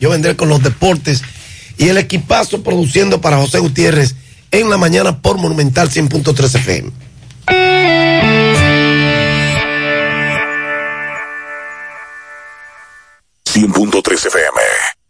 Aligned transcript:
Yo 0.00 0.10
vendré 0.10 0.34
con 0.34 0.48
los 0.48 0.62
deportes 0.62 1.22
y 1.78 1.88
el 1.88 1.98
equipazo 1.98 2.62
produciendo 2.62 3.20
para 3.20 3.36
José 3.36 3.60
Gutiérrez 3.60 4.16
en 4.50 4.68
la 4.68 4.76
mañana 4.76 5.22
por 5.22 5.38
Monumental 5.38 5.88
100.3 5.88 6.56
FM. 6.56 6.90
FM. 14.26 14.60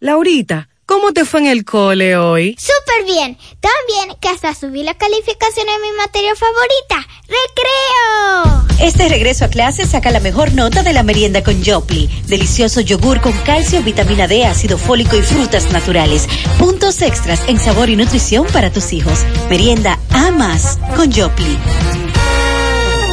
Laurita, 0.01 0.69
¿cómo 0.91 1.13
te 1.13 1.25
fue 1.25 1.39
en 1.41 1.47
el 1.47 1.65
cole 1.65 2.17
hoy? 2.17 2.57
Súper 2.59 3.05
bien. 3.07 3.39
Tan 3.61 3.73
bien 3.87 4.17
que 4.21 4.29
hasta 4.29 4.55
subí 4.55 4.83
la 4.83 4.95
calificación 4.95 5.69
en 5.69 5.83
mi 5.83 5.97
materia 5.97 6.33
favorita, 6.35 7.09
recreo. 7.29 8.67
Este 8.81 9.09
regreso 9.09 9.45
a 9.45 9.49
clase 9.49 9.87
saca 9.87 10.11
la 10.11 10.19
mejor 10.19 10.53
nota 10.53 10.83
de 10.83 10.93
la 10.93 11.05
merienda 11.05 11.45
con 11.45 11.65
Jopli. 11.65 12.09
Delicioso 12.27 12.81
yogur 12.81 13.21
con 13.21 13.33
calcio, 13.45 13.83
vitamina 13.83 14.27
D, 14.27 14.45
ácido 14.45 14.79
fólico 14.79 15.17
y 15.17 15.23
frutas 15.23 15.71
naturales. 15.71 16.27
Puntos 16.59 17.01
extras 17.03 17.41
en 17.47 17.61
sabor 17.61 17.89
y 17.89 17.95
nutrición 17.95 18.47
para 18.53 18.73
tus 18.73 18.93
hijos. 18.93 19.21
Merienda 19.49 20.01
a 20.11 20.33
más 20.33 20.79
con 20.97 21.13
Jopli. 21.13 22.10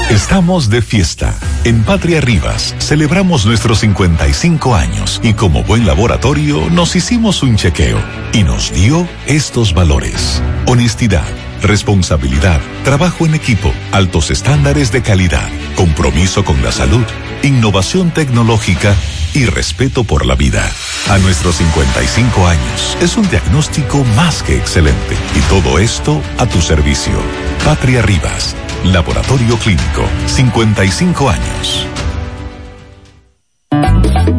Estamos 0.10 0.70
de 0.70 0.82
fiesta. 0.82 1.38
En 1.66 1.84
Patria 1.84 2.22
Rivas 2.22 2.74
celebramos 2.80 3.46
nuestros 3.46 3.80
55 3.80 4.74
años 4.74 5.20
y 5.22 5.34
como 5.34 5.66
buen 5.66 5.86
laboratorio 5.86 6.70
nos 6.70 6.96
hicimos 6.96 7.44
un 7.44 7.58
chequeo 7.58 8.00
y 8.32 8.44
nos 8.44 8.72
dio 8.72 9.06
estos 9.26 9.74
valores. 9.74 10.42
Honestidad, 10.66 11.28
responsabilidad, 11.62 12.62
trabajo 12.86 13.26
en 13.26 13.36
equipo, 13.36 13.74
altos 13.92 14.32
estándares 14.32 14.94
de 14.94 15.02
calidad, 15.02 15.50
compromiso 15.76 16.46
con 16.46 16.64
la 16.64 16.72
salud, 16.72 17.06
innovación 17.44 18.12
tecnológica 18.12 18.96
y 19.34 19.46
respeto 19.46 20.06
por 20.06 20.26
la 20.26 20.36
vida. 20.36 20.72
A 21.10 21.18
nuestros 21.18 21.58
55 21.58 22.48
años 22.48 22.98
es 23.02 23.18
un 23.18 23.30
diagnóstico 23.30 24.06
más 24.16 24.42
que 24.42 24.56
excelente 24.56 25.18
y 25.36 25.42
todo 25.50 25.80
esto 25.80 26.22
a 26.38 26.46
tu 26.46 26.62
servicio. 26.62 27.20
Patria 27.66 28.02
Rivas 28.02 28.56
Laboratorio 28.84 29.58
Clínico, 29.58 30.04
55 30.28 31.30
años. 31.30 31.88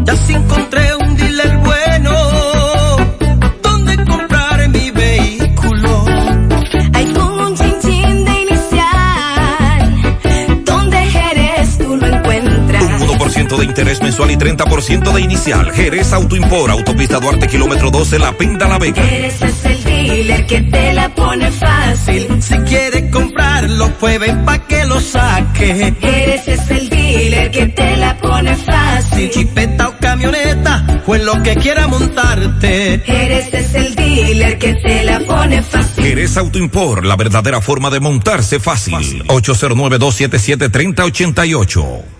Ya 0.04 0.16
encontré 0.34 0.96
un 0.96 1.16
dealer 1.16 1.27
Un 13.50 13.54
1% 13.54 13.58
de 13.58 13.64
interés 13.64 14.02
mensual 14.02 14.30
y 14.30 14.36
30% 14.36 15.10
de 15.12 15.20
inicial. 15.22 15.72
Jerez 15.72 16.12
Autoimpor, 16.12 16.70
Autopista 16.70 17.18
Duarte, 17.18 17.46
kilómetro 17.46 17.90
12, 17.90 18.18
La 18.18 18.36
Pinta, 18.36 18.68
La 18.68 18.76
Vega. 18.78 19.02
Jerez 19.02 19.40
es 19.40 19.64
el 19.64 19.82
dealer 19.84 20.44
que 20.46 20.60
te 20.60 20.92
la 20.92 21.08
pone 21.14 21.50
fácil. 21.50 22.42
Si 22.42 22.58
quiere 22.58 23.08
comprarlo, 23.10 23.88
puede 23.98 24.34
pa' 24.44 24.58
que 24.66 24.84
lo 24.84 25.00
saque. 25.00 25.94
Eres 26.00 26.46
es 26.46 26.70
el 26.70 26.90
dealer 26.90 27.50
que 27.50 27.66
te 27.68 27.96
la 27.96 28.18
pone 28.18 28.54
fácil. 28.54 29.30
Chipeta 29.30 29.88
o 29.88 29.96
camioneta, 29.98 31.02
o 31.06 31.16
en 31.16 31.24
lo 31.24 31.42
que 31.42 31.56
quiera 31.56 31.88
montarte. 31.88 33.02
Eres 33.06 33.54
es 33.54 33.74
el 33.74 33.94
dealer 33.94 34.58
que 34.58 34.74
te 34.74 35.04
la 35.04 35.20
pone 35.20 35.62
fácil. 35.62 36.04
Eres 36.04 36.36
Autoimpor, 36.36 37.06
la 37.06 37.16
verdadera 37.16 37.62
forma 37.62 37.88
de 37.88 38.00
montarse 38.00 38.60
fácil. 38.60 39.24
809-277-3088. 39.28 42.17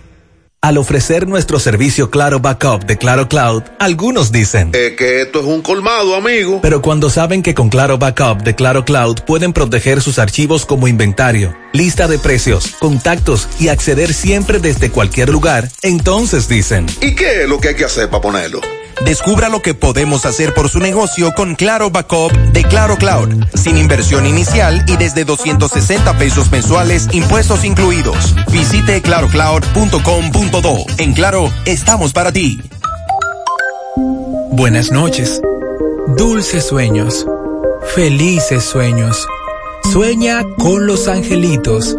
Al 0.61 0.77
ofrecer 0.77 1.25
nuestro 1.25 1.57
servicio 1.57 2.09
Claro 2.09 2.41
Backup 2.41 2.85
de 2.85 2.97
Claro 2.97 3.29
Cloud, 3.29 3.63
algunos 3.79 4.33
dicen 4.33 4.71
es 4.73 4.97
que 4.97 5.21
esto 5.21 5.39
es 5.39 5.45
un 5.45 5.61
colmado, 5.61 6.15
amigo. 6.15 6.59
Pero 6.61 6.81
cuando 6.81 7.09
saben 7.09 7.41
que 7.41 7.53
con 7.53 7.69
Claro 7.69 7.97
Backup 7.97 8.43
de 8.43 8.55
Claro 8.55 8.83
Cloud 8.83 9.21
pueden 9.25 9.53
proteger 9.53 10.01
sus 10.01 10.19
archivos 10.19 10.65
como 10.65 10.89
inventario, 10.89 11.55
lista 11.71 12.09
de 12.09 12.19
precios, 12.19 12.75
contactos 12.77 13.47
y 13.57 13.69
acceder 13.69 14.13
siempre 14.13 14.59
desde 14.59 14.89
cualquier 14.89 15.29
lugar, 15.29 15.69
entonces 15.81 16.49
dicen 16.49 16.87
¿Y 16.99 17.15
qué 17.15 17.43
es 17.43 17.49
lo 17.49 17.61
que 17.61 17.69
hay 17.69 17.75
que 17.75 17.85
hacer 17.85 18.09
para 18.09 18.21
ponerlo? 18.21 18.59
Descubra 19.05 19.49
lo 19.49 19.61
que 19.61 19.73
podemos 19.73 20.25
hacer 20.25 20.53
por 20.53 20.69
su 20.69 20.79
negocio 20.79 21.33
con 21.33 21.55
Claro 21.55 21.89
Backup 21.89 22.31
de 22.51 22.63
Claro 22.63 22.97
Cloud, 22.97 23.45
sin 23.53 23.77
inversión 23.77 24.25
inicial 24.25 24.83
y 24.87 24.97
desde 24.97 25.25
260 25.25 26.17
pesos 26.17 26.51
mensuales, 26.51 27.07
impuestos 27.11 27.63
incluidos. 27.63 28.35
Visite 28.51 29.01
clarocloud.com.do. 29.01 30.85
En 30.97 31.13
Claro, 31.13 31.51
estamos 31.65 32.13
para 32.13 32.31
ti. 32.31 32.61
Buenas 34.51 34.91
noches. 34.91 35.41
Dulces 36.17 36.65
sueños. 36.65 37.25
Felices 37.95 38.63
sueños. 38.63 39.25
Sueña 39.91 40.43
con 40.57 40.85
los 40.85 41.07
angelitos. 41.07 41.97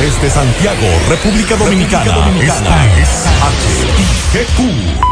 Desde 0.00 0.30
Santiago, 0.30 0.86
República 1.08 1.56
Dominicana, 1.56 2.30
esta 2.42 2.86
es 2.98 3.08
HIGQ 4.34 5.11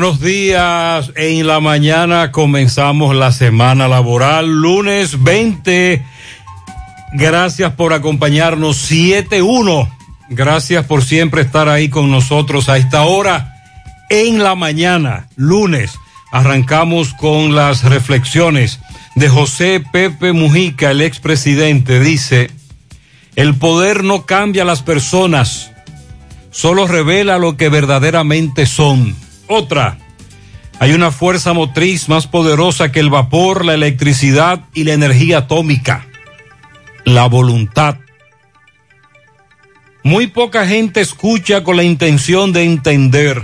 Buenos 0.00 0.20
días. 0.20 1.10
En 1.16 1.44
la 1.44 1.58
mañana 1.58 2.30
comenzamos 2.30 3.16
la 3.16 3.32
semana 3.32 3.88
laboral, 3.88 4.46
lunes 4.46 5.24
20 5.24 6.04
Gracias 7.14 7.72
por 7.72 7.92
acompañarnos 7.92 8.88
7-1. 8.88 9.90
Gracias 10.30 10.84
por 10.84 11.02
siempre 11.02 11.42
estar 11.42 11.68
ahí 11.68 11.88
con 11.88 12.12
nosotros 12.12 12.68
a 12.68 12.76
esta 12.76 13.02
hora 13.06 13.56
en 14.08 14.40
la 14.40 14.54
mañana, 14.54 15.26
lunes. 15.34 15.98
Arrancamos 16.30 17.12
con 17.12 17.56
las 17.56 17.82
reflexiones 17.82 18.78
de 19.16 19.28
José 19.28 19.82
Pepe 19.90 20.32
Mujica, 20.32 20.92
el 20.92 21.00
expresidente. 21.00 21.98
Dice, 21.98 22.52
el 23.34 23.56
poder 23.56 24.04
no 24.04 24.26
cambia 24.26 24.62
a 24.62 24.66
las 24.66 24.82
personas, 24.82 25.72
solo 26.52 26.86
revela 26.86 27.38
lo 27.38 27.56
que 27.56 27.68
verdaderamente 27.68 28.64
son. 28.64 29.16
Otra, 29.48 29.98
hay 30.78 30.92
una 30.92 31.10
fuerza 31.10 31.52
motriz 31.52 32.08
más 32.08 32.26
poderosa 32.26 32.92
que 32.92 33.00
el 33.00 33.10
vapor, 33.10 33.64
la 33.64 33.74
electricidad 33.74 34.60
y 34.74 34.84
la 34.84 34.92
energía 34.92 35.38
atómica 35.38 36.08
la 37.08 37.26
voluntad. 37.26 37.96
Muy 40.02 40.28
poca 40.28 40.66
gente 40.66 41.00
escucha 41.00 41.64
con 41.64 41.76
la 41.76 41.82
intención 41.82 42.52
de 42.52 42.64
entender, 42.64 43.42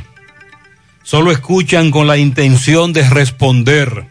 solo 1.02 1.30
escuchan 1.30 1.90
con 1.90 2.06
la 2.06 2.16
intención 2.16 2.92
de 2.92 3.08
responder. 3.08 4.06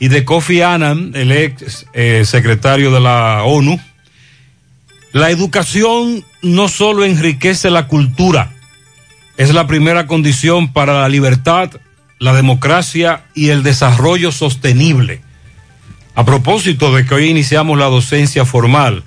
Y 0.00 0.08
de 0.08 0.24
Kofi 0.24 0.60
Annan, 0.60 1.12
el 1.14 1.32
ex 1.32 1.86
eh, 1.94 2.24
secretario 2.26 2.90
de 2.90 3.00
la 3.00 3.44
ONU, 3.44 3.80
la 5.12 5.30
educación 5.30 6.24
no 6.42 6.68
solo 6.68 7.04
enriquece 7.04 7.70
la 7.70 7.86
cultura, 7.86 8.52
es 9.36 9.52
la 9.52 9.66
primera 9.66 10.06
condición 10.06 10.72
para 10.72 11.00
la 11.00 11.08
libertad, 11.08 11.70
la 12.18 12.34
democracia 12.34 13.24
y 13.34 13.50
el 13.50 13.62
desarrollo 13.62 14.32
sostenible. 14.32 15.20
A 16.14 16.24
propósito 16.24 16.94
de 16.94 17.04
que 17.04 17.14
hoy 17.14 17.28
iniciamos 17.28 17.78
la 17.78 17.86
docencia 17.86 18.44
formal, 18.44 19.02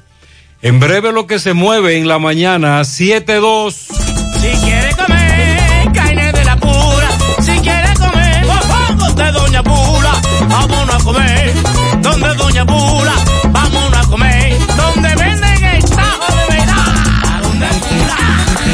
en 0.62 0.80
breve 0.80 1.14
lo 1.14 1.28
que 1.28 1.40
se 1.40 1.54
mueve 1.54 1.98
en 1.98 2.08
la 2.08 2.20
mañana, 2.20 2.82
7-2. 2.82 3.74
Si 3.74 4.50
quiere 4.66 4.96
comer 4.96 5.92
carne 5.94 6.32
de 6.34 6.44
la 6.44 6.58
pura, 6.58 7.10
si 7.40 7.60
quiere 7.60 7.94
comer 7.94 8.46
mofongos 8.46 9.16
de 9.16 9.32
Doña 9.32 9.64
Pula, 9.64 10.22
vámonos 10.50 10.96
a 10.96 11.04
comer 11.04 11.54
donde 12.02 12.36
Doña 12.36 12.66
Pula, 12.66 13.14
vámonos 13.52 14.06
a 14.06 14.10
comer 14.10 14.58
donde 14.76 15.16
venden 15.16 15.64
el 15.64 15.86
tajo 15.86 16.36
de 16.36 16.58
verdad. 16.58 17.36
¿A 17.36 17.42
dónde 17.42 17.68
pula? 17.68 18.18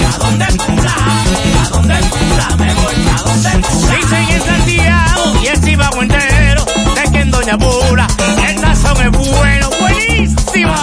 ¿A 0.10 0.18
dónde 0.18 0.46
pula? 0.58 0.73
Dicen 3.34 4.30
en 4.30 4.42
Santiago 4.44 5.34
y 5.42 5.48
el 5.48 5.58
Cibao 5.58 6.04
entero 6.04 6.64
de 6.94 7.12
que 7.12 7.20
en 7.20 7.32
Doña 7.32 7.58
Pula 7.58 8.06
el 8.48 8.60
sazón 8.60 8.96
es 9.02 9.10
bueno, 9.12 9.70
buenísimo. 9.80 10.72
¿A 10.72 10.78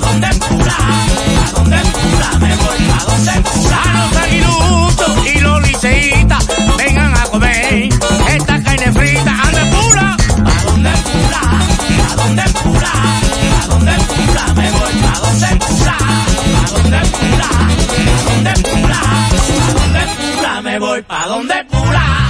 dónde 0.00 0.28
pura? 0.44 0.76
¿A 1.46 1.52
dónde 1.52 1.78
pura? 1.78 2.38
Me 2.38 2.54
voy 2.54 2.90
a 2.90 3.04
dónde 3.06 3.32
pura. 3.50 3.82
A 3.82 4.08
los 4.08 4.16
aguiluchos 4.18 5.26
y 5.26 5.40
los 5.40 5.62
liceitas 5.66 6.46
vengan 6.76 7.16
a 7.16 7.22
comer 7.24 7.88
esta 8.28 8.62
carne 8.62 8.92
frita. 8.92 9.32
¿A 9.32 9.50
pura? 9.70 10.16
¿A 10.44 10.64
dónde 10.64 10.90
pura? 10.90 11.40
¿A 12.10 12.14
dónde 12.16 12.42
pura? 12.62 12.92
¿A 13.62 13.66
dónde 13.68 13.92
pura? 13.92 14.54
Me 14.54 14.70
voy 14.70 15.02
a 15.08 15.18
dónde 15.18 15.48
pura. 15.64 15.96
¿A 15.96 16.70
dónde 16.70 17.00
pura? 17.08 17.48
¿A 17.48 17.68
dónde? 18.34 18.89
Voy 20.78 21.02
pa' 21.02 21.26
donde 21.26 21.64
pula. 21.64 22.29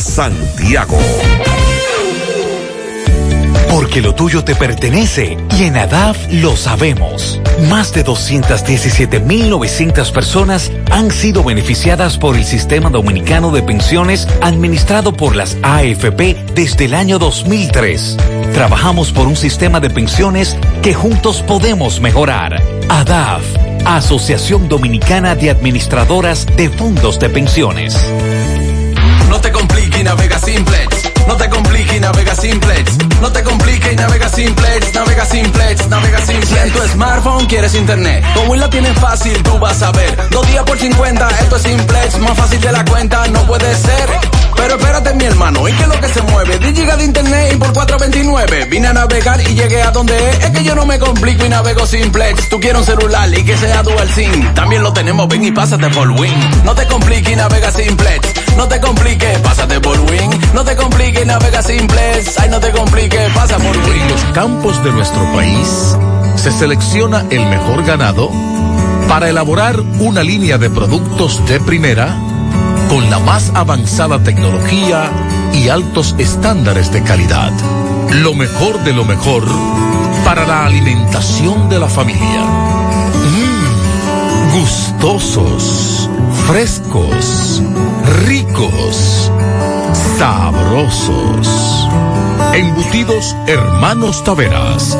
Santiago. 0.00 0.98
Porque 3.70 4.00
lo 4.00 4.14
tuyo 4.14 4.44
te 4.44 4.54
pertenece 4.54 5.36
y 5.58 5.64
en 5.64 5.76
ADAF 5.76 6.16
lo 6.30 6.56
sabemos. 6.56 7.40
Más 7.68 7.92
de 7.92 8.04
217.900 8.04 10.12
personas 10.12 10.70
han 10.90 11.10
sido 11.10 11.42
beneficiadas 11.42 12.18
por 12.18 12.36
el 12.36 12.44
Sistema 12.44 12.90
Dominicano 12.90 13.50
de 13.50 13.62
Pensiones 13.62 14.28
administrado 14.42 15.12
por 15.12 15.36
las 15.36 15.56
AFP 15.62 16.36
desde 16.54 16.86
el 16.86 16.94
año 16.94 17.18
2003. 17.18 18.16
Trabajamos 18.52 19.12
por 19.12 19.26
un 19.26 19.36
sistema 19.36 19.80
de 19.80 19.90
pensiones 19.90 20.56
que 20.82 20.94
juntos 20.94 21.42
podemos 21.42 22.00
mejorar. 22.00 22.62
ADAF, 22.88 23.42
Asociación 23.84 24.68
Dominicana 24.68 25.34
de 25.34 25.50
Administradoras 25.50 26.46
de 26.56 26.70
Fondos 26.70 27.18
de 27.18 27.28
Pensiones. 27.28 27.96
Y 29.98 30.02
navega 30.02 30.38
simplex. 30.38 31.10
No 31.26 31.36
te 31.36 31.48
compliques 31.48 31.96
y 31.96 32.00
navega 32.00 32.34
simplex. 32.34 32.98
No 33.20 33.32
te 33.32 33.42
compliques 33.42 33.92
y 33.92 33.96
navega 33.96 34.28
simplex. 34.28 34.94
Navega 34.94 35.24
simplex, 35.24 35.88
navega 35.88 36.18
simplex. 36.18 36.48
Si 36.48 36.58
en 36.58 36.72
tu 36.72 36.88
smartphone 36.88 37.46
quieres 37.46 37.74
internet, 37.74 38.24
como 38.34 38.56
la 38.56 38.68
tienes 38.68 38.98
fácil, 38.98 39.42
tú 39.42 39.58
vas 39.58 39.82
a 39.82 39.92
ver. 39.92 40.28
Dos 40.30 40.46
días 40.48 40.64
por 40.64 40.78
50, 40.78 41.28
esto 41.40 41.56
es 41.56 41.62
simplex. 41.62 42.18
Más 42.18 42.36
fácil 42.36 42.60
de 42.60 42.72
la 42.72 42.84
cuenta, 42.84 43.26
no 43.28 43.46
puede 43.46 43.74
ser. 43.76 44.43
Pero 44.56 44.76
espérate, 44.76 45.14
mi 45.14 45.24
hermano, 45.24 45.68
¿y 45.68 45.72
qué 45.72 45.82
es 45.82 45.88
lo 45.88 46.00
que 46.00 46.08
se 46.08 46.22
mueve? 46.22 46.58
10 46.58 46.74
gigas 46.74 46.98
de 46.98 47.04
internet 47.04 47.52
y 47.52 47.56
por 47.56 47.72
429. 47.72 48.66
Vine 48.70 48.88
a 48.88 48.92
navegar 48.92 49.40
y 49.40 49.54
llegué 49.54 49.82
a 49.82 49.90
donde 49.90 50.16
es. 50.30 50.44
Es 50.44 50.50
que 50.50 50.64
yo 50.64 50.74
no 50.74 50.86
me 50.86 50.98
complico 50.98 51.44
y 51.44 51.48
navego 51.48 51.86
simplex. 51.86 52.48
Tú 52.48 52.60
quieres 52.60 52.80
un 52.80 52.86
celular 52.86 53.28
y 53.36 53.44
que 53.44 53.56
sea 53.56 53.82
dual 53.82 54.08
SIM. 54.10 54.54
También 54.54 54.82
lo 54.82 54.92
tenemos, 54.92 55.28
ven 55.28 55.44
y 55.44 55.52
pásate 55.52 55.88
por 55.90 56.10
Win. 56.10 56.34
No 56.64 56.74
te 56.74 56.86
compliques 56.86 57.32
y 57.32 57.36
navega 57.36 57.70
simplex. 57.70 58.56
No 58.56 58.68
te 58.68 58.80
compliques, 58.80 59.38
pásate 59.40 59.80
por 59.80 59.98
Win. 60.00 60.30
No 60.54 60.64
te 60.64 60.76
compliques, 60.76 61.26
navega 61.26 61.62
simplex. 61.62 62.38
Ay, 62.38 62.48
no 62.50 62.60
te 62.60 62.70
compliques, 62.70 63.32
pasa 63.32 63.56
por 63.58 63.76
Win. 63.76 64.02
En 64.02 64.08
los 64.10 64.24
campos 64.32 64.82
de 64.84 64.92
nuestro 64.92 65.32
país 65.32 65.96
se 66.36 66.52
selecciona 66.52 67.24
el 67.30 67.46
mejor 67.46 67.84
ganado 67.84 68.30
para 69.08 69.28
elaborar 69.28 69.80
una 69.80 70.22
línea 70.22 70.58
de 70.58 70.70
productos 70.70 71.46
de 71.46 71.60
primera 71.60 72.16
con 72.94 73.10
la 73.10 73.18
más 73.18 73.50
avanzada 73.56 74.22
tecnología 74.22 75.10
y 75.52 75.68
altos 75.68 76.14
estándares 76.16 76.92
de 76.92 77.02
calidad. 77.02 77.50
Lo 78.22 78.34
mejor 78.34 78.84
de 78.84 78.92
lo 78.92 79.04
mejor 79.04 79.42
para 80.24 80.46
la 80.46 80.64
alimentación 80.66 81.68
de 81.68 81.80
la 81.80 81.88
familia. 81.88 82.42
Mmm, 83.32 84.60
gustosos, 84.60 86.08
frescos, 86.46 87.60
ricos, 88.26 89.32
sabrosos. 90.16 91.88
Embutidos 92.52 93.34
Hermanos 93.48 94.22
Taveras. 94.22 94.96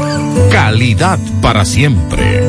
Calidad 0.51 1.21
para 1.41 1.65
siempre. 1.65 2.41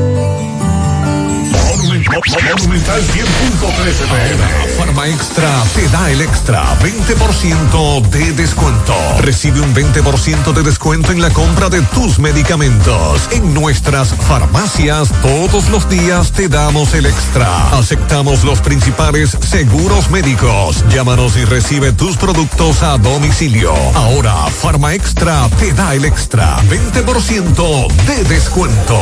Monumental 2.16 3.02
100.13 3.02 4.08
pm. 4.10 4.75
Farma 4.96 5.10
Extra 5.10 5.64
te 5.76 5.90
da 5.90 6.10
el 6.10 6.22
extra 6.22 6.64
20% 6.80 8.02
de 8.08 8.32
descuento. 8.32 8.96
Recibe 9.20 9.60
un 9.60 9.76
20% 9.76 10.54
de 10.54 10.64
descuento 10.64 11.12
en 11.12 11.22
la 11.22 11.30
compra 11.32 11.68
de 11.68 11.82
tus 11.82 12.18
medicamentos. 12.18 13.28
En 13.32 13.54
nuestras 13.54 14.16
farmacias 14.16 15.10
todos 15.22 15.68
los 15.68 15.90
días 15.90 16.32
te 16.32 16.48
damos 16.48 16.94
el 16.94 17.08
extra. 17.08 17.72
Aceptamos 17.72 18.46
los 18.46 18.62
principales 18.62 19.38
seguros 19.42 20.10
médicos. 20.12 20.86
Llámanos 20.88 21.36
y 21.36 21.44
recibe 21.44 21.92
tus 21.92 22.16
productos 22.16 22.82
a 22.82 22.98
domicilio. 22.98 23.74
Ahora 23.96 24.34
Farma 24.48 24.94
Extra 24.94 25.50
te 25.60 25.74
da 25.74 25.94
el 25.94 26.06
extra 26.06 26.58
20% 26.70 27.88
de 28.06 28.24
descuento. 28.24 29.02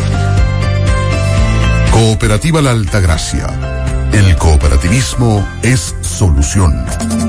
Cooperativa 2.01 2.63
La 2.63 2.71
Altagracia. 2.71 3.45
El 4.11 4.35
cooperativismo 4.35 5.47
es 5.61 5.95
solución. 6.11 6.85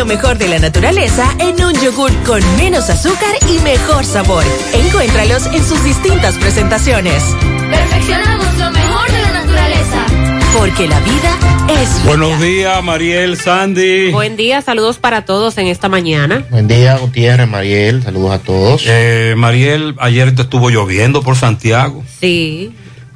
Lo 0.00 0.06
mejor 0.06 0.38
de 0.38 0.48
la 0.48 0.58
naturaleza 0.58 1.30
en 1.38 1.62
un 1.62 1.74
yogur 1.74 2.10
con 2.24 2.40
menos 2.56 2.88
azúcar 2.88 3.34
y 3.50 3.58
mejor 3.58 4.02
sabor. 4.02 4.42
Encuéntralos 4.72 5.44
en 5.48 5.62
sus 5.62 5.84
distintas 5.84 6.38
presentaciones. 6.38 7.22
Perfeccionamos 7.70 8.46
lo 8.56 8.70
mejor 8.70 9.12
de 9.12 9.20
la 9.20 9.30
naturaleza. 9.32 10.06
porque 10.56 10.88
la 10.88 10.98
vida 11.00 11.36
es 11.82 12.02
Buenos 12.06 12.40
días, 12.40 12.82
Mariel, 12.82 13.36
Sandy. 13.36 14.10
Buen 14.10 14.38
día, 14.38 14.62
saludos 14.62 14.96
para 14.96 15.26
todos 15.26 15.58
en 15.58 15.66
esta 15.66 15.90
mañana. 15.90 16.46
Buen 16.48 16.66
día, 16.66 16.96
Gutiérrez, 16.96 17.46
Mariel, 17.46 18.02
saludos 18.02 18.32
a 18.32 18.38
todos. 18.38 18.82
Eh, 18.86 19.34
Mariel, 19.36 19.96
ayer 19.98 20.34
te 20.34 20.40
estuvo 20.40 20.70
lloviendo 20.70 21.20
por 21.22 21.36
Santiago, 21.36 22.02
Sí, 22.20 22.72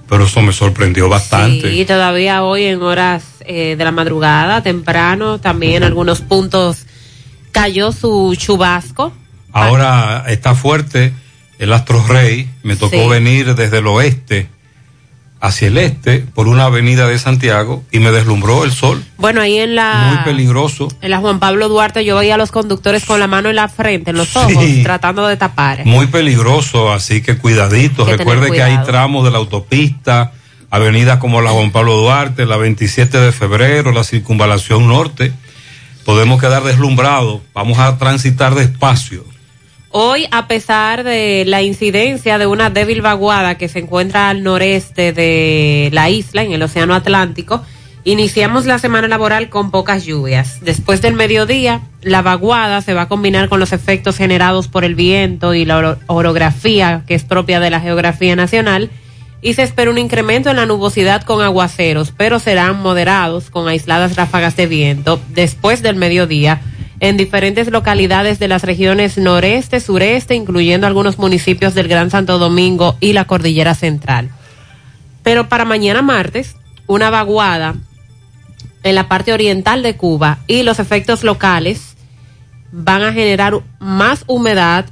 pero 0.06 0.24
eso 0.26 0.42
me 0.42 0.52
sorprendió 0.52 1.08
bastante. 1.08 1.72
y 1.72 1.86
todavía 1.86 2.44
hoy 2.44 2.64
en 2.64 2.82
horas 2.82 3.24
eh, 3.44 3.76
de 3.76 3.84
la 3.84 3.92
madrugada, 3.92 4.62
temprano, 4.62 5.38
también 5.38 5.76
en 5.76 5.84
algunos 5.84 6.20
puntos 6.20 6.86
cayó 7.52 7.92
su 7.92 8.34
chubasco. 8.36 9.12
Ahora 9.52 10.24
está 10.28 10.54
fuerte 10.54 11.12
el 11.58 11.72
Astro 11.72 12.04
Rey. 12.06 12.50
Me 12.62 12.76
tocó 12.76 13.02
Sí. 13.04 13.08
venir 13.08 13.54
desde 13.54 13.78
el 13.78 13.86
oeste 13.86 14.48
hacia 15.40 15.68
el 15.68 15.76
este 15.76 16.20
por 16.20 16.48
una 16.48 16.64
avenida 16.64 17.06
de 17.06 17.18
Santiago 17.18 17.84
y 17.92 17.98
me 17.98 18.10
deslumbró 18.10 18.64
el 18.64 18.72
sol. 18.72 19.04
Bueno, 19.18 19.42
ahí 19.42 19.58
en 19.58 19.68
Muy 19.70 19.76
la 19.76 20.22
peligroso. 20.24 20.88
en 21.02 21.10
la 21.10 21.18
Juan 21.18 21.38
Pablo 21.38 21.68
Duarte 21.68 22.02
yo 22.04 22.16
veía 22.16 22.34
a 22.34 22.38
los 22.38 22.50
conductores 22.50 23.04
con 23.04 23.20
la 23.20 23.26
mano 23.26 23.50
en 23.50 23.56
la 23.56 23.68
frente, 23.68 24.10
en 24.10 24.16
los 24.16 24.34
ojos, 24.36 24.64
tratando 24.82 25.26
de 25.26 25.36
tapar. 25.36 25.84
Muy 25.84 26.06
peligroso, 26.06 26.90
así 26.92 27.20
que 27.20 27.36
cuidadito. 27.36 28.04
Hay 28.06 28.12
que 28.12 28.16
Recuerde 28.16 28.50
que 28.52 28.62
hay 28.62 28.78
tramos 28.84 29.22
de 29.24 29.30
la 29.30 29.38
autopista, 29.38 30.32
avenidas 30.74 31.18
como 31.18 31.40
la 31.40 31.50
Juan 31.50 31.70
Pablo 31.70 31.96
Duarte, 31.96 32.46
la 32.46 32.56
27 32.56 33.18
de 33.18 33.30
febrero, 33.32 33.92
la 33.92 34.02
circunvalación 34.02 34.88
norte. 34.88 35.32
Podemos 36.04 36.40
quedar 36.40 36.64
deslumbrados. 36.64 37.40
Vamos 37.54 37.78
a 37.78 37.96
transitar 37.96 38.54
despacio. 38.56 39.24
Hoy, 39.90 40.26
a 40.32 40.48
pesar 40.48 41.04
de 41.04 41.44
la 41.46 41.62
incidencia 41.62 42.36
de 42.38 42.46
una 42.48 42.70
débil 42.70 43.00
vaguada 43.02 43.56
que 43.56 43.68
se 43.68 43.78
encuentra 43.78 44.28
al 44.30 44.42
noreste 44.42 45.12
de 45.12 45.90
la 45.92 46.10
isla, 46.10 46.42
en 46.42 46.52
el 46.52 46.62
Océano 46.62 46.94
Atlántico, 46.96 47.62
iniciamos 48.02 48.66
la 48.66 48.80
semana 48.80 49.06
laboral 49.06 49.48
con 49.50 49.70
pocas 49.70 50.04
lluvias. 50.04 50.58
Después 50.62 51.00
del 51.00 51.14
mediodía, 51.14 51.82
la 52.02 52.22
vaguada 52.22 52.82
se 52.82 52.92
va 52.92 53.02
a 53.02 53.08
combinar 53.08 53.48
con 53.48 53.60
los 53.60 53.72
efectos 53.72 54.16
generados 54.16 54.66
por 54.66 54.84
el 54.84 54.96
viento 54.96 55.54
y 55.54 55.64
la 55.64 55.76
oro- 55.78 55.98
orografía 56.08 57.02
que 57.06 57.14
es 57.14 57.22
propia 57.22 57.60
de 57.60 57.70
la 57.70 57.80
geografía 57.80 58.34
nacional 58.34 58.90
y 59.44 59.52
se 59.52 59.62
espera 59.62 59.90
un 59.90 59.98
incremento 59.98 60.48
en 60.48 60.56
la 60.56 60.64
nubosidad 60.64 61.22
con 61.22 61.42
aguaceros, 61.42 62.14
pero 62.16 62.38
serán 62.38 62.80
moderados 62.80 63.50
con 63.50 63.68
aisladas 63.68 64.16
ráfagas 64.16 64.56
de 64.56 64.66
viento 64.66 65.20
después 65.28 65.82
del 65.82 65.96
mediodía 65.96 66.62
en 66.98 67.18
diferentes 67.18 67.70
localidades 67.70 68.38
de 68.38 68.48
las 68.48 68.62
regiones 68.62 69.18
noreste, 69.18 69.80
sureste, 69.80 70.34
incluyendo 70.34 70.86
algunos 70.86 71.18
municipios 71.18 71.74
del 71.74 71.88
Gran 71.88 72.10
Santo 72.10 72.38
Domingo 72.38 72.96
y 73.00 73.12
la 73.12 73.26
Cordillera 73.26 73.74
Central. 73.74 74.30
Pero 75.22 75.46
para 75.50 75.66
mañana 75.66 76.00
martes, 76.00 76.56
una 76.86 77.10
vaguada 77.10 77.74
en 78.82 78.94
la 78.94 79.08
parte 79.08 79.34
oriental 79.34 79.82
de 79.82 79.94
Cuba 79.94 80.38
y 80.46 80.62
los 80.62 80.78
efectos 80.78 81.22
locales 81.22 81.96
van 82.72 83.02
a 83.02 83.12
generar 83.12 83.60
más 83.78 84.24
humedad 84.26 84.86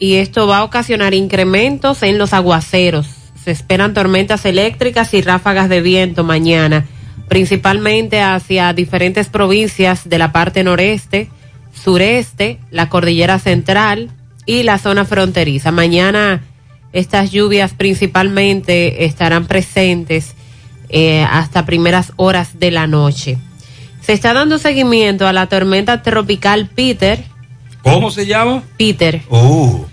y 0.00 0.14
esto 0.14 0.48
va 0.48 0.58
a 0.58 0.64
ocasionar 0.64 1.14
incrementos 1.14 2.02
en 2.02 2.18
los 2.18 2.32
aguaceros. 2.32 3.21
Se 3.44 3.50
esperan 3.50 3.94
tormentas 3.94 4.44
eléctricas 4.44 5.14
y 5.14 5.22
ráfagas 5.22 5.68
de 5.68 5.80
viento 5.80 6.22
mañana, 6.22 6.86
principalmente 7.28 8.20
hacia 8.20 8.72
diferentes 8.72 9.28
provincias 9.28 10.08
de 10.08 10.18
la 10.18 10.32
parte 10.32 10.62
noreste, 10.62 11.28
sureste, 11.72 12.58
la 12.70 12.88
cordillera 12.88 13.38
central 13.38 14.10
y 14.46 14.62
la 14.62 14.78
zona 14.78 15.04
fronteriza. 15.04 15.72
Mañana 15.72 16.42
estas 16.92 17.32
lluvias 17.32 17.72
principalmente 17.72 19.04
estarán 19.06 19.46
presentes 19.46 20.34
eh, 20.88 21.26
hasta 21.28 21.64
primeras 21.64 22.12
horas 22.16 22.58
de 22.58 22.70
la 22.70 22.86
noche. 22.86 23.38
Se 24.02 24.12
está 24.12 24.34
dando 24.34 24.58
seguimiento 24.58 25.26
a 25.26 25.32
la 25.32 25.46
tormenta 25.46 26.02
tropical 26.02 26.68
Peter, 26.72 27.24
¿Cómo 27.82 28.12
se 28.12 28.26
llama? 28.26 28.62
Peter, 28.76 29.22
Uh, 29.28 29.84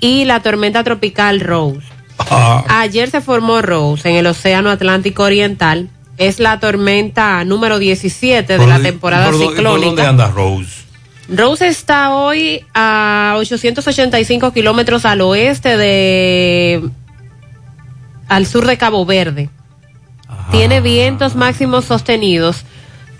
y 0.00 0.24
la 0.24 0.40
tormenta 0.40 0.82
tropical 0.82 1.40
Rose. 1.40 1.93
Ah, 2.18 2.64
Ayer 2.68 3.10
se 3.10 3.20
formó 3.20 3.62
Rose 3.62 4.08
en 4.08 4.16
el 4.16 4.26
Océano 4.26 4.70
Atlántico 4.70 5.22
Oriental. 5.24 5.88
Es 6.16 6.38
la 6.38 6.60
tormenta 6.60 7.42
número 7.44 7.78
17 7.78 8.52
de 8.52 8.58
¿por 8.58 8.68
la 8.68 8.74
dónde- 8.74 8.90
temporada 8.92 9.24
por 9.26 9.32
dónde- 9.38 9.46
¿Por 9.56 9.64
dónde 9.64 9.80
ciclónica. 9.80 10.08
anda 10.08 10.28
Rose? 10.30 10.84
Rose 11.28 11.66
está 11.68 12.14
hoy 12.14 12.64
a 12.74 13.34
885 13.38 14.52
kilómetros 14.52 15.04
al 15.06 15.20
oeste 15.22 15.76
de. 15.76 16.82
al 18.28 18.46
sur 18.46 18.66
de 18.66 18.76
Cabo 18.76 19.04
Verde. 19.06 19.48
Tiene 20.50 20.80
vientos 20.80 21.34
máximos 21.34 21.86
sostenidos 21.86 22.64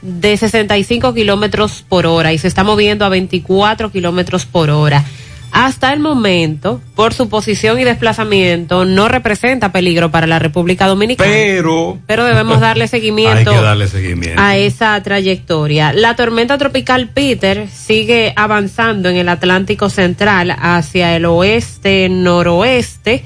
de 0.03 0.37
65 0.37 1.15
kilómetros 1.15 1.83
por 1.89 2.07
hora 2.07 2.33
y 2.35 2.39
se 2.39 2.47
está 2.49 2.63
moviendo 2.63 3.05
a 3.07 3.09
24 3.09 3.91
kilómetros 3.91 4.45
por 4.45 4.69
hora. 4.71 5.05
Hasta 5.55 5.93
el 5.93 6.01
momento, 6.01 6.81
por 6.97 7.15
su 7.15 7.29
posición 7.29 7.79
y 7.79 7.85
desplazamiento, 7.85 8.85
no 8.85 9.07
representa 9.07 9.71
peligro 9.71 10.11
para 10.11 10.27
la 10.27 10.41
República 10.41 10.89
Dominicana. 10.89 11.31
Pero. 11.31 11.97
Pero 12.09 12.25
debemos 12.25 12.59
darle 12.59 12.89
seguimiento 12.89 13.53
Hay 13.53 13.57
que 13.57 13.63
darle 13.63 13.87
seguimiento. 13.87 14.43
a 14.43 14.57
esa 14.57 15.01
trayectoria. 15.01 15.93
La 15.93 16.17
tormenta 16.17 16.59
tropical 16.59 17.09
Peter 17.09 17.69
sigue 17.69 18.33
avanzando 18.35 19.09
en 19.09 19.15
el 19.15 19.29
Atlántico 19.29 19.91
Central 19.91 20.57
hacia 20.61 21.15
el 21.15 21.25
oeste 21.25 22.09
noroeste. 22.09 23.23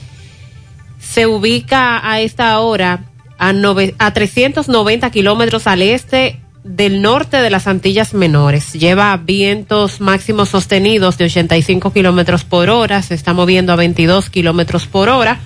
Se 1.00 1.26
ubica 1.26 2.06
a 2.06 2.20
esta 2.20 2.58
hora 2.60 3.04
a, 3.38 3.54
a 3.98 4.12
390 4.12 5.10
kilómetros 5.10 5.66
al 5.66 5.80
este 5.80 6.40
del 6.68 7.02
norte 7.02 7.38
de 7.38 7.50
las 7.50 7.66
Antillas 7.66 8.14
Menores. 8.14 8.74
Lleva 8.74 9.16
vientos 9.16 10.00
máximos 10.00 10.50
sostenidos 10.50 11.18
de 11.18 11.24
85 11.24 11.92
kilómetros 11.92 12.44
por 12.44 12.68
hora. 12.70 13.02
Se 13.02 13.14
está 13.14 13.32
moviendo 13.32 13.72
a 13.72 13.76
22 13.76 14.30
kilómetros 14.30 14.86
por 14.86 15.08
hora 15.08 15.40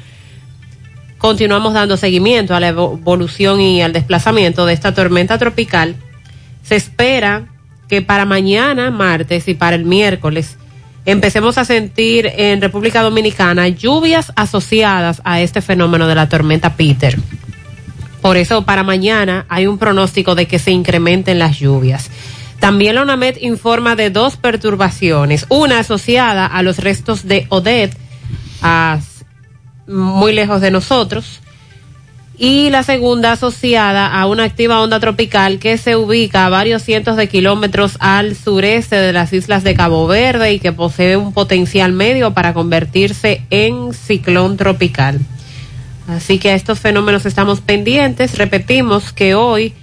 continuamos 1.18 1.72
dando 1.72 1.96
seguimiento 1.96 2.52
a 2.52 2.58
la 2.58 2.70
evo- 2.72 2.98
evolución 2.98 3.60
y 3.60 3.80
al 3.80 3.92
desplazamiento 3.92 4.66
de 4.66 4.72
esta 4.74 4.92
tormenta 4.92 5.38
tropical. 5.38 5.94
Se 6.64 6.74
espera 6.74 7.44
que 7.88 8.02
para 8.02 8.24
mañana, 8.24 8.90
martes 8.90 9.46
y 9.46 9.54
para 9.54 9.76
el 9.76 9.84
miércoles, 9.84 10.56
empecemos 11.06 11.58
a 11.58 11.64
sentir 11.64 12.26
en 12.26 12.60
República 12.60 13.02
Dominicana 13.02 13.68
lluvias 13.68 14.32
asociadas 14.34 15.22
a 15.24 15.40
este 15.40 15.62
fenómeno 15.62 16.08
de 16.08 16.16
la 16.16 16.28
tormenta 16.28 16.74
Peter. 16.74 17.16
Por 18.22 18.36
eso 18.36 18.62
para 18.62 18.84
mañana 18.84 19.44
hay 19.48 19.66
un 19.66 19.78
pronóstico 19.78 20.34
de 20.36 20.46
que 20.46 20.60
se 20.60 20.70
incrementen 20.70 21.40
las 21.40 21.58
lluvias. 21.58 22.08
También 22.60 22.94
la 22.94 23.02
UNAMED 23.02 23.38
informa 23.40 23.96
de 23.96 24.10
dos 24.10 24.36
perturbaciones, 24.36 25.46
una 25.48 25.80
asociada 25.80 26.46
a 26.46 26.62
los 26.62 26.78
restos 26.78 27.26
de 27.26 27.46
Odette, 27.48 27.96
muy 29.88 30.32
lejos 30.32 30.60
de 30.60 30.70
nosotros. 30.70 31.40
Y 32.38 32.70
la 32.70 32.84
segunda 32.84 33.32
asociada 33.32 34.06
a 34.06 34.26
una 34.26 34.44
activa 34.44 34.80
onda 34.80 35.00
tropical 35.00 35.58
que 35.58 35.76
se 35.76 35.96
ubica 35.96 36.46
a 36.46 36.48
varios 36.48 36.82
cientos 36.82 37.16
de 37.16 37.28
kilómetros 37.28 37.96
al 37.98 38.36
sureste 38.36 38.96
de 38.96 39.12
las 39.12 39.32
islas 39.32 39.64
de 39.64 39.74
Cabo 39.74 40.06
Verde 40.06 40.52
y 40.52 40.60
que 40.60 40.72
posee 40.72 41.16
un 41.16 41.32
potencial 41.32 41.92
medio 41.92 42.32
para 42.32 42.54
convertirse 42.54 43.42
en 43.50 43.92
ciclón 43.92 44.56
tropical. 44.56 45.20
Así 46.08 46.38
que 46.38 46.50
a 46.50 46.54
estos 46.54 46.80
fenómenos 46.80 47.26
estamos 47.26 47.60
pendientes. 47.60 48.36
Repetimos 48.36 49.12
que 49.12 49.34
hoy 49.34 49.74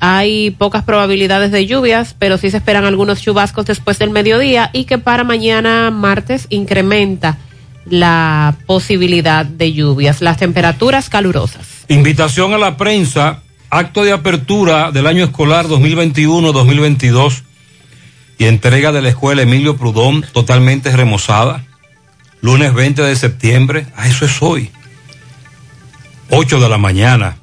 hay 0.00 0.50
pocas 0.50 0.82
probabilidades 0.82 1.52
de 1.52 1.66
lluvias, 1.66 2.16
pero 2.18 2.36
sí 2.36 2.50
se 2.50 2.56
esperan 2.56 2.84
algunos 2.84 3.22
chubascos 3.22 3.66
después 3.66 3.98
del 3.98 4.10
mediodía 4.10 4.70
y 4.72 4.84
que 4.84 4.98
para 4.98 5.22
mañana 5.22 5.90
martes 5.90 6.46
incrementa 6.50 7.38
la 7.86 8.56
posibilidad 8.66 9.44
de 9.46 9.72
lluvias, 9.72 10.20
las 10.20 10.38
temperaturas 10.38 11.08
calurosas. 11.08 11.84
Invitación 11.88 12.52
a 12.52 12.58
la 12.58 12.76
prensa, 12.76 13.42
acto 13.70 14.04
de 14.04 14.12
apertura 14.12 14.90
del 14.90 15.06
año 15.06 15.24
escolar 15.24 15.66
2021-2022 15.66 17.42
y 18.38 18.46
entrega 18.46 18.90
de 18.90 19.02
la 19.02 19.10
escuela 19.10 19.42
Emilio 19.42 19.76
Prudón 19.76 20.24
totalmente 20.32 20.94
remozada. 20.96 21.64
Lunes 22.40 22.74
20 22.74 23.02
de 23.02 23.14
septiembre, 23.14 23.86
a 23.94 24.08
eso 24.08 24.24
es 24.24 24.42
hoy. 24.42 24.70
8 26.34 26.60
de 26.60 26.68
la 26.70 26.78
mañana. 26.78 27.36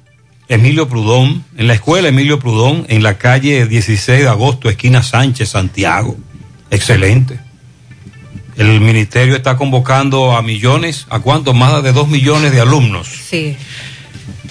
Emilio 0.47 0.89
Prudón, 0.89 1.45
en 1.57 1.67
la 1.67 1.75
escuela 1.75 2.07
Emilio 2.07 2.39
Prudón, 2.39 2.87
en 2.89 3.03
la 3.03 3.19
calle 3.19 3.67
16 3.67 4.21
de 4.23 4.27
agosto, 4.27 4.67
esquina 4.67 5.03
Sánchez, 5.03 5.49
Santiago. 5.49 6.17
Excelente. 6.71 7.39
El 8.55 8.81
ministerio 8.81 9.35
está 9.35 9.57
convocando 9.57 10.35
a 10.35 10.41
millones, 10.41 11.05
¿a 11.11 11.19
cuánto? 11.19 11.53
Más 11.53 11.83
de 11.83 11.93
dos 11.93 12.07
millones 12.07 12.51
de 12.51 12.61
alumnos. 12.61 13.07
Sí. 13.29 13.55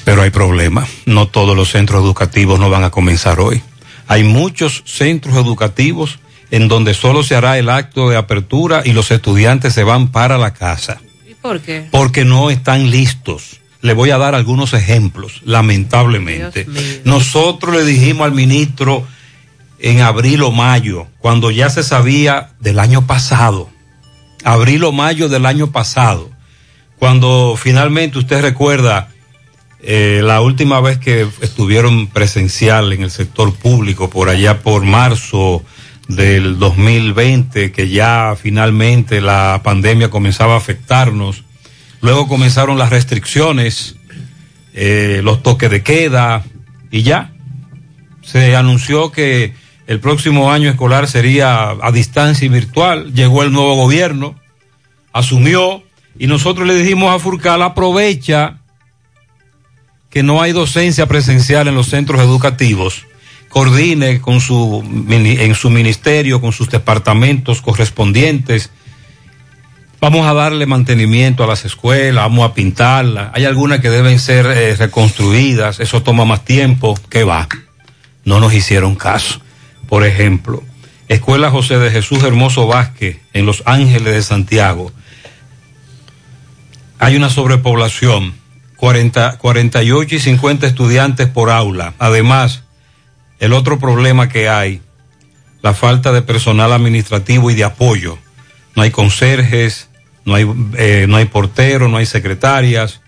Pero 0.05 0.23
hay 0.23 0.31
problema. 0.31 0.87
No 1.05 1.27
todos 1.27 1.57
los 1.57 1.71
centros 1.71 2.05
educativos 2.05 2.61
no 2.61 2.71
van 2.71 2.85
a 2.85 2.91
comenzar 2.91 3.41
hoy. 3.41 3.61
Hay 4.07 4.23
muchos 4.23 4.85
centros 4.87 5.35
educativos 5.35 6.21
en 6.53 6.69
donde 6.69 6.95
solo 6.95 7.25
se 7.25 7.35
hará 7.35 7.59
el 7.59 7.69
acto 7.69 8.09
de 8.09 8.17
apertura 8.17 8.83
y 8.85 8.93
los 8.93 9.11
estudiantes 9.11 9.75
se 9.75 9.83
van 9.83 10.09
para 10.09 10.39
la 10.39 10.55
casa 10.55 11.01
¿Y 11.29 11.35
por 11.35 11.61
qué? 11.61 11.89
porque 11.91 12.25
no 12.25 12.51
están 12.51 12.93
listos. 12.93 13.59
Le 13.81 13.93
voy 13.93 14.11
a 14.11 14.19
dar 14.19 14.35
algunos 14.35 14.75
ejemplos, 14.75 15.43
lamentablemente. 15.45 16.67
Nosotros 17.05 17.75
le 17.75 17.85
dijimos 17.85 18.27
al 18.27 18.33
ministro 18.33 19.07
en 19.79 20.01
abril 20.01 20.43
o 20.43 20.51
mayo, 20.51 21.07
cuando 21.19 21.51
ya 21.51 21.71
se 21.71 21.83
sabía 21.83 22.51
del 22.61 22.81
año 22.81 23.07
pasado, 23.07 23.71
abril 24.45 24.85
o 24.85 24.93
mayo 24.93 25.29
del 25.29 25.47
año 25.47 25.71
pasado, 25.71 26.31
cuando 26.99 27.55
finalmente 27.57 28.19
usted 28.19 28.43
recuerda 28.43 29.09
eh, 29.81 30.21
la 30.25 30.41
última 30.41 30.81
vez 30.81 30.99
que 30.99 31.29
estuvieron 31.41 32.09
presencial 32.09 32.93
en 32.93 33.03
el 33.03 33.11
sector 33.11 33.55
público, 33.55 34.11
por 34.11 34.29
allá 34.29 34.61
por 34.61 34.85
marzo 34.85 35.63
del 36.09 36.59
2020, 36.59 37.71
que 37.71 37.89
ya 37.89 38.35
finalmente 38.41 39.21
la 39.21 39.61
pandemia 39.63 40.11
comenzaba 40.11 40.55
a 40.55 40.59
afectarnos, 40.59 41.45
luego 42.01 42.29
comenzaron 42.29 42.79
las 42.79 42.91
restricciones, 42.91 43.97
eh, 44.75 45.21
los 45.23 45.43
toques 45.43 45.71
de 45.71 45.83
queda, 45.83 46.45
y 46.91 47.03
ya 47.03 47.33
se 48.23 48.57
anunció 48.57 49.11
que 49.11 49.55
el 49.87 50.01
próximo 50.01 50.53
año 50.53 50.69
escolar 50.69 51.09
sería 51.09 51.71
a 51.71 51.93
distancia 51.93 52.45
y 52.45 52.51
virtual, 52.51 53.15
llegó 53.15 53.43
el 53.43 53.53
nuevo 53.53 53.75
gobierno, 53.75 54.39
asumió, 55.13 55.83
y 56.19 56.27
nosotros 56.27 56.67
le 56.67 56.75
dijimos 56.75 57.15
a 57.15 57.19
Furcal, 57.19 57.63
aprovecha 57.63 58.59
que 60.11 60.23
no 60.23 60.43
hay 60.43 60.53
docencia 60.53 61.07
presencial 61.07 61.69
en 61.69 61.75
los 61.75 61.89
centros 61.89 62.21
educativos, 62.21 63.07
coordine 63.49 64.21
con 64.21 64.41
su, 64.41 64.85
en 65.11 65.55
su 65.55 65.71
ministerio, 65.71 66.41
con 66.41 66.53
sus 66.53 66.69
departamentos 66.69 67.63
correspondientes. 67.63 68.71
Vamos 70.01 70.29
a 70.29 70.33
darle 70.33 70.65
mantenimiento 70.67 71.43
a 71.43 71.49
las 71.49 71.65
escuelas, 71.65 72.25
vamos 72.25 72.49
a 72.49 72.55
pintarlas. 72.55 73.31
Hay 73.35 73.45
algunas 73.45 73.81
que 73.81 73.91
deben 73.91 74.21
ser 74.21 74.47
eh, 74.47 74.77
reconstruidas, 74.77 75.81
eso 75.81 76.03
toma 76.03 76.25
más 76.25 76.45
tiempo. 76.45 76.99
¿Qué 77.11 77.25
va? 77.25 77.49
No 78.25 78.39
nos 78.39 78.55
hicieron 78.55 78.95
caso. 78.95 79.41
Por 79.89 80.05
ejemplo, 80.07 80.63
Escuela 81.09 81.51
José 81.51 81.79
de 81.79 81.91
Jesús 81.91 82.23
Hermoso 82.23 82.69
Vázquez 82.69 83.19
en 83.33 83.45
Los 83.45 83.65
Ángeles 83.67 84.15
de 84.15 84.23
Santiago. 84.23 84.93
Hay 87.01 87.17
una 87.17 87.31
sobrepoblación, 87.31 88.35
40, 88.77 89.39
48 89.39 90.15
y 90.15 90.19
50 90.21 90.67
estudiantes 90.67 91.27
por 91.27 91.51
aula. 91.51 91.95
Además, 91.99 92.63
el 93.41 93.53
otro 93.53 93.81
problema 93.81 94.29
que 94.29 94.49
hay, 94.49 94.81
la 95.61 95.75
falta 95.75 96.13
de 96.13 96.23
personal 96.23 96.73
administrativo 96.73 97.51
y 97.51 97.55
de 97.55 97.65
apoyo. 97.65 98.19
No 98.77 98.83
hay 98.83 98.91
conserjes, 98.91 99.88
no 100.29 100.35
hay, 100.35 100.47
eh, 100.77 101.07
no 101.09 101.17
hay 101.17 101.25
porteros, 101.25 101.91
no 101.91 101.97
hay 101.97 102.07
secretarias. 102.07 103.01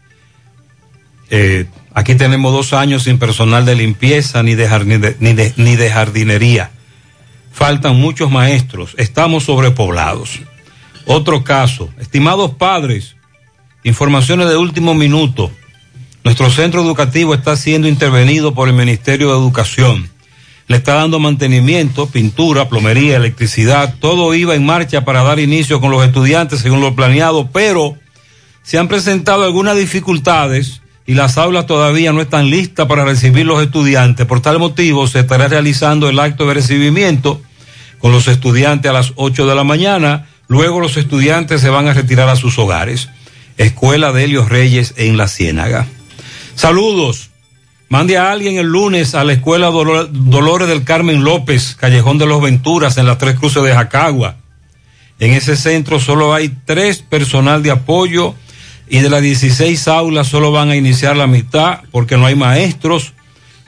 Eh, 1.31 1.67
aquí 1.95 2.15
tenemos 2.17 2.53
dos 2.53 2.73
años 2.73 3.05
sin 3.05 3.19
personal 3.19 3.65
de 3.65 3.77
limpieza 3.77 4.43
ni 4.43 4.55
de, 4.57 5.17
ni 5.21 5.33
de- 5.35 5.53
ni 5.57 5.77
de 5.77 5.91
jardinería. 5.91 6.71
Faltan 7.53 7.97
muchos 7.97 8.31
maestros, 8.31 8.95
estamos 8.97 9.45
sobrepoblados. 9.45 10.41
Otro 11.07 11.45
caso, 11.45 11.91
estimados 11.99 12.53
padres, 12.55 13.17
informaciones 13.85 14.49
de 14.49 14.57
último 14.57 14.95
minuto. 14.95 15.51
Nuestro 16.25 16.51
centro 16.51 16.83
educativo 16.83 17.35
está 17.35 17.57
siendo 17.57 17.89
intervenido 17.89 18.55
por 18.55 18.69
el 18.69 18.75
Ministerio 18.75 19.31
de 19.33 19.39
Educación. 19.39 20.09
Le 20.71 20.77
está 20.77 20.95
dando 20.95 21.19
mantenimiento, 21.19 22.07
pintura, 22.07 22.69
plomería, 22.69 23.17
electricidad. 23.17 23.97
Todo 23.99 24.33
iba 24.35 24.55
en 24.55 24.65
marcha 24.65 25.05
para 25.05 25.25
dar 25.25 25.41
inicio 25.41 25.81
con 25.81 25.91
los 25.91 26.05
estudiantes 26.05 26.61
según 26.61 26.81
lo 26.81 26.95
planeado, 26.95 27.51
pero 27.51 27.97
se 28.63 28.79
han 28.79 28.87
presentado 28.87 29.43
algunas 29.43 29.77
dificultades 29.77 30.81
y 31.09 31.15
las 31.15 31.39
aulas 31.39 31.67
todavía 31.67 32.13
no 32.13 32.21
están 32.21 32.51
listas 32.51 32.87
para 32.87 33.05
recibir 33.05 33.47
los 33.47 33.61
estudiantes. 33.61 34.27
Por 34.27 34.43
tal 34.43 34.61
motivo, 34.61 35.09
se 35.09 35.19
estará 35.19 35.49
realizando 35.49 36.09
el 36.09 36.21
acto 36.21 36.47
de 36.47 36.55
recibimiento 36.55 37.43
con 37.99 38.13
los 38.13 38.29
estudiantes 38.29 38.91
a 38.91 38.95
las 38.95 39.13
8 39.17 39.49
de 39.49 39.55
la 39.57 39.65
mañana. 39.65 40.29
Luego 40.47 40.79
los 40.79 40.97
estudiantes 40.97 41.61
se 41.61 41.69
van 41.69 41.89
a 41.89 41.95
retirar 41.95 42.29
a 42.29 42.37
sus 42.37 42.57
hogares. 42.61 43.09
Escuela 43.57 44.13
de 44.13 44.23
Helios 44.23 44.49
Reyes 44.49 44.95
en 44.99 45.17
La 45.17 45.27
Ciénaga. 45.27 45.89
Saludos. 46.55 47.30
Mande 47.91 48.17
a 48.17 48.31
alguien 48.31 48.57
el 48.57 48.69
lunes 48.69 49.17
a 49.17 49.25
la 49.25 49.33
Escuela 49.33 49.69
Dolor- 49.69 50.09
Dolores 50.13 50.69
del 50.69 50.85
Carmen 50.85 51.25
López, 51.25 51.75
Callejón 51.75 52.19
de 52.19 52.27
los 52.27 52.41
Venturas, 52.41 52.97
en 52.99 53.07
las 53.07 53.19
Tres 53.19 53.37
Cruces 53.37 53.65
de 53.65 53.75
Jacagua. 53.75 54.37
En 55.19 55.33
ese 55.33 55.57
centro 55.57 55.99
solo 55.99 56.33
hay 56.33 56.57
tres 56.65 56.99
personal 57.03 57.65
de 57.65 57.73
apoyo 57.73 58.37
y 58.89 59.01
de 59.01 59.11
las 59.11 59.23
16 59.23 59.89
aulas 59.89 60.29
solo 60.29 60.53
van 60.53 60.71
a 60.71 60.77
iniciar 60.77 61.17
la 61.17 61.27
mitad 61.27 61.81
porque 61.91 62.17
no 62.17 62.27
hay 62.27 62.37
maestros. 62.37 63.13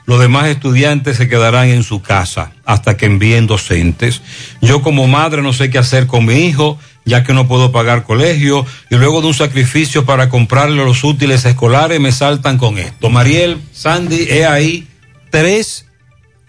Los 0.05 0.21
demás 0.21 0.47
estudiantes 0.47 1.17
se 1.17 1.27
quedarán 1.27 1.67
en 1.67 1.83
su 1.83 2.01
casa 2.01 2.53
hasta 2.63 2.95
que 2.95 3.05
envíen 3.07 3.45
docentes. 3.45 4.21
Yo 4.61 4.81
como 4.81 5.05
madre 5.07 5.41
no 5.41 5.51
sé 5.51 5.69
qué 5.69 5.79
hacer 5.79 6.07
con 6.07 6.25
mi 6.25 6.45
hijo, 6.45 6.79
ya 7.05 7.23
que 7.23 7.33
no 7.33 7.47
puedo 7.47 7.71
pagar 7.71 8.03
colegio 8.03 8.65
y 8.89 8.95
luego 8.95 9.21
de 9.21 9.27
un 9.27 9.33
sacrificio 9.33 10.05
para 10.05 10.29
comprarle 10.29 10.83
los 10.83 11.03
útiles 11.03 11.45
escolares 11.45 11.99
me 11.99 12.11
saltan 12.11 12.57
con 12.57 12.77
esto. 12.77 13.09
Mariel, 13.09 13.61
Sandy, 13.73 14.27
he 14.29 14.45
ahí 14.45 14.87
tres 15.29 15.85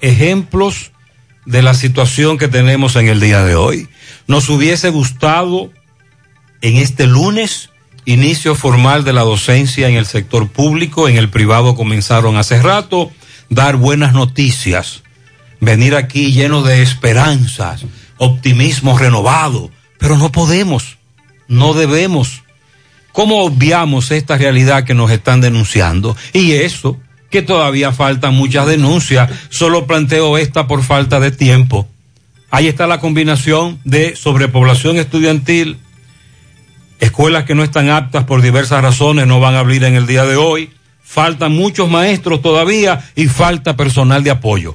ejemplos 0.00 0.92
de 1.46 1.62
la 1.62 1.74
situación 1.74 2.38
que 2.38 2.48
tenemos 2.48 2.96
en 2.96 3.08
el 3.08 3.20
día 3.20 3.44
de 3.44 3.54
hoy. 3.54 3.88
Nos 4.26 4.48
hubiese 4.48 4.90
gustado 4.90 5.70
en 6.60 6.76
este 6.76 7.06
lunes 7.06 7.70
inicio 8.04 8.54
formal 8.54 9.04
de 9.04 9.12
la 9.12 9.22
docencia 9.22 9.88
en 9.88 9.96
el 9.96 10.06
sector 10.06 10.48
público, 10.48 11.08
en 11.08 11.16
el 11.16 11.30
privado 11.30 11.74
comenzaron 11.74 12.36
hace 12.36 12.60
rato, 12.60 13.10
dar 13.48 13.76
buenas 13.76 14.12
noticias, 14.12 15.02
venir 15.60 15.94
aquí 15.94 16.32
lleno 16.32 16.62
de 16.62 16.82
esperanzas, 16.82 17.84
optimismo 18.18 18.98
renovado, 18.98 19.70
pero 20.04 20.18
no 20.18 20.30
podemos, 20.30 20.98
no 21.48 21.72
debemos. 21.72 22.42
¿Cómo 23.12 23.42
obviamos 23.42 24.10
esta 24.10 24.36
realidad 24.36 24.84
que 24.84 24.92
nos 24.92 25.10
están 25.10 25.40
denunciando? 25.40 26.14
Y 26.34 26.52
eso, 26.52 27.00
que 27.30 27.40
todavía 27.40 27.90
faltan 27.90 28.34
muchas 28.34 28.66
denuncias, 28.66 29.30
solo 29.48 29.86
planteo 29.86 30.36
esta 30.36 30.66
por 30.66 30.82
falta 30.82 31.20
de 31.20 31.30
tiempo. 31.30 31.88
Ahí 32.50 32.68
está 32.68 32.86
la 32.86 33.00
combinación 33.00 33.80
de 33.84 34.14
sobrepoblación 34.14 34.98
estudiantil, 34.98 35.78
escuelas 37.00 37.44
que 37.44 37.54
no 37.54 37.64
están 37.64 37.88
aptas 37.88 38.24
por 38.24 38.42
diversas 38.42 38.82
razones 38.82 39.26
no 39.26 39.40
van 39.40 39.54
a 39.54 39.60
abrir 39.60 39.84
en 39.84 39.94
el 39.94 40.06
día 40.06 40.26
de 40.26 40.36
hoy, 40.36 40.70
faltan 41.02 41.52
muchos 41.52 41.88
maestros 41.88 42.42
todavía 42.42 43.10
y 43.16 43.28
falta 43.28 43.74
personal 43.74 44.22
de 44.22 44.32
apoyo. 44.32 44.74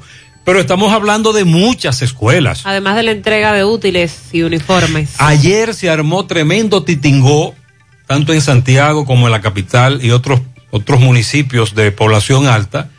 Pero 0.50 0.62
estamos 0.62 0.92
hablando 0.92 1.32
de 1.32 1.46
muchas 1.46 2.02
escuelas. 2.02 2.66
Además 2.66 2.96
de 2.96 3.04
la 3.04 3.12
entrega 3.12 3.54
de 3.54 3.64
útiles 3.64 4.30
y 4.32 4.42
uniformes. 4.42 5.12
Ayer 5.20 5.76
se 5.76 5.92
armó 5.92 6.26
tremendo 6.26 6.82
titingó, 6.84 7.54
tanto 8.08 8.34
en 8.34 8.42
Santiago 8.42 9.06
como 9.06 9.28
en 9.28 9.32
la 9.32 9.42
capital 9.42 10.04
y 10.04 10.10
otros, 10.10 10.42
otros 10.72 11.02
municipios 11.02 11.76
de 11.76 11.92
población 11.92 12.48
alta, 12.48 12.90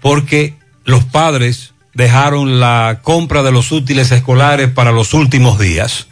porque 0.00 0.54
los 0.84 1.02
padres 1.02 1.72
dejaron 1.94 2.60
la 2.60 3.00
compra 3.02 3.42
de 3.42 3.50
los 3.50 3.72
útiles 3.72 4.12
escolares 4.12 4.70
para 4.70 4.92
los 4.92 5.14
últimos 5.14 5.58
días. 5.58 6.06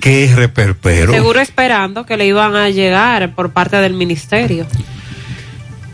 Qué 0.00 0.32
reperpero. 0.34 1.12
Seguro 1.12 1.40
esperando 1.40 2.06
que 2.06 2.16
le 2.16 2.24
iban 2.24 2.56
a 2.56 2.70
llegar 2.70 3.34
por 3.34 3.52
parte 3.52 3.76
del 3.76 3.92
ministerio. 3.92 4.66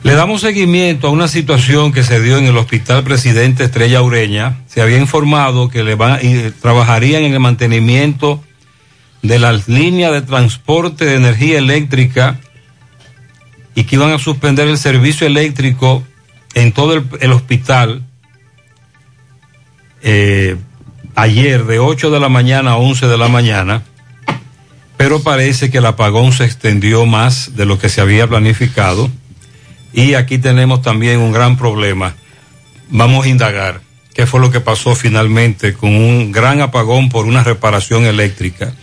Le 0.06 0.14
damos 0.14 0.42
seguimiento 0.42 1.08
a 1.08 1.10
una 1.10 1.26
situación 1.26 1.90
que 1.90 2.04
se 2.04 2.22
dio 2.22 2.38
en 2.38 2.44
el 2.44 2.56
Hospital 2.56 3.02
Presidente 3.02 3.64
Estrella 3.64 4.02
Ureña. 4.02 4.56
Se 4.68 4.80
había 4.80 4.98
informado 4.98 5.68
que 5.68 5.82
le 5.82 5.96
van, 5.96 6.20
y 6.22 6.52
trabajarían 6.52 7.24
en 7.24 7.32
el 7.32 7.40
mantenimiento 7.40 8.40
de 9.22 9.40
las 9.40 9.66
líneas 9.66 10.12
de 10.12 10.22
transporte 10.22 11.06
de 11.06 11.16
energía 11.16 11.58
eléctrica 11.58 12.38
y 13.74 13.82
que 13.82 13.96
iban 13.96 14.12
a 14.12 14.20
suspender 14.20 14.68
el 14.68 14.78
servicio 14.78 15.26
eléctrico 15.26 16.04
en 16.54 16.70
todo 16.70 16.94
el, 16.94 17.04
el 17.18 17.32
hospital 17.32 18.04
eh, 20.02 20.54
ayer 21.16 21.64
de 21.64 21.80
8 21.80 22.12
de 22.12 22.20
la 22.20 22.28
mañana 22.28 22.70
a 22.70 22.76
11 22.76 23.08
de 23.08 23.18
la 23.18 23.26
mañana, 23.26 23.82
pero 24.96 25.24
parece 25.24 25.68
que 25.68 25.78
el 25.78 25.86
apagón 25.86 26.30
se 26.30 26.44
extendió 26.44 27.06
más 27.06 27.56
de 27.56 27.66
lo 27.66 27.80
que 27.80 27.88
se 27.88 28.00
había 28.00 28.28
planificado 28.28 29.10
y 29.96 30.12
aquí 30.12 30.36
tenemos 30.36 30.82
también 30.82 31.20
un 31.20 31.32
gran 31.32 31.56
problema. 31.56 32.14
Vamos 32.90 33.24
a 33.24 33.28
indagar 33.30 33.80
qué 34.14 34.26
fue 34.26 34.40
lo 34.40 34.50
que 34.50 34.60
pasó 34.60 34.94
finalmente 34.94 35.72
con 35.72 35.90
un 35.96 36.30
gran 36.32 36.60
apagón 36.60 37.08
por 37.08 37.24
una 37.24 37.42
reparación 37.42 38.04
eléctrica. 38.04 38.74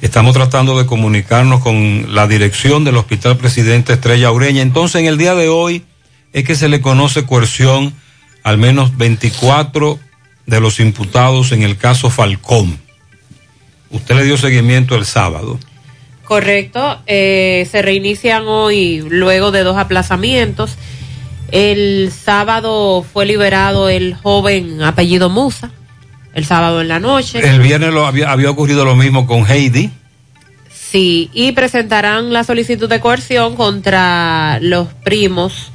Estamos 0.00 0.32
tratando 0.32 0.78
de 0.78 0.86
comunicarnos 0.86 1.60
con 1.60 2.14
la 2.14 2.26
dirección 2.26 2.82
del 2.82 2.96
Hospital 2.96 3.36
Presidente 3.36 3.92
Estrella 3.92 4.32
Ureña. 4.32 4.62
Entonces, 4.62 5.02
en 5.02 5.06
el 5.06 5.18
día 5.18 5.34
de 5.34 5.50
hoy 5.50 5.84
es 6.32 6.44
que 6.44 6.56
se 6.56 6.70
le 6.70 6.80
conoce 6.80 7.26
coerción 7.26 7.92
al 8.42 8.56
menos 8.56 8.96
24 8.96 10.00
de 10.46 10.60
los 10.60 10.80
imputados 10.80 11.52
en 11.52 11.62
el 11.62 11.76
caso 11.76 12.08
Falcón. 12.08 12.78
Usted 13.90 14.14
le 14.16 14.24
dio 14.24 14.38
seguimiento 14.38 14.96
el 14.96 15.04
sábado. 15.04 15.60
Correcto, 16.28 16.98
eh, 17.06 17.66
se 17.70 17.80
reinician 17.80 18.42
hoy 18.46 19.02
luego 19.08 19.50
de 19.50 19.62
dos 19.62 19.78
aplazamientos. 19.78 20.76
El 21.50 22.12
sábado 22.12 23.02
fue 23.10 23.24
liberado 23.24 23.88
el 23.88 24.14
joven 24.14 24.82
apellido 24.82 25.30
Musa, 25.30 25.70
el 26.34 26.44
sábado 26.44 26.82
en 26.82 26.88
la 26.88 27.00
noche. 27.00 27.38
El 27.42 27.60
viernes 27.62 27.94
lo 27.94 28.04
había, 28.04 28.30
había 28.30 28.50
ocurrido 28.50 28.84
lo 28.84 28.94
mismo 28.94 29.26
con 29.26 29.46
Heidi. 29.50 29.90
Sí, 30.70 31.30
y 31.32 31.52
presentarán 31.52 32.30
la 32.30 32.44
solicitud 32.44 32.90
de 32.90 33.00
coerción 33.00 33.56
contra 33.56 34.58
los 34.60 34.88
primos 34.88 35.72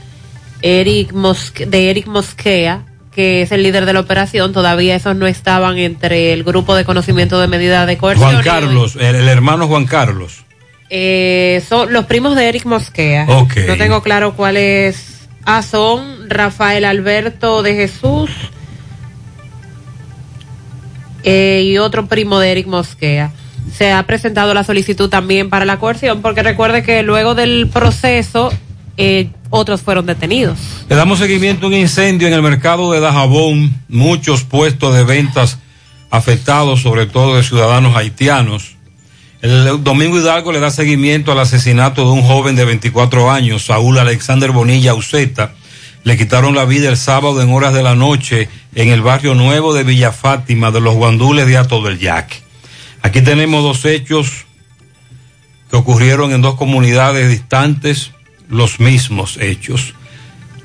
Eric 0.62 1.14
Mosque- 1.14 1.66
de 1.66 1.90
Eric 1.90 2.06
Mosquea, 2.06 2.84
que 3.12 3.42
es 3.42 3.52
el 3.52 3.64
líder 3.64 3.88
de 3.88 3.94
la 3.94 4.02
operación. 4.02 4.54
Todavía 4.54 4.96
esos 4.96 5.16
no 5.16 5.26
estaban 5.26 5.80
entre 5.80 6.32
el 6.32 6.44
grupo 6.44 6.76
de 6.76 6.86
conocimiento 6.86 7.40
de 7.40 7.48
medida 7.48 7.88
de 7.88 7.98
coerción. 7.98 8.32
Juan 8.34 8.44
Carlos, 8.44 8.96
el, 8.98 9.16
el 9.16 9.28
hermano 9.28 9.68
Juan 9.68 9.86
Carlos. 9.86 10.43
Eh, 10.96 11.64
son 11.68 11.92
los 11.92 12.06
primos 12.06 12.36
de 12.36 12.48
Eric 12.48 12.66
Mosquea. 12.66 13.26
No 13.26 13.78
tengo 13.80 14.04
claro 14.04 14.36
cuál 14.36 14.58
es. 14.58 15.28
Ah, 15.44 15.64
son 15.64 16.30
Rafael 16.30 16.86
Alberto 16.86 17.64
de 17.64 17.74
Jesús 17.74 18.30
eh, 21.24 21.64
y 21.66 21.80
otro 21.80 22.06
primo 22.06 22.38
de 22.38 22.52
Eric 22.52 22.68
Mosquea. 22.68 23.32
Se 23.76 23.92
ha 23.92 24.04
presentado 24.04 24.54
la 24.54 24.64
solicitud 24.64 25.10
también 25.10 25.50
para 25.50 25.66
la 25.66 25.80
coerción 25.80 26.22
porque 26.22 26.44
recuerde 26.44 26.84
que 26.84 27.02
luego 27.02 27.34
del 27.34 27.70
proceso 27.74 28.54
eh, 28.96 29.32
otros 29.50 29.82
fueron 29.82 30.06
detenidos. 30.06 30.60
Le 30.90 30.96
damos 30.96 31.18
seguimiento 31.18 31.66
a 31.66 31.70
un 31.70 31.74
incendio 31.74 32.28
en 32.28 32.36
el 32.36 32.44
mercado 32.44 32.92
de 32.92 33.00
Dajabón, 33.00 33.74
muchos 33.90 34.44
puestos 34.44 34.94
de 34.94 35.04
ventas 35.04 35.58
afectados, 36.12 36.84
sobre 36.84 37.08
todo 37.08 37.36
de 37.36 37.42
ciudadanos 37.42 37.96
haitianos. 37.96 38.76
El 39.44 39.84
Domingo 39.84 40.18
Hidalgo 40.18 40.54
le 40.54 40.62
da 40.62 40.72
seguimiento 40.72 41.34
al 41.34 41.40
asesinato 41.40 42.06
de 42.06 42.12
un 42.12 42.22
joven 42.22 42.56
de 42.56 42.64
24 42.64 43.30
años, 43.30 43.66
Saúl 43.66 44.00
Alexander 44.00 44.52
Bonilla 44.52 44.94
Uceta. 44.94 45.54
Le 46.06 46.18
quitaron 46.18 46.56
la 46.56 46.64
vida 46.64 46.88
el 46.88 46.96
sábado 46.96 47.42
en 47.42 47.52
horas 47.52 47.74
de 47.74 47.84
la 47.84 47.94
noche 47.94 48.48
en 48.74 48.88
el 48.88 49.02
barrio 49.02 49.36
nuevo 49.36 49.74
de 49.74 49.84
Villa 49.84 50.14
Fátima 50.14 50.72
de 50.72 50.80
los 50.80 50.96
Guandules 50.96 51.46
de 51.46 51.58
Ato 51.58 51.82
del 51.82 52.00
Yaque. 52.00 52.38
Aquí 53.02 53.20
tenemos 53.20 53.64
dos 53.64 53.84
hechos 53.84 54.46
que 55.70 55.76
ocurrieron 55.76 56.32
en 56.32 56.42
dos 56.42 56.56
comunidades 56.56 57.30
distantes, 57.30 58.12
los 58.48 58.80
mismos 58.80 59.36
hechos. 59.42 59.94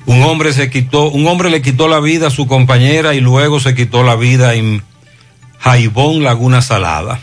Un 0.06 0.22
hombre 0.22 0.52
se 0.52 0.70
quitó, 0.70 1.10
un 1.10 1.26
hombre 1.26 1.50
le 1.50 1.62
quitó 1.62 1.88
la 1.88 1.98
vida 1.98 2.28
a 2.28 2.30
su 2.30 2.46
compañera 2.46 3.16
y 3.16 3.20
luego 3.20 3.58
se 3.58 3.74
quitó 3.74 4.04
la 4.04 4.14
vida 4.14 4.54
en 4.54 4.84
Jaibón, 5.58 6.22
Laguna 6.22 6.62
Salada. 6.62 7.18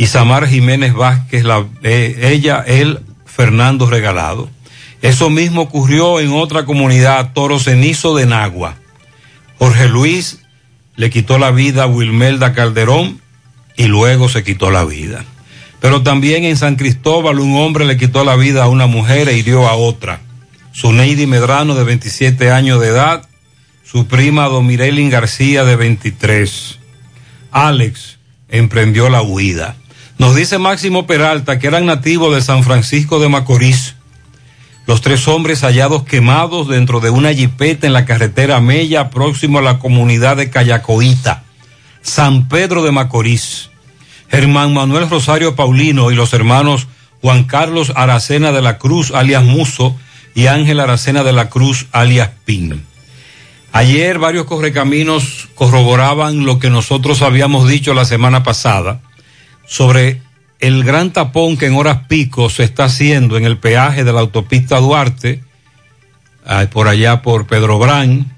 Isamar 0.00 0.48
Jiménez 0.48 0.94
Vázquez, 0.94 1.44
eh, 1.82 2.30
ella, 2.32 2.64
él, 2.66 3.00
Fernando 3.26 3.84
Regalado. 3.84 4.48
Eso 5.02 5.28
mismo 5.28 5.60
ocurrió 5.60 6.20
en 6.20 6.32
otra 6.32 6.64
comunidad, 6.64 7.34
Toro 7.34 7.58
Cenizo 7.58 8.16
de 8.16 8.24
Nagua. 8.24 8.76
Jorge 9.58 9.90
Luis 9.90 10.38
le 10.96 11.10
quitó 11.10 11.38
la 11.38 11.50
vida 11.50 11.82
a 11.82 11.86
Wilmelda 11.86 12.54
Calderón 12.54 13.20
y 13.76 13.88
luego 13.88 14.30
se 14.30 14.42
quitó 14.42 14.70
la 14.70 14.86
vida. 14.86 15.22
Pero 15.80 16.02
también 16.02 16.44
en 16.44 16.56
San 16.56 16.76
Cristóbal 16.76 17.38
un 17.38 17.58
hombre 17.58 17.84
le 17.84 17.98
quitó 17.98 18.24
la 18.24 18.36
vida 18.36 18.64
a 18.64 18.68
una 18.68 18.86
mujer 18.86 19.28
e 19.28 19.36
hirió 19.36 19.68
a 19.68 19.74
otra. 19.74 20.22
Suneidi 20.72 21.26
Medrano 21.26 21.74
de 21.74 21.84
27 21.84 22.50
años 22.50 22.80
de 22.80 22.88
edad, 22.88 23.28
su 23.84 24.06
prima 24.06 24.46
Domirelin 24.46 25.10
García 25.10 25.62
de 25.64 25.76
23. 25.76 26.78
Alex 27.52 28.18
emprendió 28.48 29.10
la 29.10 29.20
huida. 29.20 29.76
Nos 30.20 30.36
dice 30.36 30.58
Máximo 30.58 31.06
Peralta 31.06 31.58
que 31.58 31.66
eran 31.66 31.86
nativos 31.86 32.34
de 32.34 32.42
San 32.42 32.62
Francisco 32.62 33.20
de 33.20 33.30
Macorís. 33.30 33.94
Los 34.86 35.00
tres 35.00 35.26
hombres 35.26 35.62
hallados 35.62 36.04
quemados 36.04 36.68
dentro 36.68 37.00
de 37.00 37.08
una 37.08 37.32
jipeta 37.32 37.86
en 37.86 37.94
la 37.94 38.04
carretera 38.04 38.60
Mella, 38.60 39.08
próximo 39.08 39.60
a 39.60 39.62
la 39.62 39.78
comunidad 39.78 40.36
de 40.36 40.50
Cayacoita, 40.50 41.44
San 42.02 42.50
Pedro 42.50 42.82
de 42.82 42.92
Macorís. 42.92 43.70
Germán 44.30 44.74
Manuel 44.74 45.08
Rosario 45.08 45.56
Paulino 45.56 46.10
y 46.10 46.16
los 46.16 46.34
hermanos 46.34 46.86
Juan 47.22 47.44
Carlos 47.44 47.90
Aracena 47.96 48.52
de 48.52 48.60
la 48.60 48.76
Cruz, 48.76 49.12
alias 49.12 49.42
Muso, 49.42 49.96
y 50.34 50.48
Ángel 50.48 50.80
Aracena 50.80 51.24
de 51.24 51.32
la 51.32 51.48
Cruz, 51.48 51.86
alias 51.92 52.28
Pin. 52.44 52.84
Ayer 53.72 54.18
varios 54.18 54.44
correcaminos 54.44 55.48
corroboraban 55.54 56.44
lo 56.44 56.58
que 56.58 56.68
nosotros 56.68 57.22
habíamos 57.22 57.66
dicho 57.66 57.94
la 57.94 58.04
semana 58.04 58.42
pasada 58.42 59.00
sobre 59.70 60.20
el 60.58 60.82
gran 60.82 61.12
tapón 61.12 61.56
que 61.56 61.66
en 61.66 61.76
horas 61.76 62.00
pico 62.08 62.50
se 62.50 62.64
está 62.64 62.84
haciendo 62.84 63.36
en 63.36 63.44
el 63.44 63.56
peaje 63.56 64.02
de 64.02 64.12
la 64.12 64.18
autopista 64.18 64.80
Duarte, 64.80 65.44
por 66.72 66.88
allá 66.88 67.22
por 67.22 67.46
Pedro 67.46 67.78
Brán, 67.78 68.36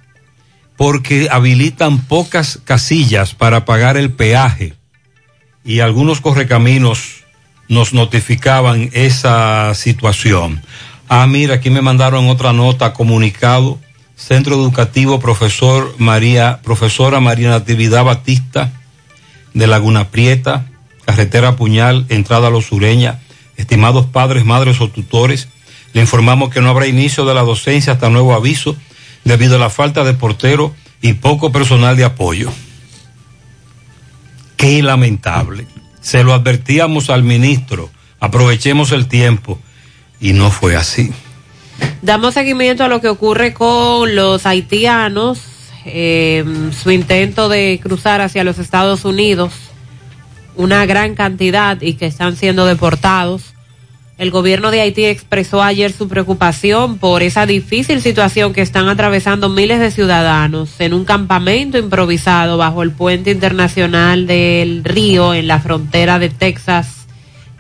porque 0.77 1.29
habilitan 1.31 2.01
pocas 2.03 2.61
casillas 2.65 3.35
para 3.35 3.65
pagar 3.65 3.97
el 3.97 4.13
peaje 4.13 4.75
y 5.65 5.81
algunos 5.81 6.21
correcaminos 6.21 7.25
nos 7.67 7.95
notificaban 7.95 8.91
esa 8.93 9.75
situación. 9.75 10.63
Ah, 11.09 11.27
mira, 11.27 11.55
aquí 11.55 11.71
me 11.71 11.81
mandaron 11.81 12.29
otra 12.29 12.53
nota, 12.53 12.93
comunicado, 12.93 13.81
Centro 14.17 14.55
Educativo 14.57 15.19
Profesor 15.19 15.95
María, 15.97 16.61
Profesora 16.63 17.21
María 17.21 17.49
Natividad 17.49 18.05
Batista 18.05 18.71
de 19.55 19.67
Laguna 19.67 20.11
Prieta, 20.11 20.67
Carretera 21.05 21.57
Puñal, 21.57 22.07
entrada 22.09 22.49
a 22.49 22.51
Los 22.51 22.67
Sureña. 22.67 23.21
Estimados 23.57 24.07
padres, 24.07 24.45
madres 24.45 24.81
o 24.81 24.89
tutores, 24.89 25.49
le 25.93 26.01
informamos 26.01 26.51
que 26.51 26.61
no 26.61 26.71
habrá 26.71 26.87
inicio 26.87 27.25
de 27.25 27.35
la 27.35 27.43
docencia 27.43 27.93
hasta 27.93 28.09
nuevo 28.09 28.35
aviso 28.35 28.77
debido 29.25 29.57
a 29.57 29.59
la 29.59 29.71
falta 29.71 30.05
de 30.05 30.15
portero 30.15 30.75
y 31.01 31.15
poco 31.15 31.53
personal 31.53 31.97
de 31.97 32.05
apoyo. 32.05 32.51
Qué 34.57 34.83
lamentable. 34.83 35.67
Se 36.01 36.25
lo 36.25 36.33
advertíamos 36.35 37.11
al 37.11 37.23
ministro, 37.23 37.91
aprovechemos 38.21 38.93
el 38.93 39.07
tiempo 39.07 39.59
y 40.21 40.33
no 40.33 40.51
fue 40.51 40.77
así. 40.77 41.13
Damos 42.01 42.35
seguimiento 42.35 42.85
a 42.85 42.89
lo 42.89 43.01
que 43.01 43.09
ocurre 43.09 43.53
con 43.53 44.15
los 44.15 44.47
haitianos, 44.47 45.41
eh, 45.85 46.45
su 46.81 46.91
intento 46.91 47.49
de 47.49 47.81
cruzar 47.83 48.21
hacia 48.21 48.45
los 48.45 48.59
Estados 48.59 49.05
Unidos, 49.05 49.53
una 50.57 50.87
gran 50.87 51.15
cantidad 51.15 51.81
y 51.81 51.95
que 51.95 52.07
están 52.07 52.37
siendo 52.37 52.67
deportados. 52.67 53.55
El 54.19 54.31
gobierno 54.31 54.71
de 54.71 54.81
Haití 54.81 55.07
expresó 55.07 55.63
ayer 55.63 55.91
su 55.93 56.07
preocupación 56.07 56.99
por 56.99 57.23
esa 57.23 57.47
difícil 57.47 58.01
situación 58.03 58.53
que 58.53 58.61
están 58.61 58.89
atravesando 58.89 59.49
miles 59.49 59.81
de 59.81 59.91
ciudadanos 59.91 60.79
en 60.81 60.95
un 60.95 61.05
campamento 61.05 61.79
improvisado 61.79 62.57
bajo 62.59 62.83
el 62.83 62.93
puente 62.93 63.31
internacional 63.31 64.27
del 64.27 64.85
río 64.85 65.35
en 65.35 65.49
la 65.49 65.61
frontera 65.61 66.19
de 66.19 66.29
Texas 66.29 67.07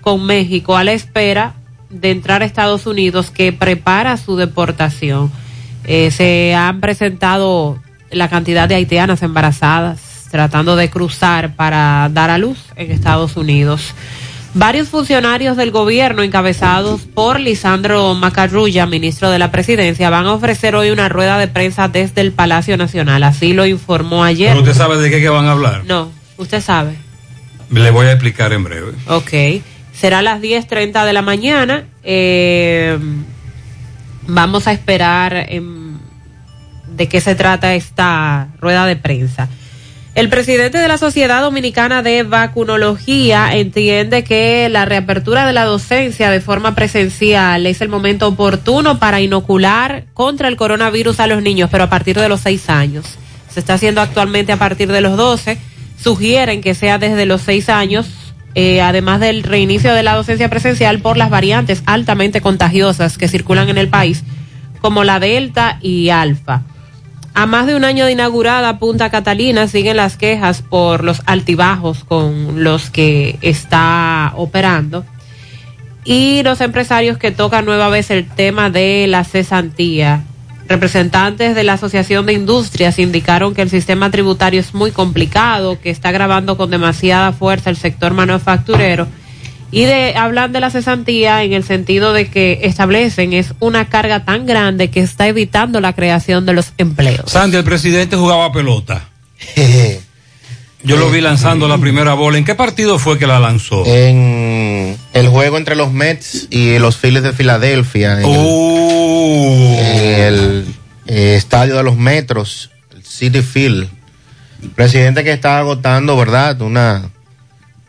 con 0.03 0.25
México 0.25 0.77
a 0.77 0.85
la 0.85 0.93
espera 0.93 1.55
de 1.89 2.11
entrar 2.11 2.43
a 2.43 2.45
Estados 2.45 2.87
Unidos 2.87 3.31
que 3.31 3.53
prepara 3.53 4.17
su 4.17 4.37
deportación. 4.37 5.33
Eh, 5.85 6.11
se 6.11 6.55
han 6.55 6.81
presentado 6.81 7.81
la 8.11 8.29
cantidad 8.29 8.69
de 8.69 8.77
haitianas 8.77 9.23
embarazadas 9.23 10.12
tratando 10.33 10.75
de 10.77 10.91
cruzar 10.91 11.55
para 11.55 12.09
dar 12.11 12.31
a 12.31 12.39
luz 12.39 12.59
en 12.75 12.91
Estados 12.91 13.37
Unidos. 13.37 13.95
Varios 14.55 14.89
funcionarios 14.89 15.59
del 15.59 15.71
gobierno 15.71 16.23
encabezados 16.23 17.03
por 17.03 17.39
Lisandro 17.39 18.15
Macarrulla, 18.15 18.87
ministro 18.87 19.31
de 19.31 19.39
la 19.39 19.51
presidencia, 19.51 20.09
van 20.11 20.25
a 20.27 20.33
ofrecer 20.33 20.75
hoy 20.75 20.91
una 20.91 21.11
rueda 21.11 21.39
de 21.39 21.49
prensa 21.49 21.89
desde 21.89 22.23
el 22.23 22.33
Palacio 22.33 22.77
Nacional. 22.79 23.23
Así 23.23 23.53
lo 23.53 23.67
informó 23.67 24.25
ayer. 24.25 24.49
Pero 24.49 24.63
usted 24.63 24.75
sabe 24.75 24.97
de 24.99 25.11
qué 25.11 25.29
van 25.29 25.47
a 25.47 25.53
hablar. 25.53 25.85
No, 25.85 26.11
usted 26.39 26.63
sabe. 26.63 26.95
Le 27.71 27.91
voy 27.91 28.07
a 28.07 28.13
explicar 28.13 28.55
en 28.55 28.65
breve. 28.65 28.93
Ok. 29.09 29.63
Será 29.93 30.21
a 30.21 30.23
las 30.23 30.41
10.30 30.41 31.05
de 31.05 31.13
la 31.13 31.23
mañana. 31.23 31.85
Eh, 32.03 32.99
vamos 34.27 34.67
a 34.67 34.73
esperar 34.73 35.47
de 35.47 37.09
qué 37.09 37.21
se 37.21 37.35
trata 37.35 37.75
esta 37.75 38.49
rueda 38.61 38.87
de 38.87 38.97
prensa. 38.97 39.49
El 40.15 40.29
presidente 40.29 40.77
de 40.77 40.89
la 40.89 40.99
Sociedad 40.99 41.41
Dominicana 41.41 42.03
de 42.03 42.23
Vacunología 42.23 43.57
entiende 43.57 44.25
que 44.25 44.69
la 44.69 44.85
reapertura 44.85 45.47
de 45.47 45.55
la 45.55 45.65
docencia 45.65 46.31
de 46.31 46.43
forma 46.43 46.75
presencial 46.75 47.67
es 47.67 47.81
el 47.81 47.89
momento 47.89 48.29
oportuno 48.29 48.99
para 48.99 49.23
inocular 49.23 50.05
contra 50.13 50.49
el 50.49 50.57
coronavirus 50.57 51.19
a 51.19 51.27
los 51.27 51.43
niños, 51.43 51.71
pero 51.73 51.85
a 51.85 51.91
partir 51.91 52.21
de 52.21 52.29
los 52.29 52.43
seis 52.43 52.69
años. 52.69 53.07
Se 53.49 53.61
está 53.61 53.75
haciendo 53.75 54.03
actualmente 54.03 54.53
a 54.53 54.59
partir 54.59 54.93
de 54.93 55.01
los 55.01 55.17
12. 55.17 55.57
Sugieren 55.99 56.61
que 56.61 56.75
sea 56.75 56.99
desde 56.99 57.25
los 57.25 57.41
seis 57.41 57.71
años, 57.71 58.07
eh, 58.55 58.83
además 58.83 59.19
del 59.19 59.43
reinicio 59.43 59.95
de 59.95 60.03
la 60.03 60.15
docencia 60.15 60.51
presencial 60.51 60.99
por 60.99 61.17
las 61.17 61.31
variantes 61.31 61.83
altamente 61.87 62.43
contagiosas 62.43 63.17
que 63.17 63.29
circulan 63.29 63.71
en 63.71 63.79
el 63.79 63.89
país, 63.89 64.25
como 64.83 65.05
la 65.05 65.21
Delta 65.21 65.79
y 65.81 66.11
Alfa. 66.11 66.65
A 67.35 67.47
más 67.47 67.67
de 67.67 67.75
un 67.75 67.85
año 67.85 68.05
de 68.05 68.13
inaugurada 68.13 68.79
Punta 68.79 69.11
Catalina 69.11 69.67
siguen 69.67 69.97
las 69.97 70.17
quejas 70.17 70.61
por 70.63 71.03
los 71.03 71.23
altibajos 71.25 72.05
con 72.05 72.63
los 72.63 72.91
que 72.91 73.39
está 73.41 74.33
operando. 74.37 75.05
y 76.05 76.43
los 76.43 76.61
empresarios 76.61 77.17
que 77.17 77.31
tocan 77.31 77.65
nueva 77.65 77.89
vez 77.89 78.11
el 78.11 78.27
tema 78.29 78.71
de 78.71 79.07
la 79.07 79.23
cesantía. 79.23 80.25
Representantes 80.69 81.55
de 81.55 81.63
la 81.63 81.75
Asociación 81.75 82.27
de 82.27 82.33
Industrias 82.33 82.99
indicaron 82.99 83.55
que 83.55 83.63
el 83.63 83.71
sistema 83.71 84.11
tributario 84.11 84.59
es 84.59 84.75
muy 84.75 84.91
complicado, 84.91 85.81
que 85.81 85.91
está 85.91 86.11
grabando 86.11 86.57
con 86.57 86.71
demasiada 86.71 87.33
fuerza 87.33 87.71
el 87.71 87.77
sector 87.77 88.15
manufacturero 88.15 89.07
y 89.73 89.85
de 89.85 90.15
hablan 90.17 90.53
de 90.53 90.61
la 90.61 90.71
cesantía 90.71 91.43
en 91.43 91.55
el 91.55 91.65
sentido 91.65 92.13
de 92.13 92.29
que 92.29 92.61
establecen 92.63 93.33
es 93.33 93.55
una 93.59 93.89
carga 93.89 94.25
tan 94.25 94.47
grande 94.47 94.91
que 94.91 95.01
está 95.01 95.27
evitando 95.27 95.81
la 95.81 95.95
creación 95.95 96.47
de 96.47 96.53
los 96.53 96.73
empleos. 96.79 97.33
Sandy, 97.33 97.57
el 97.57 97.65
presidente 97.65 98.15
jugaba 98.17 98.53
pelota. 98.53 99.09
Yo 100.85 100.97
lo 100.97 101.11
vi 101.11 101.21
lanzando 101.21 101.69
la 101.69 101.79
primera 101.79 102.15
bola. 102.15 102.39
¿En 102.39 102.45
qué 102.45 102.55
partido 102.57 102.99
fue 102.99 103.17
que 103.19 103.27
la 103.29 103.39
lanzó? 103.39 103.85
En 103.87 104.97
el 105.13 105.29
juego 105.29 105.57
entre 105.57 105.77
los 105.77 105.93
Mets 105.93 106.49
y 106.51 106.79
los 106.81 106.97
Phillies 106.97 107.23
de 107.23 107.33
Filadelfia. 107.33 108.19
En, 108.21 108.25
Oh. 108.27 109.77
el, 109.81 110.35
el, 110.35 110.65
eh, 111.07 111.35
estadio 111.37 111.77
de 111.77 111.85
los 111.85 111.97
Metros, 111.97 112.71
el 112.95 113.05
City 113.05 113.43
Field. 113.43 113.89
El 114.61 114.71
presidente 114.71 115.23
que 115.23 115.33
está 115.33 115.59
agotando, 115.59 116.17
¿verdad? 116.17 116.61
Una, 116.61 117.11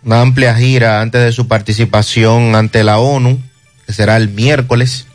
una 0.06 0.22
amplia 0.22 0.56
gira 0.56 1.02
antes 1.02 1.22
de 1.22 1.32
su 1.32 1.48
participación 1.48 2.56
ante 2.56 2.84
la 2.84 3.00
ONU, 3.00 3.42
que 3.86 3.94
será 3.94 4.18
el 4.18 4.30
miércoles. 4.30 5.08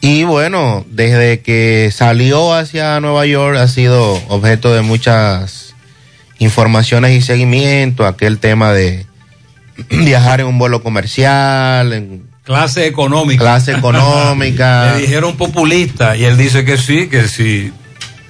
Y 0.00 0.24
bueno, 0.24 0.84
desde 0.90 1.40
que 1.40 1.90
salió 1.94 2.52
hacia 2.54 3.00
Nueva 3.00 3.26
York 3.26 3.56
ha 3.58 3.68
sido 3.68 4.14
objeto 4.28 4.74
de 4.74 4.82
muchas 4.82 5.74
informaciones 6.38 7.12
y 7.12 7.22
seguimiento, 7.22 8.06
aquel 8.06 8.38
tema 8.38 8.72
de 8.72 9.06
viajar 9.90 10.40
en 10.40 10.46
un 10.46 10.58
vuelo 10.58 10.82
comercial, 10.82 11.92
en 11.92 12.34
Clase 12.44 12.86
económica. 12.86 13.42
clase 13.42 13.72
económica. 13.72 14.92
Le 14.96 15.00
dijeron 15.02 15.36
populista 15.36 16.14
y 16.14 16.24
él 16.24 16.36
dice 16.36 16.66
que 16.66 16.76
sí, 16.76 17.08
que 17.08 17.26
si 17.26 17.72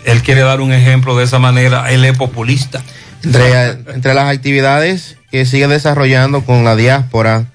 él 0.05 0.23
quiere 0.23 0.43
dar 0.43 0.61
un 0.61 0.73
ejemplo 0.73 1.17
de 1.17 1.25
esa 1.25 1.40
manera, 1.40 1.90
él 1.90 2.05
es 2.05 2.17
populista. 2.17 2.81
Entre, 3.25 4.15
las 4.15 4.35
actividades 4.35 5.17
que 5.31 5.47
sigue 5.47 5.67
desarrollando 5.67 6.45
con 6.45 6.65
la 6.65 6.77
diáspora, 6.77 7.47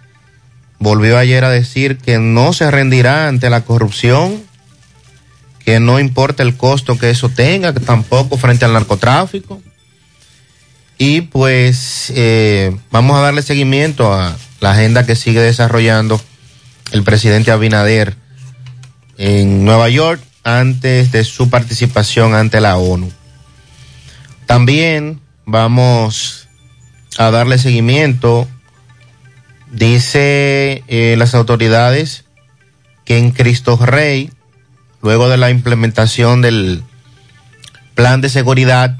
volvió 0.79 1.17
ayer 1.17 1.43
a 1.45 1.49
decir 1.49 1.97
que 1.97 2.17
no 2.17 2.53
se 2.53 2.69
rendirá 2.71 3.27
ante 3.27 3.49
la 3.49 3.61
corrupción, 3.61 4.41
que 5.63 5.79
no 5.79 5.99
importa 5.99 6.43
el 6.43 6.57
costo 6.57 6.97
que 6.97 7.09
eso 7.11 7.29
tenga, 7.29 7.73
que 7.73 7.79
tampoco 7.79 8.37
frente 8.37 8.65
al 8.65 8.73
narcotráfico. 8.73 9.61
Y 10.97 11.21
pues 11.21 12.11
eh, 12.15 12.75
vamos 12.91 13.17
a 13.17 13.21
darle 13.21 13.41
seguimiento 13.41 14.13
a 14.13 14.35
la 14.59 14.71
agenda 14.71 15.05
que 15.05 15.15
sigue 15.15 15.39
desarrollando 15.39 16.19
el 16.91 17.03
presidente 17.03 17.51
Abinader 17.51 18.15
en 19.17 19.63
Nueva 19.63 19.89
York 19.89 20.21
antes 20.43 21.11
de 21.11 21.23
su 21.23 21.49
participación 21.49 22.33
ante 22.33 22.59
la 22.59 22.77
ONU. 22.77 23.11
También 24.45 25.21
vamos 25.51 26.47
a 27.17 27.31
darle 27.31 27.57
seguimiento, 27.57 28.47
dice 29.71 30.83
eh, 30.87 31.15
las 31.17 31.35
autoridades, 31.35 32.25
que 33.05 33.17
en 33.17 33.31
Cristo 33.31 33.77
Rey, 33.77 34.31
luego 35.01 35.29
de 35.29 35.37
la 35.37 35.49
implementación 35.49 36.41
del 36.41 36.83
plan 37.95 38.21
de 38.21 38.29
seguridad, 38.29 38.99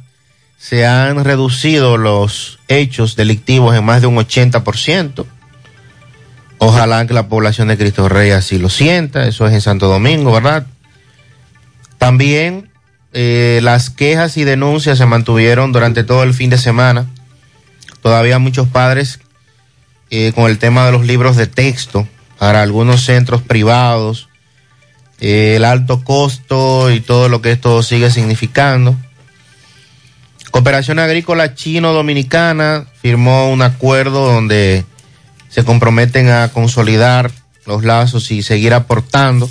se 0.58 0.86
han 0.86 1.24
reducido 1.24 1.98
los 1.98 2.60
hechos 2.68 3.16
delictivos 3.16 3.76
en 3.76 3.86
más 3.86 4.02
de 4.02 4.08
un 4.08 4.18
80%. 4.18 5.26
Ojalá 6.58 7.08
que 7.08 7.14
la 7.14 7.30
población 7.30 7.70
de 7.70 7.78
Cristo 7.78 8.10
Rey 8.10 8.32
así 8.32 8.58
lo 8.58 8.70
sienta, 8.70 9.26
eso 9.26 9.48
es 9.48 9.54
en 9.54 9.62
Santo 9.62 9.88
Domingo, 9.88 10.34
¿verdad? 10.34 10.68
También 11.98 12.69
eh, 13.12 13.60
las 13.64 13.90
quejas 13.90 14.38
y 14.38 14.44
denuncias 14.44 14.98
se 14.98 15.06
mantuvieron 15.06 15.72
durante 15.72 16.04
todo 16.04 16.24
el 16.24 16.34
fin 16.34 16.50
de 16.50 16.58
semana. 16.58 17.08
Todavía 18.02 18.40
muchos 18.40 18.68
padres 18.68 19.20
eh, 20.12 20.32
con 20.34 20.50
el 20.50 20.60
tema 20.60 20.86
de 20.86 20.92
los 20.92 21.06
libros 21.06 21.36
de 21.36 21.48
texto 21.48 22.08
para 22.38 22.62
algunos 22.62 23.04
centros 23.04 23.42
privados, 23.42 24.30
eh, 25.20 25.56
el 25.58 25.66
alto 25.66 26.04
costo 26.04 26.92
y 26.92 27.02
todo 27.02 27.30
lo 27.30 27.42
que 27.42 27.52
esto 27.52 27.84
sigue 27.84 28.10
significando. 28.12 28.96
Cooperación 30.52 31.00
Agrícola 31.00 31.54
Chino-Dominicana 31.54 32.88
firmó 33.02 33.52
un 33.52 33.62
acuerdo 33.62 34.34
donde 34.34 34.86
se 35.50 35.64
comprometen 35.64 36.30
a 36.30 36.50
consolidar 36.50 37.32
los 37.66 37.84
lazos 37.84 38.32
y 38.32 38.42
seguir 38.42 38.74
aportando 38.74 39.50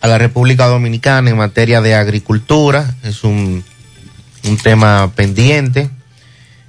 a 0.00 0.08
la 0.08 0.18
República 0.18 0.66
Dominicana 0.66 1.30
en 1.30 1.36
materia 1.36 1.80
de 1.80 1.94
agricultura. 1.94 2.94
Es 3.02 3.24
un, 3.24 3.64
un 4.44 4.56
tema 4.58 5.12
pendiente. 5.14 5.90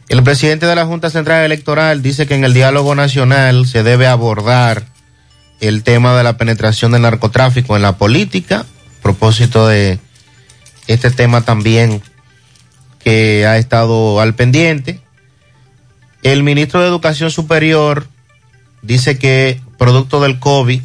El 0.09 0.23
presidente 0.23 0.65
de 0.65 0.75
la 0.75 0.85
Junta 0.85 1.09
Central 1.09 1.43
Electoral 1.43 2.01
dice 2.01 2.27
que 2.27 2.35
en 2.35 2.43
el 2.43 2.53
diálogo 2.53 2.95
nacional 2.95 3.65
se 3.67 3.83
debe 3.83 4.07
abordar 4.07 4.85
el 5.59 5.83
tema 5.83 6.15
de 6.15 6.23
la 6.23 6.37
penetración 6.37 6.91
del 6.91 7.01
narcotráfico 7.01 7.75
en 7.75 7.81
la 7.81 7.97
política. 7.97 8.59
A 8.59 9.01
propósito 9.01 9.67
de 9.67 9.99
este 10.87 11.11
tema 11.11 11.41
también 11.41 12.01
que 12.99 13.45
ha 13.45 13.57
estado 13.57 14.21
al 14.21 14.35
pendiente. 14.35 15.01
El 16.23 16.43
ministro 16.43 16.81
de 16.81 16.87
Educación 16.87 17.31
Superior 17.31 18.07
dice 18.81 19.17
que 19.17 19.61
producto 19.77 20.21
del 20.21 20.39
COVID, 20.39 20.81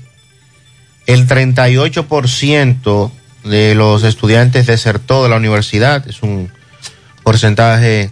el 1.07 1.27
38% 1.27 3.11
de 3.45 3.75
los 3.75 4.05
estudiantes 4.05 4.67
desertó 4.67 5.23
de 5.23 5.29
la 5.29 5.37
universidad, 5.37 6.07
es 6.09 6.23
un 6.23 6.51
porcentaje 7.23 8.11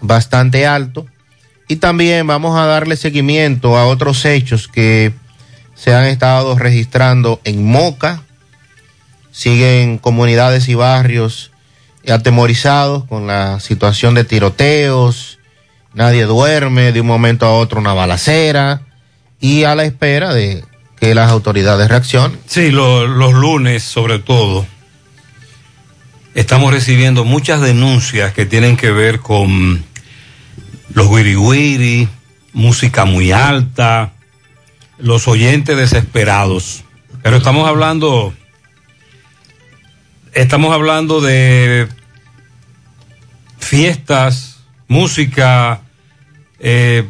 bastante 0.00 0.66
alto. 0.66 1.06
Y 1.68 1.76
también 1.76 2.26
vamos 2.26 2.58
a 2.58 2.66
darle 2.66 2.96
seguimiento 2.96 3.76
a 3.76 3.86
otros 3.86 4.24
hechos 4.24 4.68
que 4.68 5.12
se 5.74 5.94
han 5.94 6.04
estado 6.04 6.56
registrando 6.58 7.40
en 7.44 7.64
Moca. 7.64 8.22
Siguen 9.32 9.98
comunidades 9.98 10.68
y 10.68 10.74
barrios 10.74 11.50
atemorizados 12.06 13.04
con 13.04 13.26
la 13.26 13.60
situación 13.60 14.14
de 14.14 14.24
tiroteos. 14.24 15.38
Nadie 15.94 16.24
duerme, 16.24 16.92
de 16.92 17.00
un 17.00 17.06
momento 17.06 17.46
a 17.46 17.54
otro 17.54 17.80
una 17.80 17.94
balacera 17.94 18.82
y 19.40 19.64
a 19.64 19.74
la 19.74 19.84
espera 19.84 20.34
de 20.34 20.64
las 21.12 21.30
autoridades 21.30 21.88
reaccionen. 21.88 22.38
Sí, 22.46 22.70
lo- 22.70 23.06
los 23.06 23.34
lunes 23.34 23.82
sobre 23.82 24.20
todo. 24.20 24.66
Estamos 26.34 26.72
recibiendo 26.72 27.24
muchas 27.24 27.60
denuncias 27.60 28.32
que 28.32 28.46
tienen 28.46 28.76
que 28.76 28.90
ver 28.90 29.20
con 29.20 29.84
los 30.92 31.08
wiri, 31.08 32.08
música 32.52 33.04
muy 33.04 33.32
alta, 33.32 34.12
los 34.98 35.26
oyentes 35.28 35.76
desesperados. 35.76 36.84
Pero 37.22 37.36
estamos 37.36 37.68
hablando, 37.68 38.32
estamos 40.32 40.72
hablando 40.74 41.20
de 41.20 41.88
fiestas, 43.58 44.58
música, 44.88 45.80
eh, 46.58 47.08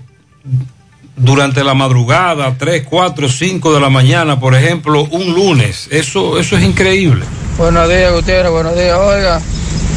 durante 1.16 1.62
la 1.62 1.74
madrugada, 1.74 2.54
3, 2.58 2.86
4, 2.88 3.28
5 3.28 3.74
de 3.74 3.80
la 3.80 3.90
mañana, 3.90 4.40
por 4.40 4.54
ejemplo, 4.54 5.06
un 5.10 5.32
lunes. 5.32 5.88
Eso, 5.90 6.38
eso 6.38 6.56
es 6.56 6.64
increíble. 6.64 7.24
Buenos 7.56 7.88
días, 7.88 8.12
Gutiérrez, 8.12 8.50
buenos 8.50 8.74
días. 8.74 8.98
Oiga, 8.98 9.40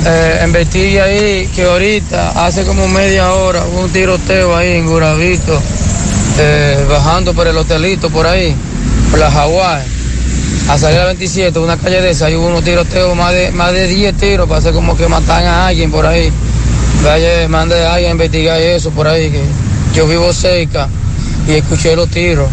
eh, 0.06 1.02
ahí 1.02 1.50
que 1.56 1.64
ahorita, 1.64 2.46
hace 2.46 2.66
como 2.66 2.88
media 2.88 3.34
hora, 3.34 3.64
hubo 3.66 3.82
un 3.82 3.92
tiroteo 3.92 4.56
ahí 4.56 4.74
en 4.74 4.86
Guravito, 4.86 5.60
eh, 6.40 6.86
bajando 6.88 7.34
por 7.34 7.48
el 7.48 7.58
hotelito 7.58 8.10
por 8.10 8.28
ahí, 8.28 8.56
por 9.10 9.20
la 9.20 9.32
Hawái. 9.32 9.84
A 10.70 10.78
salir 10.78 11.00
a 11.00 11.06
27, 11.06 11.58
una 11.60 11.78
calle 11.78 12.02
de 12.02 12.12
esa, 12.12 12.28
ahí 12.28 12.36
hubo 12.36 12.48
unos 12.48 12.64
tiroteos, 12.64 13.16
más 13.16 13.32
de, 13.32 13.52
más 13.52 13.72
de 13.72 13.88
10 13.88 14.18
tiros, 14.18 14.50
parece 14.50 14.72
como 14.72 14.98
que 14.98 15.08
matan 15.08 15.46
a 15.46 15.68
alguien 15.68 15.90
por 15.90 16.06
ahí. 16.06 16.32
Vaya, 17.04 17.48
mande 17.48 17.86
a 17.86 17.94
alguien 17.94 18.12
a 18.12 18.14
investigar 18.14 18.60
eso 18.60 18.92
por 18.92 19.08
ahí, 19.08 19.32
que 19.32 19.42
yo 19.96 20.08
vivo 20.08 20.32
cerca 20.34 20.90
y 21.48 21.54
escuché 21.54 21.96
los 21.96 22.10
tiros. 22.10 22.50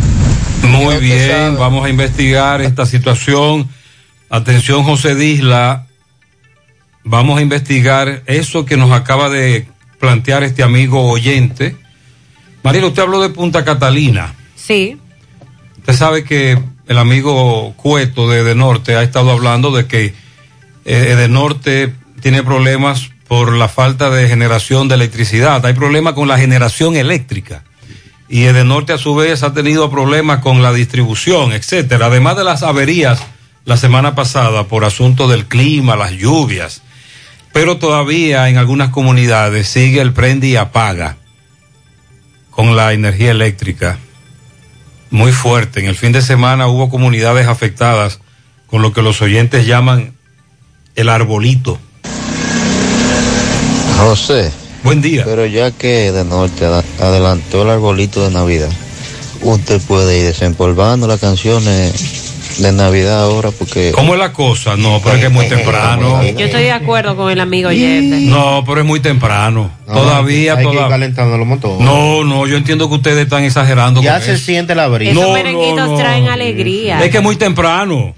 Muy 0.62 0.96
bien, 0.98 1.56
vamos 1.58 1.84
a 1.84 1.88
investigar 1.88 2.62
esta 2.62 2.86
situación. 2.86 3.68
Atención, 4.30 4.84
José 4.84 5.14
Disla. 5.14 5.86
Vamos 7.04 7.38
a 7.38 7.42
investigar 7.42 8.22
eso 8.26 8.64
que 8.64 8.76
nos 8.76 8.92
acaba 8.92 9.28
de 9.28 9.66
plantear 9.98 10.42
este 10.42 10.62
amigo 10.62 11.10
oyente. 11.10 11.76
Mariela, 12.62 12.86
usted 12.86 13.02
habló 13.02 13.20
de 13.20 13.28
Punta 13.28 13.64
Catalina. 13.64 14.34
Sí. 14.56 14.96
Usted 15.78 15.92
sabe 15.92 16.24
que 16.24 16.58
el 16.86 16.98
amigo 16.98 17.74
Cueto 17.76 18.28
de 18.28 18.42
De 18.42 18.54
Norte 18.54 18.96
ha 18.96 19.02
estado 19.02 19.32
hablando 19.32 19.70
de 19.70 19.86
que 19.86 20.14
eh, 20.84 20.94
De 20.94 21.28
Norte 21.28 21.94
tiene 22.22 22.42
problemas 22.42 23.10
por 23.28 23.52
la 23.54 23.68
falta 23.68 24.08
de 24.10 24.28
generación 24.28 24.88
de 24.88 24.94
electricidad. 24.94 25.64
Hay 25.66 25.74
problemas 25.74 26.14
con 26.14 26.28
la 26.28 26.38
generación 26.38 26.96
eléctrica. 26.96 27.64
Y 28.34 28.42
de 28.42 28.64
norte 28.64 28.92
a 28.92 28.98
su 28.98 29.14
vez 29.14 29.44
ha 29.44 29.54
tenido 29.54 29.92
problemas 29.92 30.40
con 30.40 30.60
la 30.60 30.72
distribución, 30.72 31.52
etcétera. 31.52 32.06
Además 32.06 32.36
de 32.36 32.42
las 32.42 32.64
averías 32.64 33.22
la 33.64 33.76
semana 33.76 34.16
pasada 34.16 34.64
por 34.64 34.84
asunto 34.84 35.28
del 35.28 35.46
clima, 35.46 35.94
las 35.94 36.10
lluvias, 36.10 36.82
pero 37.52 37.76
todavía 37.76 38.48
en 38.48 38.58
algunas 38.58 38.88
comunidades 38.88 39.68
sigue 39.68 40.00
el 40.00 40.12
prende 40.12 40.48
y 40.48 40.56
apaga 40.56 41.16
con 42.50 42.74
la 42.74 42.92
energía 42.92 43.30
eléctrica 43.30 43.98
muy 45.12 45.30
fuerte. 45.30 45.78
En 45.78 45.86
el 45.86 45.94
fin 45.94 46.10
de 46.10 46.20
semana 46.20 46.66
hubo 46.66 46.90
comunidades 46.90 47.46
afectadas 47.46 48.18
con 48.66 48.82
lo 48.82 48.92
que 48.92 49.02
los 49.02 49.22
oyentes 49.22 49.64
llaman 49.64 50.12
el 50.96 51.08
arbolito. 51.08 51.78
José. 53.96 54.63
Buen 54.84 55.00
día. 55.02 55.22
Pero 55.24 55.46
ya 55.46 55.70
que 55.70 56.12
de 56.12 56.24
norte 56.24 56.64
ad- 56.66 56.84
adelantó 57.00 57.62
el 57.62 57.70
arbolito 57.70 58.24
de 58.24 58.30
Navidad, 58.32 58.68
usted 59.42 59.80
puede 59.80 60.18
ir 60.18 60.24
desempolvando 60.26 61.06
las 61.06 61.18
canciones 61.20 62.22
de 62.58 62.70
Navidad 62.70 63.24
ahora 63.24 63.50
porque... 63.50 63.90
¿Cómo 63.92 64.12
es 64.14 64.20
la 64.20 64.32
cosa? 64.32 64.76
No, 64.76 65.00
pero 65.02 65.14
es 65.16 65.20
que 65.22 65.26
es 65.26 65.32
muy 65.32 65.48
temprano. 65.48 66.22
Yo 66.22 66.44
estoy 66.46 66.64
de 66.64 66.72
acuerdo 66.72 67.16
con 67.16 67.30
el 67.32 67.40
amigo 67.40 67.70
oyente. 67.70 68.20
No, 68.30 68.62
pero 68.66 68.80
es 68.82 68.86
muy 68.86 69.00
temprano. 69.00 69.70
todavía, 69.86 70.52
hay 70.52 70.58
que 70.58 70.64
ir 70.64 70.68
todavía. 70.70 70.88
calentando 70.88 71.36
los 71.38 71.46
motores. 71.46 71.80
No, 71.80 72.22
no, 72.22 72.46
yo 72.46 72.56
entiendo 72.56 72.88
que 72.88 72.94
ustedes 72.96 73.24
están 73.24 73.42
exagerando. 73.42 74.02
Ya 74.02 74.14
con 74.18 74.22
se 74.22 74.32
eso. 74.34 74.44
siente 74.44 74.74
la 74.74 74.86
brisa. 74.86 75.12
Esos 75.12 75.24
No, 75.24 75.32
merenguitos 75.32 75.76
no, 75.86 75.92
no. 75.92 75.96
traen 75.98 76.28
alegría. 76.28 77.02
Es 77.02 77.10
que 77.10 77.16
es 77.16 77.22
muy 77.22 77.36
temprano. 77.36 78.14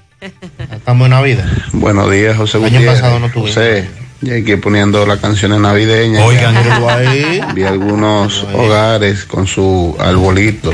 Estamos 0.71 1.05
en 1.07 1.11
Navidad. 1.11 1.45
Buenos 1.73 2.11
días, 2.11 2.37
José 2.37 2.59
El 2.59 2.65
año 2.65 2.73
Gutiérrez. 2.75 3.01
pasado 3.01 3.19
no 3.21 3.29
tuvimos. 3.31 3.51
José, 3.55 3.89
ya 4.21 4.35
hay 4.35 4.45
que 4.45 4.53
ir 4.53 4.61
poniendo 4.61 5.05
las 5.07 5.19
canciones 5.21 5.61
navideñas. 5.61 6.23
Oigan. 6.25 6.57
Ahí. 6.89 7.41
Vi 7.55 7.65
algunos 7.65 8.45
hogares 8.55 9.25
con 9.25 9.47
su 9.47 9.97
arbolito. 9.99 10.73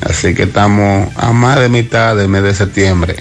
Así 0.00 0.34
que 0.34 0.44
estamos 0.44 1.08
a 1.16 1.32
más 1.32 1.58
de 1.60 1.68
mitad 1.68 2.14
del 2.16 2.28
mes 2.28 2.42
de 2.42 2.54
septiembre. 2.54 3.16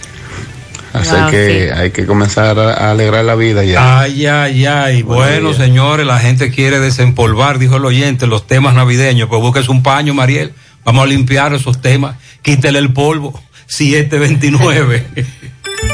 Así 0.91 1.10
Wow, 1.15 1.32
que 1.32 1.69
sí. 1.74 1.80
hay 1.80 1.89
que 1.91 2.06
comenzar 2.06 2.60
a 2.60 2.91
alegrar 2.91 3.26
la 3.26 3.34
vida 3.36 3.63
ya. 3.63 4.02
Ay, 4.02 4.28
ay, 4.28 4.65
ay. 4.67 5.02
Buenos 5.02 5.26
Bueno, 5.26 5.50
días. 5.50 5.58
señores, 5.63 6.06
la 6.06 6.19
gente 6.19 6.52
quiere 6.52 6.80
desempolvar, 6.80 7.58
dijo 7.58 7.78
el 7.78 7.86
oyente, 7.86 8.28
los 8.28 8.46
temas 8.46 8.76
navideños. 8.76 9.28
Pues 9.28 9.41
búsquese 9.41 9.72
un 9.72 9.82
paño, 9.82 10.13
Mariel. 10.13 10.54
Vamos 10.86 11.04
a 11.04 11.08
limpiar 11.08 11.54
esos 11.54 11.82
temas. 11.82 12.17
Quítele 12.43 12.78
el 12.78 12.93
polvo. 12.93 13.41
729. 13.65 15.06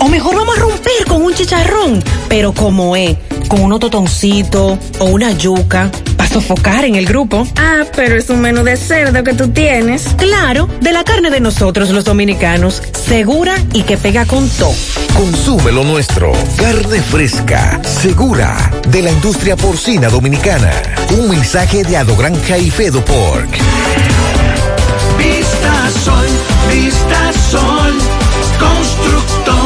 O 0.00 0.08
mejor 0.08 0.36
vamos 0.36 0.56
a 0.56 0.60
romper 0.60 0.85
con 1.08 1.22
un 1.22 1.34
chicharrón, 1.34 2.02
pero 2.28 2.52
como 2.52 2.96
es, 2.96 3.16
con 3.48 3.60
unos 3.60 3.80
totoncitos 3.80 4.78
o 4.98 5.04
una 5.04 5.32
yuca, 5.32 5.90
para 6.16 6.28
sofocar 6.28 6.84
en 6.84 6.94
el 6.96 7.06
grupo. 7.06 7.46
Ah, 7.56 7.84
pero 7.94 8.16
es 8.16 8.30
un 8.30 8.40
menú 8.40 8.62
de 8.62 8.76
cerdo 8.76 9.22
que 9.22 9.34
tú 9.34 9.48
tienes. 9.48 10.08
Claro, 10.16 10.68
de 10.80 10.92
la 10.92 11.04
carne 11.04 11.30
de 11.30 11.40
nosotros 11.40 11.90
los 11.90 12.04
dominicanos, 12.04 12.82
segura 12.92 13.56
y 13.72 13.82
que 13.82 13.96
pega 13.96 14.26
con 14.26 14.48
todo. 14.48 14.74
Consume 15.14 15.72
lo 15.72 15.84
nuestro. 15.84 16.32
Carne 16.56 17.00
fresca, 17.00 17.80
segura, 17.82 18.70
de 18.88 19.02
la 19.02 19.10
industria 19.10 19.56
porcina 19.56 20.08
dominicana. 20.08 20.70
Un 21.18 21.30
mensaje 21.30 21.84
de 21.84 21.96
Adogranja 21.96 22.58
y 22.58 22.70
Fedo 22.70 23.04
Pork. 23.04 23.50
Vista 25.18 25.90
Sol, 26.04 26.26
Vista 26.70 27.32
Sol, 27.50 27.94
constructora 28.58 29.65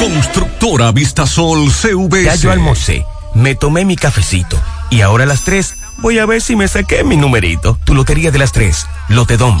Constructora 0.00 0.92
Vistasol 0.92 1.70
CVS. 1.70 2.24
Ya 2.24 2.34
yo 2.34 2.50
almorcé, 2.50 3.04
me 3.34 3.54
tomé 3.54 3.84
mi 3.84 3.96
cafecito 3.96 4.60
y 4.90 5.00
ahora 5.02 5.24
a 5.24 5.26
las 5.26 5.44
3 5.44 5.74
voy 5.98 6.18
a 6.18 6.26
ver 6.26 6.40
si 6.40 6.56
me 6.56 6.68
saqué 6.68 7.04
mi 7.04 7.16
numerito. 7.16 7.78
Tu 7.84 7.94
lotería 7.94 8.30
de 8.30 8.38
las 8.38 8.52
3, 8.52 8.86
Lotedom. 9.08 9.60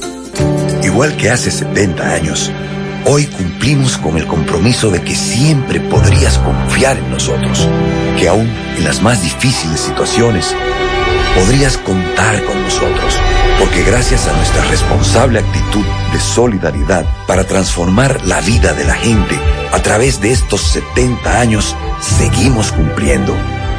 Igual 0.82 1.16
que 1.16 1.30
hace 1.30 1.50
70 1.50 2.12
años, 2.12 2.50
hoy 3.04 3.26
cumplimos 3.26 3.98
con 3.98 4.16
el 4.16 4.26
compromiso 4.26 4.90
de 4.90 5.02
que 5.02 5.14
siempre 5.14 5.80
podrías 5.80 6.38
confiar 6.38 6.98
en 6.98 7.10
nosotros, 7.10 7.68
que 8.18 8.28
aún 8.28 8.48
en 8.76 8.84
las 8.84 9.02
más 9.02 9.22
difíciles 9.22 9.80
situaciones 9.80 10.54
podrías 11.34 11.76
contar 11.78 12.44
con 12.44 12.62
nosotros, 12.62 13.18
porque 13.58 13.82
gracias 13.84 14.26
a 14.26 14.36
nuestra 14.36 14.64
responsable 14.64 15.40
actitud 15.40 15.84
de 16.12 16.20
solidaridad 16.20 17.04
para 17.26 17.44
transformar 17.44 18.26
la 18.26 18.40
vida 18.40 18.72
de 18.72 18.84
la 18.84 18.94
gente, 18.94 19.38
a 19.72 19.82
través 19.82 20.20
de 20.20 20.32
estos 20.32 20.60
70 20.62 21.40
años 21.40 21.76
seguimos 22.00 22.72
cumpliendo, 22.72 23.34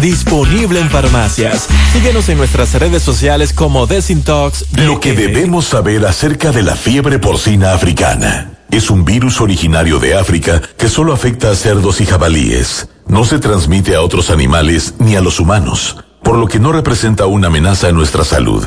disponible 0.00 0.80
en 0.80 0.90
farmacias. 0.90 1.66
Síguenos 1.92 2.28
en 2.28 2.38
nuestras 2.38 2.74
redes 2.74 3.02
sociales 3.02 3.52
como 3.52 3.86
Desintox. 3.86 4.66
Lo 4.76 5.00
que 5.00 5.12
debemos 5.12 5.66
saber 5.66 6.04
acerca 6.06 6.52
de 6.52 6.62
la 6.62 6.76
fiebre 6.76 7.18
porcina 7.18 7.72
africana. 7.72 8.50
Es 8.70 8.90
un 8.90 9.04
virus 9.04 9.40
originario 9.40 9.98
de 9.98 10.16
África 10.16 10.60
que 10.76 10.88
solo 10.88 11.12
afecta 11.12 11.50
a 11.50 11.54
cerdos 11.54 12.00
y 12.00 12.06
jabalíes. 12.06 12.88
No 13.06 13.24
se 13.24 13.38
transmite 13.38 13.94
a 13.94 14.02
otros 14.02 14.30
animales 14.30 14.94
ni 14.98 15.14
a 15.16 15.20
los 15.20 15.38
humanos, 15.38 15.96
por 16.22 16.36
lo 16.36 16.46
que 16.48 16.58
no 16.58 16.72
representa 16.72 17.26
una 17.26 17.48
amenaza 17.48 17.88
a 17.88 17.92
nuestra 17.92 18.24
salud. 18.24 18.66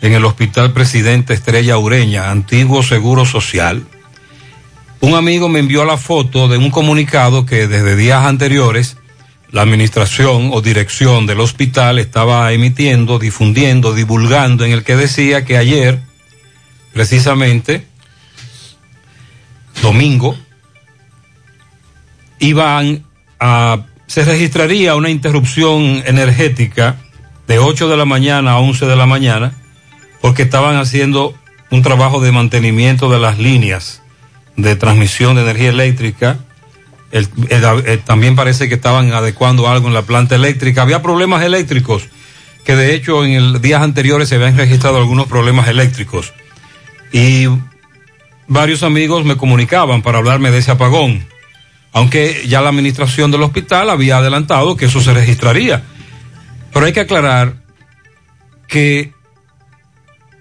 en 0.00 0.12
el 0.12 0.24
Hospital 0.24 0.72
Presidente 0.72 1.34
Estrella 1.34 1.76
Ureña, 1.76 2.30
antiguo 2.30 2.82
Seguro 2.82 3.26
Social. 3.26 3.84
Un 5.00 5.14
amigo 5.14 5.48
me 5.48 5.58
envió 5.58 5.84
la 5.84 5.96
foto 5.96 6.48
de 6.48 6.56
un 6.56 6.70
comunicado 6.70 7.46
que 7.46 7.66
desde 7.66 7.96
días 7.96 8.24
anteriores 8.24 8.96
la 9.56 9.62
administración 9.62 10.50
o 10.52 10.60
dirección 10.60 11.24
del 11.24 11.40
hospital 11.40 11.98
estaba 11.98 12.52
emitiendo, 12.52 13.18
difundiendo, 13.18 13.94
divulgando, 13.94 14.66
en 14.66 14.72
el 14.72 14.84
que 14.84 14.96
decía 14.96 15.46
que 15.46 15.56
ayer, 15.56 15.98
precisamente, 16.92 17.86
domingo, 19.80 20.36
iban 22.38 23.06
a, 23.40 23.86
se 24.06 24.26
registraría 24.26 24.94
una 24.94 25.08
interrupción 25.08 26.02
energética 26.04 26.96
de 27.48 27.58
8 27.58 27.88
de 27.88 27.96
la 27.96 28.04
mañana 28.04 28.50
a 28.50 28.58
11 28.58 28.84
de 28.84 28.96
la 28.96 29.06
mañana, 29.06 29.54
porque 30.20 30.42
estaban 30.42 30.76
haciendo 30.76 31.34
un 31.70 31.80
trabajo 31.80 32.20
de 32.20 32.30
mantenimiento 32.30 33.08
de 33.08 33.20
las 33.20 33.38
líneas 33.38 34.02
de 34.56 34.76
transmisión 34.76 35.34
de 35.34 35.44
energía 35.44 35.70
eléctrica 35.70 36.40
el- 37.12 37.28
también 38.04 38.36
parece 38.36 38.68
que 38.68 38.74
estaban 38.74 39.12
adecuando 39.12 39.68
algo 39.68 39.88
en 39.88 39.94
la 39.94 40.02
planta 40.02 40.34
eléctrica. 40.34 40.82
Había 40.82 41.02
problemas 41.02 41.42
eléctricos, 41.44 42.08
que 42.64 42.74
de 42.76 42.94
hecho 42.94 43.24
en 43.24 43.32
el 43.32 43.60
días 43.60 43.82
anteriores 43.82 44.28
se 44.28 44.34
habían 44.34 44.56
registrado 44.56 44.98
algunos 44.98 45.26
problemas 45.26 45.68
eléctricos. 45.68 46.32
Y 47.12 47.46
varios 48.48 48.82
amigos 48.82 49.24
me 49.24 49.36
comunicaban 49.36 50.02
para 50.02 50.18
hablarme 50.18 50.50
de 50.50 50.58
ese 50.58 50.72
apagón, 50.72 51.24
aunque 51.92 52.44
ya 52.46 52.60
la 52.60 52.68
administración 52.70 53.30
del 53.30 53.42
hospital 53.42 53.90
había 53.90 54.18
adelantado 54.18 54.76
que 54.76 54.86
eso 54.86 55.00
se 55.00 55.14
registraría. 55.14 55.82
Pero 56.72 56.86
hay 56.86 56.92
que 56.92 57.00
aclarar 57.00 57.54
que 58.68 59.12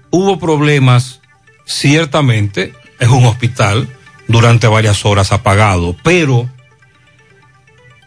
hubo 0.09 0.39
problemas, 0.39 1.21
ciertamente, 1.65 2.73
es 2.99 3.07
un 3.09 3.25
hospital 3.25 3.87
durante 4.27 4.67
varias 4.67 5.05
horas 5.05 5.31
apagado, 5.31 5.95
pero 6.03 6.49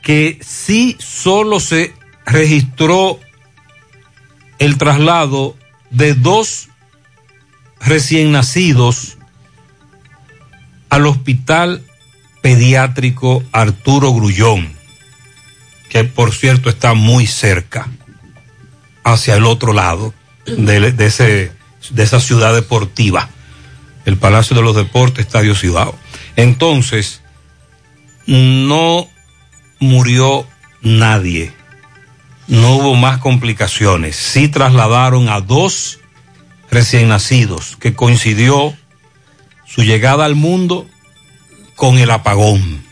que 0.08 0.38
sí 0.40 0.96
solo 1.00 1.60
se 1.60 1.92
registró 2.24 3.20
el 4.58 4.78
traslado 4.78 5.54
de 5.90 6.14
dos 6.14 6.70
recién 7.78 8.32
nacidos 8.32 9.18
al 10.88 11.06
hospital 11.06 11.84
pediátrico 12.40 13.44
Arturo 13.52 14.14
Grullón, 14.14 14.72
que 15.90 16.04
por 16.04 16.32
cierto 16.32 16.70
está 16.70 16.94
muy 16.94 17.26
cerca, 17.26 17.86
hacia 19.04 19.34
el 19.34 19.44
otro 19.44 19.74
lado 19.74 20.14
de, 20.46 20.90
de 20.90 21.06
ese, 21.06 21.52
de 21.90 22.02
esa 22.02 22.18
ciudad 22.18 22.54
deportiva, 22.54 23.28
el 24.06 24.16
Palacio 24.16 24.56
de 24.56 24.62
los 24.62 24.74
Deportes, 24.74 25.26
Estadio 25.26 25.54
Ciudad. 25.54 25.88
Entonces, 26.34 27.20
no 28.26 29.10
murió 29.80 30.46
nadie. 30.82 31.52
no 32.46 32.76
hubo 32.76 32.94
más 32.94 33.18
complicaciones. 33.18 34.16
Sí 34.16 34.48
trasladaron 34.48 35.28
a 35.28 35.40
dos 35.40 36.00
recién 36.70 37.08
nacidos 37.08 37.76
que 37.76 37.94
coincidió 37.94 38.74
su 39.66 39.82
llegada 39.82 40.24
al 40.24 40.34
mundo 40.34 40.86
con 41.76 41.98
el 41.98 42.10
apagón 42.10 42.82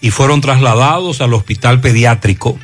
y 0.00 0.10
fueron 0.10 0.40
trasladados 0.40 1.20
al 1.20 1.34
hospital 1.34 1.80
pediátrico. 1.80 2.58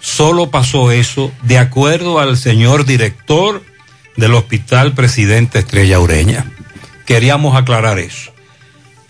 Solo 0.00 0.50
pasó 0.50 0.90
eso 0.90 1.32
de 1.42 1.58
acuerdo 1.58 2.18
al 2.18 2.36
señor 2.36 2.84
director 2.84 3.62
del 4.16 4.34
hospital 4.34 4.92
presidente 4.92 5.60
Estrella 5.60 5.98
Ureña. 6.00 6.44
Queríamos 7.06 7.56
aclarar 7.56 7.98
eso. 7.98 8.31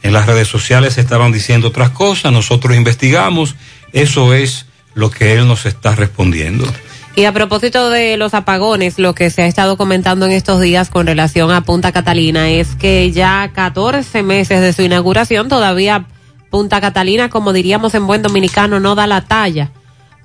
En 0.03 0.13
las 0.13 0.27
redes 0.27 0.49
sociales 0.49 0.99
estaban 0.99 1.33
diciendo 1.33 1.69
otras 1.69 1.91
cosas, 1.91 2.33
nosotros 2.33 2.77
investigamos, 2.77 3.55
eso 3.93 4.35
es 4.35 4.67
lo 4.95 5.11
que 5.11 5.35
él 5.35 5.47
nos 5.47 5.67
está 5.67 5.95
respondiendo. 5.95 6.67
Y 7.15 7.27
a 7.27 7.33
propósito 7.33 7.91
de 7.91 8.17
los 8.17 8.33
apagones, 8.33 8.99
lo 8.99 9.15
que 9.15 9.29
se 9.29 9.43
ha 9.43 9.47
estado 9.47 9.77
comentando 9.77 10.25
en 10.27 10.33
estos 10.33 10.61
días 10.61 10.89
con 10.89 11.07
relación 11.07 11.51
a 11.51 11.61
Punta 11.61 11.93
Catalina 11.93 12.51
es 12.51 12.75
que 12.75 13.13
ya 13.13 13.51
14 13.55 14.23
meses 14.23 14.61
de 14.61 14.73
su 14.73 14.83
inauguración 14.83 15.49
todavía 15.49 16.07
Punta 16.49 16.81
Catalina, 16.81 17.29
como 17.31 17.53
diríamos 17.53 17.95
en 17.95 18.07
buen 18.07 18.23
dominicano, 18.23 18.81
no 18.81 18.95
da 18.95 19.07
la 19.07 19.23
talla 19.23 19.71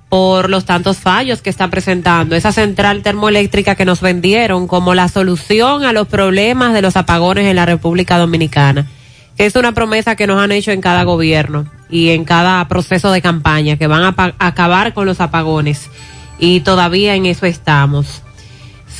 por 0.09 0.49
los 0.49 0.65
tantos 0.65 0.97
fallos 0.97 1.41
que 1.41 1.49
está 1.49 1.69
presentando. 1.69 2.35
Esa 2.35 2.51
central 2.51 3.03
termoeléctrica 3.03 3.75
que 3.75 3.85
nos 3.85 4.01
vendieron 4.01 4.67
como 4.67 4.93
la 4.93 5.09
solución 5.09 5.83
a 5.83 5.93
los 5.93 6.07
problemas 6.07 6.73
de 6.73 6.81
los 6.81 6.95
apagones 6.95 7.45
en 7.45 7.55
la 7.55 7.65
República 7.65 8.17
Dominicana, 8.17 8.87
es 9.37 9.55
una 9.55 9.73
promesa 9.73 10.15
que 10.15 10.27
nos 10.27 10.41
han 10.41 10.51
hecho 10.51 10.71
en 10.71 10.81
cada 10.81 11.03
gobierno 11.03 11.65
y 11.89 12.09
en 12.09 12.25
cada 12.25 12.67
proceso 12.67 13.11
de 13.11 13.21
campaña, 13.21 13.77
que 13.77 13.87
van 13.87 14.03
a 14.03 14.35
acabar 14.39 14.93
con 14.93 15.05
los 15.05 15.21
apagones. 15.21 15.89
Y 16.39 16.61
todavía 16.61 17.15
en 17.15 17.25
eso 17.25 17.45
estamos. 17.45 18.21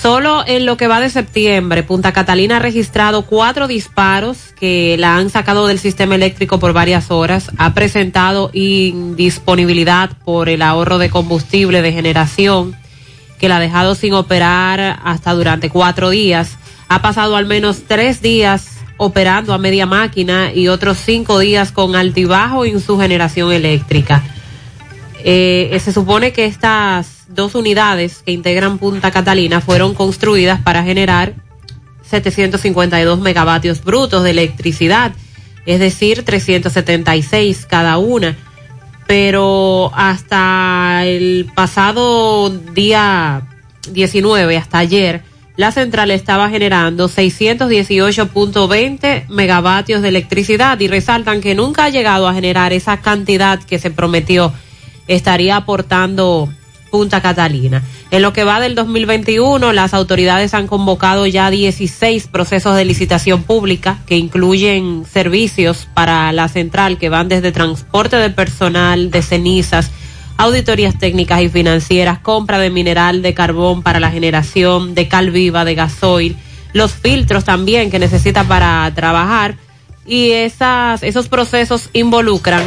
Solo 0.02 0.44
en 0.46 0.68
lo 0.68 0.78
que 0.78 0.88
va 0.88 1.00
de 1.00 1.10
septiembre, 1.10 1.82
Punta 1.82 2.12
Catalina 2.12 2.58
ha 2.58 2.60
registrado 2.60 3.24
cuatro 3.24 3.68
disparos 3.68 4.54
que 4.60 4.96
la 5.00 5.18
han 5.18 5.32
sacado 5.32 5.66
del 5.66 5.80
sistema 5.80 6.14
eléctrico 6.14 6.60
por 6.60 6.72
varias 6.72 7.10
horas. 7.10 7.50
Ha 7.58 7.74
presentado 7.74 8.52
indisponibilidad 8.54 10.12
por 10.24 10.50
el 10.50 10.62
ahorro 10.62 11.00
de 11.00 11.10
combustible 11.10 11.82
de 11.82 11.94
generación 11.94 12.76
que 13.40 13.50
la 13.50 13.58
ha 13.58 13.60
dejado 13.60 13.96
sin 13.96 14.14
operar 14.14 15.00
hasta 15.04 15.34
durante 15.34 15.70
cuatro 15.70 16.12
días. 16.12 16.58
Ha 16.90 17.02
pasado 17.02 17.36
al 17.36 17.48
menos 17.48 17.84
tres 17.88 18.22
días 18.22 18.77
operando 18.98 19.54
a 19.54 19.58
media 19.58 19.86
máquina 19.86 20.52
y 20.54 20.68
otros 20.68 20.98
cinco 20.98 21.40
días 21.40 21.72
con 21.72 21.96
altibajo 21.96 22.66
en 22.66 22.82
su 22.82 23.00
generación 23.00 23.52
eléctrica. 23.52 24.24
Eh, 25.24 25.78
se 25.84 25.94
supone 25.94 26.32
que 26.32 26.46
estas 26.46 27.26
dos 27.28 27.56
unidades 27.56 28.22
que 28.26 28.32
integran 28.32 28.78
Punta 28.78 29.12
Catalina 29.12 29.62
fueron 29.62 29.94
construidas 29.94 30.62
para 30.62 30.84
generar 30.84 31.34
752 32.10 33.20
megavatios 33.20 33.84
brutos 33.84 34.24
de 34.24 34.32
electricidad, 34.32 35.12
es 35.66 35.80
decir, 35.80 36.24
376 36.24 37.66
cada 37.66 37.98
una. 37.98 38.38
Pero 39.06 39.92
hasta 39.94 41.06
el 41.06 41.50
pasado 41.56 42.50
día 42.50 43.48
19, 43.92 44.58
hasta 44.58 44.80
ayer, 44.80 45.24
la 45.58 45.72
central 45.72 46.12
estaba 46.12 46.50
generando 46.50 47.10
618.20 47.10 49.28
megavatios 49.28 50.04
de 50.04 50.10
electricidad 50.10 50.80
y 50.80 50.88
resaltan 50.88 51.42
que 51.42 51.56
nunca 51.56 51.86
ha 51.86 51.90
llegado 51.90 52.28
a 52.28 52.34
generar 52.34 52.74
esa 52.74 53.02
cantidad 53.02 53.62
que 53.62 53.80
se 53.80 53.92
prometió 53.92 54.54
estaría 55.08 55.56
aportando 55.56 56.50
Punta 56.92 57.22
Catalina. 57.22 57.84
En 58.12 58.22
lo 58.22 58.34
que 58.34 58.44
va 58.44 58.60
del 58.60 58.76
2021, 58.76 59.74
las 59.74 59.94
autoridades 59.94 60.54
han 60.54 60.68
convocado 60.68 61.28
ya 61.28 61.50
16 61.50 62.28
procesos 62.28 62.76
de 62.76 62.86
licitación 62.86 63.44
pública 63.44 64.00
que 64.06 64.16
incluyen 64.16 65.04
servicios 65.12 65.88
para 65.94 66.32
la 66.32 66.48
central 66.48 66.98
que 66.98 67.10
van 67.10 67.28
desde 67.28 67.52
transporte 67.52 68.16
de 68.16 68.30
personal, 68.30 69.12
de 69.12 69.22
cenizas, 69.22 69.92
auditorías 70.38 70.98
técnicas 70.98 71.42
y 71.42 71.50
financieras, 71.50 72.20
compra 72.20 72.60
de 72.60 72.70
mineral 72.70 73.22
de 73.22 73.34
carbón 73.34 73.84
para 73.84 74.00
la 74.00 74.12
generación 74.12 74.96
de 74.96 75.08
cal 75.08 75.32
viva, 75.32 75.66
de 75.66 75.76
gasoil, 75.76 76.38
los 76.74 76.94
filtros 76.94 77.44
también 77.44 77.90
que 77.90 78.00
necesita 78.00 78.44
para 78.44 78.92
trabajar 78.94 79.56
y 80.06 80.32
esas, 80.32 81.04
esos 81.04 81.28
procesos 81.28 81.90
involucran 81.94 82.64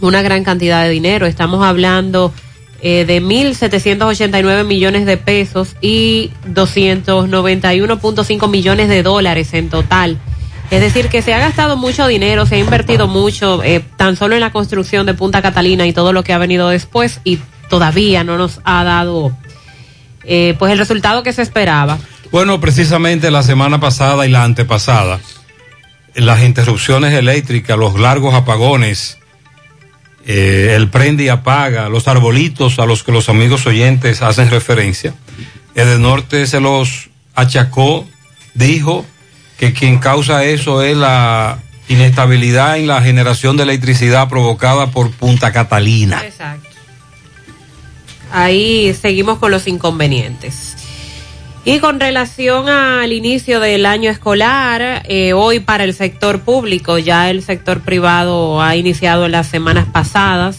una 0.00 0.22
gran 0.22 0.44
cantidad 0.44 0.82
de 0.82 0.90
dinero. 0.90 1.26
Estamos 1.26 1.64
hablando 1.64 2.32
eh, 2.82 3.04
de 3.04 3.22
1.789 3.22 4.64
millones 4.64 5.06
de 5.06 5.16
pesos 5.16 5.76
y 5.80 6.30
291.5 6.48 8.48
millones 8.48 8.88
de 8.88 9.02
dólares 9.02 9.54
en 9.54 9.70
total. 9.70 10.18
Es 10.70 10.80
decir, 10.80 11.08
que 11.08 11.20
se 11.20 11.34
ha 11.34 11.40
gastado 11.40 11.76
mucho 11.76 12.06
dinero, 12.06 12.46
se 12.46 12.54
ha 12.54 12.58
invertido 12.58 13.08
mucho 13.08 13.62
eh, 13.64 13.84
tan 13.96 14.16
solo 14.16 14.36
en 14.36 14.40
la 14.40 14.52
construcción 14.52 15.04
de 15.04 15.14
Punta 15.14 15.42
Catalina 15.42 15.84
y 15.86 15.92
todo 15.92 16.12
lo 16.12 16.22
que 16.22 16.32
ha 16.32 16.38
venido 16.38 16.68
después 16.68 17.20
y 17.24 17.40
todavía 17.68 18.22
no 18.22 18.38
nos 18.38 18.60
ha 18.64 18.84
dado 18.84 19.36
eh, 20.24 20.54
pues 20.58 20.72
el 20.72 20.78
resultado 20.78 21.24
que 21.24 21.32
se 21.32 21.42
esperaba. 21.42 21.98
Bueno, 22.30 22.60
precisamente 22.60 23.32
la 23.32 23.42
semana 23.42 23.80
pasada 23.80 24.26
y 24.26 24.30
la 24.30 24.44
antepasada, 24.44 25.18
las 26.14 26.42
interrupciones 26.44 27.14
eléctricas, 27.14 27.76
los 27.76 27.98
largos 27.98 28.34
apagones, 28.34 29.18
eh, 30.24 30.74
el 30.76 30.88
prende 30.88 31.24
y 31.24 31.28
apaga, 31.28 31.88
los 31.88 32.06
arbolitos 32.06 32.78
a 32.78 32.86
los 32.86 33.02
que 33.02 33.10
los 33.10 33.28
amigos 33.28 33.66
oyentes 33.66 34.22
hacen 34.22 34.48
referencia. 34.50 35.14
El 35.74 36.00
norte 36.00 36.46
se 36.46 36.60
los 36.60 37.10
achacó, 37.34 38.06
dijo 38.54 39.04
que 39.60 39.74
quien 39.74 39.98
causa 39.98 40.42
eso 40.42 40.80
es 40.80 40.96
la 40.96 41.58
inestabilidad 41.86 42.78
en 42.78 42.86
la 42.86 43.02
generación 43.02 43.58
de 43.58 43.64
electricidad 43.64 44.26
provocada 44.26 44.90
por 44.90 45.10
Punta 45.10 45.52
Catalina. 45.52 46.22
Exacto. 46.24 46.66
Ahí 48.32 48.94
seguimos 48.98 49.38
con 49.38 49.50
los 49.50 49.68
inconvenientes. 49.68 50.76
Y 51.66 51.78
con 51.78 52.00
relación 52.00 52.70
al 52.70 53.12
inicio 53.12 53.60
del 53.60 53.84
año 53.84 54.10
escolar, 54.10 55.02
eh, 55.06 55.34
hoy 55.34 55.60
para 55.60 55.84
el 55.84 55.92
sector 55.92 56.40
público, 56.40 56.96
ya 56.96 57.28
el 57.28 57.42
sector 57.42 57.82
privado 57.82 58.62
ha 58.62 58.76
iniciado 58.76 59.28
las 59.28 59.46
semanas 59.48 59.86
pasadas, 59.92 60.58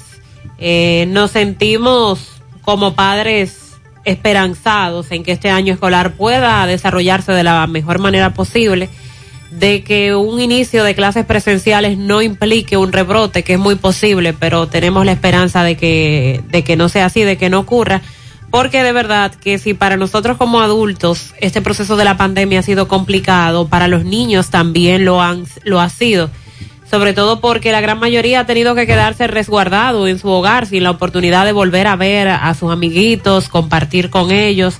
eh, 0.59 1.07
nos 1.07 1.31
sentimos 1.31 2.43
como 2.61 2.93
padres 2.93 3.70
esperanzados 4.03 5.11
en 5.11 5.23
que 5.23 5.31
este 5.31 5.49
año 5.49 5.73
escolar 5.73 6.13
pueda 6.13 6.65
desarrollarse 6.65 7.31
de 7.31 7.43
la 7.43 7.67
mejor 7.67 7.99
manera 7.99 8.33
posible, 8.33 8.89
de 9.51 9.83
que 9.83 10.15
un 10.15 10.39
inicio 10.39 10.83
de 10.83 10.95
clases 10.95 11.25
presenciales 11.25 11.97
no 11.97 12.21
implique 12.21 12.77
un 12.77 12.91
rebrote, 12.91 13.43
que 13.43 13.53
es 13.53 13.59
muy 13.59 13.75
posible, 13.75 14.33
pero 14.33 14.67
tenemos 14.67 15.05
la 15.05 15.11
esperanza 15.11 15.63
de 15.63 15.75
que, 15.75 16.41
de 16.49 16.63
que 16.63 16.75
no 16.75 16.89
sea 16.89 17.07
así, 17.07 17.23
de 17.23 17.37
que 17.37 17.49
no 17.49 17.59
ocurra 17.59 18.01
porque 18.51 18.83
de 18.83 18.91
verdad 18.91 19.33
que 19.33 19.57
si 19.57 19.73
para 19.73 19.95
nosotros 19.95 20.37
como 20.37 20.59
adultos 20.59 21.33
este 21.39 21.61
proceso 21.61 21.95
de 21.95 22.03
la 22.03 22.17
pandemia 22.17 22.59
ha 22.59 22.63
sido 22.63 22.87
complicado, 22.87 23.67
para 23.67 23.87
los 23.87 24.03
niños 24.03 24.49
también 24.49 25.05
lo, 25.05 25.21
han, 25.21 25.45
lo 25.63 25.79
ha 25.79 25.89
sido. 25.89 26.29
Sobre 26.91 27.13
todo 27.13 27.39
porque 27.39 27.71
la 27.71 27.81
gran 27.81 27.99
mayoría 27.99 28.41
ha 28.41 28.45
tenido 28.45 28.75
que 28.75 28.85
quedarse 28.85 29.25
resguardado 29.25 30.07
en 30.07 30.19
su 30.19 30.27
hogar 30.27 30.67
sin 30.67 30.83
la 30.83 30.91
oportunidad 30.91 31.45
de 31.45 31.53
volver 31.53 31.87
a 31.87 31.95
ver 31.95 32.27
a 32.27 32.53
sus 32.53 32.71
amiguitos, 32.71 33.47
compartir 33.47 34.09
con 34.09 34.29
ellos 34.29 34.75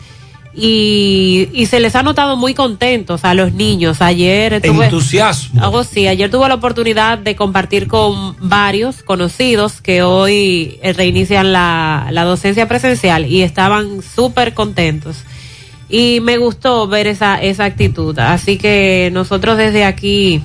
y, 0.54 1.48
y 1.54 1.66
se 1.68 1.80
les 1.80 1.96
ha 1.96 2.04
notado 2.04 2.36
muy 2.36 2.54
contentos 2.54 3.24
a 3.24 3.34
los 3.34 3.54
niños. 3.54 4.02
Ayer 4.02 4.62
tuve, 4.62 4.86
entusiasmo. 4.86 5.64
Algo 5.64 5.84
sí, 5.84 6.08
ayer 6.08 6.30
tuve 6.30 6.48
la 6.50 6.56
oportunidad 6.56 7.18
de 7.18 7.36
compartir 7.36 7.88
con 7.88 8.36
varios 8.40 9.04
conocidos 9.04 9.82
que 9.82 10.04
hoy 10.04 10.80
eh, 10.82 10.94
reinician 10.94 11.54
la, 11.54 12.08
la 12.12 12.24
docencia 12.26 12.68
presencial 12.68 13.26
y 13.26 13.44
estaban 13.44 14.02
súper 14.02 14.54
contentos. 14.54 15.24
Y 15.90 16.20
me 16.22 16.38
gustó 16.38 16.88
ver 16.88 17.08
esa, 17.08 17.42
esa 17.42 17.66
actitud. 17.66 18.18
Así 18.20 18.58
que 18.58 19.10
nosotros 19.14 19.58
desde 19.58 19.84
aquí 19.84 20.42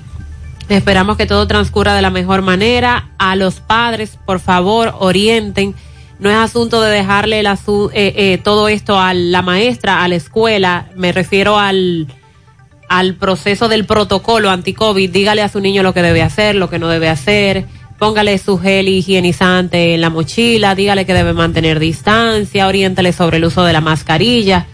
esperamos 0.69 1.17
que 1.17 1.27
todo 1.27 1.47
transcurra 1.47 1.95
de 1.95 2.03
la 2.03 2.11
mejor 2.11 2.43
manera. 2.43 3.11
A 3.19 3.37
los 3.37 3.61
padres, 3.61 4.19
por 4.25 4.41
favor, 4.41 4.95
orienten. 4.99 5.75
No 6.19 6.31
es 6.31 6.37
asunto 6.37 6.81
de 6.81 6.91
dejarle 6.91 7.41
eh, 7.41 7.53
eh, 7.93 8.41
todo 8.43 8.69
esto 8.69 8.99
a 8.99 9.12
la 9.12 9.43
maestra, 9.43 10.03
a 10.03 10.09
la 10.09 10.14
escuela, 10.14 10.89
me 10.97 11.12
refiero 11.12 11.59
al, 11.59 12.07
al 12.89 13.14
proceso 13.14 13.69
del 13.69 13.85
protocolo 13.85 14.51
anti-COVID, 14.51 15.11
dígale 15.11 15.43
a 15.43 15.49
su 15.51 15.61
niño 15.61 15.83
lo 15.83 15.93
que 15.93 16.01
debe 16.01 16.23
hacer, 16.23 16.55
lo 16.55 16.71
que 16.71 16.79
no 16.79 16.89
debe 16.89 17.11
hacer, 17.11 17.67
póngale 17.99 18.39
su 18.39 18.59
gel 18.59 18.89
higienizante 18.89 19.95
en 19.95 20.01
la 20.01 20.09
mochila, 20.09 20.75
dígale 20.75 21.05
que 21.05 21.12
debe 21.12 21.35
mantener 21.35 21.79
distancia, 21.79 22.67
oriéntale 22.67 23.12
sobre 23.12 23.37
el 23.37 23.45
uso 23.45 23.64
de 23.64 23.75
la 23.75 23.83
mascarilla 23.83 24.67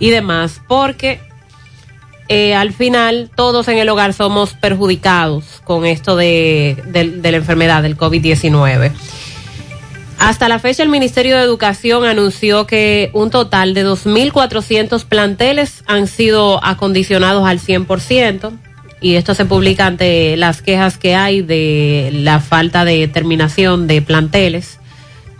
y 0.00 0.10
demás, 0.10 0.60
porque 0.66 1.20
eh, 2.32 2.54
al 2.54 2.72
final 2.72 3.28
todos 3.34 3.66
en 3.66 3.78
el 3.78 3.88
hogar 3.88 4.12
somos 4.12 4.54
perjudicados 4.54 5.60
con 5.64 5.84
esto 5.84 6.14
de, 6.14 6.80
de 6.86 7.30
la 7.32 7.36
enfermedad 7.36 7.82
del 7.82 7.96
COVID-19. 7.96 8.92
Hasta 10.20 10.48
la 10.48 10.58
fecha, 10.58 10.82
el 10.82 10.90
Ministerio 10.90 11.36
de 11.36 11.42
Educación 11.42 12.04
anunció 12.04 12.66
que 12.66 13.10
un 13.14 13.30
total 13.30 13.74
de 13.74 13.86
2.400 13.86 15.04
planteles 15.06 15.82
han 15.86 16.06
sido 16.06 16.64
acondicionados 16.64 17.48
al 17.48 17.58
100%, 17.58 18.52
y 19.00 19.14
esto 19.14 19.34
se 19.34 19.46
publica 19.46 19.86
ante 19.86 20.36
las 20.36 20.62
quejas 20.62 20.98
que 20.98 21.14
hay 21.14 21.42
de 21.42 22.10
la 22.12 22.38
falta 22.38 22.84
de 22.84 23.08
terminación 23.08 23.86
de 23.86 24.02
planteles. 24.02 24.79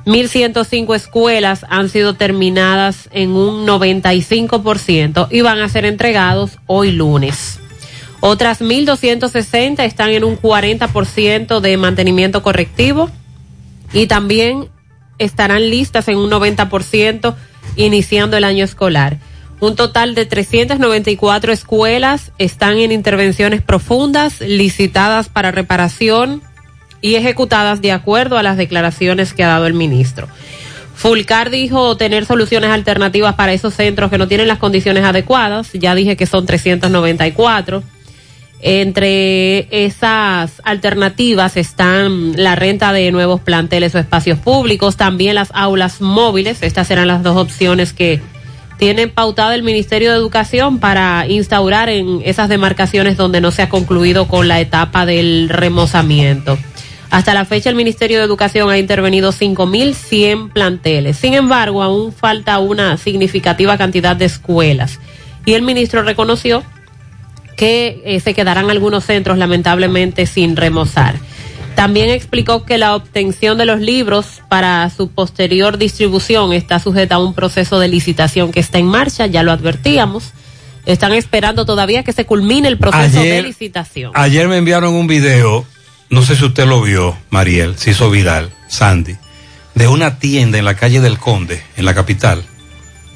1.105 0.06 0.94
escuelas 0.94 1.66
han 1.68 1.88
sido 1.88 2.14
terminadas 2.14 3.08
en 3.12 3.30
un 3.30 3.66
95% 3.66 5.28
y 5.30 5.40
van 5.42 5.58
a 5.58 5.68
ser 5.68 5.84
entregados 5.84 6.58
hoy 6.66 6.92
lunes. 6.92 7.60
Otras 8.20 8.60
1.260 8.60 9.82
están 9.84 10.10
en 10.10 10.24
un 10.24 10.38
40% 10.38 11.60
de 11.60 11.76
mantenimiento 11.76 12.42
correctivo 12.42 13.10
y 13.92 14.06
también 14.06 14.68
estarán 15.18 15.68
listas 15.70 16.08
en 16.08 16.18
un 16.18 16.30
90% 16.30 17.34
iniciando 17.76 18.36
el 18.36 18.44
año 18.44 18.64
escolar. 18.64 19.18
Un 19.60 19.76
total 19.76 20.14
de 20.14 20.24
394 20.24 21.52
escuelas 21.52 22.32
están 22.38 22.78
en 22.78 22.92
intervenciones 22.92 23.60
profundas, 23.60 24.40
licitadas 24.40 25.28
para 25.28 25.50
reparación 25.50 26.42
y 27.00 27.14
ejecutadas 27.14 27.80
de 27.80 27.92
acuerdo 27.92 28.38
a 28.38 28.42
las 28.42 28.56
declaraciones 28.56 29.32
que 29.32 29.44
ha 29.44 29.48
dado 29.48 29.66
el 29.66 29.74
ministro. 29.74 30.28
Fulcar 30.94 31.48
dijo 31.48 31.96
tener 31.96 32.26
soluciones 32.26 32.70
alternativas 32.70 33.34
para 33.34 33.54
esos 33.54 33.72
centros 33.72 34.10
que 34.10 34.18
no 34.18 34.28
tienen 34.28 34.48
las 34.48 34.58
condiciones 34.58 35.02
adecuadas. 35.02 35.72
Ya 35.72 35.94
dije 35.94 36.14
que 36.14 36.26
son 36.26 36.44
394. 36.44 37.82
Entre 38.60 39.84
esas 39.84 40.60
alternativas 40.64 41.56
están 41.56 42.32
la 42.36 42.54
renta 42.54 42.92
de 42.92 43.10
nuevos 43.12 43.40
planteles 43.40 43.94
o 43.94 43.98
espacios 43.98 44.38
públicos, 44.38 44.98
también 44.98 45.36
las 45.36 45.50
aulas 45.54 46.02
móviles. 46.02 46.62
Estas 46.62 46.88
serán 46.88 47.08
las 47.08 47.22
dos 47.22 47.38
opciones 47.38 47.94
que 47.94 48.20
tiene 48.76 49.08
pautada 49.08 49.54
el 49.54 49.62
Ministerio 49.62 50.10
de 50.10 50.18
Educación 50.18 50.78
para 50.78 51.26
instaurar 51.26 51.88
en 51.88 52.20
esas 52.26 52.50
demarcaciones 52.50 53.16
donde 53.16 53.40
no 53.40 53.50
se 53.50 53.62
ha 53.62 53.70
concluido 53.70 54.28
con 54.28 54.48
la 54.48 54.60
etapa 54.60 55.06
del 55.06 55.48
remozamiento. 55.48 56.58
Hasta 57.10 57.34
la 57.34 57.44
fecha 57.44 57.68
el 57.68 57.76
Ministerio 57.76 58.18
de 58.18 58.24
Educación 58.24 58.70
ha 58.70 58.78
intervenido 58.78 59.32
5.100 59.32 60.52
planteles. 60.52 61.16
Sin 61.16 61.34
embargo, 61.34 61.82
aún 61.82 62.12
falta 62.12 62.58
una 62.60 62.96
significativa 62.96 63.76
cantidad 63.76 64.14
de 64.14 64.26
escuelas. 64.26 65.00
Y 65.44 65.54
el 65.54 65.62
ministro 65.62 66.02
reconoció 66.02 66.62
que 67.56 68.00
eh, 68.04 68.20
se 68.20 68.32
quedarán 68.32 68.70
algunos 68.70 69.04
centros 69.04 69.38
lamentablemente 69.38 70.26
sin 70.26 70.56
remozar. 70.56 71.16
También 71.74 72.10
explicó 72.10 72.64
que 72.64 72.78
la 72.78 72.94
obtención 72.94 73.58
de 73.58 73.64
los 73.64 73.80
libros 73.80 74.42
para 74.48 74.88
su 74.90 75.08
posterior 75.08 75.78
distribución 75.78 76.52
está 76.52 76.78
sujeta 76.78 77.16
a 77.16 77.18
un 77.18 77.34
proceso 77.34 77.78
de 77.80 77.88
licitación 77.88 78.52
que 78.52 78.60
está 78.60 78.78
en 78.78 78.86
marcha, 78.86 79.26
ya 79.26 79.42
lo 79.42 79.50
advertíamos. 79.50 80.32
Están 80.86 81.12
esperando 81.12 81.66
todavía 81.66 82.02
que 82.02 82.12
se 82.12 82.24
culmine 82.24 82.68
el 82.68 82.78
proceso 82.78 83.20
de 83.20 83.42
licitación. 83.42 84.12
Ayer 84.14 84.48
me 84.48 84.56
enviaron 84.56 84.94
un 84.94 85.06
video, 85.06 85.64
no 86.10 86.22
sé 86.22 86.36
si 86.36 86.44
usted 86.44 86.66
lo 86.66 86.82
vio, 86.82 87.16
Mariel, 87.30 87.78
se 87.78 87.90
hizo 87.90 88.10
viral, 88.10 88.52
Sandy, 88.68 89.16
de 89.74 89.88
una 89.88 90.18
tienda 90.18 90.58
en 90.58 90.64
la 90.64 90.74
calle 90.74 91.00
del 91.00 91.18
Conde, 91.18 91.62
en 91.76 91.84
la 91.84 91.94
capital, 91.94 92.44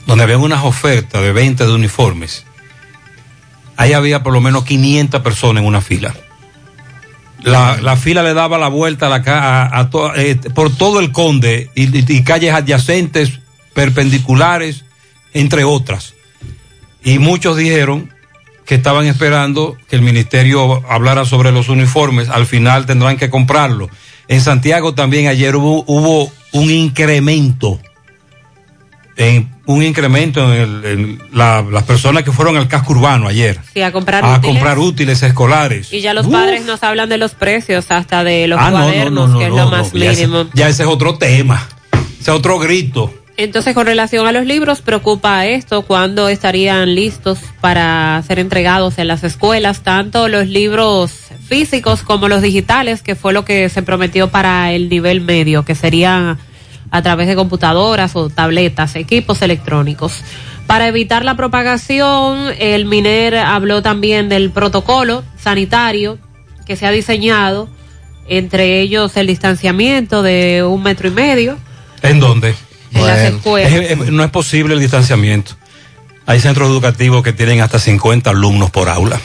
donde 0.07 0.25
había 0.25 0.39
unas 0.39 0.65
ofertas 0.65 1.23
de 1.23 1.33
venta 1.33 1.67
de 1.67 1.73
uniformes 1.73 2.45
ahí 3.77 3.93
había 3.93 4.23
por 4.23 4.33
lo 4.33 4.41
menos 4.41 4.65
500 4.65 5.23
personas 5.23 5.63
en 5.63 5.69
una 5.69 5.81
fila. 5.81 6.15
La, 7.43 7.79
la 7.81 7.97
fila 7.97 8.23
le 8.23 8.33
daba 8.33 8.57
la 8.59 8.69
vuelta 8.69 9.07
a 9.07 9.11
la, 9.11 9.63
a, 9.65 9.91
eh, 10.17 10.37
por 10.55 10.75
todo 10.75 11.01
el 11.01 11.13
conde 11.13 11.71
y, 11.75 12.23
calles 12.23 12.55
adyacentes, 12.55 13.41
perpendiculares, 13.75 14.85
entre 15.35 15.65
otras. 15.65 16.15
Y 17.03 17.19
muchos 17.19 17.57
dijeron 17.59 18.14
que 18.67 18.75
estaban 18.75 19.07
esperando 19.07 19.77
que 19.89 19.97
el 19.97 20.03
ministerio 20.03 20.83
hablara 20.89 21.25
sobre 21.25 21.53
los 21.53 21.69
uniformes, 21.69 22.29
al 22.29 22.47
final 22.47 22.87
tendrán 22.87 23.17
que 23.17 23.31
comprarlo. 23.31 23.91
En 24.29 24.41
Santiago 24.41 24.95
también 24.95 25.27
ayer 25.27 25.55
hubo, 25.57 25.85
hubo 25.87 26.33
un 26.53 26.71
incremento 26.71 27.79
en 29.17 29.55
un 29.67 29.83
incremento 29.83 30.53
en, 30.53 30.61
el, 30.61 30.85
en 30.85 31.23
la, 31.33 31.63
las 31.63 31.85
personas 31.85 32.25
que 32.25 32.33
fueron 32.33 32.57
al 32.57 32.69
casco 32.69 32.93
urbano 32.93 33.29
ayer. 33.29 33.61
Sí, 33.73 33.81
a 33.81 33.93
comprar 33.93 34.25
a 34.25 34.39
útiles. 34.39 34.47
comprar 34.47 34.79
útiles 34.79 35.23
escolares. 35.23 35.93
Y 35.93 36.01
ya 36.01 36.15
los 36.15 36.27
Uf. 36.27 36.33
padres 36.33 36.65
nos 36.65 36.83
hablan 36.83 37.09
de 37.09 37.17
los 37.17 37.33
precios, 37.33 37.91
hasta 37.91 38.25
de 38.25 38.49
los 38.49 38.59
ah, 38.61 38.71
cuadernos, 38.71 39.29
no, 39.31 39.35
no, 39.35 39.35
no, 39.35 39.39
que 39.39 39.47
es 39.47 39.53
lo 39.53 39.71
más 39.71 39.95
mínimo. 39.95 40.43
Ya 40.43 40.49
ese, 40.49 40.51
ya 40.55 40.69
ese 40.69 40.83
es 40.83 40.89
otro 40.89 41.17
tema, 41.17 41.67
ese 41.93 42.31
es 42.31 42.37
otro 42.37 42.59
grito. 42.59 43.15
Entonces, 43.37 43.75
con 43.75 43.87
relación 43.87 44.27
a 44.29 44.33
los 44.33 44.47
libros, 44.47 44.81
preocupa 44.81 45.47
esto, 45.47 45.83
cuándo 45.83 46.29
estarían 46.29 46.95
listos 46.95 47.39
para 47.61 48.23
ser 48.27 48.39
entregados 48.39 48.99
en 48.99 49.09
las 49.09 49.25
escuelas, 49.25 49.83
tanto 49.83 50.29
los 50.29 50.47
libros 50.47 51.13
físicos 51.49 52.03
como 52.03 52.29
los 52.29 52.43
digitales, 52.43 53.03
que 53.03 53.17
fue 53.17 53.33
lo 53.33 53.45
que 53.45 53.69
se 53.69 53.83
prometió 53.83 54.29
para 54.29 54.73
el 54.73 54.89
nivel 54.89 55.21
medio, 55.21 55.65
que 55.65 55.75
sería 55.75 56.39
a 56.93 57.03
través 57.03 57.27
de 57.27 57.35
computadoras 57.35 58.15
o 58.15 58.31
tabletas, 58.31 58.95
equipos 58.95 59.43
electrónicos. 59.43 60.23
Para 60.69 60.87
evitar 60.87 61.25
la 61.25 61.37
propagación, 61.37 62.53
el 62.59 62.87
MINER 62.87 63.37
habló 63.37 63.83
también 63.83 64.29
del 64.29 64.51
protocolo 64.51 65.25
sanitario 65.37 66.19
que 66.67 66.77
se 66.77 66.87
ha 66.87 66.93
diseñado, 66.93 67.69
entre 68.29 68.81
ellos 68.81 69.17
el 69.17 69.27
distanciamiento 69.27 70.23
de 70.23 70.63
un 70.63 70.85
metro 70.85 71.09
y 71.09 71.11
medio. 71.11 71.59
¿En 72.01 72.21
dónde? 72.21 72.55
En 72.95 73.01
bueno, 73.01 73.17
las 73.17 73.33
escuelas. 73.33 73.73
Es, 73.73 73.91
es, 73.91 73.99
no 74.11 74.25
es 74.25 74.31
posible 74.31 74.75
el 74.75 74.81
distanciamiento. 74.81 75.53
Hay 76.27 76.41
centros 76.41 76.69
educativos 76.69 77.23
que 77.23 77.33
tienen 77.33 77.61
hasta 77.61 77.79
50 77.79 78.31
alumnos 78.31 78.71
por 78.71 78.89
aula 78.89 79.21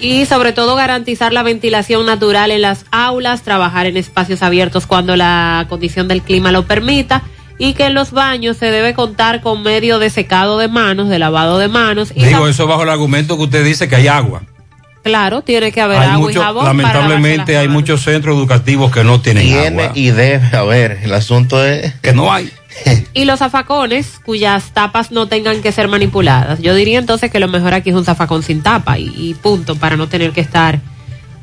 y 0.00 0.26
sobre 0.26 0.52
todo 0.52 0.76
garantizar 0.76 1.32
la 1.32 1.42
ventilación 1.42 2.04
natural 2.04 2.50
en 2.50 2.62
las 2.62 2.84
aulas, 2.90 3.42
trabajar 3.42 3.86
en 3.86 3.96
espacios 3.96 4.42
abiertos 4.42 4.86
cuando 4.86 5.16
la 5.16 5.66
condición 5.68 6.08
del 6.08 6.22
clima 6.22 6.52
lo 6.52 6.66
permita 6.66 7.22
y 7.58 7.74
que 7.74 7.86
en 7.86 7.94
los 7.94 8.10
baños 8.10 8.56
se 8.56 8.70
debe 8.70 8.94
contar 8.94 9.40
con 9.40 9.62
medio 9.62 9.98
de 9.98 10.10
secado 10.10 10.58
de 10.58 10.68
manos, 10.68 11.08
de 11.08 11.18
lavado 11.18 11.58
de 11.58 11.68
manos. 11.68 12.12
Y 12.14 12.24
Digo 12.24 12.48
eso 12.48 12.66
bajo 12.66 12.82
el 12.82 12.90
argumento 12.90 13.36
que 13.36 13.44
usted 13.44 13.64
dice 13.64 13.88
que 13.88 13.96
hay 13.96 14.08
agua. 14.08 14.42
Claro, 15.02 15.42
tiene 15.42 15.70
que 15.70 15.80
haber 15.80 15.98
hay 15.98 16.08
agua 16.08 16.18
mucho, 16.18 16.38
y 16.38 16.42
jabón. 16.42 16.64
Lamentablemente 16.64 17.56
hay 17.56 17.68
muchos 17.68 18.02
centros 18.02 18.36
educativos 18.36 18.90
que 18.90 19.04
no 19.04 19.20
tienen 19.20 19.44
tiene 19.44 19.82
agua. 19.82 19.92
y 19.94 20.10
debe 20.10 20.56
haber. 20.56 21.00
El 21.02 21.12
asunto 21.14 21.64
es 21.64 21.94
que 22.00 22.12
no 22.12 22.32
hay. 22.32 22.50
y 23.14 23.24
los 23.24 23.38
zafacones 23.38 24.20
cuyas 24.24 24.72
tapas 24.72 25.10
no 25.10 25.28
tengan 25.28 25.62
que 25.62 25.72
ser 25.72 25.88
manipuladas. 25.88 26.60
Yo 26.60 26.74
diría 26.74 26.98
entonces 26.98 27.30
que 27.30 27.40
lo 27.40 27.48
mejor 27.48 27.74
aquí 27.74 27.90
es 27.90 27.96
un 27.96 28.04
zafacón 28.04 28.42
sin 28.42 28.62
tapa 28.62 28.98
y, 28.98 29.34
punto, 29.42 29.76
para 29.76 29.96
no 29.96 30.08
tener 30.08 30.32
que 30.32 30.40
estar 30.40 30.80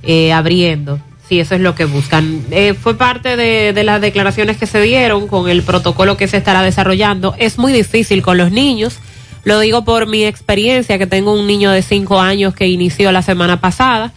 eh, 0.04 0.34
abriendo. 0.34 1.00
Si 1.28 1.40
eso 1.40 1.56
es 1.56 1.62
lo 1.62 1.76
que 1.76 1.86
buscan. 1.86 2.44
Eh, 2.52 2.74
fue 2.74 2.98
parte 2.98 3.38
de, 3.38 3.72
de, 3.72 3.84
las 3.86 4.02
declaraciones 4.02 4.58
que 4.58 4.68
se 4.68 4.82
dieron 4.82 5.28
con 5.28 5.50
el 5.50 5.64
protocolo 5.64 6.18
que 6.18 6.28
se 6.28 6.38
estará 6.38 6.62
desarrollando. 6.62 7.36
Es 7.38 7.58
muy 7.58 7.72
difícil 7.72 8.22
con 8.22 8.38
los 8.38 8.52
niños. 8.52 8.98
Lo 9.46 9.60
digo 9.60 9.86
por 9.86 10.08
mi 10.08 10.26
experiencia, 10.26 10.98
que 10.98 11.08
tengo 11.08 11.34
un 11.34 11.48
niño 11.48 11.72
de 11.72 11.82
cinco 11.82 12.20
años 12.20 12.54
que 12.54 12.68
inició 12.68 13.12
la 13.14 13.22
semana 13.22 13.62
pasada 13.62 14.12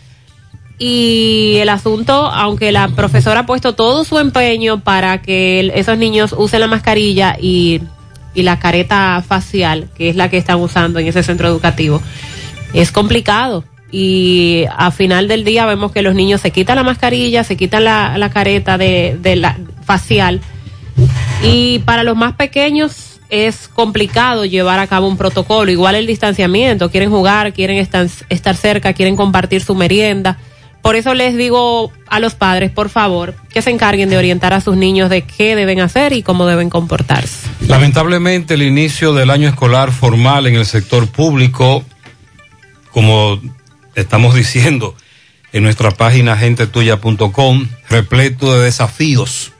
y 0.78 1.56
el 1.58 1.68
asunto, 1.68 2.26
aunque 2.26 2.72
la 2.72 2.88
profesora 2.88 3.40
ha 3.40 3.46
puesto 3.46 3.74
todo 3.74 4.04
su 4.04 4.18
empeño 4.18 4.80
para 4.80 5.22
que 5.22 5.70
esos 5.74 5.96
niños 5.98 6.34
usen 6.36 6.60
la 6.60 6.66
mascarilla 6.66 7.36
y, 7.40 7.80
y, 8.34 8.42
la 8.42 8.58
careta 8.58 9.22
facial, 9.26 9.88
que 9.94 10.08
es 10.08 10.16
la 10.16 10.28
que 10.28 10.36
están 10.36 10.60
usando 10.60 10.98
en 10.98 11.06
ese 11.06 11.22
centro 11.22 11.46
educativo, 11.46 12.02
es 12.72 12.90
complicado. 12.90 13.64
Y 13.92 14.64
a 14.76 14.90
final 14.90 15.28
del 15.28 15.44
día 15.44 15.64
vemos 15.66 15.92
que 15.92 16.02
los 16.02 16.16
niños 16.16 16.40
se 16.40 16.50
quitan 16.50 16.74
la 16.74 16.82
mascarilla, 16.82 17.44
se 17.44 17.56
quitan 17.56 17.84
la, 17.84 18.18
la 18.18 18.30
careta 18.30 18.76
de, 18.76 19.16
de 19.22 19.36
la 19.36 19.56
facial. 19.84 20.40
Y 21.44 21.78
para 21.80 22.02
los 22.02 22.16
más 22.16 22.34
pequeños 22.34 23.20
es 23.30 23.68
complicado 23.68 24.44
llevar 24.44 24.80
a 24.80 24.88
cabo 24.88 25.06
un 25.06 25.16
protocolo. 25.16 25.70
Igual 25.70 25.94
el 25.94 26.08
distanciamiento, 26.08 26.90
quieren 26.90 27.10
jugar, 27.10 27.52
quieren 27.52 27.76
estar 27.76 28.56
cerca, 28.56 28.92
quieren 28.92 29.14
compartir 29.14 29.62
su 29.62 29.76
merienda 29.76 30.38
por 30.84 30.96
eso 30.96 31.14
les 31.14 31.34
digo 31.34 31.90
a 32.08 32.20
los 32.20 32.34
padres, 32.34 32.70
por 32.70 32.90
favor, 32.90 33.34
que 33.54 33.62
se 33.62 33.70
encarguen 33.70 34.10
de 34.10 34.18
orientar 34.18 34.52
a 34.52 34.60
sus 34.60 34.76
niños 34.76 35.08
de 35.08 35.22
qué 35.22 35.56
deben 35.56 35.80
hacer 35.80 36.12
y 36.12 36.22
cómo 36.22 36.44
deben 36.44 36.68
comportarse. 36.68 37.48
Lamentablemente, 37.66 38.52
el 38.52 38.62
inicio 38.62 39.14
del 39.14 39.30
año 39.30 39.48
escolar 39.48 39.92
formal 39.92 40.46
en 40.46 40.56
el 40.56 40.66
sector 40.66 41.08
público, 41.08 41.86
como 42.90 43.40
estamos 43.94 44.34
diciendo 44.34 44.94
en 45.54 45.62
nuestra 45.62 45.90
página 45.90 46.36
gentetuya.com, 46.36 47.66
repleto 47.88 48.54
de 48.54 48.66
desafíos. 48.66 49.52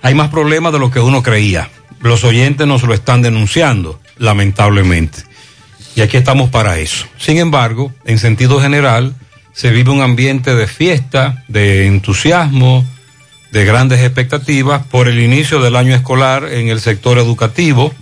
Hay 0.00 0.14
más 0.14 0.30
problemas 0.30 0.72
de 0.72 0.78
lo 0.78 0.90
que 0.90 1.00
uno 1.00 1.22
creía. 1.22 1.68
Los 2.00 2.24
oyentes 2.24 2.66
nos 2.66 2.82
lo 2.82 2.94
están 2.94 3.20
denunciando, 3.20 4.00
lamentablemente. 4.16 5.18
Y 5.94 6.00
aquí 6.00 6.16
estamos 6.16 6.48
para 6.48 6.78
eso. 6.78 7.04
Sin 7.18 7.36
embargo, 7.36 7.92
en 8.06 8.18
sentido 8.18 8.58
general, 8.58 9.14
se 9.56 9.70
vive 9.70 9.90
un 9.90 10.02
ambiente 10.02 10.54
de 10.54 10.66
fiesta, 10.66 11.42
de 11.48 11.86
entusiasmo, 11.86 12.84
de 13.52 13.64
grandes 13.64 14.02
expectativas 14.02 14.84
por 14.84 15.08
el 15.08 15.18
inicio 15.18 15.62
del 15.62 15.76
año 15.76 15.94
escolar 15.94 16.52
en 16.52 16.68
el 16.68 16.78
sector 16.78 17.16
educativo. 17.16 17.94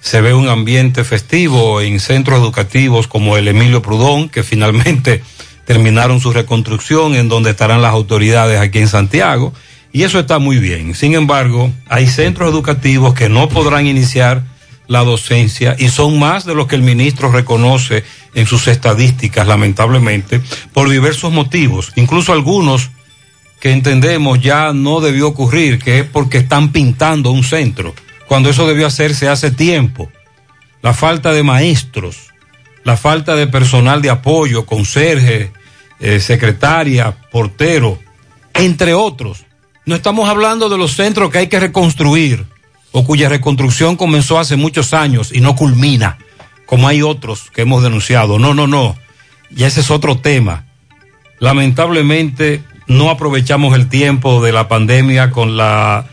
Se 0.00 0.20
ve 0.20 0.34
un 0.34 0.48
ambiente 0.48 1.04
festivo 1.04 1.80
en 1.80 2.00
centros 2.00 2.40
educativos 2.40 3.06
como 3.06 3.36
el 3.36 3.46
Emilio 3.46 3.80
Prudón, 3.80 4.28
que 4.28 4.42
finalmente 4.42 5.22
terminaron 5.66 6.18
su 6.18 6.32
reconstrucción, 6.32 7.14
en 7.14 7.28
donde 7.28 7.50
estarán 7.50 7.80
las 7.80 7.92
autoridades 7.92 8.58
aquí 8.58 8.80
en 8.80 8.88
Santiago. 8.88 9.52
Y 9.92 10.02
eso 10.02 10.18
está 10.18 10.40
muy 10.40 10.58
bien. 10.58 10.96
Sin 10.96 11.14
embargo, 11.14 11.70
hay 11.88 12.08
centros 12.08 12.50
educativos 12.50 13.14
que 13.14 13.28
no 13.28 13.48
podrán 13.48 13.86
iniciar 13.86 14.42
la 14.88 15.04
docencia 15.04 15.76
y 15.78 15.88
son 15.88 16.18
más 16.18 16.44
de 16.44 16.54
los 16.54 16.66
que 16.66 16.76
el 16.76 16.82
ministro 16.82 17.30
reconoce 17.30 18.04
en 18.34 18.46
sus 18.46 18.68
estadísticas, 18.68 19.46
lamentablemente, 19.46 20.40
por 20.72 20.88
diversos 20.88 21.32
motivos, 21.32 21.92
incluso 21.96 22.32
algunos 22.32 22.90
que 23.60 23.72
entendemos 23.72 24.40
ya 24.40 24.72
no 24.72 25.00
debió 25.00 25.28
ocurrir, 25.28 25.78
que 25.78 26.00
es 26.00 26.06
porque 26.06 26.38
están 26.38 26.72
pintando 26.72 27.30
un 27.30 27.42
centro, 27.42 27.94
cuando 28.28 28.50
eso 28.50 28.66
debió 28.66 28.86
hacerse 28.86 29.28
hace 29.28 29.50
tiempo. 29.50 30.10
La 30.82 30.92
falta 30.92 31.32
de 31.32 31.42
maestros, 31.42 32.32
la 32.84 32.96
falta 32.96 33.34
de 33.34 33.46
personal 33.46 34.02
de 34.02 34.10
apoyo, 34.10 34.66
conserje, 34.66 35.52
eh, 35.98 36.20
secretaria, 36.20 37.16
portero, 37.32 37.98
entre 38.54 38.94
otros. 38.94 39.46
No 39.86 39.94
estamos 39.94 40.28
hablando 40.28 40.68
de 40.68 40.78
los 40.78 40.92
centros 40.94 41.30
que 41.30 41.38
hay 41.38 41.46
que 41.46 41.58
reconstruir 41.58 42.44
o 42.98 43.04
cuya 43.04 43.28
reconstrucción 43.28 43.96
comenzó 43.96 44.38
hace 44.38 44.56
muchos 44.56 44.94
años 44.94 45.30
y 45.30 45.42
no 45.42 45.54
culmina, 45.54 46.16
como 46.64 46.88
hay 46.88 47.02
otros 47.02 47.50
que 47.54 47.60
hemos 47.60 47.82
denunciado. 47.82 48.38
No, 48.38 48.54
no, 48.54 48.66
no. 48.66 48.96
Y 49.54 49.64
ese 49.64 49.80
es 49.80 49.90
otro 49.90 50.16
tema. 50.16 50.64
Lamentablemente 51.38 52.62
no 52.86 53.10
aprovechamos 53.10 53.74
el 53.74 53.90
tiempo 53.90 54.42
de 54.42 54.52
la 54.52 54.68
pandemia 54.68 55.30
con 55.30 55.58
la, 55.58 56.06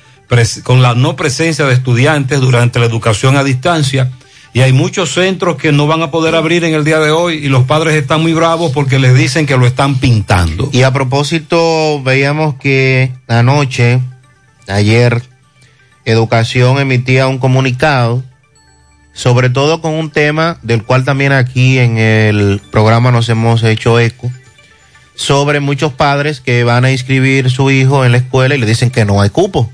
con 0.64 0.82
la 0.82 0.94
no 0.94 1.16
presencia 1.16 1.66
de 1.66 1.74
estudiantes 1.74 2.42
durante 2.42 2.80
la 2.80 2.86
educación 2.86 3.38
a 3.38 3.46
distancia. 3.46 4.12
Y 4.52 4.60
hay 4.60 4.74
muchos 4.74 5.14
centros 5.14 5.56
que 5.56 5.72
no 5.72 5.88
van 5.88 6.02
a 6.02 6.12
poder 6.12 6.36
abrir 6.36 6.66
en 6.66 6.74
el 6.74 6.84
día 6.84 7.00
de 7.00 7.12
hoy 7.12 7.36
y 7.36 7.48
los 7.48 7.64
padres 7.64 7.96
están 7.96 8.22
muy 8.22 8.34
bravos 8.34 8.74
porque 8.74 9.00
les 9.00 9.16
dicen 9.16 9.46
que 9.46 9.56
lo 9.56 9.66
están 9.66 10.00
pintando. 10.00 10.68
Y 10.74 10.82
a 10.82 10.92
propósito, 10.92 12.04
veíamos 12.04 12.56
que 12.56 13.14
anoche, 13.30 14.02
ayer, 14.68 15.24
Educación 16.06 16.80
emitía 16.80 17.28
un 17.28 17.38
comunicado, 17.38 18.24
sobre 19.14 19.50
todo 19.50 19.82
con 19.82 19.94
un 19.94 20.10
tema 20.10 20.58
del 20.62 20.84
cual 20.84 21.06
también 21.06 21.32
aquí 21.32 21.80
en 21.80 21.98
el 21.98 22.62
programa 22.72 23.12
nos 23.12 23.30
hemos 23.30 23.64
hecho 23.64 24.00
eco, 24.00 24.32
sobre 25.16 25.60
muchos 25.60 25.94
padres 25.94 26.42
que 26.42 26.64
van 26.64 26.86
a 26.86 26.92
inscribir 26.92 27.50
su 27.50 27.70
hijo 27.72 28.04
en 28.04 28.12
la 28.12 28.18
escuela 28.18 28.56
y 28.56 28.58
le 28.58 28.66
dicen 28.66 28.90
que 28.90 29.06
no 29.06 29.22
hay 29.22 29.30
cupo, 29.30 29.72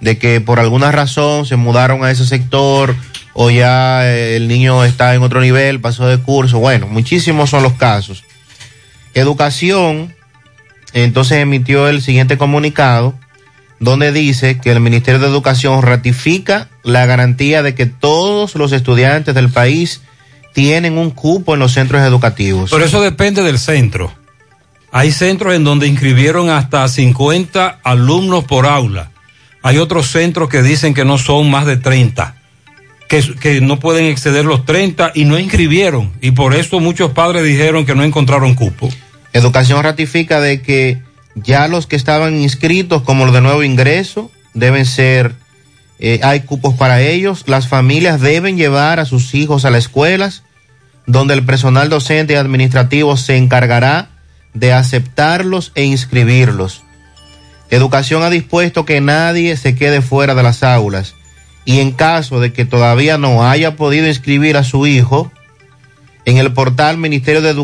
de 0.00 0.18
que 0.18 0.40
por 0.40 0.60
alguna 0.60 0.92
razón 0.92 1.46
se 1.46 1.56
mudaron 1.56 2.04
a 2.04 2.10
ese 2.10 2.26
sector 2.26 2.94
o 3.34 3.50
ya 3.50 4.06
el 4.08 4.46
niño 4.46 4.84
está 4.84 5.14
en 5.14 5.22
otro 5.22 5.40
nivel, 5.40 5.80
pasó 5.80 6.06
de 6.06 6.18
curso, 6.18 6.58
bueno, 6.58 6.86
muchísimos 6.86 7.50
son 7.50 7.62
los 7.62 7.72
casos. 7.72 8.24
Educación 9.14 10.14
entonces 10.92 11.38
emitió 11.38 11.88
el 11.88 12.02
siguiente 12.02 12.36
comunicado 12.36 13.14
donde 13.82 14.12
dice 14.12 14.58
que 14.58 14.70
el 14.70 14.78
Ministerio 14.78 15.18
de 15.18 15.26
Educación 15.26 15.82
ratifica 15.82 16.68
la 16.84 17.04
garantía 17.04 17.64
de 17.64 17.74
que 17.74 17.86
todos 17.86 18.54
los 18.54 18.70
estudiantes 18.70 19.34
del 19.34 19.50
país 19.50 20.02
tienen 20.54 20.98
un 20.98 21.10
cupo 21.10 21.54
en 21.54 21.60
los 21.60 21.72
centros 21.72 22.00
educativos. 22.02 22.70
Pero 22.70 22.84
eso 22.84 23.02
depende 23.02 23.42
del 23.42 23.58
centro. 23.58 24.12
Hay 24.92 25.10
centros 25.10 25.54
en 25.54 25.64
donde 25.64 25.88
inscribieron 25.88 26.48
hasta 26.48 26.86
50 26.86 27.80
alumnos 27.82 28.44
por 28.44 28.66
aula. 28.66 29.10
Hay 29.64 29.78
otros 29.78 30.06
centros 30.06 30.48
que 30.48 30.62
dicen 30.62 30.94
que 30.94 31.04
no 31.04 31.18
son 31.18 31.50
más 31.50 31.66
de 31.66 31.76
30, 31.76 32.36
que, 33.08 33.34
que 33.40 33.60
no 33.60 33.80
pueden 33.80 34.04
exceder 34.04 34.44
los 34.44 34.64
30 34.64 35.10
y 35.16 35.24
no 35.24 35.40
inscribieron. 35.40 36.12
Y 36.20 36.30
por 36.30 36.54
eso 36.54 36.78
muchos 36.78 37.10
padres 37.10 37.42
dijeron 37.42 37.84
que 37.84 37.96
no 37.96 38.04
encontraron 38.04 38.54
cupo. 38.54 38.88
Educación 39.32 39.82
ratifica 39.82 40.40
de 40.40 40.62
que 40.62 41.02
ya 41.34 41.68
los 41.68 41.86
que 41.86 41.96
estaban 41.96 42.40
inscritos 42.40 43.02
como 43.02 43.24
los 43.24 43.34
de 43.34 43.40
nuevo 43.40 43.62
ingreso 43.62 44.30
deben 44.54 44.84
ser, 44.84 45.34
eh, 45.98 46.20
hay 46.22 46.40
cupos 46.40 46.74
para 46.74 47.00
ellos. 47.00 47.44
Las 47.46 47.68
familias 47.68 48.20
deben 48.20 48.56
llevar 48.56 49.00
a 49.00 49.04
sus 49.04 49.34
hijos 49.34 49.64
a 49.64 49.70
las 49.70 49.84
escuelas, 49.84 50.42
donde 51.06 51.34
el 51.34 51.44
personal 51.44 51.88
docente 51.88 52.34
y 52.34 52.36
administrativo 52.36 53.16
se 53.16 53.36
encargará 53.36 54.10
de 54.54 54.72
aceptarlos 54.72 55.72
e 55.74 55.84
inscribirlos. 55.84 56.82
Educación 57.70 58.22
ha 58.22 58.30
dispuesto 58.30 58.84
que 58.84 59.00
nadie 59.00 59.56
se 59.56 59.74
quede 59.74 60.02
fuera 60.02 60.34
de 60.34 60.42
las 60.42 60.62
aulas 60.62 61.14
y 61.64 61.80
en 61.80 61.92
caso 61.92 62.40
de 62.40 62.52
que 62.52 62.64
todavía 62.64 63.18
no 63.18 63.48
haya 63.48 63.76
podido 63.76 64.08
inscribir 64.08 64.56
a 64.56 64.64
su 64.64 64.86
hijo, 64.86 65.30
en 66.24 66.38
el 66.38 66.52
portal 66.52 66.98
ministerio 66.98 67.40
de 67.40 67.54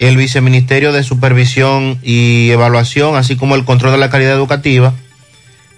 el 0.00 0.16
Viceministerio 0.16 0.92
de 0.92 1.04
Supervisión 1.04 1.98
y 2.02 2.50
Evaluación, 2.50 3.16
así 3.16 3.36
como 3.36 3.54
el 3.54 3.66
Control 3.66 3.92
de 3.92 3.98
la 3.98 4.10
Calidad 4.10 4.32
Educativa, 4.32 4.94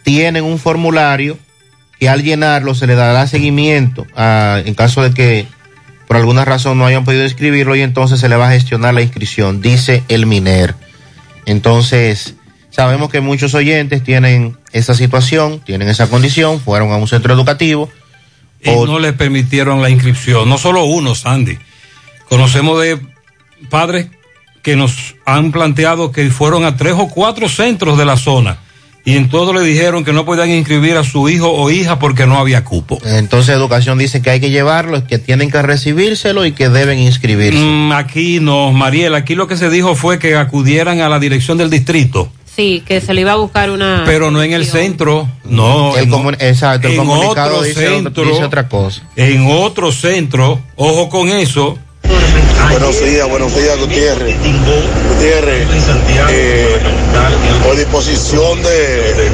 tienen 0.04 0.44
un 0.44 0.58
formulario 0.58 1.38
que 1.98 2.08
al 2.08 2.22
llenarlo 2.22 2.74
se 2.74 2.86
le 2.86 2.94
dará 2.94 3.26
seguimiento 3.26 4.06
en 4.16 4.74
caso 4.74 5.02
de 5.02 5.12
que 5.12 5.46
por 6.06 6.16
alguna 6.16 6.44
razón 6.44 6.78
no 6.78 6.86
hayan 6.86 7.04
podido 7.04 7.24
inscribirlo 7.24 7.74
y 7.74 7.80
entonces 7.80 8.20
se 8.20 8.28
le 8.28 8.36
va 8.36 8.48
a 8.48 8.52
gestionar 8.52 8.94
la 8.94 9.02
inscripción, 9.02 9.60
dice 9.60 10.04
el 10.08 10.26
MINER. 10.26 10.76
Entonces, 11.44 12.36
sabemos 12.70 13.10
que 13.10 13.20
muchos 13.20 13.54
oyentes 13.54 14.04
tienen 14.04 14.56
esa 14.72 14.94
situación, 14.94 15.60
tienen 15.60 15.88
esa 15.88 16.08
condición, 16.08 16.60
fueron 16.60 16.92
a 16.92 16.96
un 16.96 17.08
centro 17.08 17.34
educativo. 17.34 17.90
Y 18.62 18.70
no 18.70 19.00
les 19.00 19.14
permitieron 19.14 19.82
la 19.82 19.90
inscripción, 19.90 20.48
no 20.48 20.58
solo 20.58 20.84
uno, 20.84 21.16
Sandy. 21.16 21.58
Conocemos 22.28 22.80
de 22.80 23.00
padres 23.70 24.08
que 24.62 24.76
nos 24.76 25.16
han 25.26 25.52
planteado 25.52 26.12
que 26.12 26.30
fueron 26.30 26.64
a 26.64 26.76
tres 26.76 26.94
o 26.96 27.08
cuatro 27.08 27.48
centros 27.48 27.98
de 27.98 28.04
la 28.04 28.16
zona 28.16 28.58
y 29.04 29.16
en 29.16 29.28
todo 29.28 29.52
le 29.52 29.62
dijeron 29.62 30.04
que 30.04 30.12
no 30.12 30.24
podían 30.24 30.50
inscribir 30.50 30.96
a 30.96 31.04
su 31.04 31.28
hijo 31.28 31.50
o 31.50 31.70
hija 31.70 31.98
porque 31.98 32.26
no 32.26 32.38
había 32.38 32.64
cupo. 32.64 32.98
Entonces 33.04 33.54
educación 33.54 33.98
dice 33.98 34.22
que 34.22 34.30
hay 34.30 34.40
que 34.40 34.50
llevarlo, 34.50 35.04
que 35.06 35.18
tienen 35.18 35.50
que 35.50 35.60
recibírselo 35.60 36.46
y 36.46 36.52
que 36.52 36.68
deben 36.68 36.98
inscribirse. 36.98 37.58
Mm, 37.58 37.92
aquí 37.92 38.38
no, 38.40 38.70
Mariel, 38.72 39.14
aquí 39.14 39.34
lo 39.34 39.48
que 39.48 39.56
se 39.56 39.70
dijo 39.70 39.94
fue 39.94 40.18
que 40.18 40.36
acudieran 40.36 41.00
a 41.00 41.08
la 41.08 41.18
dirección 41.18 41.58
del 41.58 41.70
distrito. 41.70 42.30
Sí, 42.54 42.82
que 42.86 43.00
se 43.00 43.14
le 43.14 43.22
iba 43.22 43.32
a 43.32 43.36
buscar 43.36 43.70
una... 43.70 44.02
Pero 44.04 44.30
no 44.30 44.42
en 44.42 44.52
el 44.52 44.66
centro, 44.66 45.26
no. 45.44 45.96
El 45.96 46.12
exacto, 46.38 46.86
el 46.86 46.94
en 46.94 46.98
comunicado 46.98 47.56
otro 47.56 47.66
dice, 47.66 47.88
centro, 47.88 48.24
dice 48.24 48.44
otra 48.44 48.68
cosa. 48.68 49.02
En 49.16 49.46
otro 49.48 49.90
centro, 49.90 50.60
ojo 50.76 51.08
con 51.08 51.30
eso. 51.30 51.78
Buenos 52.70 53.00
días, 53.04 53.28
buenos 53.28 53.54
días, 53.54 53.78
Gutiérrez. 53.78 54.36
Gutiérrez, 55.08 55.66
eh, 56.30 56.78
por 57.62 57.76
disposición 57.76 58.62
de, 58.62 59.30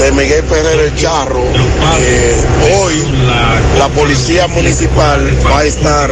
de 0.00 0.12
Miguel 0.12 0.44
Ferrer 0.44 0.80
el 0.80 0.94
Charro, 0.96 1.44
eh, 2.00 2.36
hoy 2.76 3.04
la 3.78 3.88
policía 3.88 4.46
municipal 4.48 5.20
va 5.46 5.60
a 5.60 5.64
estar 5.64 6.10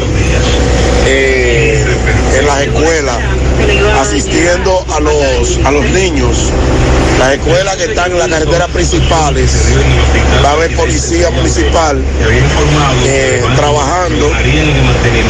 eh, 1.07 1.85
en 2.39 2.47
las 2.47 2.63
escuelas 2.63 3.19
asistiendo 4.01 4.85
a 4.95 5.01
los, 5.01 5.59
a 5.65 5.71
los 5.71 5.85
niños. 5.91 6.53
Las 7.19 7.35
escuelas 7.35 7.77
que 7.77 7.85
están 7.85 8.11
en 8.13 8.19
las 8.19 8.29
carreteras 8.29 8.69
principales, 8.71 9.75
va 10.45 10.51
a 10.51 10.53
haber 10.53 10.75
policía 10.75 11.31
municipal 11.31 12.03
eh, 13.05 13.43
trabajando 13.55 14.31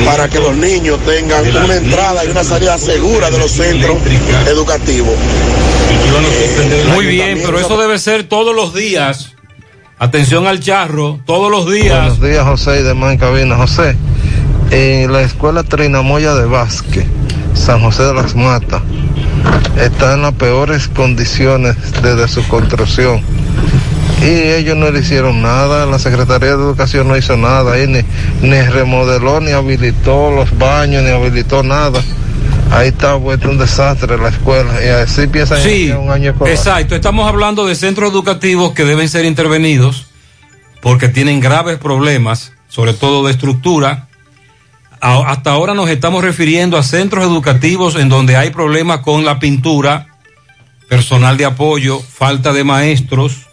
para 0.07 0.28
que 0.28 0.38
los 0.38 0.57
niños 0.57 0.99
tengan 1.05 1.45
una 1.64 1.76
entrada 1.76 2.24
y 2.24 2.30
una 2.30 2.45
salida 2.45 2.78
segura 2.78 3.30
de 3.30 3.38
los 3.38 3.51
centros 3.51 3.99
educativos. 4.47 5.14
Muy 6.95 7.07
bien, 7.07 7.40
pero 7.45 7.59
eso 7.59 7.80
debe 7.80 7.99
ser 7.99 8.24
todos 8.24 8.55
los 8.55 8.74
días. 8.74 9.32
Atención 9.99 10.47
al 10.47 10.61
charro, 10.61 11.20
todos 11.26 11.51
los 11.51 11.70
días. 11.70 12.18
Buenos 12.18 12.20
días, 12.20 12.45
José 12.45 12.80
y 12.80 12.82
demás 12.82 13.12
en 13.12 13.18
cabina. 13.18 13.57
José, 13.57 13.97
en 14.70 15.12
la 15.12 15.22
escuela 15.22 15.62
Trinamoya 15.62 16.34
de 16.34 16.47
Vázquez, 16.47 17.07
San 17.55 17.81
José 17.81 18.05
de 18.05 18.15
las 18.15 18.35
Matas, 18.35 18.83
está 19.79 20.15
en 20.15 20.23
las 20.23 20.33
peores 20.35 20.89
condiciones 20.89 21.77
desde 22.03 22.29
su 22.29 22.47
construcción. 22.49 23.21
Y 24.21 24.27
ellos 24.27 24.77
no 24.77 24.91
le 24.91 25.01
hicieron 25.01 25.43
nada, 25.43 25.85
la 25.87 25.99
Secretaría 25.99 26.49
de 26.51 26.55
Educación 26.55 27.09
no 27.09 27.17
hizo 27.17 27.37
nada, 27.37 27.73
ahí 27.73 27.87
ni, 27.89 28.03
ni 28.47 28.61
remodeló, 28.63 29.41
ni 29.41 29.51
habilitó 29.51 30.31
los 30.31 30.57
baños, 30.59 31.03
ni 31.03 31.11
habilitó 31.11 31.63
nada. 31.63 32.01
Ahí 32.71 32.89
está 32.89 33.15
vuelto 33.15 33.51
un 33.51 33.59
desastre 33.59 34.17
la 34.17 34.29
escuela 34.29 34.73
y 34.83 34.89
así 34.89 35.27
piensan 35.27 35.61
Sí, 35.61 35.71
iniciar 35.81 35.99
un 35.99 36.11
año 36.11 36.31
escolar. 36.31 36.55
exacto. 36.55 36.95
Estamos 36.95 37.29
hablando 37.29 37.67
de 37.67 37.75
centros 37.75 38.11
educativos 38.11 38.73
que 38.73 38.85
deben 38.85 39.09
ser 39.09 39.25
intervenidos 39.27 40.07
porque 40.81 41.09
tienen 41.09 41.41
graves 41.41 41.79
problemas, 41.79 42.53
sobre 42.69 42.95
todo 42.95 43.27
de 43.27 43.33
estructura. 43.33 44.09
Hasta 45.03 45.51
ahora 45.51 45.75
nos 45.75 45.91
estamos 45.91 46.23
refiriendo 46.23 46.79
a 46.79 46.85
centros 46.85 47.25
educativos 47.25 47.97
en 47.97 48.09
donde 48.09 48.37
hay 48.37 48.51
problemas 48.51 49.01
con 49.01 49.25
la 49.25 49.41
pintura, 49.41 50.07
personal 50.89 51.37
de 51.37 51.45
apoyo, 51.45 51.99
falta 51.99 52.53
de 52.53 52.63
maestros. 52.63 53.49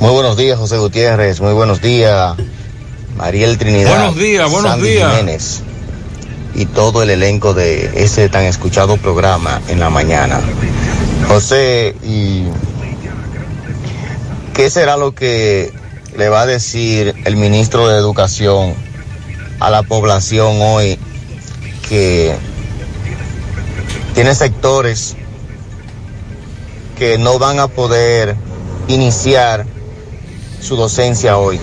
Muy 0.00 0.10
buenos 0.10 0.36
días, 0.36 0.58
José 0.58 0.78
Gutiérrez. 0.78 1.40
Muy 1.40 1.52
buenos 1.52 1.80
días, 1.80 2.34
Mariel 3.16 3.56
Trinidad. 3.56 3.98
Buenos 3.98 4.16
días, 4.16 4.50
buenos 4.50 4.72
Sandy 4.72 4.88
días. 4.88 5.10
Jiménez 5.12 5.62
y 6.56 6.66
todo 6.66 7.04
el 7.04 7.10
elenco 7.10 7.54
de 7.54 8.02
ese 8.02 8.28
tan 8.28 8.42
escuchado 8.42 8.96
programa 8.96 9.60
en 9.68 9.78
la 9.78 9.90
mañana. 9.90 10.40
José, 11.28 11.94
¿y 12.02 12.46
qué 14.54 14.70
será 14.70 14.96
lo 14.96 15.14
que 15.14 15.72
le 16.18 16.28
va 16.28 16.42
a 16.42 16.46
decir 16.46 17.14
el 17.24 17.36
ministro 17.36 17.86
de 17.86 17.96
Educación 17.96 18.89
a 19.60 19.70
la 19.70 19.82
población 19.82 20.56
hoy 20.60 20.98
que 21.88 22.34
tiene 24.14 24.34
sectores 24.34 25.16
que 26.98 27.18
no 27.18 27.38
van 27.38 27.60
a 27.60 27.68
poder 27.68 28.36
iniciar 28.88 29.66
su 30.60 30.76
docencia 30.76 31.38
hoy, 31.38 31.58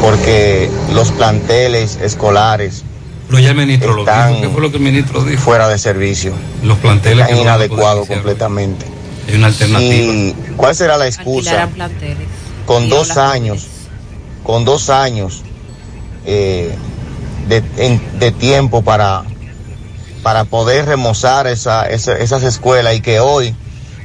porque 0.00 0.70
los 0.92 1.10
planteles 1.12 1.98
escolares 2.02 2.84
Pero 3.28 3.40
ya 3.40 3.50
el 3.50 3.56
ministro 3.56 3.94
lo 3.94 4.02
Están 4.02 4.34
dijo. 4.34 4.42
¿Qué 4.42 4.48
fue 4.50 4.62
lo 4.62 4.70
que 4.70 4.76
el 4.76 4.82
ministro 4.82 5.24
dijo? 5.24 5.42
fuera 5.42 5.68
de 5.68 5.78
servicio, 5.78 6.32
Los 6.62 6.78
planteles 6.78 7.26
están 7.26 7.40
inadecuados 7.40 8.06
completamente. 8.06 8.86
Hay 9.28 9.34
una 9.34 9.48
alternativa. 9.48 10.12
¿Y 10.12 10.34
cuál 10.56 10.74
será 10.74 10.96
la 10.96 11.06
excusa? 11.06 11.68
Con 12.66 12.88
dos 12.88 13.16
años, 13.16 13.66
con 14.42 14.64
dos 14.64 14.90
años 14.90 15.42
de, 17.48 17.62
en- 17.78 18.00
de 18.18 18.30
tiempo 18.32 18.82
para, 18.82 19.22
para 20.22 20.44
poder 20.44 20.86
remozar 20.86 21.46
esa, 21.46 21.88
esa- 21.88 22.16
esas 22.18 22.42
escuelas 22.42 22.94
y 22.94 23.00
que 23.00 23.20
hoy, 23.20 23.54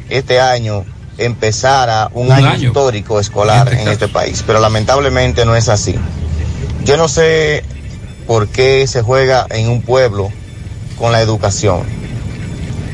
este 0.10 0.40
año, 0.40 0.86
empezara 1.18 2.10
un, 2.14 2.28
Un 2.28 2.32
año, 2.34 2.50
año. 2.50 2.68
histórico 2.70 3.20
escolar 3.20 3.68
En 3.68 3.74
este 3.74 3.84
en 3.84 3.90
este 3.94 4.08
país. 4.08 4.44
Pero 4.46 4.60
lamentablemente 4.60 5.46
no 5.46 5.56
es 5.56 5.70
así. 5.70 5.96
Yo 6.86 6.98
no 6.98 7.08
sé 7.08 7.64
por 8.28 8.48
qué 8.48 8.88
se 8.88 9.02
juega 9.02 9.46
en 9.50 9.70
un 9.70 9.82
pueblo 9.82 10.30
con 10.98 11.12
la 11.12 11.22
educación. 11.22 11.82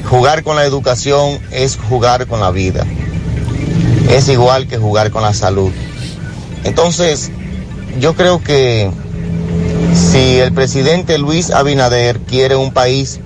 Jugar 0.10 0.44
con 0.44 0.56
la 0.56 0.66
educación 0.66 1.40
es 1.52 1.78
jugar 1.78 2.28
con 2.28 2.40
la 2.40 2.52
vida. 2.52 2.86
Es 4.10 4.28
igual 4.28 4.68
que 4.68 4.78
jugar 4.78 5.12
con 5.12 5.22
la 5.22 5.34
salud. 5.34 5.72
Entonces, 6.64 7.32
yo 8.00 8.16
creo 8.16 8.44
que 8.44 8.90
si 10.00 10.40
el 10.40 10.54
presidente 10.54 11.18
Luis 11.18 11.52
Abinader 11.52 12.20
quiere 12.20 12.56
un 12.56 12.72
país 12.72 13.20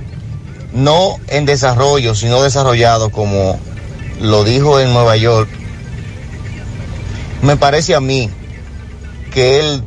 no 0.74 1.18
en 1.28 1.46
desarrollo, 1.46 2.16
sino 2.16 2.42
desarrollado 2.42 3.12
como 3.12 3.60
lo 4.20 4.44
dijo 4.44 4.80
en 4.80 4.92
Nueva 4.92 5.16
York, 5.16 5.50
me 7.42 7.58
parece 7.58 7.94
a 7.94 8.00
mí 8.00 8.30
que 9.32 9.60
él 9.60 9.84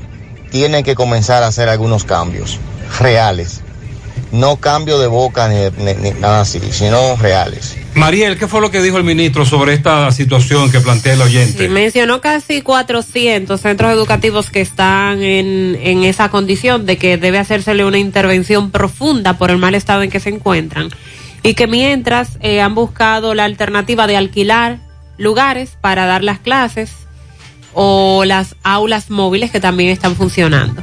tiene 0.51 0.84
que 0.84 0.95
comenzar 0.95 1.43
a 1.43 1.49
hacer 1.49 1.68
algunos 1.68 2.05
cambios 2.05 2.59
reales. 3.01 3.61
No 4.32 4.57
cambio 4.57 4.99
de 4.99 5.07
boca 5.07 5.49
ni, 5.49 6.11
nada 6.20 6.43
así, 6.43 6.61
sino 6.70 7.16
reales. 7.16 7.76
Mariel, 7.97 8.38
¿qué 8.38 8.47
fue 8.47 8.61
lo 8.61 8.70
que 8.70 8.82
dijo 8.82 8.99
el 8.99 9.05
ministro 9.05 9.47
sobre 9.47 9.72
esta 9.72 10.12
situación 10.12 10.70
que 10.70 10.80
plantea 10.80 11.14
el 11.14 11.22
oyente? 11.22 11.64
Sí, 11.64 11.68
mencionó 11.68 12.20
casi 12.20 12.61
400 12.61 13.59
centros 13.59 13.90
educativos 13.90 14.51
que 14.51 14.61
están 14.61 15.22
en, 15.22 15.78
en 15.80 16.05
esa 16.05 16.28
condición 16.28 16.84
de 16.84 16.99
que 16.99 17.16
debe 17.16 17.38
hacérsele 17.38 17.86
una 17.86 17.97
intervención 17.97 18.70
profunda 18.70 19.38
por 19.38 19.51
el 19.51 19.57
mal 19.57 19.74
estado 19.74 20.03
en 20.03 20.11
que 20.11 20.20
se 20.20 20.28
encuentran 20.28 20.90
y 21.42 21.55
que 21.55 21.66
mientras 21.66 22.32
eh, 22.42 22.61
han 22.61 22.74
buscado 22.74 23.32
la 23.32 23.44
alternativa 23.44 24.07
de 24.07 24.18
alquilar 24.18 24.78
lugares 25.16 25.78
para 25.80 26.05
dar 26.05 26.22
las 26.22 26.38
clases 26.38 26.90
o 27.72 28.24
las 28.26 28.57
aulas 28.62 29.09
móviles 29.09 29.51
que 29.51 29.59
también 29.61 29.88
están 29.88 30.16
funcionando. 30.16 30.82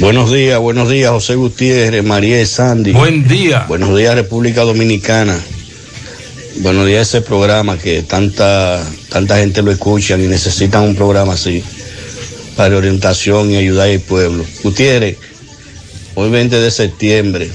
Buenos 0.00 0.32
días, 0.32 0.58
buenos 0.58 0.88
días, 0.88 1.10
José 1.10 1.34
Gutiérrez, 1.34 2.02
María 2.02 2.44
Sandy. 2.46 2.92
Buen 2.92 3.28
día. 3.28 3.66
Buenos 3.68 3.94
días, 3.94 4.14
República 4.14 4.62
Dominicana. 4.62 5.38
Buenos 6.56 6.86
días, 6.86 7.08
ese 7.08 7.22
programa 7.22 7.78
que 7.78 8.02
tanta, 8.02 8.84
tanta 9.08 9.38
gente 9.38 9.62
lo 9.62 9.72
escucha 9.72 10.18
y 10.18 10.28
necesitan 10.28 10.82
un 10.82 10.94
programa 10.94 11.32
así 11.32 11.64
para 12.56 12.76
orientación 12.76 13.50
y 13.50 13.56
ayudar 13.56 13.88
al 13.88 14.00
pueblo. 14.00 14.44
Gutiérrez, 14.62 15.16
hoy 16.14 16.30
20 16.30 16.60
de 16.60 16.70
septiembre 16.70 17.50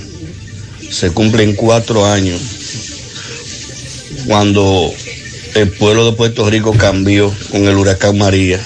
se 0.90 1.12
cumplen 1.12 1.56
cuatro 1.56 2.06
años 2.06 2.42
cuando 4.26 4.92
el 5.54 5.70
pueblo 5.72 6.06
de 6.06 6.18
Puerto 6.18 6.50
Rico 6.50 6.74
cambió 6.74 7.34
con 7.52 7.68
el 7.68 7.78
huracán 7.78 8.18
María. 8.18 8.60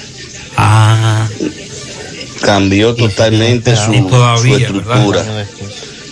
Ah. 0.56 1.28
Cambió 2.42 2.96
totalmente 2.96 3.76
su, 3.76 4.08
todavía, 4.08 4.58
su 4.58 4.64
estructura. 4.64 5.46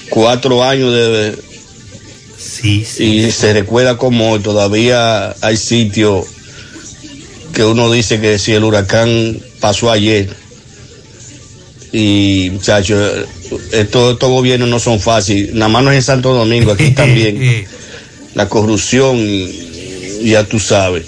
Cuatro 0.10 0.64
años 0.64 0.94
de... 0.94 1.49
Sí, 2.62 2.86
Y 3.00 3.32
se 3.32 3.54
recuerda 3.54 3.98
como 3.98 4.32
hoy 4.32 4.40
todavía 4.40 5.34
hay 5.42 5.56
sitios 5.56 6.26
que 7.54 7.64
uno 7.64 7.92
dice 7.92 8.20
que 8.20 8.38
si 8.38 8.54
el 8.54 8.64
huracán 8.64 9.40
pasó 9.60 9.92
ayer. 9.92 10.30
Y 11.92 12.50
muchachos, 12.52 13.26
estos, 13.72 14.14
estos 14.14 14.30
gobiernos 14.30 14.70
no 14.70 14.80
son 14.80 15.00
fáciles. 15.00 15.54
Nada 15.54 15.70
más 15.70 15.84
no 15.84 15.92
es 15.92 15.98
en 15.98 16.04
Santo 16.04 16.34
Domingo, 16.34 16.72
aquí 16.72 16.92
también. 16.96 17.66
La 18.36 18.48
corrupción, 18.48 19.18
ya 20.24 20.44
tú 20.44 20.60
sabes. 20.60 21.06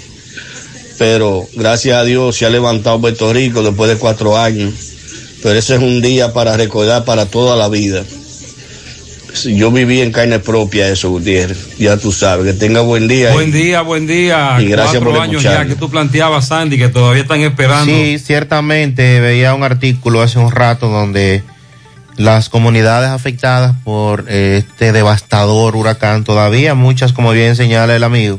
Pero 0.98 1.46
gracias 1.54 1.96
a 1.96 2.04
Dios 2.04 2.36
se 2.36 2.46
ha 2.46 2.50
levantado 2.50 3.00
Puerto 3.00 3.32
Rico 3.32 3.62
después 3.62 3.90
de 3.90 3.96
cuatro 3.96 4.38
años. 4.38 4.74
Pero 5.42 5.58
ese 5.58 5.74
es 5.76 5.82
un 5.82 6.00
día 6.00 6.32
para 6.32 6.56
recordar 6.56 7.04
para 7.04 7.26
toda 7.26 7.56
la 7.56 7.68
vida. 7.68 8.04
Yo 9.44 9.70
viví 9.70 10.00
en 10.00 10.12
carne 10.12 10.38
propia 10.38 10.88
eso, 10.88 11.10
Gutiérrez. 11.10 11.76
Ya 11.78 11.96
tú 11.96 12.12
sabes. 12.12 12.46
Que 12.46 12.52
tenga 12.52 12.80
buen 12.80 13.08
día. 13.08 13.32
Buen 13.32 13.50
día, 13.50 13.82
buen 13.82 14.06
día. 14.06 14.56
Y 14.60 14.66
gracias 14.66 15.02
Cuatro 15.02 15.12
por 15.12 15.20
años 15.20 15.42
ya 15.42 15.64
que 15.66 15.74
tú 15.74 15.90
planteabas, 15.90 16.48
Sandy, 16.48 16.78
que 16.78 16.88
todavía 16.88 17.22
están 17.22 17.40
esperando. 17.40 17.86
Sí, 17.86 18.18
ciertamente 18.18 19.20
veía 19.20 19.54
un 19.54 19.62
artículo 19.62 20.22
hace 20.22 20.38
un 20.38 20.50
rato 20.50 20.88
donde 20.88 21.42
las 22.16 22.48
comunidades 22.48 23.10
afectadas 23.10 23.74
por 23.84 24.26
eh, 24.28 24.58
este 24.58 24.92
devastador 24.92 25.76
huracán, 25.76 26.24
todavía 26.24 26.74
muchas, 26.74 27.12
como 27.12 27.32
bien 27.32 27.56
señala 27.56 27.96
el 27.96 28.04
amigo, 28.04 28.38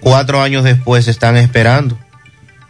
cuatro 0.00 0.40
años 0.40 0.64
después 0.64 1.06
están 1.06 1.36
esperando 1.36 1.98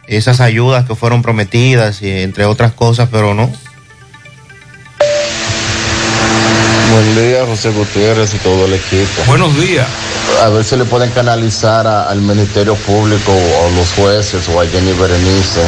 esas 0.07 0.41
ayudas 0.41 0.85
que 0.85 0.95
fueron 0.95 1.21
prometidas 1.21 2.01
y 2.01 2.09
entre 2.09 2.45
otras 2.45 2.73
cosas, 2.73 3.09
pero 3.11 3.33
no. 3.33 3.51
Buen 6.91 7.15
día, 7.15 7.45
José 7.45 7.69
Gutiérrez 7.69 8.33
y 8.33 8.37
todo 8.39 8.65
el 8.65 8.73
equipo. 8.73 9.21
Buenos 9.27 9.55
días. 9.59 9.87
A 10.43 10.49
ver 10.49 10.63
si 10.63 10.75
le 10.75 10.85
pueden 10.85 11.11
canalizar 11.11 11.85
a- 11.85 12.03
al 12.09 12.21
Ministerio 12.21 12.75
Público 12.75 13.31
o 13.31 13.67
a 13.67 13.69
los 13.77 13.91
jueces 13.93 14.47
o 14.49 14.59
a 14.59 14.65
Jenny 14.65 14.93
Berenice 14.93 15.61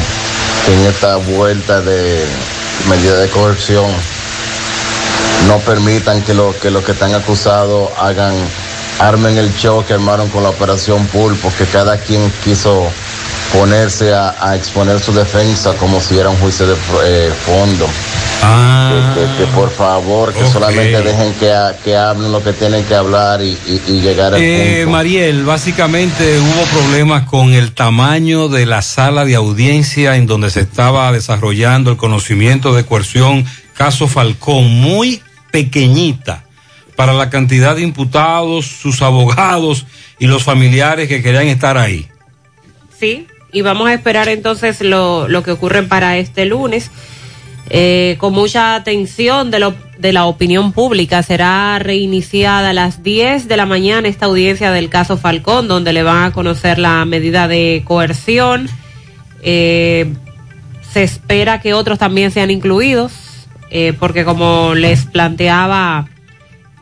que 0.66 0.74
en 0.74 0.86
esta 0.88 1.18
vuelta 1.18 1.82
de 1.82 2.26
medida 2.90 3.18
de 3.20 3.30
coerción 3.30 3.86
no 5.48 5.60
permitan 5.60 6.22
que 6.24 6.34
los 6.34 6.56
que, 6.56 6.70
los 6.72 6.84
que 6.84 6.92
están 6.94 7.14
acusados 7.14 7.90
hagan, 8.00 8.36
armen 9.00 9.38
el 9.38 9.54
show 9.56 9.84
que 9.86 9.94
armaron 9.94 10.30
con 10.30 10.44
la 10.44 10.50
operación 10.50 11.06
Pulpo, 11.08 11.52
que 11.58 11.66
cada 11.66 11.98
quien 11.98 12.32
quiso 12.44 12.90
ponerse 13.52 14.14
a, 14.14 14.36
a 14.40 14.56
exponer 14.56 15.00
su 15.00 15.12
defensa 15.14 15.74
como 15.78 16.00
si 16.00 16.18
era 16.18 16.30
un 16.30 16.38
juicio 16.38 16.66
de 16.68 16.76
eh, 17.06 17.32
fondo. 17.46 17.88
Ah. 18.44 19.14
Que, 19.16 19.22
que- 19.22 19.38
que 19.46 19.52
por 19.52 19.70
favor, 19.70 20.34
que 20.34 20.46
solamente 20.48 21.02
dejen 21.02 21.34
que, 21.36 21.52
ha- 21.52 21.76
que 21.84 21.96
hablen 21.96 22.32
lo 22.32 22.44
que 22.44 22.54
tienen 22.54 22.84
que 22.86 22.96
hablar 22.96 23.42
y, 23.42 23.50
y- 23.68 23.82
y 23.88 24.02
llegar 24.02 24.34
al 24.34 24.42
Eh, 24.42 24.78
punto. 24.84 24.92
Mariel, 24.98 25.44
básicamente 25.44 26.40
hubo 26.40 26.80
problemas 26.80 27.28
con 27.28 27.54
el 27.54 27.72
tamaño 27.74 28.48
de 28.48 28.66
la 28.66 28.82
sala 28.82 29.26
de 29.26 29.36
audiencia 29.36 30.16
en 30.16 30.26
donde 30.28 30.50
se 30.50 30.62
estaba 30.62 31.12
desarrollando 31.12 31.92
el 31.92 31.98
conocimiento 31.98 32.74
de 32.74 32.86
coerción, 32.86 33.46
caso 33.76 34.08
Falcón, 34.08 34.70
muy 34.70 35.22
pequeñita 35.52 36.44
para 36.96 37.14
la 37.14 37.30
cantidad 37.30 37.76
de 37.76 37.82
imputados, 37.84 38.66
sus 38.66 39.02
abogados 39.02 39.86
y 40.20 40.28
los 40.28 40.44
familiares 40.44 41.08
que 41.08 41.22
querían 41.22 41.48
estar 41.48 41.78
ahí. 41.78 42.08
Sí, 43.00 43.28
y 43.52 43.62
vamos 43.62 43.90
a 43.90 43.94
esperar 43.94 44.30
entonces 44.30 44.82
lo, 44.82 45.28
lo 45.28 45.44
que 45.44 45.52
ocurre 45.52 45.84
para 45.84 46.18
este 46.18 46.46
lunes. 46.46 46.92
Eh, 47.74 48.18
con 48.20 48.34
mucha 48.34 48.76
atención 48.76 49.50
de, 49.50 49.60
lo, 49.60 49.74
de 49.98 50.12
la 50.12 50.26
opinión 50.26 50.74
pública, 50.74 51.24
será 51.24 51.80
reiniciada 51.80 52.72
a 52.72 52.74
las 52.74 53.02
10 53.02 53.48
de 53.48 53.56
la 53.58 53.66
mañana 53.66 54.10
esta 54.10 54.26
audiencia 54.26 54.72
del 54.72 54.90
caso 54.90 55.18
Falcón, 55.18 55.70
donde 55.70 55.94
le 55.94 56.04
van 56.04 56.24
a 56.24 56.32
conocer 56.34 56.80
la 56.80 57.06
medida 57.06 57.48
de 57.48 57.84
coerción. 57.86 58.68
Eh, 59.42 60.14
se 60.92 61.04
espera 61.04 61.62
que 61.62 61.74
otros 61.74 61.98
también 61.98 62.32
sean 62.32 62.52
incluidos 62.52 63.14
eh, 63.74 63.94
porque 63.98 64.26
como 64.26 64.76
les 64.76 65.06
planteaba, 65.06 66.10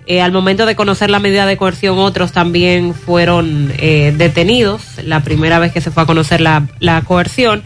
eh, 0.10 0.24
al 0.24 0.32
momento 0.32 0.66
de 0.66 0.76
conocer 0.76 1.12
la 1.12 1.20
medida 1.20 1.46
de 1.46 1.56
coerción, 1.56 2.00
otros 2.00 2.32
también 2.32 2.96
fueron 2.96 3.72
eh, 3.78 4.12
detenidos, 4.18 4.82
la 5.06 5.20
primera 5.20 5.60
vez 5.60 5.72
que 5.72 5.82
se 5.82 5.92
fue 5.92 6.02
a 6.02 6.08
conocer 6.08 6.42
la, 6.42 6.68
la 6.80 7.04
coerción 7.04 7.62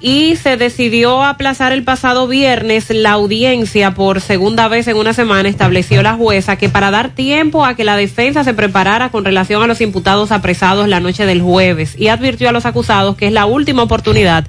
y 0.00 0.36
se 0.36 0.56
decidió 0.56 1.24
aplazar 1.24 1.72
el 1.72 1.82
pasado 1.82 2.28
viernes 2.28 2.90
la 2.90 3.10
audiencia 3.10 3.92
por 3.94 4.20
segunda 4.20 4.68
vez 4.68 4.86
en 4.86 4.96
una 4.96 5.12
semana. 5.12 5.48
Estableció 5.48 6.00
la 6.04 6.14
jueza 6.14 6.54
que 6.54 6.68
para 6.68 6.92
dar 6.92 7.10
tiempo 7.10 7.64
a 7.64 7.74
que 7.74 7.82
la 7.82 7.96
defensa 7.96 8.44
se 8.44 8.54
preparara 8.54 9.08
con 9.08 9.24
relación 9.24 9.60
a 9.60 9.66
los 9.66 9.80
imputados 9.80 10.30
apresados 10.30 10.86
la 10.86 11.00
noche 11.00 11.26
del 11.26 11.42
jueves 11.42 11.96
y 11.98 12.06
advirtió 12.06 12.48
a 12.48 12.52
los 12.52 12.66
acusados 12.66 13.16
que 13.16 13.26
es 13.26 13.32
la 13.32 13.46
última 13.46 13.82
oportunidad 13.82 14.46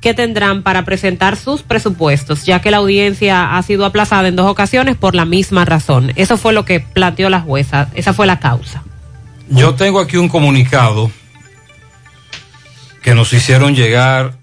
que 0.00 0.14
tendrán 0.14 0.62
para 0.62 0.84
presentar 0.84 1.36
sus 1.36 1.62
presupuestos, 1.62 2.44
ya 2.44 2.60
que 2.60 2.70
la 2.70 2.78
audiencia 2.78 3.56
ha 3.56 3.62
sido 3.62 3.84
aplazada 3.84 4.28
en 4.28 4.36
dos 4.36 4.46
ocasiones 4.46 4.96
por 4.96 5.14
la 5.14 5.24
misma 5.24 5.64
razón. 5.64 6.12
Eso 6.16 6.36
fue 6.36 6.52
lo 6.52 6.64
que 6.64 6.80
planteó 6.80 7.28
la 7.28 7.40
jueza, 7.40 7.88
esa 7.94 8.14
fue 8.14 8.26
la 8.26 8.40
causa. 8.40 8.82
Yo 9.50 9.74
tengo 9.74 10.00
aquí 10.00 10.16
un 10.16 10.28
comunicado 10.28 11.10
que 13.02 13.14
nos 13.14 13.32
hicieron 13.32 13.74
llegar 13.74 14.34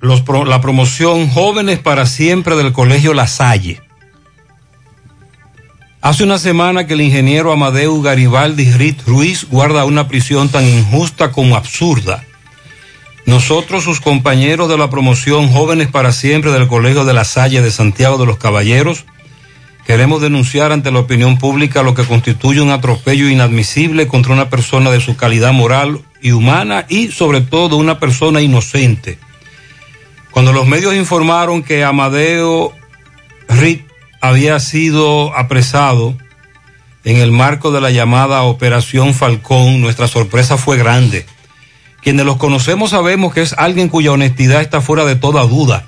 los 0.00 0.24
la 0.46 0.60
promoción 0.60 1.28
Jóvenes 1.28 1.78
para 1.78 2.06
Siempre 2.06 2.56
del 2.56 2.72
Colegio 2.72 3.12
La 3.12 3.26
Salle. 3.26 3.82
Hace 6.00 6.24
una 6.24 6.38
semana 6.38 6.86
que 6.86 6.94
el 6.94 7.02
ingeniero 7.02 7.52
Amadeu 7.52 8.00
Garibaldi 8.00 8.72
Ruiz 9.06 9.46
guarda 9.50 9.84
una 9.84 10.08
prisión 10.08 10.48
tan 10.48 10.64
injusta 10.64 11.30
como 11.30 11.56
absurda. 11.56 12.24
Nosotros, 13.26 13.84
sus 13.84 14.00
compañeros 14.00 14.68
de 14.68 14.78
la 14.78 14.90
promoción 14.90 15.48
Jóvenes 15.48 15.88
para 15.88 16.12
Siempre 16.12 16.50
del 16.50 16.68
Colegio 16.68 17.04
de 17.04 17.12
La 17.12 17.24
Salle 17.24 17.62
de 17.62 17.70
Santiago 17.70 18.18
de 18.18 18.26
los 18.26 18.38
Caballeros, 18.38 19.04
queremos 19.86 20.20
denunciar 20.20 20.72
ante 20.72 20.90
la 20.90 21.00
opinión 21.00 21.38
pública 21.38 21.82
lo 21.82 21.94
que 21.94 22.04
constituye 22.04 22.60
un 22.60 22.70
atropello 22.70 23.28
inadmisible 23.28 24.06
contra 24.06 24.32
una 24.32 24.48
persona 24.48 24.90
de 24.90 25.00
su 25.00 25.16
calidad 25.16 25.52
moral 25.52 26.00
y 26.22 26.32
humana 26.32 26.86
y 26.88 27.08
sobre 27.08 27.40
todo 27.40 27.76
una 27.76 27.98
persona 27.98 28.40
inocente. 28.40 29.18
Cuando 30.30 30.52
los 30.52 30.66
medios 30.66 30.94
informaron 30.94 31.62
que 31.62 31.84
Amadeo 31.84 32.72
Rit 33.48 33.84
había 34.20 34.60
sido 34.60 35.36
apresado 35.36 36.16
en 37.04 37.16
el 37.16 37.32
marco 37.32 37.72
de 37.72 37.80
la 37.80 37.90
llamada 37.90 38.42
Operación 38.42 39.14
Falcón, 39.14 39.80
nuestra 39.80 40.06
sorpresa 40.06 40.56
fue 40.56 40.76
grande. 40.76 41.26
Quienes 42.02 42.24
los 42.24 42.38
conocemos 42.38 42.90
sabemos 42.90 43.34
que 43.34 43.42
es 43.42 43.54
alguien 43.58 43.88
cuya 43.88 44.12
honestidad 44.12 44.62
está 44.62 44.80
fuera 44.80 45.04
de 45.04 45.16
toda 45.16 45.42
duda. 45.46 45.84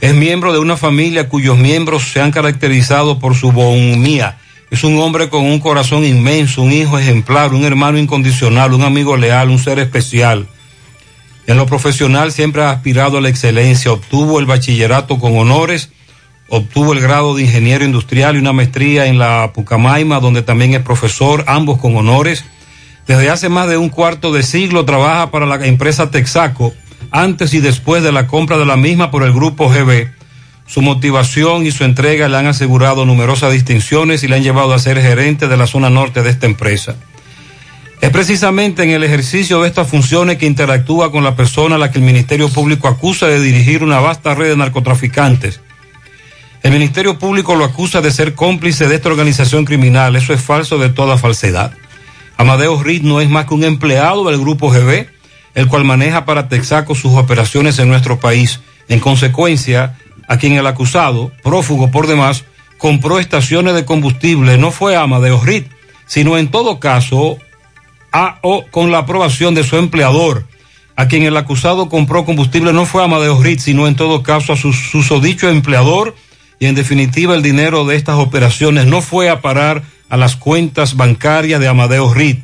Es 0.00 0.14
miembro 0.14 0.52
de 0.52 0.58
una 0.58 0.76
familia 0.76 1.28
cuyos 1.28 1.56
miembros 1.56 2.10
se 2.12 2.20
han 2.20 2.30
caracterizado 2.30 3.18
por 3.18 3.34
su 3.34 3.52
bonhomía. 3.52 4.38
Es 4.70 4.84
un 4.84 4.98
hombre 4.98 5.30
con 5.30 5.44
un 5.44 5.58
corazón 5.58 6.04
inmenso, 6.04 6.62
un 6.62 6.72
hijo 6.72 6.98
ejemplar, 6.98 7.54
un 7.54 7.64
hermano 7.64 7.98
incondicional, 7.98 8.74
un 8.74 8.82
amigo 8.82 9.16
leal, 9.16 9.48
un 9.48 9.58
ser 9.58 9.78
especial. 9.78 10.46
En 11.46 11.56
lo 11.56 11.66
profesional 11.66 12.32
siempre 12.32 12.62
ha 12.62 12.70
aspirado 12.70 13.18
a 13.18 13.20
la 13.20 13.28
excelencia, 13.28 13.92
obtuvo 13.92 14.40
el 14.40 14.46
bachillerato 14.46 15.18
con 15.18 15.38
honores, 15.38 15.90
obtuvo 16.48 16.92
el 16.92 17.00
grado 17.00 17.34
de 17.34 17.42
ingeniero 17.42 17.84
industrial 17.84 18.36
y 18.36 18.40
una 18.40 18.52
maestría 18.52 19.06
en 19.06 19.18
la 19.18 19.52
Pucamaima, 19.54 20.20
donde 20.20 20.42
también 20.42 20.74
es 20.74 20.82
profesor, 20.82 21.44
ambos 21.46 21.78
con 21.78 21.96
honores. 21.96 22.44
Desde 23.06 23.30
hace 23.30 23.48
más 23.48 23.68
de 23.68 23.76
un 23.76 23.88
cuarto 23.88 24.32
de 24.32 24.42
siglo 24.42 24.84
trabaja 24.84 25.30
para 25.30 25.46
la 25.46 25.64
empresa 25.64 26.10
Texaco, 26.10 26.74
antes 27.10 27.54
y 27.54 27.60
después 27.60 28.02
de 28.02 28.12
la 28.12 28.26
compra 28.26 28.58
de 28.58 28.66
la 28.66 28.76
misma 28.76 29.10
por 29.10 29.22
el 29.22 29.32
grupo 29.32 29.68
GB. 29.68 30.10
Su 30.66 30.82
motivación 30.82 31.64
y 31.64 31.70
su 31.70 31.84
entrega 31.84 32.28
le 32.28 32.36
han 32.36 32.46
asegurado 32.46 33.06
numerosas 33.06 33.52
distinciones 33.52 34.24
y 34.24 34.28
le 34.28 34.36
han 34.36 34.42
llevado 34.42 34.74
a 34.74 34.78
ser 34.80 35.00
gerente 35.00 35.46
de 35.46 35.56
la 35.56 35.68
zona 35.68 35.88
norte 35.88 36.22
de 36.22 36.30
esta 36.30 36.46
empresa. 36.46 36.96
Es 38.00 38.10
precisamente 38.10 38.82
en 38.82 38.90
el 38.90 39.04
ejercicio 39.04 39.62
de 39.62 39.68
estas 39.68 39.88
funciones 39.88 40.36
que 40.36 40.46
interactúa 40.46 41.12
con 41.12 41.22
la 41.22 41.36
persona 41.36 41.76
a 41.76 41.78
la 41.78 41.92
que 41.92 41.98
el 41.98 42.04
Ministerio 42.04 42.48
Público 42.48 42.88
acusa 42.88 43.26
de 43.26 43.40
dirigir 43.40 43.84
una 43.84 44.00
vasta 44.00 44.34
red 44.34 44.50
de 44.50 44.56
narcotraficantes. 44.56 45.60
El 46.62 46.72
Ministerio 46.72 47.18
Público 47.18 47.54
lo 47.54 47.64
acusa 47.64 48.00
de 48.00 48.10
ser 48.10 48.34
cómplice 48.34 48.88
de 48.88 48.96
esta 48.96 49.08
organización 49.08 49.64
criminal. 49.64 50.16
Eso 50.16 50.34
es 50.34 50.40
falso 50.40 50.78
de 50.78 50.88
toda 50.88 51.16
falsedad. 51.16 51.72
Amadeo 52.36 52.82
Reed 52.82 53.02
no 53.02 53.20
es 53.20 53.28
más 53.28 53.46
que 53.46 53.54
un 53.54 53.64
empleado 53.64 54.24
del 54.24 54.40
Grupo 54.40 54.70
GB, 54.70 55.08
el 55.54 55.68
cual 55.68 55.84
maneja 55.84 56.24
para 56.24 56.48
Texaco 56.48 56.94
sus 56.94 57.12
operaciones 57.12 57.78
en 57.78 57.88
nuestro 57.88 58.20
país. 58.20 58.60
En 58.88 59.00
consecuencia, 59.00 59.96
a 60.28 60.36
quien 60.36 60.52
el 60.52 60.66
acusado, 60.66 61.32
prófugo 61.42 61.90
por 61.90 62.06
demás, 62.06 62.44
compró 62.78 63.18
estaciones 63.18 63.74
de 63.74 63.84
combustible, 63.84 64.58
no 64.58 64.70
fue 64.70 64.96
Amadeo 64.96 65.40
Reed, 65.42 65.64
sino 66.06 66.36
en 66.36 66.48
todo 66.48 66.78
caso 66.78 67.38
a 68.12 68.38
o 68.42 68.66
con 68.70 68.90
la 68.90 68.98
aprobación 68.98 69.54
de 69.54 69.64
su 69.64 69.76
empleador. 69.76 70.46
A 70.94 71.08
quien 71.08 71.24
el 71.24 71.36
acusado 71.36 71.88
compró 71.88 72.24
combustible 72.24 72.72
no 72.72 72.86
fue 72.86 73.04
Amadeo 73.04 73.42
Reed, 73.42 73.58
sino 73.58 73.86
en 73.86 73.96
todo 73.96 74.22
caso 74.22 74.52
a 74.52 74.56
su 74.56 74.72
susodicho 74.72 75.48
empleador 75.48 76.14
y 76.58 76.66
en 76.66 76.74
definitiva 76.74 77.34
el 77.34 77.42
dinero 77.42 77.84
de 77.84 77.96
estas 77.96 78.16
operaciones 78.16 78.86
no 78.86 79.02
fue 79.02 79.28
a 79.28 79.42
parar 79.42 79.82
a 80.08 80.16
las 80.16 80.36
cuentas 80.36 80.96
bancarias 80.96 81.60
de 81.60 81.68
Amadeo 81.68 82.12
Reed. 82.12 82.38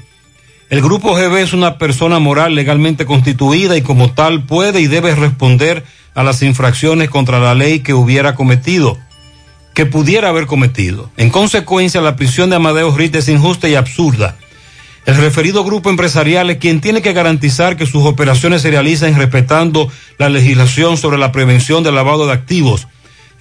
El 0.70 0.80
grupo 0.80 1.14
GB 1.14 1.36
es 1.36 1.52
una 1.52 1.76
persona 1.76 2.18
moral 2.18 2.54
legalmente 2.54 3.04
constituida 3.04 3.76
y 3.76 3.82
como 3.82 4.12
tal 4.12 4.44
puede 4.44 4.80
y 4.80 4.86
debe 4.86 5.14
responder 5.14 5.84
a 6.14 6.22
las 6.22 6.42
infracciones 6.42 7.10
contra 7.10 7.40
la 7.40 7.54
ley 7.54 7.80
que 7.80 7.94
hubiera 7.94 8.34
cometido, 8.34 8.98
que 9.74 9.86
pudiera 9.86 10.30
haber 10.30 10.46
cometido. 10.46 11.10
En 11.16 11.30
consecuencia, 11.30 12.00
la 12.00 12.16
prisión 12.16 12.50
de 12.50 12.56
Amadeo 12.56 12.96
Reed 12.96 13.14
es 13.16 13.28
injusta 13.28 13.68
y 13.68 13.74
absurda. 13.74 14.36
El 15.04 15.16
referido 15.16 15.64
grupo 15.64 15.90
empresarial 15.90 16.48
es 16.50 16.58
quien 16.58 16.80
tiene 16.80 17.02
que 17.02 17.12
garantizar 17.12 17.76
que 17.76 17.86
sus 17.86 18.04
operaciones 18.04 18.62
se 18.62 18.70
realicen 18.70 19.16
respetando 19.16 19.90
la 20.16 20.28
legislación 20.28 20.96
sobre 20.96 21.18
la 21.18 21.32
prevención 21.32 21.82
del 21.82 21.96
lavado 21.96 22.26
de 22.26 22.32
activos. 22.32 22.86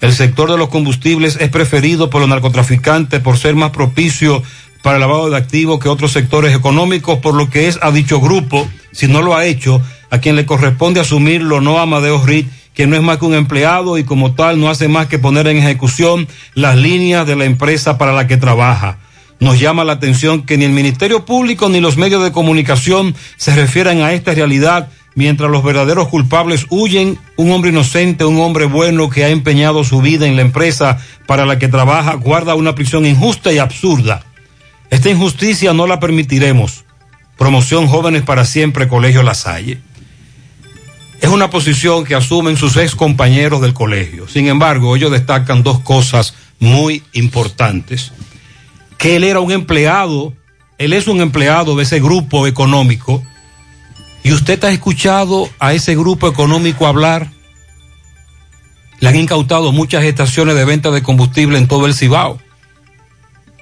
El 0.02 0.12
sector 0.12 0.50
de 0.50 0.58
los 0.58 0.68
combustibles 0.68 1.38
es 1.40 1.48
preferido 1.48 2.10
por 2.10 2.20
los 2.20 2.28
narcotraficantes 2.28 3.20
por 3.20 3.38
ser 3.38 3.54
más 3.54 3.70
propicio 3.70 4.42
para 4.82 4.96
el 4.96 5.00
lavado 5.00 5.30
de 5.30 5.36
activos 5.36 5.78
que 5.78 5.88
otros 5.88 6.10
sectores 6.10 6.52
económicos, 6.56 7.20
por 7.20 7.34
lo 7.34 7.48
que 7.48 7.68
es 7.68 7.78
a 7.82 7.92
dicho 7.92 8.20
grupo, 8.20 8.68
si 8.90 9.06
no 9.06 9.22
lo 9.22 9.36
ha 9.36 9.44
hecho, 9.44 9.80
a 10.10 10.18
quien 10.18 10.34
le 10.34 10.44
corresponde 10.44 10.98
asumirlo, 10.98 11.60
no 11.60 11.78
a 11.78 11.82
Amadeo 11.82 12.20
Reed, 12.20 12.46
que 12.74 12.88
no 12.88 12.96
es 12.96 13.02
más 13.02 13.18
que 13.18 13.26
un 13.26 13.34
empleado 13.34 13.96
y 13.96 14.02
como 14.02 14.34
tal 14.34 14.58
no 14.58 14.70
hace 14.70 14.88
más 14.88 15.06
que 15.06 15.20
poner 15.20 15.46
en 15.46 15.58
ejecución 15.58 16.26
las 16.54 16.76
líneas 16.76 17.24
de 17.24 17.36
la 17.36 17.44
empresa 17.44 17.96
para 17.96 18.12
la 18.12 18.26
que 18.26 18.36
trabaja. 18.36 18.98
Nos 19.38 19.60
llama 19.60 19.84
la 19.84 19.92
atención 19.92 20.42
que 20.42 20.58
ni 20.58 20.64
el 20.64 20.72
Ministerio 20.72 21.24
Público 21.24 21.68
ni 21.68 21.80
los 21.80 21.96
medios 21.96 22.24
de 22.24 22.32
comunicación 22.32 23.14
se 23.36 23.54
refieran 23.54 24.00
a 24.00 24.12
esta 24.12 24.34
realidad 24.34 24.88
mientras 25.14 25.50
los 25.50 25.62
verdaderos 25.62 26.08
culpables 26.08 26.66
huyen, 26.70 27.18
un 27.36 27.50
hombre 27.52 27.70
inocente, 27.70 28.24
un 28.24 28.40
hombre 28.40 28.66
bueno 28.66 29.10
que 29.10 29.24
ha 29.24 29.28
empeñado 29.28 29.84
su 29.84 30.00
vida 30.00 30.26
en 30.26 30.36
la 30.36 30.42
empresa 30.42 30.98
para 31.26 31.46
la 31.46 31.58
que 31.58 31.68
trabaja, 31.68 32.14
guarda 32.14 32.54
una 32.54 32.74
prisión 32.74 33.06
injusta 33.06 33.52
y 33.52 33.58
absurda. 33.58 34.24
Esta 34.90 35.10
injusticia 35.10 35.72
no 35.72 35.86
la 35.86 36.00
permitiremos. 36.00 36.84
Promoción 37.38 37.86
Jóvenes 37.86 38.22
para 38.22 38.44
Siempre, 38.44 38.88
Colegio 38.88 39.22
La 39.22 39.34
Salle. 39.34 39.80
Es 41.22 41.30
una 41.30 41.50
posición 41.50 42.04
que 42.04 42.16
asumen 42.16 42.56
sus 42.56 42.76
ex 42.76 42.94
compañeros 42.94 43.60
del 43.60 43.74
colegio. 43.74 44.28
Sin 44.28 44.48
embargo, 44.48 44.96
ellos 44.96 45.12
destacan 45.12 45.62
dos 45.62 45.78
cosas 45.80 46.34
muy 46.58 47.04
importantes. 47.12 48.12
Que 48.98 49.16
él 49.16 49.24
era 49.24 49.40
un 49.40 49.52
empleado, 49.52 50.34
él 50.78 50.92
es 50.92 51.06
un 51.06 51.20
empleado 51.20 51.76
de 51.76 51.84
ese 51.84 52.00
grupo 52.00 52.46
económico. 52.46 53.22
¿Y 54.22 54.32
usted 54.32 54.62
ha 54.64 54.70
escuchado 54.70 55.48
a 55.58 55.72
ese 55.72 55.96
grupo 55.96 56.28
económico 56.28 56.86
hablar? 56.86 57.28
Le 59.00 59.08
han 59.08 59.16
incautado 59.16 59.72
muchas 59.72 60.04
estaciones 60.04 60.54
de 60.54 60.64
venta 60.64 60.90
de 60.90 61.02
combustible 61.02 61.58
en 61.58 61.66
todo 61.66 61.86
el 61.86 61.94
Cibao. 61.94 62.38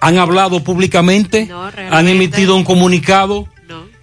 ¿Han 0.03 0.19
hablado 0.19 0.63
públicamente? 0.63 1.51
¿Han 1.91 2.09
emitido 2.09 2.57
un 2.57 2.65
comunicado? 2.65 3.49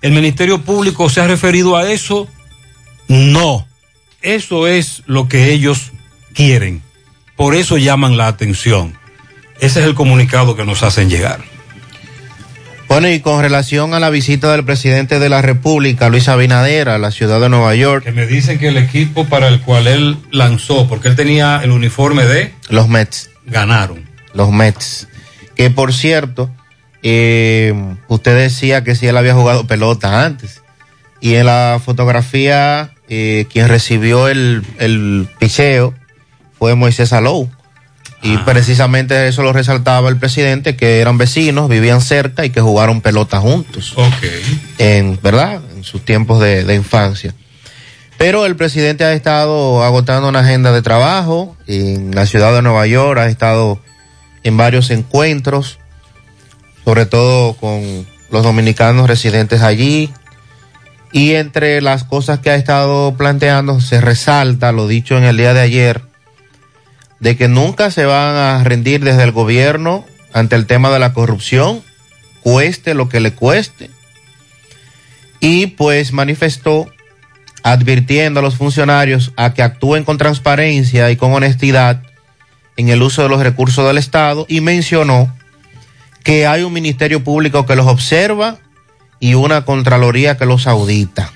¿El 0.01 0.11
Ministerio 0.11 0.61
Público 0.61 1.09
se 1.09 1.21
ha 1.21 1.27
referido 1.27 1.75
a 1.75 1.91
eso? 1.91 2.27
No. 3.07 3.67
Eso 4.21 4.67
es 4.67 5.03
lo 5.05 5.27
que 5.27 5.51
ellos 5.51 5.91
quieren. 6.33 6.81
Por 7.35 7.55
eso 7.55 7.77
llaman 7.77 8.17
la 8.17 8.27
atención. 8.27 8.97
Ese 9.59 9.79
es 9.79 9.85
el 9.85 9.95
comunicado 9.95 10.55
que 10.55 10.65
nos 10.65 10.83
hacen 10.83 11.09
llegar. 11.09 11.56
Bueno, 12.87 13.09
y 13.09 13.19
con 13.19 13.41
relación 13.41 13.93
a 13.93 13.99
la 13.99 14.09
visita 14.09 14.51
del 14.51 14.63
presidente 14.63 15.19
de 15.19 15.29
la 15.29 15.41
República, 15.41 16.07
Luis 16.09 16.29
Abinader, 16.29 16.87
a 16.87 16.97
la 16.97 17.11
ciudad 17.11 17.41
de 17.41 17.49
Nueva 17.49 17.75
York. 17.75 18.05
Que 18.05 18.13
me 18.13 18.25
dicen 18.25 18.59
que 18.59 18.69
el 18.69 18.77
equipo 18.77 19.25
para 19.25 19.49
el 19.49 19.59
cual 19.61 19.87
él 19.87 20.17
lanzó, 20.31 20.87
porque 20.87 21.09
él 21.09 21.15
tenía 21.15 21.59
el 21.63 21.71
uniforme 21.71 22.25
de... 22.25 22.53
Los 22.69 22.87
Mets. 22.87 23.29
Ganaron. 23.45 24.05
Los 24.33 24.51
Mets. 24.51 25.07
Que 25.55 25.69
por 25.69 25.93
cierto, 25.93 26.49
eh, 27.03 27.73
usted 28.07 28.37
decía 28.37 28.83
que 28.83 28.95
si 28.95 29.07
él 29.07 29.17
había 29.17 29.33
jugado 29.33 29.67
pelota 29.67 30.23
antes. 30.25 30.61
Y 31.19 31.35
en 31.35 31.47
la 31.47 31.81
fotografía, 31.83 32.93
eh, 33.09 33.47
quien 33.51 33.67
recibió 33.67 34.29
el, 34.29 34.63
el 34.79 35.27
picheo 35.39 35.93
fue 36.57 36.75
Moisés 36.75 37.11
Alou. 37.11 37.49
Y 38.21 38.37
precisamente 38.39 39.27
eso 39.27 39.43
lo 39.43 39.53
resaltaba 39.53 40.09
el 40.09 40.17
presidente, 40.17 40.75
que 40.75 40.99
eran 40.99 41.17
vecinos, 41.17 41.69
vivían 41.69 42.01
cerca 42.01 42.45
y 42.45 42.49
que 42.49 42.61
jugaron 42.61 43.01
pelota 43.01 43.39
juntos. 43.39 43.93
Ok. 43.95 44.23
En, 44.79 45.19
¿verdad? 45.21 45.61
En 45.75 45.83
sus 45.83 46.03
tiempos 46.03 46.39
de, 46.39 46.63
de 46.63 46.75
infancia. 46.75 47.33
Pero 48.17 48.45
el 48.47 48.55
presidente 48.55 49.03
ha 49.03 49.13
estado 49.13 49.83
agotando 49.83 50.27
una 50.27 50.39
agenda 50.39 50.71
de 50.71 50.81
trabajo 50.81 51.55
en 51.67 52.15
la 52.15 52.25
ciudad 52.25 52.51
de 52.53 52.63
Nueva 52.63 52.87
York, 52.87 53.19
ha 53.19 53.27
estado 53.27 53.79
en 54.43 54.57
varios 54.57 54.89
encuentros, 54.89 55.77
sobre 56.83 57.05
todo 57.05 57.53
con 57.53 58.07
los 58.31 58.43
dominicanos 58.43 59.07
residentes 59.07 59.61
allí. 59.61 60.11
Y 61.11 61.35
entre 61.35 61.81
las 61.81 62.03
cosas 62.03 62.39
que 62.39 62.49
ha 62.49 62.55
estado 62.55 63.15
planteando 63.15 63.79
se 63.79 64.01
resalta 64.01 64.71
lo 64.71 64.87
dicho 64.87 65.17
en 65.17 65.23
el 65.23 65.37
día 65.37 65.53
de 65.53 65.61
ayer, 65.61 66.01
de 67.19 67.35
que 67.35 67.47
nunca 67.47 67.91
se 67.91 68.05
van 68.05 68.35
a 68.35 68.63
rendir 68.63 69.03
desde 69.03 69.23
el 69.23 69.31
gobierno 69.31 70.05
ante 70.33 70.55
el 70.55 70.65
tema 70.65 70.89
de 70.89 70.99
la 70.99 71.13
corrupción, 71.13 71.83
cueste 72.41 72.93
lo 72.93 73.09
que 73.09 73.19
le 73.19 73.33
cueste. 73.33 73.89
Y 75.39 75.67
pues 75.67 76.13
manifestó 76.13 76.91
advirtiendo 77.63 78.39
a 78.39 78.43
los 78.43 78.55
funcionarios 78.55 79.33
a 79.35 79.53
que 79.53 79.63
actúen 79.63 80.03
con 80.03 80.17
transparencia 80.17 81.11
y 81.11 81.15
con 81.15 81.33
honestidad 81.33 82.01
en 82.77 82.89
el 82.89 83.01
uso 83.01 83.23
de 83.23 83.29
los 83.29 83.41
recursos 83.41 83.85
del 83.85 83.97
Estado 83.97 84.45
y 84.47 84.61
mencionó 84.61 85.35
que 86.23 86.45
hay 86.45 86.63
un 86.63 86.73
ministerio 86.73 87.23
público 87.23 87.65
que 87.65 87.75
los 87.75 87.87
observa 87.87 88.57
y 89.19 89.33
una 89.33 89.65
Contraloría 89.65 90.37
que 90.37 90.45
los 90.45 90.67
audita. 90.67 91.31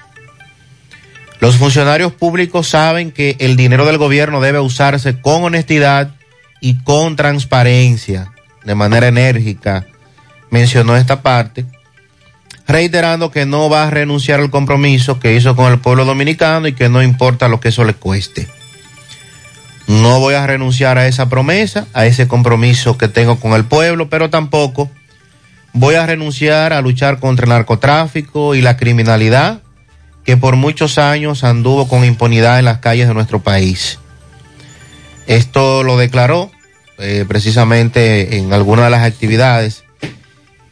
Los 1.42 1.58
funcionarios 1.58 2.14
públicos 2.14 2.68
saben 2.68 3.12
que 3.12 3.36
el 3.40 3.58
dinero 3.58 3.88
del 3.88 3.98
gobierno 3.98 4.42
debe 4.42 4.60
usarse 4.60 5.20
con 5.20 5.44
honestidad 5.44 6.12
y 6.62 6.84
con 6.84 7.16
transparencia, 7.16 8.32
de 8.64 8.76
manera 8.76 9.08
enérgica, 9.08 9.88
mencionó 10.52 10.96
esta 10.96 11.24
parte, 11.24 11.66
reiterando 12.68 13.32
que 13.32 13.48
no 13.48 13.72
va 13.72 13.88
a 13.88 13.90
renunciar 13.90 14.40
al 14.40 14.52
compromiso 14.52 15.20
que 15.20 15.36
hizo 15.36 15.56
con 15.56 15.72
el 15.72 15.80
pueblo 15.80 16.06
dominicano 16.06 16.68
y 16.68 16.74
que 16.74 16.90
no 16.90 17.02
importa 17.02 17.48
lo 17.48 17.60
que 17.60 17.70
eso 17.70 17.84
le 17.86 17.96
cueste. 17.96 18.48
No 19.88 20.20
voy 20.20 20.36
a 20.36 20.46
renunciar 20.46 21.00
a 21.00 21.08
esa 21.08 21.28
promesa, 21.28 21.88
a 21.94 22.06
ese 22.06 22.28
compromiso 22.28 23.00
que 23.00 23.08
tengo 23.08 23.40
con 23.40 23.54
el 23.54 23.66
pueblo, 23.66 24.12
pero 24.12 24.30
tampoco 24.30 24.92
voy 25.74 25.96
a 25.96 26.06
renunciar 26.06 26.72
a 26.72 26.82
luchar 26.82 27.20
contra 27.20 27.46
el 27.46 27.50
narcotráfico 27.50 28.54
y 28.54 28.62
la 28.62 28.78
criminalidad 28.78 29.64
que 30.24 30.38
por 30.38 30.56
muchos 30.56 30.98
años 30.98 31.44
anduvo 31.44 31.88
con 31.88 32.06
impunidad 32.06 32.60
en 32.60 32.66
las 32.66 32.80
calles 32.80 33.08
de 33.08 33.14
nuestro 33.14 33.40
país. 33.40 34.00
Esto 35.28 35.84
lo 35.84 35.98
declaró 35.98 36.52
eh, 36.98 37.26
precisamente 37.28 38.38
en 38.38 38.54
alguna 38.54 38.86
de 38.86 38.90
las 38.90 39.04
actividades 39.04 39.84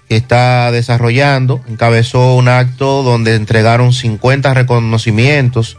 que 0.07 0.15
está 0.15 0.71
desarrollando. 0.71 1.63
Encabezó 1.67 2.35
un 2.35 2.49
acto 2.49 3.03
donde 3.03 3.35
entregaron 3.35 3.93
50 3.93 4.53
reconocimientos 4.53 5.77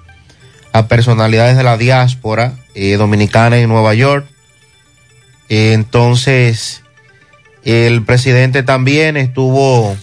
a 0.73 0.87
personalidades 0.87 1.57
de 1.57 1.64
la 1.64 1.77
diáspora 1.77 2.55
eh, 2.75 2.97
dominicana 2.97 3.59
en 3.59 3.68
Nueva 3.68 3.95
York. 3.95 4.27
Entonces, 5.49 6.83
el 7.64 8.05
presidente 8.05 8.62
también 8.62 9.16
estuvo, 9.16 9.97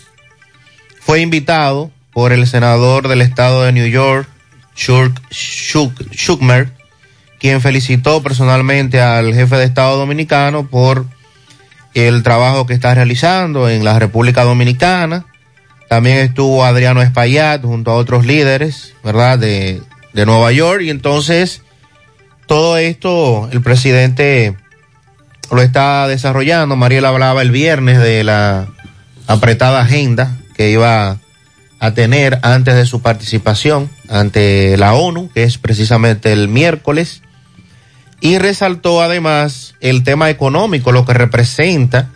fue 1.00 1.22
invitado 1.22 1.92
por 2.18 2.34
el 2.34 2.48
senador 2.48 3.10
del 3.10 3.22
estado 3.22 3.62
de 3.62 3.72
New 3.72 3.86
York, 3.86 4.28
Chuck 4.74 5.22
Schumer, 5.30 6.72
quien 7.40 7.62
felicitó 7.62 8.24
personalmente 8.24 9.00
al 9.00 9.36
jefe 9.36 9.56
de 9.56 9.66
Estado 9.66 10.00
dominicano 10.00 10.66
por 10.68 11.06
el 11.94 12.24
trabajo 12.24 12.66
que 12.66 12.74
está 12.74 12.96
realizando 12.96 13.70
en 13.70 13.86
la 13.86 14.00
República 14.00 14.46
Dominicana. 14.46 15.28
También 15.90 16.18
estuvo 16.18 16.66
Adriano 16.66 17.04
Espaillat 17.04 17.62
junto 17.62 17.92
a 17.92 17.98
otros 17.98 18.26
líderes, 18.26 18.96
¿verdad?, 19.04 19.38
de, 19.38 19.84
de 20.14 20.26
Nueva 20.26 20.52
York. 20.52 20.82
Y 20.82 20.90
entonces, 20.90 21.62
todo 22.48 22.78
esto 22.78 23.48
el 23.52 23.62
presidente 23.62 24.58
lo 25.52 25.62
está 25.62 26.08
desarrollando. 26.08 26.76
Mariel 26.76 27.06
hablaba 27.06 27.44
el 27.44 27.52
viernes 27.52 28.00
de 28.00 28.24
la 28.24 28.70
apretada 29.28 29.82
agenda 29.82 30.36
que 30.56 30.72
iba 30.72 31.20
a 31.80 31.92
tener 31.92 32.40
antes 32.42 32.76
de 32.76 32.86
su 32.86 33.02
participación 33.02 33.90
ante 34.10 34.78
la 34.78 34.94
ONU, 34.94 35.30
que 35.34 35.44
es 35.44 35.58
precisamente 35.58 36.32
el 36.34 36.48
miércoles, 36.48 37.22
y 38.20 38.40
resaltó 38.40 39.02
además 39.02 39.76
el 39.80 40.04
tema 40.04 40.30
económico, 40.30 40.92
lo 40.92 41.06
que 41.06 41.14
representa 41.14 42.10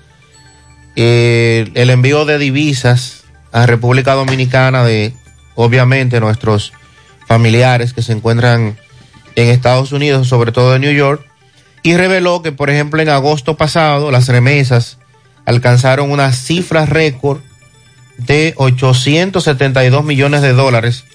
eh, 0.96 1.70
el 1.76 1.90
envío 1.90 2.26
de 2.26 2.38
divisas 2.38 3.24
a 3.52 3.66
República 3.66 4.14
Dominicana 4.14 4.84
de, 4.84 5.14
obviamente, 5.56 6.20
nuestros 6.20 6.74
familiares 7.28 7.94
que 7.94 8.02
se 8.02 8.14
encuentran 8.14 8.78
en 9.36 9.48
Estados 9.48 9.92
Unidos, 9.92 10.28
sobre 10.28 10.52
todo 10.52 10.76
en 10.76 10.82
New 10.82 10.94
York, 10.94 11.26
y 11.84 11.96
reveló 11.96 12.42
que, 12.42 12.52
por 12.52 12.70
ejemplo, 12.70 13.02
en 13.02 13.10
agosto 13.10 13.58
pasado 13.58 14.12
las 14.12 14.28
remesas 14.28 14.98
alcanzaron 15.46 16.12
una 16.12 16.32
cifra 16.32 16.86
récord 16.86 17.42
de 18.26 18.54
872 18.58 20.04
millones 20.04 20.42
de 20.42 20.54
dólares, 20.54 21.06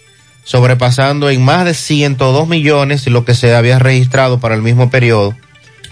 sobrepasando 0.44 1.30
en 1.30 1.44
más 1.44 1.64
de 1.64 1.74
102 1.74 2.48
millones 2.48 3.06
lo 3.06 3.24
que 3.24 3.34
se 3.34 3.54
había 3.54 3.78
registrado 3.78 4.38
para 4.38 4.54
el 4.54 4.62
mismo 4.62 4.90
periodo 4.90 5.34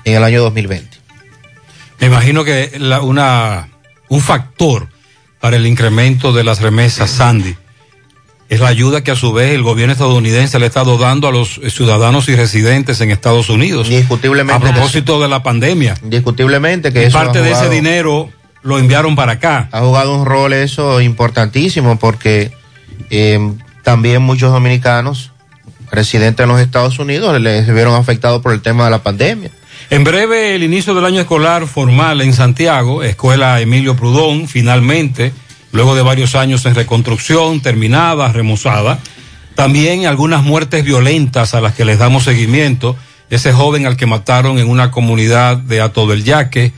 en 0.05 0.15
el 0.15 0.25
año 0.25 0.43
2020. 0.43 0.99
Me 2.01 2.07
imagino 2.07 2.45
que 2.45 2.73
la, 2.79 3.01
una, 3.01 3.69
un 4.09 4.21
factor 4.21 4.89
para 5.41 5.57
el 5.57 5.67
incremento 5.67 6.33
de 6.33 6.45
las 6.45 6.61
remesas, 6.61 7.11
Sandy, 7.11 7.57
es 8.49 8.61
la 8.61 8.69
ayuda 8.69 9.03
que 9.03 9.11
a 9.11 9.17
su 9.17 9.33
vez 9.33 9.53
el 9.55 9.63
gobierno 9.63 9.93
estadounidense 9.93 10.59
le 10.59 10.67
ha 10.67 10.69
estado 10.69 10.99
dando 10.99 11.29
a 11.29 11.33
los 11.33 11.61
ciudadanos 11.69 12.29
y 12.29 12.37
residentes 12.37 13.01
en 13.01 13.11
Estados 13.11 13.49
Unidos. 13.49 13.89
Indiscutiblemente. 13.89 14.55
A 14.55 14.73
propósito 14.73 15.21
de 15.21 15.29
la 15.29 15.43
pandemia. 15.43 15.97
Indiscutiblemente 16.03 16.93
que 16.93 17.03
Y 17.03 17.07
eso 17.07 17.19
parte 17.19 17.41
de 17.41 17.53
ese 17.53 17.69
dinero 17.69 18.31
lo 18.65 18.79
enviaron 18.79 19.15
para 19.15 19.33
acá. 19.33 19.69
Ha 19.71 19.81
jugado 19.81 20.17
un 20.19 20.27
rol 20.27 20.53
eso 20.55 21.01
importantísimo 21.01 21.99
porque 21.99 22.51
eh, 23.11 23.39
también 23.83 24.23
muchos 24.23 24.51
dominicanos 24.51 25.31
residentes 25.93 26.43
en 26.43 26.49
los 26.51 26.61
Estados 26.61 26.99
Unidos 26.99 27.41
les 27.41 27.73
vieron 27.73 27.95
afectados 27.95 28.43
por 28.43 28.53
el 28.53 28.63
tema 28.63 28.87
de 28.87 28.91
la 28.91 29.03
pandemia. 29.03 29.51
En 29.91 30.03
breve, 30.03 30.55
el 30.55 30.63
inicio 30.63 30.95
del 30.95 31.05
año 31.05 31.21
escolar 31.21 31.67
formal 31.67 32.23
en 32.23 32.33
Santiago, 32.33 33.03
Escuela 33.03 33.61
Emilio 33.61 33.95
Prudón, 33.97 34.49
finalmente, 34.49 35.33
luego 35.71 35.95
de 35.95 36.03
varios 36.03 36.35
años 36.35 36.65
en 36.65 36.75
reconstrucción, 36.75 37.61
terminada, 37.61 38.33
remozada. 38.33 38.99
También 39.55 40.07
algunas 40.07 40.43
muertes 40.43 40.85
violentas 40.85 41.55
a 41.55 41.61
las 41.61 41.75
que 41.75 41.85
les 41.85 41.99
damos 41.99 42.25
seguimiento. 42.25 42.97
Ese 43.29 43.53
joven 43.53 43.85
al 43.85 43.99
que 43.99 44.07
mataron 44.07 44.59
en 44.59 44.69
una 44.69 44.91
comunidad 44.91 45.59
de 45.59 45.83
Ato 45.83 46.07
del 46.07 46.25
Yaque, 46.25 46.73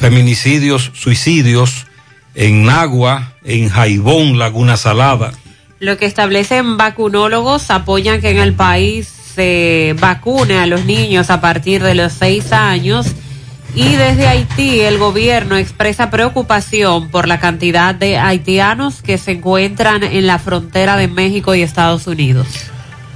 feminicidios, 0.00 0.90
suicidios 0.94 1.86
en 2.34 2.64
Nagua, 2.64 3.34
en 3.44 3.68
Jaibón, 3.68 4.38
Laguna 4.38 4.78
Salada. 4.78 5.32
Lo 5.78 5.98
que 5.98 6.06
establecen 6.06 6.78
vacunólogos 6.78 7.70
apoyan 7.70 8.20
que 8.20 8.30
en 8.30 8.38
el 8.38 8.54
país 8.54 9.08
se 9.34 9.94
vacune 10.00 10.58
a 10.58 10.66
los 10.66 10.86
niños 10.86 11.30
a 11.30 11.40
partir 11.40 11.82
de 11.82 11.94
los 11.94 12.12
seis 12.14 12.52
años 12.52 13.06
y 13.74 13.94
desde 13.94 14.26
Haití 14.26 14.80
el 14.80 14.98
gobierno 14.98 15.56
expresa 15.56 16.10
preocupación 16.10 17.10
por 17.10 17.28
la 17.28 17.38
cantidad 17.38 17.94
de 17.94 18.18
haitianos 18.18 19.02
que 19.02 19.16
se 19.18 19.32
encuentran 19.32 20.02
en 20.02 20.26
la 20.26 20.38
frontera 20.38 20.96
de 20.96 21.08
México 21.08 21.54
y 21.54 21.62
Estados 21.62 22.06
Unidos. 22.06 22.46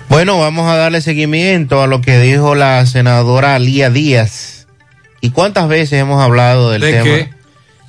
Bueno, 0.09 0.39
vamos 0.39 0.69
a 0.69 0.77
darle 0.77 1.01
seguimiento 1.01 1.83
a 1.83 1.87
lo 1.87 2.01
que 2.01 2.19
dijo 2.21 2.55
la 2.55 2.85
senadora 2.87 3.59
Lía 3.59 3.91
Díaz. 3.91 4.54
¿Y 5.25 5.31
cuántas 5.31 5.69
veces 5.69 5.99
hemos 6.01 6.23
hablado 6.23 6.71
del 6.71 6.83
¿De 6.83 6.93
tema 6.93 7.05
qué? 7.05 7.31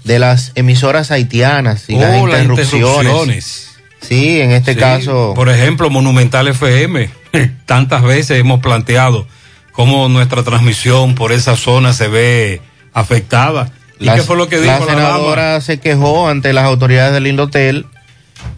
de 0.05 0.19
las 0.19 0.53
emisoras 0.55 1.11
haitianas 1.11 1.83
y 1.89 1.95
Oh, 1.95 1.99
las 1.99 2.11
las 2.11 2.21
interrupciones? 2.43 2.71
interrupciones. 2.73 3.67
Sí, 4.01 4.39
en 4.39 4.51
este 4.51 4.73
Sí, 4.75 4.79
caso. 4.79 5.33
Por 5.35 5.49
ejemplo, 5.49 5.89
Monumental 5.89 6.47
FM. 6.47 7.09
Tantas 7.65 8.03
veces 8.03 8.39
hemos 8.39 8.61
planteado 8.61 9.27
cómo 9.73 10.07
nuestra 10.07 10.43
transmisión 10.43 11.13
por 11.15 11.33
esa 11.33 11.57
zona 11.57 11.91
se 11.91 12.07
ve 12.07 12.61
afectada. 12.93 13.69
¿Y 13.99 14.05
La- 14.05 14.15
qué 14.15 14.21
fue 14.21 14.37
lo 14.37 14.47
que 14.47 14.61
dijo 14.61 14.71
la 14.71 14.79
la, 14.79 14.85
senadora 14.85 15.43
dama? 15.53 15.61
se 15.61 15.79
quejó 15.81 16.29
ante 16.29 16.53
las 16.53 16.63
autoridades 16.63 17.11
del 17.13 17.27
Indotel 17.27 17.85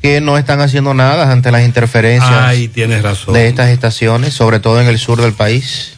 que 0.03 0.21
no 0.21 0.37
están 0.37 0.61
haciendo 0.61 0.93
nada 0.93 1.31
ante 1.31 1.49
las 1.49 1.63
interferencias 1.65 2.31
Ay, 2.31 2.67
tienes 2.67 3.01
razón. 3.01 3.33
de 3.33 3.47
estas 3.47 3.69
estaciones, 3.69 4.35
sobre 4.35 4.59
todo 4.59 4.79
en 4.79 4.85
el 4.87 4.99
sur 4.99 5.19
del 5.19 5.33
país. 5.33 5.93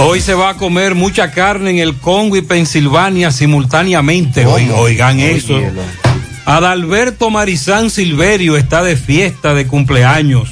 Hoy 0.00 0.20
se 0.20 0.34
va 0.34 0.50
a 0.50 0.54
comer 0.54 0.94
mucha 0.94 1.32
carne 1.32 1.70
en 1.70 1.78
el 1.78 1.96
Congo 1.96 2.36
y 2.36 2.42
Pensilvania 2.42 3.32
simultáneamente. 3.32 4.46
Oigan, 4.46 4.78
oigan 4.78 5.18
eso. 5.18 5.60
Adalberto 6.44 7.30
Marizán 7.30 7.90
Silverio 7.90 8.56
está 8.56 8.84
de 8.84 8.96
fiesta 8.96 9.54
de 9.54 9.66
cumpleaños. 9.66 10.50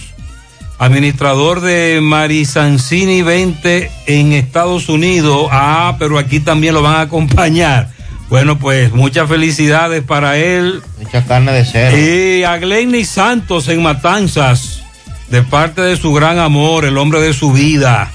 administrador 0.78 1.60
de 1.60 2.00
Marisancini 2.02 3.22
20 3.22 3.90
en 4.06 4.32
Estados 4.32 4.88
Unidos. 4.88 5.48
Ah, 5.52 5.94
pero 5.98 6.18
aquí 6.18 6.40
también 6.40 6.74
lo 6.74 6.82
van 6.82 6.96
a 6.96 7.00
acompañar. 7.02 7.90
Bueno, 8.28 8.58
pues 8.58 8.92
muchas 8.92 9.28
felicidades 9.28 10.02
para 10.02 10.36
él. 10.38 10.82
Mucha 10.98 11.24
carne 11.24 11.52
de 11.52 11.64
cero. 11.64 11.96
Y 11.96 12.42
a 12.42 12.58
Glenny 12.58 13.04
Santos 13.04 13.68
en 13.68 13.80
Matanzas, 13.80 14.82
de 15.30 15.42
parte 15.42 15.82
de 15.82 15.96
su 15.96 16.12
gran 16.12 16.40
amor, 16.40 16.84
el 16.84 16.98
hombre 16.98 17.20
de 17.20 17.32
su 17.32 17.52
vida, 17.52 18.10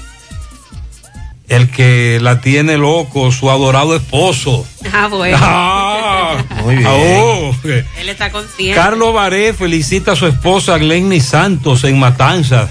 el 1.52 1.70
que 1.70 2.18
la 2.20 2.40
tiene 2.40 2.76
loco, 2.78 3.30
su 3.30 3.50
adorado 3.50 3.94
esposo. 3.94 4.66
Ah, 4.92 5.08
bueno. 5.08 5.36
Ah, 5.40 6.36
Muy 6.62 6.76
bien. 6.76 6.88
ah, 6.88 6.94
oh. 6.94 7.54
Él 7.64 8.08
está 8.08 8.30
consciente. 8.30 8.74
Carlos 8.74 9.12
Baré 9.14 9.52
felicita 9.52 10.12
a 10.12 10.16
su 10.16 10.26
esposa 10.26 10.78
Glenny 10.78 11.20
Santos 11.20 11.84
en 11.84 11.98
Matanzas. 11.98 12.70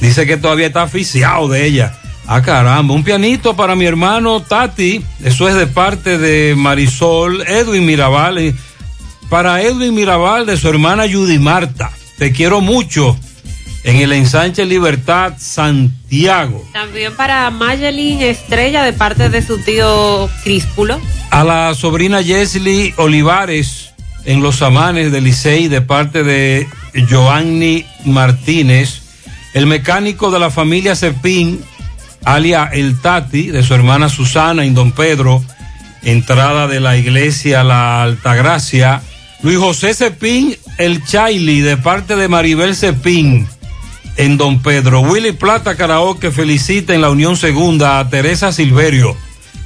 Dice 0.00 0.26
que 0.26 0.36
todavía 0.36 0.66
está 0.66 0.82
aficiado 0.82 1.48
de 1.48 1.64
ella. 1.64 1.94
Ah, 2.26 2.42
caramba, 2.42 2.94
un 2.94 3.04
pianito 3.04 3.54
para 3.56 3.74
mi 3.74 3.84
hermano 3.84 4.40
Tati. 4.40 5.04
Eso 5.22 5.48
es 5.48 5.54
de 5.54 5.66
parte 5.66 6.18
de 6.18 6.54
Marisol, 6.56 7.42
Edwin 7.46 7.84
Mirabal. 7.86 8.38
eh, 8.38 8.54
Para 9.28 9.62
Edwin 9.62 9.94
Mirabal 9.94 10.46
de 10.46 10.56
su 10.56 10.68
hermana 10.68 11.04
Judy 11.10 11.38
Marta. 11.38 11.90
Te 12.18 12.32
quiero 12.32 12.60
mucho. 12.60 13.16
En 13.84 13.96
el 13.96 14.12
ensanche 14.12 14.64
Libertad, 14.64 15.34
Santiago. 16.12 16.62
También 16.74 17.14
para 17.16 17.48
Mayelin 17.50 18.20
Estrella 18.20 18.82
de 18.82 18.92
parte 18.92 19.30
de 19.30 19.40
su 19.40 19.58
tío 19.58 20.28
Críspulo. 20.44 21.00
A 21.30 21.42
la 21.42 21.74
sobrina 21.74 22.22
Jesly 22.22 22.92
Olivares 22.98 23.94
en 24.26 24.42
Los 24.42 24.60
Amanes 24.60 25.10
de 25.10 25.22
Licey 25.22 25.68
de 25.68 25.80
parte 25.80 26.22
de 26.22 26.68
Joanny 27.08 27.86
Martínez. 28.04 29.00
El 29.54 29.66
mecánico 29.66 30.30
de 30.30 30.38
la 30.38 30.50
familia 30.50 30.94
Cepín, 30.96 31.64
alia 32.24 32.68
El 32.70 33.00
Tati, 33.00 33.48
de 33.48 33.62
su 33.62 33.72
hermana 33.72 34.10
Susana 34.10 34.66
en 34.66 34.74
Don 34.74 34.92
Pedro, 34.92 35.42
entrada 36.02 36.68
de 36.68 36.80
la 36.80 36.98
iglesia 36.98 37.64
La 37.64 38.02
Altagracia. 38.02 39.00
Luis 39.42 39.56
José 39.56 39.94
Cepín, 39.94 40.56
el 40.76 41.04
Chaili, 41.04 41.60
de 41.60 41.78
parte 41.78 42.16
de 42.16 42.28
Maribel 42.28 42.76
Cepín 42.76 43.48
en 44.16 44.36
Don 44.36 44.60
Pedro. 44.62 45.00
Willy 45.00 45.32
Plata 45.32 45.74
Karaoke 45.76 46.30
felicita 46.30 46.94
en 46.94 47.00
la 47.00 47.10
Unión 47.10 47.36
Segunda 47.36 47.98
a 47.98 48.08
Teresa 48.08 48.52
Silverio 48.52 49.16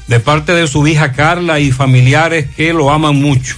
de 0.09 0.21
parte 0.21 0.53
de 0.53 0.69
su 0.69 0.87
hija 0.87 1.13
Carla 1.13 1.59
y 1.59 1.73
familiares 1.73 2.47
que 2.57 2.73
lo 2.73 2.91
aman 2.91 3.17
mucho. 3.21 3.57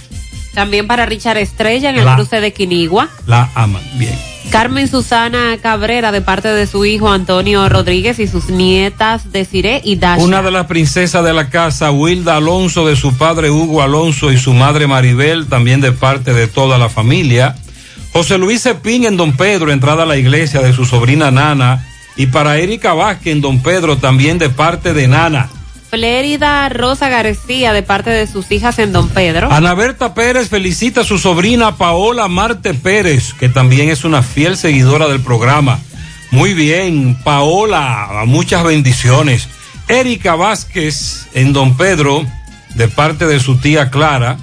También 0.53 0.87
para 0.87 1.05
Richard 1.05 1.37
Estrella 1.37 1.91
en 1.91 1.97
el 1.99 2.05
La- 2.05 2.15
cruce 2.15 2.41
de 2.41 2.51
Quinigua. 2.53 3.07
La 3.27 3.49
aman. 3.55 3.83
Bien. 3.95 4.17
Carmen 4.49 4.87
Susana 4.87 5.57
Cabrera 5.61 6.11
de 6.11 6.21
parte 6.21 6.47
de 6.47 6.65
su 6.65 6.83
hijo 6.83 7.11
Antonio 7.11 7.69
Rodríguez 7.69 8.17
y 8.17 8.25
sus 8.27 8.49
nietas 8.49 9.31
Desiree 9.31 9.79
y 9.83 9.97
Dasha. 9.97 10.23
Una 10.23 10.41
de 10.41 10.49
las 10.49 10.65
princesas 10.65 11.23
de 11.23 11.33
la 11.33 11.51
casa, 11.51 11.91
Wilda 11.91 12.37
Alonso, 12.37 12.87
de 12.87 12.95
su 12.95 13.15
padre 13.15 13.51
Hugo 13.51 13.83
Alonso 13.83 14.31
y 14.31 14.39
su 14.39 14.55
madre 14.55 14.87
Maribel, 14.87 15.45
también 15.45 15.81
de 15.81 15.91
parte 15.91 16.33
de 16.33 16.47
toda 16.47 16.79
la 16.79 16.89
familia. 16.89 17.55
José 18.13 18.37
Luis 18.37 18.63
Cepín 18.63 19.05
en 19.05 19.17
Don 19.17 19.35
Pedro, 19.35 19.71
entrada 19.71 20.03
a 20.03 20.05
la 20.05 20.17
iglesia 20.17 20.61
de 20.61 20.73
su 20.73 20.85
sobrina 20.85 21.31
Nana. 21.31 21.85
Y 22.15 22.27
para 22.27 22.57
Erika 22.57 22.93
Vázquez 22.93 23.33
en 23.33 23.41
Don 23.41 23.61
Pedro, 23.61 23.97
también 23.97 24.37
de 24.39 24.49
parte 24.49 24.93
de 24.93 25.07
Nana. 25.07 25.49
Flérida 25.89 26.69
Rosa 26.69 27.09
García 27.09 27.73
de 27.73 27.81
parte 27.81 28.11
de 28.11 28.27
sus 28.27 28.51
hijas 28.51 28.77
en 28.77 28.91
Don 28.91 29.09
Pedro. 29.09 29.51
Ana 29.51 29.73
Berta 29.73 30.13
Pérez 30.13 30.49
felicita 30.49 31.01
a 31.01 31.03
su 31.03 31.17
sobrina 31.17 31.77
Paola 31.77 32.27
Marte 32.27 32.73
Pérez, 32.75 33.33
que 33.33 33.49
también 33.49 33.89
es 33.89 34.03
una 34.03 34.21
fiel 34.21 34.55
seguidora 34.57 35.07
del 35.07 35.21
programa. 35.21 35.79
Muy 36.31 36.53
bien, 36.53 37.17
Paola, 37.23 38.23
muchas 38.27 38.63
bendiciones. 38.63 39.47
Erika 39.87 40.35
Vázquez 40.35 41.27
en 41.33 41.53
Don 41.53 41.75
Pedro, 41.75 42.23
de 42.75 42.87
parte 42.87 43.25
de 43.25 43.39
su 43.39 43.57
tía 43.57 43.89
Clara. 43.89 44.37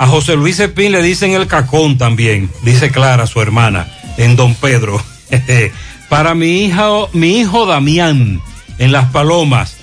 A 0.00 0.06
José 0.06 0.34
Luis 0.34 0.56
Cepín 0.56 0.92
le 0.92 1.02
dicen 1.02 1.32
el 1.32 1.46
cacón 1.46 1.98
también, 1.98 2.50
dice 2.62 2.90
Clara, 2.90 3.26
su 3.26 3.42
hermana, 3.42 3.86
en 4.16 4.34
Don 4.34 4.54
Pedro. 4.54 4.98
Para 6.08 6.34
mi 6.34 6.64
hijo, 6.64 7.10
mi 7.12 7.38
hijo 7.38 7.66
Damián, 7.66 8.40
en 8.78 8.92
Las 8.92 9.10
Palomas. 9.10 9.76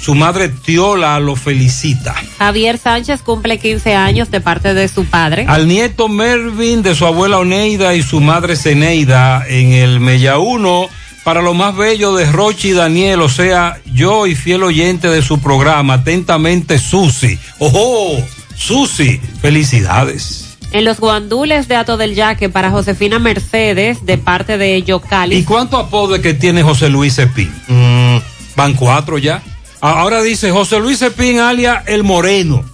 Su 0.00 0.14
madre 0.14 0.48
Tiola 0.48 1.20
lo 1.20 1.36
felicita. 1.36 2.14
Javier 2.38 2.78
Sánchez 2.78 3.20
cumple 3.20 3.58
15 3.58 3.94
años 3.94 4.30
de 4.30 4.40
parte 4.40 4.72
de 4.72 4.88
su 4.88 5.04
padre. 5.04 5.44
Al 5.46 5.68
nieto 5.68 6.08
Mervin 6.08 6.82
de 6.82 6.94
su 6.94 7.04
abuela 7.04 7.36
Oneida 7.36 7.94
y 7.94 8.02
su 8.02 8.22
madre 8.22 8.56
Ceneida 8.56 9.44
en 9.46 9.72
el 9.72 10.00
Mella 10.00 10.38
1 10.38 10.88
para 11.24 11.42
lo 11.42 11.52
más 11.52 11.76
bello 11.76 12.14
de 12.14 12.24
Rochi 12.32 12.70
y 12.70 12.72
Daniel, 12.72 13.20
o 13.20 13.28
sea, 13.28 13.82
yo 13.92 14.26
y 14.26 14.34
fiel 14.34 14.62
oyente 14.62 15.08
de 15.08 15.20
su 15.20 15.40
programa, 15.40 15.94
atentamente 15.94 16.78
Susi. 16.78 17.38
¡Ojo! 17.58 18.16
Susi, 18.62 19.20
felicidades. 19.40 20.56
En 20.70 20.84
los 20.84 21.00
guandules 21.00 21.66
de 21.66 21.74
Ato 21.74 21.96
del 21.96 22.14
Yaque 22.14 22.48
para 22.48 22.70
Josefina 22.70 23.18
Mercedes 23.18 24.06
de 24.06 24.18
parte 24.18 24.56
de 24.56 24.80
Yocali. 24.84 25.34
¿Y 25.34 25.42
cuánto 25.42 25.76
apodo 25.76 26.20
que 26.22 26.32
tiene 26.32 26.62
José 26.62 26.88
Luis 26.88 27.16
Cepín? 27.16 27.52
Mm, 27.66 28.18
van 28.54 28.74
cuatro 28.74 29.18
ya. 29.18 29.42
Ahora 29.80 30.22
dice 30.22 30.52
José 30.52 30.78
Luis 30.78 31.00
Cepín 31.00 31.40
alia 31.40 31.82
El 31.86 32.04
Moreno 32.04 32.64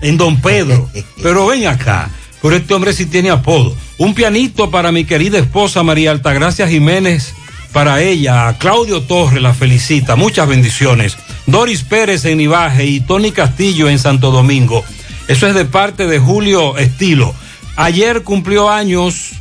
en 0.00 0.16
Don 0.16 0.40
Pedro. 0.40 0.88
Pero 1.22 1.46
ven 1.46 1.66
acá, 1.66 2.08
pero 2.40 2.54
este 2.54 2.72
hombre 2.74 2.92
sí 2.92 3.06
tiene 3.06 3.30
apodo. 3.30 3.74
Un 3.98 4.14
pianito 4.14 4.70
para 4.70 4.92
mi 4.92 5.04
querida 5.04 5.38
esposa 5.38 5.82
María 5.82 6.12
Altagracia 6.12 6.68
Jiménez, 6.68 7.34
para 7.72 8.00
ella, 8.00 8.56
Claudio 8.58 9.02
Torres 9.02 9.42
la 9.42 9.54
felicita, 9.54 10.14
muchas 10.14 10.46
bendiciones. 10.46 11.16
Doris 11.46 11.82
Pérez 11.82 12.24
en 12.24 12.40
Ibaje 12.40 12.86
y 12.86 13.00
Tony 13.00 13.32
Castillo 13.32 13.88
en 13.88 13.98
Santo 13.98 14.30
Domingo. 14.30 14.84
Eso 15.28 15.46
es 15.46 15.54
de 15.54 15.64
parte 15.64 16.06
de 16.06 16.18
Julio 16.18 16.76
Estilo. 16.78 17.34
Ayer 17.76 18.22
cumplió 18.22 18.70
años 18.70 19.32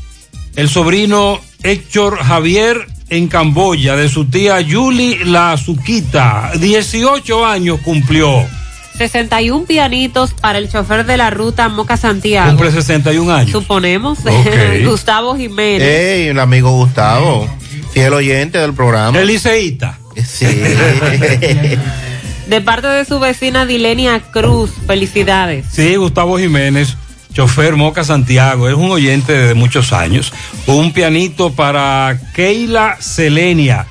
el 0.56 0.70
sobrino 0.70 1.40
Héctor 1.64 2.18
Javier 2.18 2.88
en 3.10 3.28
Camboya, 3.28 3.96
de 3.96 4.10
su 4.10 4.26
tía 4.26 4.60
Yuli 4.62 5.20
La 5.26 5.54
Azuquita. 5.54 6.52
18 6.60 7.46
años 7.46 7.80
cumplió. 7.84 8.46
61 8.98 9.66
pianitos 9.66 10.34
para 10.34 10.58
el 10.58 10.70
chofer 10.70 11.06
de 11.06 11.18
la 11.18 11.30
ruta 11.30 11.68
Moca 11.70 11.98
Santiago. 11.98 12.50
Cumple 12.50 12.72
61 12.72 13.34
años. 13.34 13.52
Suponemos. 13.52 14.20
Gustavo 14.86 15.36
Jiménez. 15.36 15.88
Ey, 15.88 16.30
un 16.30 16.40
amigo 16.40 16.72
Gustavo, 16.72 17.48
fiel 17.92 18.14
oyente 18.14 18.58
del 18.58 18.74
programa. 18.74 19.20
El 19.20 19.28
liceísta. 19.28 20.00
Sí. 20.26 20.46
De 22.48 22.62
parte 22.62 22.88
de 22.88 23.06
su 23.06 23.20
vecina 23.20 23.66
Dilenia 23.66 24.20
Cruz. 24.20 24.72
Felicidades. 24.88 25.66
Sí, 25.72 25.96
Gustavo 25.96 26.38
Jiménez, 26.38 26.96
chofer 27.34 27.76
Moca 27.76 28.04
Santiago, 28.04 28.70
es 28.70 28.76
un 28.76 28.92
oyente 28.92 29.34
de 29.34 29.54
muchos 29.56 29.94
años. 29.94 30.32
Un 30.68 30.94
pianito 30.94 31.52
para 31.54 32.18
Keila 32.34 32.98
Selenia. 33.00 33.88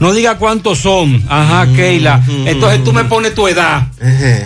No 0.00 0.12
diga 0.12 0.36
cuántos 0.38 0.80
son. 0.80 1.22
Ajá, 1.28 1.66
Keila. 1.74 2.20
Entonces 2.44 2.82
tú 2.84 2.92
me 2.92 3.04
pones 3.04 3.34
tu 3.34 3.46
edad. 3.48 3.86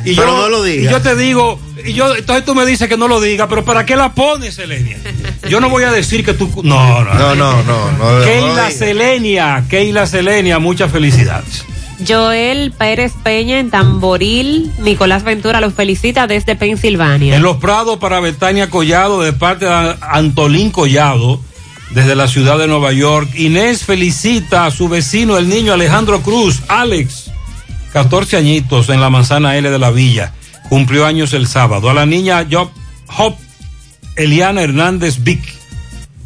Y 0.05 0.15
Pero 0.15 0.27
yo, 0.29 0.37
no 0.43 0.49
lo 0.51 0.63
digas. 0.63 0.85
Y 0.85 0.89
yo 0.91 1.01
te 1.01 1.17
digo, 1.17 1.59
y 1.85 1.95
yo, 1.95 2.15
entonces 2.15 2.45
tú 2.45 2.55
me 2.55 2.67
dices 2.67 2.89
que 2.89 2.97
no 2.99 3.09
lo 3.09 3.21
diga, 3.21 3.49
pero 3.49 3.65
¿para 3.65 3.85
qué 3.87 3.97
la 3.97 4.13
pones, 4.13 4.55
Selenia? 4.55 4.99
Yo 5.49 5.59
no 5.61 5.69
voy 5.71 5.85
a 5.85 5.91
decir 5.91 6.25
que 6.25 6.35
tú. 6.35 6.49
No, 6.63 7.03
no, 7.03 7.15
No, 7.15 7.35
no, 7.35 7.63
no. 7.65 7.93
no, 7.93 8.19
no 8.19 8.25
Keila. 8.25 8.71
Selenia, 8.71 9.65
Keila 9.69 10.07
Selenia, 10.07 10.59
muchas 10.59 10.93
felicidades. 10.93 11.65
Joel 12.07 12.73
Pérez 12.73 13.13
Peña 13.23 13.59
en 13.59 13.71
Tamboril. 13.71 14.73
Nicolás 14.79 15.25
Ventura 15.25 15.61
los 15.61 15.75
felicita 15.75 16.27
desde 16.27 16.57
Pensilvania. 16.57 17.37
En 17.37 17.43
los 17.43 17.57
Prados 17.57 17.99
para 17.99 18.21
Betania 18.21 18.71
Collado, 18.71 19.23
de 19.23 19.33
parte 19.33 19.67
de 19.67 19.97
Antolín 20.01 20.71
Collado, 20.71 21.41
desde 21.91 22.15
la 22.15 22.29
ciudad 22.29 22.59
de 22.59 22.67
Nueva 22.67 22.93
York. 22.93 23.29
Inés 23.35 23.85
felicita 23.85 24.67
a 24.67 24.71
su 24.71 24.89
vecino, 24.89 25.39
el 25.39 25.49
niño 25.49 25.73
Alejandro 25.73 26.23
Cruz, 26.23 26.63
Alex, 26.69 27.31
14 27.93 28.37
añitos 28.37 28.89
en 28.89 29.01
la 29.01 29.11
manzana 29.11 29.57
L 29.57 29.69
de 29.69 29.79
la 29.79 29.91
villa. 29.91 30.35
Cumplió 30.69 31.07
años 31.07 31.33
el 31.33 31.47
sábado. 31.47 31.89
A 31.91 31.95
la 31.95 32.07
niña 32.07 32.47
Job, 32.51 32.71
Hop 33.17 33.37
Eliana 34.17 34.63
Hernández 34.63 35.23
Vic 35.23 35.41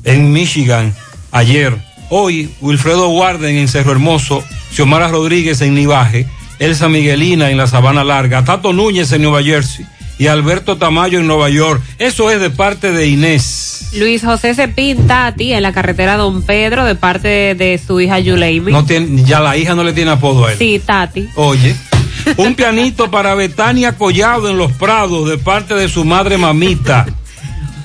en 0.05 0.33
Michigan 0.33 0.95
ayer. 1.31 1.77
Hoy, 2.11 2.53
Wilfredo 2.61 3.09
Warden 3.09 3.57
en 3.57 3.69
Cerro 3.69 3.93
Hermoso, 3.93 4.45
Xiomara 4.73 5.09
Rodríguez 5.09 5.61
en 5.61 5.75
Nivaje, 5.75 6.27
Elsa 6.59 6.89
Miguelina 6.89 7.51
en 7.51 7.59
la 7.59 7.67
Sabana 7.67 8.05
Larga, 8.05 8.45
Tato 8.45 8.73
Núñez 8.73 9.13
en 9.13 9.23
Nueva 9.23 9.43
Jersey 9.43 9.87
y 10.19 10.29
Alberto 10.29 10.79
Tamayo 10.79 11.19
en 11.19 11.27
Nueva 11.27 11.51
York. 11.51 11.83
Eso 11.99 12.31
es 12.31 12.41
de 12.41 12.49
parte 12.49 12.93
de 12.93 13.09
Inés. 13.09 13.91
Luis 13.95 14.25
José 14.25 14.55
Cepín 14.55 15.07
Tati 15.07 15.53
en 15.53 15.63
la 15.63 15.73
carretera 15.73 16.17
Don 16.17 16.43
Pedro 16.43 16.85
de 16.85 16.95
parte 16.95 17.55
de 17.55 17.81
su 17.85 18.01
hija 18.01 18.19
Yuleimi. 18.19 18.73
No 18.73 18.85
tiene, 18.85 19.25
ya 19.25 19.41
la 19.41 19.57
hija 19.57 19.75
no 19.75 19.85
le 19.85 19.93
tiene 19.93 20.13
apodo 20.13 20.47
a 20.47 20.53
él. 20.53 20.59
Sí, 20.59 20.81
Tati. 20.85 21.29
Oye, 21.35 21.77
un 22.37 22.55
pianito 22.55 23.11
para 23.11 23.35
Betania 23.35 23.97
Collado 23.99 24.49
en 24.49 24.57
Los 24.57 24.73
Prados 24.73 25.29
de 25.29 25.39
parte 25.39 25.75
de 25.75 25.89
su 25.89 26.05
madre 26.05 26.39
mamita. 26.39 27.07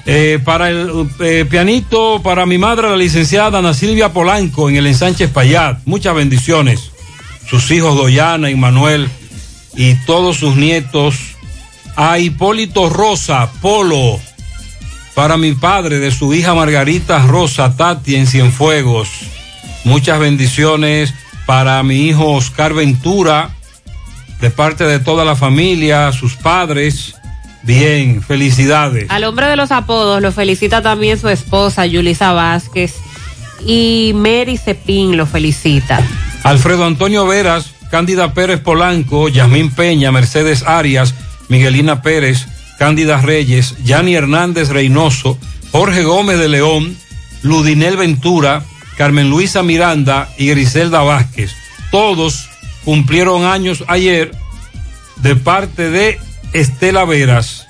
Eh, 0.10 0.40
para 0.42 0.70
el 0.70 1.10
eh, 1.20 1.46
pianito, 1.50 2.22
para 2.24 2.46
mi 2.46 2.58
madre, 2.58 2.90
la 2.90 2.96
licenciada 2.96 3.60
Ana 3.60 3.74
Silvia 3.74 4.14
Polanco, 4.14 4.70
en 4.70 4.78
el 4.78 4.88
ensanche 4.88 5.26
Espaillat. 5.26 5.80
Muchas 5.84 6.16
bendiciones. 6.16 6.92
Sus 7.46 7.70
hijos 7.72 7.98
Doyana 7.98 8.50
y 8.50 8.56
Manuel 8.56 9.10
y 9.76 9.96
todos 10.06 10.38
sus 10.38 10.56
nietos. 10.56 11.36
A 11.98 12.20
Hipólito 12.20 12.90
Rosa, 12.90 13.52
Polo. 13.62 14.18
Para 15.14 15.36
mi 15.36 15.52
padre, 15.52 16.00
de 16.00 16.12
su 16.12 16.34
hija 16.34 16.54
Margarita 16.54 17.20
Rosa, 17.28 17.76
Tati 17.76 18.16
en 18.16 18.28
Cienfuegos. 18.28 19.10
Muchas 19.84 20.20
bendiciones 20.20 21.14
para 21.46 21.84
mi 21.84 22.08
hijo 22.08 22.32
Oscar 22.32 22.74
Ventura, 22.74 23.50
de 24.40 24.52
parte 24.52 24.86
de 24.86 25.00
toda 25.00 25.26
la 25.26 25.36
familia, 25.36 26.14
sus 26.14 26.36
padres. 26.36 27.16
Bien, 27.68 28.24
felicidades. 28.24 29.08
Al 29.10 29.26
hombre 29.26 29.48
de 29.48 29.58
los 29.58 29.74
apodos 29.74 30.22
lo 30.22 30.32
felicita 30.32 30.82
también 30.82 31.20
su 31.20 31.28
esposa 31.28 31.86
Yulisa 31.86 32.32
Vázquez 32.32 32.94
y 33.66 34.14
Mary 34.16 34.56
Cepín 34.56 35.18
lo 35.18 35.26
felicita. 35.26 36.02
Alfredo 36.44 36.86
Antonio 36.86 37.28
Veras, 37.28 37.74
Cándida 37.92 38.34
Pérez 38.34 38.62
Polanco, 38.62 39.28
Yasmín 39.28 39.70
Peña, 39.70 40.14
Mercedes 40.14 40.64
Arias, 40.64 41.14
Miguelina 41.50 42.02
Pérez, 42.02 42.48
Cándida 42.80 43.20
Reyes, 43.20 43.76
Yani 43.84 44.16
Hernández 44.16 44.70
Reynoso, 44.70 45.38
Jorge 45.74 46.06
Gómez 46.06 46.40
de 46.40 46.48
León, 46.48 46.96
Ludinel 47.42 47.98
Ventura, 47.98 48.64
Carmen 48.96 49.30
Luisa 49.30 49.62
Miranda 49.62 50.30
y 50.38 50.48
Griselda 50.48 51.02
Vázquez. 51.02 51.52
Todos 51.92 52.48
cumplieron 52.86 53.44
años 53.44 53.84
ayer 53.90 54.32
de 55.18 55.36
parte 55.36 55.90
de 55.90 56.18
Estela 56.58 57.06
Veras. 57.06 57.68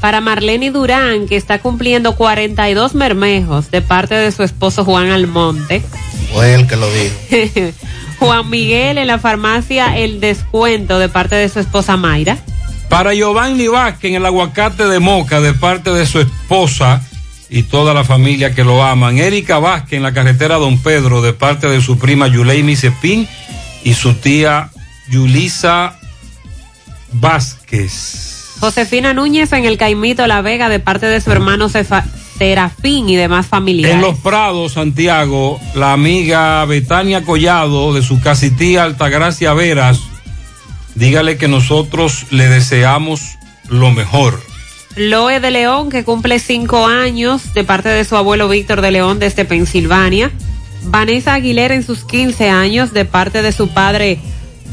Para 0.00 0.20
Marlene 0.20 0.70
Durán, 0.70 1.26
que 1.26 1.36
está 1.36 1.58
cumpliendo 1.58 2.14
42 2.14 2.94
mermejos 2.94 3.72
de 3.72 3.82
parte 3.82 4.14
de 4.14 4.30
su 4.30 4.44
esposo 4.44 4.84
Juan 4.84 5.10
Almonte. 5.10 5.82
Fue 6.32 6.54
él 6.54 6.68
que 6.68 6.76
lo 6.76 6.88
dijo. 6.92 7.72
Juan 8.20 8.48
Miguel 8.48 8.98
en 8.98 9.08
la 9.08 9.18
farmacia 9.18 9.96
El 9.96 10.20
Descuento 10.20 11.00
de 11.00 11.08
parte 11.08 11.34
de 11.34 11.48
su 11.48 11.58
esposa 11.58 11.96
Mayra. 11.96 12.38
Para 12.88 13.14
Giovanni 13.14 13.66
Vázquez 13.66 14.10
en 14.10 14.16
el 14.16 14.26
aguacate 14.26 14.86
de 14.86 15.00
Moca 15.00 15.40
de 15.40 15.52
parte 15.52 15.90
de 15.90 16.06
su 16.06 16.20
esposa 16.20 17.02
y 17.50 17.64
toda 17.64 17.94
la 17.94 18.04
familia 18.04 18.54
que 18.54 18.62
lo 18.62 18.84
aman. 18.84 19.18
Erika 19.18 19.58
Vázquez 19.58 19.96
en 19.96 20.04
la 20.04 20.14
carretera 20.14 20.56
Don 20.56 20.78
Pedro 20.78 21.20
de 21.20 21.32
parte 21.32 21.68
de 21.68 21.80
su 21.80 21.98
prima 21.98 22.28
Yuleimi 22.28 22.76
Cepín 22.76 23.26
y 23.82 23.94
su 23.94 24.14
tía 24.14 24.70
Yulisa 25.08 25.97
Vázquez. 27.12 28.56
Josefina 28.60 29.14
Núñez 29.14 29.52
en 29.52 29.64
el 29.64 29.78
Caimito 29.78 30.26
La 30.26 30.42
Vega 30.42 30.68
de 30.68 30.80
parte 30.80 31.06
de 31.06 31.20
su 31.20 31.30
hermano 31.30 31.68
Cefa- 31.68 32.04
Serafín 32.38 33.08
y 33.08 33.16
demás 33.16 33.46
familiares. 33.46 33.96
En 33.96 34.00
Los 34.02 34.18
Prados, 34.18 34.72
Santiago, 34.72 35.60
la 35.74 35.92
amiga 35.92 36.64
Betania 36.64 37.24
Collado 37.24 37.94
de 37.94 38.02
su 38.02 38.20
casi 38.20 38.50
tía 38.50 38.84
Altagracia 38.84 39.52
Veras, 39.54 40.00
dígale 40.94 41.36
que 41.36 41.48
nosotros 41.48 42.26
le 42.30 42.48
deseamos 42.48 43.38
lo 43.68 43.90
mejor. 43.92 44.40
Loe 44.96 45.38
de 45.38 45.50
León, 45.52 45.90
que 45.90 46.02
cumple 46.04 46.38
cinco 46.40 46.86
años 46.86 47.54
de 47.54 47.62
parte 47.62 47.88
de 47.88 48.04
su 48.04 48.16
abuelo 48.16 48.48
Víctor 48.48 48.80
de 48.80 48.90
León 48.90 49.18
desde 49.20 49.44
Pensilvania. 49.44 50.32
Vanessa 50.84 51.34
Aguilera 51.34 51.74
en 51.74 51.84
sus 51.84 52.04
15 52.04 52.50
años 52.50 52.92
de 52.92 53.04
parte 53.04 53.42
de 53.42 53.52
su 53.52 53.68
padre 53.68 54.18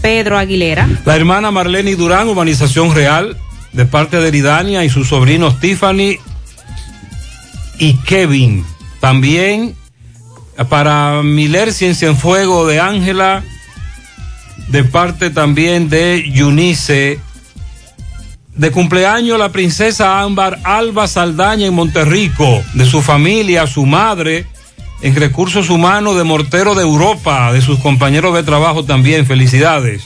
Pedro 0.06 0.38
Aguilera. 0.38 0.88
La 1.04 1.16
hermana 1.16 1.50
Marlene 1.50 1.96
Durán, 1.96 2.30
Urbanización 2.30 2.94
Real, 2.94 3.36
de 3.74 3.88
parte 3.88 4.18
de 4.18 4.28
Eridania 4.28 4.86
y 4.86 4.90
sus 4.90 5.08
sobrinos 5.08 5.60
Tiffany 5.60 6.20
y 7.80 7.94
Kevin. 8.06 8.64
También 9.00 9.74
para 10.70 11.24
Miller 11.24 11.74
Ciencia 11.74 12.08
en 12.08 12.18
Fuego 12.18 12.68
de 12.68 12.80
Ángela, 12.80 13.44
de 14.68 14.84
parte 14.84 15.32
también 15.32 15.90
de 15.90 16.30
Yunice. 16.32 17.20
De 18.54 18.70
cumpleaños 18.70 19.40
la 19.40 19.50
princesa 19.50 20.22
Ámbar 20.22 20.60
Alba 20.66 21.08
Saldaña 21.08 21.66
en 21.66 21.74
Monterrico, 21.74 22.64
de 22.76 22.86
su 22.86 23.02
familia, 23.02 23.66
su 23.66 23.88
madre, 23.88 24.46
en 25.02 25.16
recursos 25.16 25.70
humanos 25.70 26.16
de 26.18 26.24
Mortero 26.24 26.76
de 26.76 26.84
Europa, 26.84 27.52
de 27.54 27.62
sus 27.62 27.80
compañeros 27.80 28.34
de 28.36 28.44
trabajo 28.44 28.84
también. 28.86 29.26
Felicidades. 29.26 30.04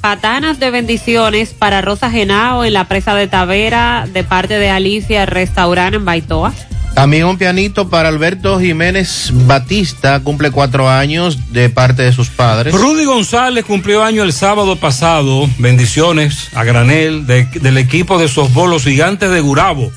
Patanas 0.00 0.58
de 0.58 0.70
bendiciones 0.70 1.50
para 1.50 1.80
Rosa 1.80 2.10
Genao 2.10 2.64
en 2.64 2.72
la 2.72 2.88
presa 2.88 3.14
de 3.14 3.28
Tavera 3.28 4.06
de 4.12 4.24
parte 4.24 4.58
de 4.58 4.68
Alicia 4.68 5.26
Restaurante 5.26 5.96
en 5.96 6.04
Baitoa. 6.04 6.52
También 6.94 7.24
un 7.24 7.38
pianito 7.38 7.88
para 7.88 8.08
Alberto 8.08 8.60
Jiménez 8.60 9.30
Batista, 9.32 10.20
cumple 10.20 10.50
cuatro 10.50 10.90
años 10.90 11.50
de 11.52 11.70
parte 11.70 12.02
de 12.02 12.12
sus 12.12 12.28
padres. 12.28 12.74
Rudy 12.74 13.04
González 13.06 13.64
cumplió 13.64 14.04
año 14.04 14.22
el 14.24 14.32
sábado 14.34 14.76
pasado. 14.76 15.48
Bendiciones 15.58 16.48
a 16.54 16.64
Granel 16.64 17.26
de- 17.26 17.44
del 17.46 17.78
equipo 17.78 18.18
de 18.18 18.28
softball 18.28 18.70
Los 18.70 18.84
Gigantes 18.84 19.30
de 19.30 19.40
Gurabo. 19.40 19.90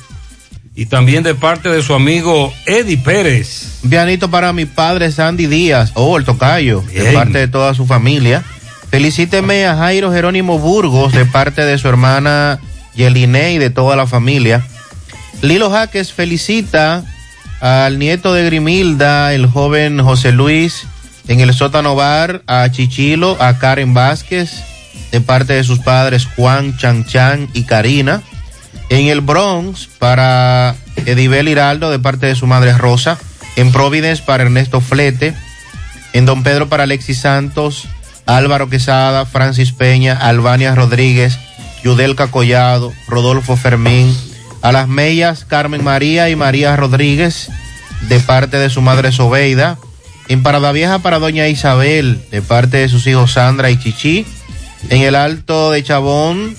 Y 0.78 0.84
también 0.86 1.22
de 1.22 1.34
parte 1.34 1.70
de 1.70 1.82
su 1.82 1.94
amigo 1.94 2.52
Eddie 2.66 2.98
Pérez. 2.98 3.80
Un 3.82 3.88
pianito 3.88 4.30
para 4.30 4.52
mi 4.52 4.66
padre 4.66 5.10
Sandy 5.10 5.46
Díaz, 5.46 5.92
oh, 5.94 6.18
el 6.18 6.24
tocayo, 6.26 6.84
de 6.92 7.12
parte 7.12 7.38
de 7.38 7.48
toda 7.48 7.72
su 7.72 7.86
familia. 7.86 8.44
Felicíteme 8.90 9.66
a 9.66 9.74
Jairo 9.76 10.12
Jerónimo 10.12 10.58
Burgos, 10.58 11.14
de 11.14 11.24
parte 11.24 11.64
de 11.64 11.78
su 11.78 11.88
hermana 11.88 12.60
Yeline 12.94 13.52
y 13.52 13.58
de 13.58 13.70
toda 13.70 13.96
la 13.96 14.06
familia. 14.06 14.66
Lilo 15.40 15.70
Jaques 15.70 16.12
felicita 16.12 17.04
al 17.60 17.98
nieto 17.98 18.34
de 18.34 18.44
Grimilda, 18.44 19.32
el 19.32 19.46
joven 19.46 19.98
José 20.00 20.30
Luis, 20.32 20.86
en 21.26 21.40
el 21.40 21.54
sótano 21.54 21.94
bar, 21.94 22.42
a 22.46 22.70
Chichilo, 22.70 23.36
a 23.40 23.58
Karen 23.58 23.94
Vázquez, 23.94 24.50
de 25.10 25.22
parte 25.22 25.54
de 25.54 25.64
sus 25.64 25.78
padres 25.78 26.26
Juan, 26.36 26.76
Chan 26.76 27.06
Chan 27.06 27.48
y 27.54 27.64
Karina. 27.64 28.22
En 28.88 29.08
el 29.08 29.20
Bronx, 29.20 29.88
para 29.98 30.76
Edibel 31.06 31.48
Hiraldo, 31.48 31.90
de 31.90 31.98
parte 31.98 32.26
de 32.26 32.36
su 32.36 32.46
madre 32.46 32.76
Rosa. 32.76 33.18
En 33.56 33.72
Providence, 33.72 34.22
para 34.22 34.44
Ernesto 34.44 34.80
Flete. 34.80 35.34
En 36.12 36.24
Don 36.24 36.42
Pedro, 36.42 36.68
para 36.68 36.84
Alexis 36.84 37.18
Santos, 37.18 37.88
Álvaro 38.26 38.68
Quesada, 38.68 39.26
Francis 39.26 39.72
Peña, 39.72 40.14
Albania 40.14 40.74
Rodríguez, 40.74 41.38
Yudelca 41.82 42.28
Collado, 42.28 42.92
Rodolfo 43.08 43.56
Fermín. 43.56 44.16
A 44.62 44.72
las 44.72 44.88
Mellas, 44.88 45.44
Carmen 45.44 45.84
María 45.84 46.28
y 46.30 46.36
María 46.36 46.74
Rodríguez, 46.74 47.50
de 48.08 48.18
parte 48.20 48.56
de 48.56 48.70
su 48.70 48.82
madre 48.82 49.12
Sobeida. 49.12 49.78
En 50.28 50.42
Parada 50.42 50.72
Vieja, 50.72 51.00
para 51.00 51.18
Doña 51.18 51.46
Isabel, 51.48 52.24
de 52.30 52.42
parte 52.42 52.78
de 52.78 52.88
sus 52.88 53.06
hijos 53.06 53.32
Sandra 53.32 53.70
y 53.70 53.78
Chichi. 53.78 54.26
En 54.90 55.02
el 55.02 55.14
Alto 55.14 55.70
de 55.70 55.84
Chabón, 55.84 56.56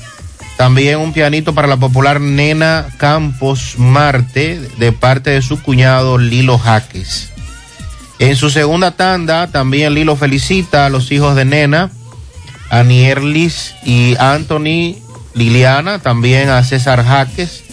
también 0.57 0.97
un 0.97 1.13
pianito 1.13 1.53
para 1.53 1.67
la 1.67 1.77
popular 1.77 2.19
Nena 2.19 2.87
Campos 2.97 3.75
Marte, 3.77 4.59
de 4.77 4.91
parte 4.91 5.29
de 5.29 5.43
su 5.43 5.61
cuñado 5.61 6.17
Lilo 6.17 6.57
Jaques. 6.57 7.29
En 8.17 8.35
su 8.35 8.49
segunda 8.49 8.91
tanda, 8.91 9.47
también 9.47 9.93
Lilo 9.93 10.15
felicita 10.15 10.87
a 10.87 10.89
los 10.89 11.11
hijos 11.11 11.35
de 11.35 11.45
Nena, 11.45 11.91
a 12.71 12.83
Nierlis 12.83 13.75
y 13.85 14.15
Anthony 14.17 14.95
Liliana, 15.35 15.99
también 15.99 16.49
a 16.49 16.63
César 16.63 17.05
Jaques. 17.05 17.63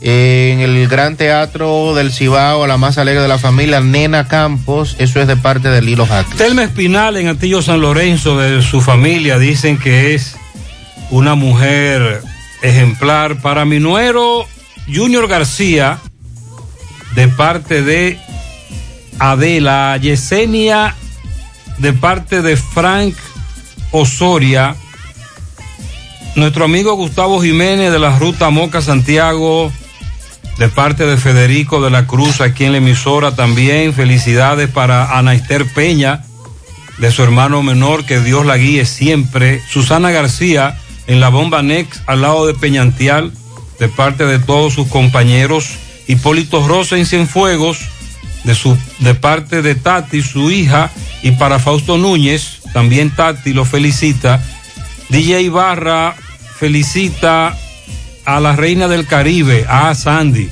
En 0.00 0.60
el 0.60 0.86
Gran 0.86 1.16
Teatro 1.16 1.94
del 1.96 2.12
Cibao, 2.12 2.68
la 2.68 2.76
más 2.76 2.98
alegre 2.98 3.22
de 3.22 3.28
la 3.28 3.38
familia, 3.38 3.80
Nena 3.80 4.28
Campos, 4.28 4.94
eso 5.00 5.20
es 5.20 5.26
de 5.26 5.36
parte 5.36 5.68
de 5.70 5.82
Lilo 5.82 6.06
Jaques. 6.06 6.36
Telma 6.36 6.62
Espinal 6.62 7.16
en 7.16 7.26
Antillo 7.26 7.62
San 7.62 7.80
Lorenzo 7.80 8.38
de 8.38 8.62
su 8.62 8.80
familia 8.80 9.38
dicen 9.38 9.78
que 9.78 10.14
es 10.14 10.36
una 11.10 11.34
mujer 11.34 12.22
ejemplar. 12.62 13.40
Para 13.40 13.64
mi 13.64 13.78
nuero 13.78 14.46
Junior 14.92 15.28
García, 15.28 15.98
de 17.14 17.28
parte 17.28 17.82
de 17.82 18.18
Adela, 19.18 19.96
Yesenia, 19.96 20.94
de 21.78 21.92
parte 21.92 22.42
de 22.42 22.56
Frank 22.56 23.14
Osoria, 23.90 24.76
nuestro 26.34 26.66
amigo 26.66 26.94
Gustavo 26.94 27.40
Jiménez 27.40 27.90
de 27.90 27.98
la 27.98 28.18
Ruta 28.18 28.50
Moca 28.50 28.82
Santiago, 28.82 29.72
de 30.58 30.68
parte 30.68 31.06
de 31.06 31.16
Federico 31.16 31.82
de 31.82 31.90
la 31.90 32.06
Cruz, 32.06 32.40
aquí 32.40 32.64
en 32.64 32.72
la 32.72 32.78
emisora 32.78 33.34
también. 33.34 33.92
Felicidades 33.92 34.68
para 34.68 35.18
Ana 35.18 35.34
Esther 35.34 35.66
Peña, 35.66 36.24
de 36.98 37.10
su 37.10 37.22
hermano 37.22 37.62
menor, 37.62 38.04
que 38.04 38.20
Dios 38.20 38.46
la 38.46 38.56
guíe 38.56 38.84
siempre. 38.86 39.62
Susana 39.68 40.10
García, 40.10 40.78
en 41.06 41.20
la 41.20 41.28
bomba 41.28 41.62
Nex, 41.62 42.00
al 42.06 42.22
lado 42.22 42.46
de 42.46 42.54
Peñantial, 42.54 43.32
de 43.78 43.88
parte 43.88 44.24
de 44.26 44.38
todos 44.38 44.74
sus 44.74 44.88
compañeros. 44.88 45.68
Hipólito 46.08 46.66
Rosa 46.66 46.96
en 46.96 47.06
Cienfuegos, 47.06 47.78
de, 48.44 48.54
su, 48.54 48.76
de 49.00 49.14
parte 49.14 49.60
de 49.62 49.74
Tati, 49.74 50.22
su 50.22 50.50
hija, 50.50 50.90
y 51.22 51.32
para 51.32 51.58
Fausto 51.58 51.98
Núñez, 51.98 52.60
también 52.72 53.10
Tati 53.10 53.52
lo 53.52 53.64
felicita. 53.64 54.42
DJ 55.08 55.42
Ibarra 55.42 56.14
felicita 56.58 57.56
a 58.24 58.40
la 58.40 58.56
reina 58.56 58.88
del 58.88 59.06
Caribe, 59.06 59.66
a 59.68 59.94
Sandy, 59.94 60.48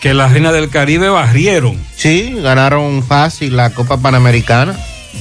que 0.00 0.14
la 0.14 0.28
Reina 0.28 0.52
del 0.52 0.68
Caribe 0.70 1.08
barrieron. 1.08 1.78
Sí, 1.96 2.34
ganaron 2.42 3.02
fácil 3.02 3.56
la 3.56 3.70
Copa 3.70 3.96
Panamericana. 3.98 4.74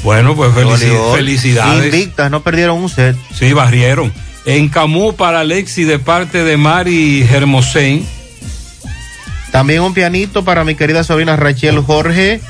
Bueno, 0.04 0.36
pues 0.36 0.52
felici- 0.54 1.16
felicidades. 1.16 1.86
Invictas, 1.94 2.30
no 2.32 2.42
perdieron 2.44 2.80
un 2.80 2.90
set. 2.90 3.16
Sí, 3.34 3.54
barrieron. 3.54 4.12
En 4.46 4.68
Camus 4.68 5.16
para 5.16 5.40
Alexi 5.40 5.86
de 5.86 6.00
parte 6.00 6.44
de 6.44 6.58
Mari 6.58 7.22
Hermosén. 7.22 8.06
También 9.52 9.82
un 9.82 9.94
pianito 9.94 10.44
para 10.44 10.64
mi 10.64 10.76
querida 10.76 11.04
sobrina 11.04 11.36
Rachel 11.36 11.80
Jorge, 11.80 12.42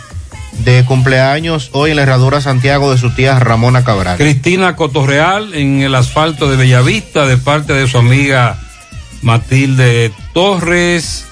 de 0.59 0.85
cumpleaños 0.85 1.69
hoy 1.73 1.91
en 1.91 1.97
la 1.97 2.03
Herradura 2.03 2.41
Santiago 2.41 2.91
de 2.91 2.97
su 2.97 3.11
tía 3.11 3.37
Ramona 3.39 3.83
Cabral. 3.83 4.17
Cristina 4.17 4.75
Cotorreal 4.75 5.53
en 5.53 5.81
el 5.81 5.93
asfalto 5.93 6.49
de 6.49 6.57
Bellavista 6.57 7.27
de 7.27 7.37
parte 7.37 7.73
de 7.73 7.87
su 7.87 7.97
amiga 7.97 8.57
Matilde 9.21 10.11
Torres. 10.33 11.25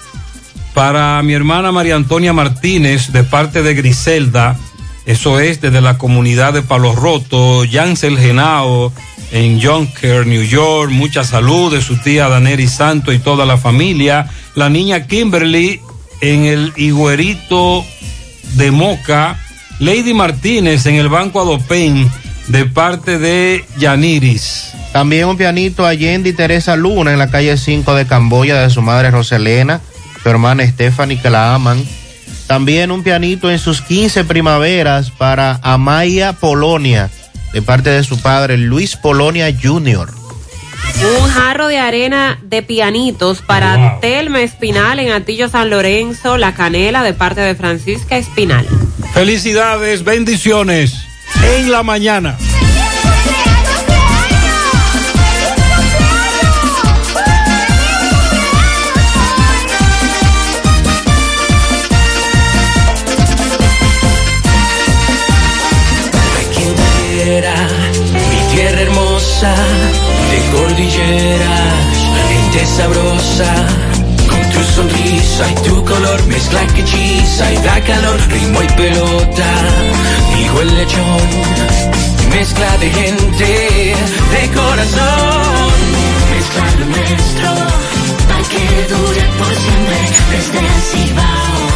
Para 0.73 1.21
mi 1.23 1.33
hermana 1.33 1.71
María 1.71 1.95
Antonia 1.95 2.33
Martínez 2.33 3.11
de 3.11 3.23
parte 3.23 3.63
de 3.63 3.73
Griselda. 3.73 4.57
Eso 5.05 5.39
es 5.39 5.59
desde 5.59 5.81
la 5.81 5.97
comunidad 5.97 6.53
de 6.53 6.61
Palo 6.61 6.95
Roto, 6.95 7.65
Yancel 7.65 8.17
Genao 8.19 8.93
en 9.31 9.59
Yonkers, 9.59 10.27
New 10.27 10.43
York. 10.43 10.91
Mucha 10.91 11.23
salud 11.23 11.73
de 11.73 11.81
su 11.81 11.97
tía 11.97 12.29
Daneri 12.29 12.67
Santo 12.67 13.11
y 13.11 13.19
toda 13.19 13.45
la 13.45 13.57
familia. 13.57 14.29
La 14.55 14.69
niña 14.69 15.07
Kimberly 15.07 15.81
en 16.21 16.45
el 16.45 16.73
Higuerito 16.75 17.85
de 18.55 18.71
Moca. 18.71 19.39
Lady 19.79 20.13
Martínez 20.13 20.85
en 20.85 20.95
el 20.95 21.09
Banco 21.09 21.41
Adopen 21.41 22.09
de 22.47 22.65
parte 22.65 23.17
de 23.17 23.65
Yaniris. 23.77 24.73
También 24.93 25.27
un 25.27 25.37
pianito 25.37 25.85
a 25.85 25.93
Yendi 25.93 26.33
Teresa 26.33 26.75
Luna 26.75 27.13
en 27.13 27.19
la 27.19 27.31
calle 27.31 27.57
5 27.57 27.95
de 27.95 28.05
Camboya 28.05 28.61
de 28.61 28.69
su 28.69 28.81
madre 28.81 29.09
Roselena, 29.09 29.81
su 30.21 30.29
hermana 30.29 30.67
Stephanie 30.67 31.19
que 31.19 31.29
la 31.29 31.55
aman. 31.55 31.83
También 32.45 32.91
un 32.91 33.01
pianito 33.01 33.49
en 33.49 33.57
sus 33.57 33.81
15 33.81 34.25
primaveras 34.25 35.09
para 35.09 35.59
Amaya 35.63 36.33
Polonia 36.33 37.09
de 37.53 37.61
parte 37.61 37.89
de 37.89 38.03
su 38.03 38.21
padre 38.21 38.57
Luis 38.57 38.95
Polonia 38.95 39.47
Jr. 39.51 40.09
Un 41.19 41.29
jarro 41.29 41.67
de 41.67 41.79
arena 41.79 42.39
de 42.43 42.61
pianitos 42.61 43.41
para 43.41 43.99
Telma 43.99 44.41
Espinal 44.41 44.99
en 44.99 45.11
Atillo 45.11 45.49
San 45.49 45.69
Lorenzo, 45.69 46.37
La 46.37 46.53
Canela 46.53 47.03
de 47.03 47.13
parte 47.13 47.41
de 47.41 47.55
Francisca 47.55 48.17
Espinal. 48.17 48.67
Felicidades, 49.13 50.03
bendiciones 50.03 50.93
en 51.43 51.71
la 51.71 51.83
mañana. 51.83 52.37
De 69.41 70.39
cordilleras, 70.55 71.97
gente 72.29 72.65
sabrosa. 72.77 73.51
Con 74.29 74.41
tu 74.51 74.63
sonrisa 74.75 75.51
y 75.51 75.55
tu 75.67 75.83
color 75.83 76.27
mezcla 76.27 76.61
que 76.67 76.81
hechiza 76.81 77.51
y 77.51 77.57
da 77.57 77.81
calor, 77.81 78.19
ritmo 78.29 78.61
y 78.61 78.67
pelota. 78.67 79.49
Digo 80.35 80.61
el 80.61 80.77
lechón, 80.77 81.29
mezcla 82.29 82.77
de 82.77 82.89
gente, 82.91 83.95
de 84.31 84.51
corazón. 84.53 85.71
Mezcla 86.33 86.65
lo 86.79 86.85
nuestro, 86.85 87.49
para 88.27 88.43
que 88.43 88.63
dure 88.93 89.21
por 89.39 89.53
siempre 89.55 89.97
desde 90.31 90.59
el 90.59 90.81
Cibao. 90.91 91.70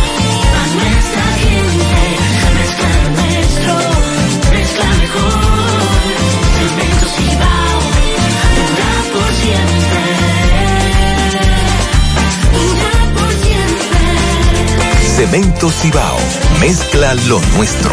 Cemento 15.15 15.71
Cibao, 15.71 16.17
mezcla 16.59 17.13
lo 17.27 17.39
nuestro. 17.55 17.91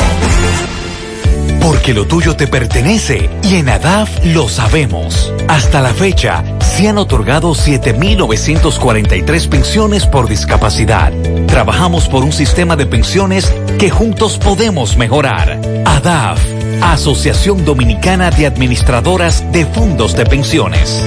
Porque 1.61 1.95
lo 1.95 2.07
tuyo 2.07 2.35
te 2.35 2.49
pertenece 2.49 3.31
y 3.45 3.57
en 3.57 3.69
ADAF 3.69 4.11
lo 4.25 4.49
sabemos. 4.49 5.33
Hasta 5.47 5.81
la 5.81 5.95
fecha, 5.95 6.43
se 6.61 6.89
han 6.89 6.99
otorgado 6.99 7.55
7.943 7.55 9.49
pensiones 9.49 10.05
por 10.07 10.29
discapacidad. 10.29 11.13
Trabajamos 11.47 12.09
por 12.09 12.25
un 12.25 12.33
sistema 12.33 12.75
de 12.75 12.87
pensiones 12.87 13.55
que 13.79 13.91
juntos 13.91 14.39
podemos 14.39 14.97
mejorar. 14.97 15.61
ADAF, 15.85 16.41
Asociación 16.81 17.65
Dominicana 17.65 18.31
de 18.31 18.47
Administradoras 18.47 19.45
de 19.53 19.67
Fondos 19.67 20.17
de 20.17 20.25
Pensiones. 20.25 21.03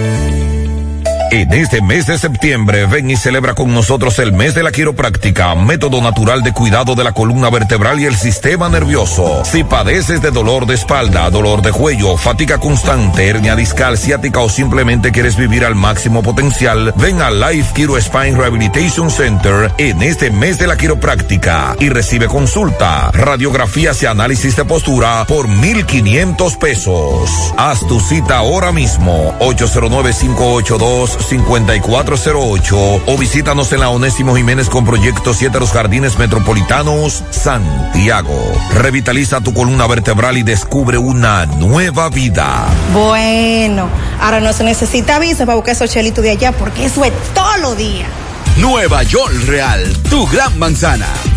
En 1.36 1.52
este 1.52 1.82
mes 1.82 2.08
de 2.08 2.18
septiembre, 2.18 2.86
ven 2.86 3.12
y 3.12 3.18
celebra 3.18 3.56
con 3.56 3.74
nosotros 3.74 4.20
el 4.20 4.32
mes 4.32 4.56
de 4.56 4.64
la 4.64 4.72
quiropráctica, 4.72 5.54
método 5.54 6.02
natural 6.02 6.44
de 6.44 6.54
cuidado 6.54 6.96
de 6.96 7.04
la 7.04 7.12
columna 7.12 7.50
vertebral 7.50 8.00
y 8.00 8.06
el 8.06 8.16
sistema 8.16 8.70
nervioso. 8.70 9.44
Si 9.44 9.66
padeces 9.66 10.22
de 10.22 10.32
dolor 10.32 10.66
de 10.66 10.76
espalda, 10.76 11.30
dolor 11.30 11.62
de 11.62 11.74
cuello, 11.74 12.16
fatiga 12.16 12.58
constante, 12.58 13.28
hernia 13.28 13.58
discal, 13.58 13.98
ciática 13.98 14.40
o 14.40 14.48
simplemente 14.48 15.12
quieres 15.12 15.36
vivir 15.36 15.66
al 15.66 15.76
máximo 15.76 16.24
potencial, 16.24 16.94
ven 16.96 17.22
a 17.22 17.30
Life 17.32 17.74
Kiro 17.76 18.00
Spine 18.00 18.38
Rehabilitation 18.38 19.12
Center 19.12 19.74
en 19.78 20.04
este 20.04 20.32
mes 20.32 20.58
de 20.58 20.68
la 20.68 20.78
quiropráctica 20.78 21.76
y 21.82 21.90
recibe 21.90 22.28
consulta, 22.28 23.12
radiografías 23.12 24.02
y 24.04 24.06
análisis 24.06 24.56
de 24.56 24.64
postura 24.64 25.26
por 25.28 25.50
1,500 25.50 26.56
pesos. 26.56 27.30
Haz 27.58 27.86
tu 27.90 28.00
cita 28.00 28.38
ahora 28.38 28.72
mismo, 28.72 29.36
809-582-5408 31.30 33.02
o 33.06 33.18
visítanos 33.18 33.72
en 33.74 33.80
la 33.80 33.90
Onésimo 33.90 34.36
Jiménez 34.36 34.70
con 34.70 34.86
Proyecto 34.86 35.34
7 35.34 35.60
Los 35.60 35.72
Jardines 35.72 36.18
Metropolitanos, 36.18 37.24
Santiago. 37.32 38.40
Revitaliza 38.74 39.42
tu 39.42 39.54
columna 39.54 39.88
vertebral 39.88 40.38
y 40.38 40.44
descubre 40.44 40.98
una 40.98 41.46
nueva 41.46 42.10
vida. 42.10 42.68
Bueno, 42.94 43.90
ahora 44.20 44.40
no 44.40 44.54
se 44.54 44.64
necesita 44.64 45.20
visa 45.20 45.46
para 45.46 45.56
buscar 45.56 45.76
esos 45.76 45.90
chelitos 45.90 46.24
de 46.24 46.32
allá 46.32 46.52
porque 46.52 46.86
eso 46.86 47.04
es 47.04 47.14
todo 47.34 47.58
lo 47.58 47.76
día. 47.76 48.06
Nueva 48.58 49.04
York 49.04 49.34
Real, 49.48 49.84
tu 50.10 50.26
gran 50.28 50.58
manzana. 50.58 51.08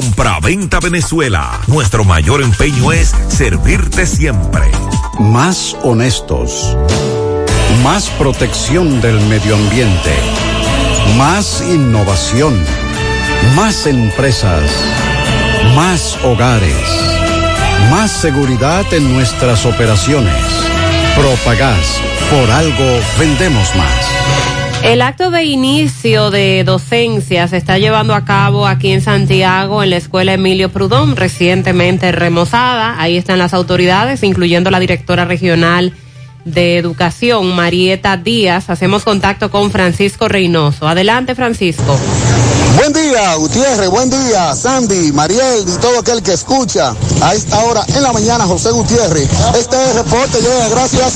Compra-venta 0.00 0.78
Venezuela. 0.78 1.60
Nuestro 1.66 2.04
mayor 2.04 2.40
empeño 2.40 2.92
es 2.92 3.12
servirte 3.26 4.06
siempre. 4.06 4.70
Más 5.18 5.74
honestos. 5.82 6.76
Más 7.82 8.08
protección 8.10 9.00
del 9.00 9.20
medio 9.22 9.56
ambiente. 9.56 10.14
Más 11.16 11.64
innovación. 11.68 12.54
Más 13.56 13.88
empresas. 13.88 14.70
Más 15.74 16.16
hogares. 16.22 16.86
Más 17.90 18.12
seguridad 18.12 18.86
en 18.92 19.12
nuestras 19.12 19.66
operaciones. 19.66 20.44
Propagás. 21.16 22.00
Por 22.30 22.48
algo 22.52 23.00
vendemos 23.18 23.74
más. 23.74 24.57
El 24.82 25.02
acto 25.02 25.30
de 25.30 25.44
inicio 25.44 26.30
de 26.30 26.62
docencia 26.64 27.46
se 27.48 27.56
está 27.56 27.78
llevando 27.78 28.14
a 28.14 28.24
cabo 28.24 28.66
aquí 28.66 28.92
en 28.92 29.02
Santiago, 29.02 29.82
en 29.82 29.90
la 29.90 29.96
Escuela 29.96 30.32
Emilio 30.32 30.70
Prudón, 30.70 31.16
recientemente 31.16 32.10
remozada. 32.12 33.00
Ahí 33.00 33.16
están 33.16 33.38
las 33.38 33.54
autoridades, 33.54 34.22
incluyendo 34.22 34.70
la 34.70 34.80
directora 34.80 35.24
regional 35.24 35.92
de 36.44 36.78
Educación, 36.78 37.54
Marieta 37.54 38.16
Díaz. 38.16 38.70
Hacemos 38.70 39.04
contacto 39.04 39.50
con 39.50 39.70
Francisco 39.70 40.28
Reynoso. 40.28 40.88
Adelante, 40.88 41.34
Francisco. 41.34 41.98
Buen 42.76 42.92
día, 42.92 43.34
Gutiérrez, 43.36 43.88
buen 43.88 44.10
día, 44.10 44.54
Sandy, 44.54 45.12
Mariel 45.12 45.64
y 45.66 45.72
todo 45.78 45.98
aquel 45.98 46.22
que 46.22 46.32
escucha 46.32 46.94
a 47.22 47.34
esta 47.34 47.58
hora 47.64 47.84
en 47.88 48.02
la 48.02 48.12
mañana, 48.12 48.46
José 48.46 48.70
Gutiérrez. 48.70 49.28
Este 49.58 49.92
reporte 49.94 50.40
llega 50.40 50.68
gracias 50.68 51.14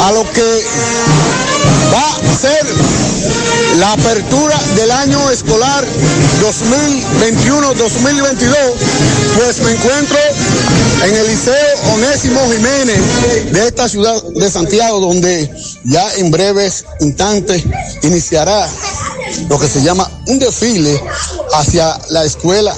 a 0.00 0.12
lo 0.12 0.30
que 0.30 0.42
va 1.90 2.14
a 2.14 2.36
ser 2.36 2.66
la 3.78 3.94
apertura 3.94 4.60
del 4.76 4.90
año 4.90 5.30
escolar 5.30 5.82
2021-2022, 6.42 8.54
pues 9.34 9.60
me 9.60 9.72
encuentro 9.72 10.18
en 11.06 11.16
el 11.16 11.26
Liceo 11.26 11.54
Onésimo 11.94 12.42
Jiménez 12.52 13.00
de 13.50 13.66
esta 13.66 13.88
ciudad 13.88 14.22
de 14.22 14.50
Santiago, 14.50 15.00
donde 15.00 15.50
ya 15.84 16.06
en 16.16 16.30
breves 16.30 16.84
instantes 17.00 17.64
iniciará 18.02 18.68
lo 19.48 19.58
que 19.58 19.68
se 19.68 19.80
llama 19.80 20.06
un 20.26 20.38
desfile 20.38 21.02
hacia 21.54 21.98
la 22.10 22.24
escuela 22.24 22.74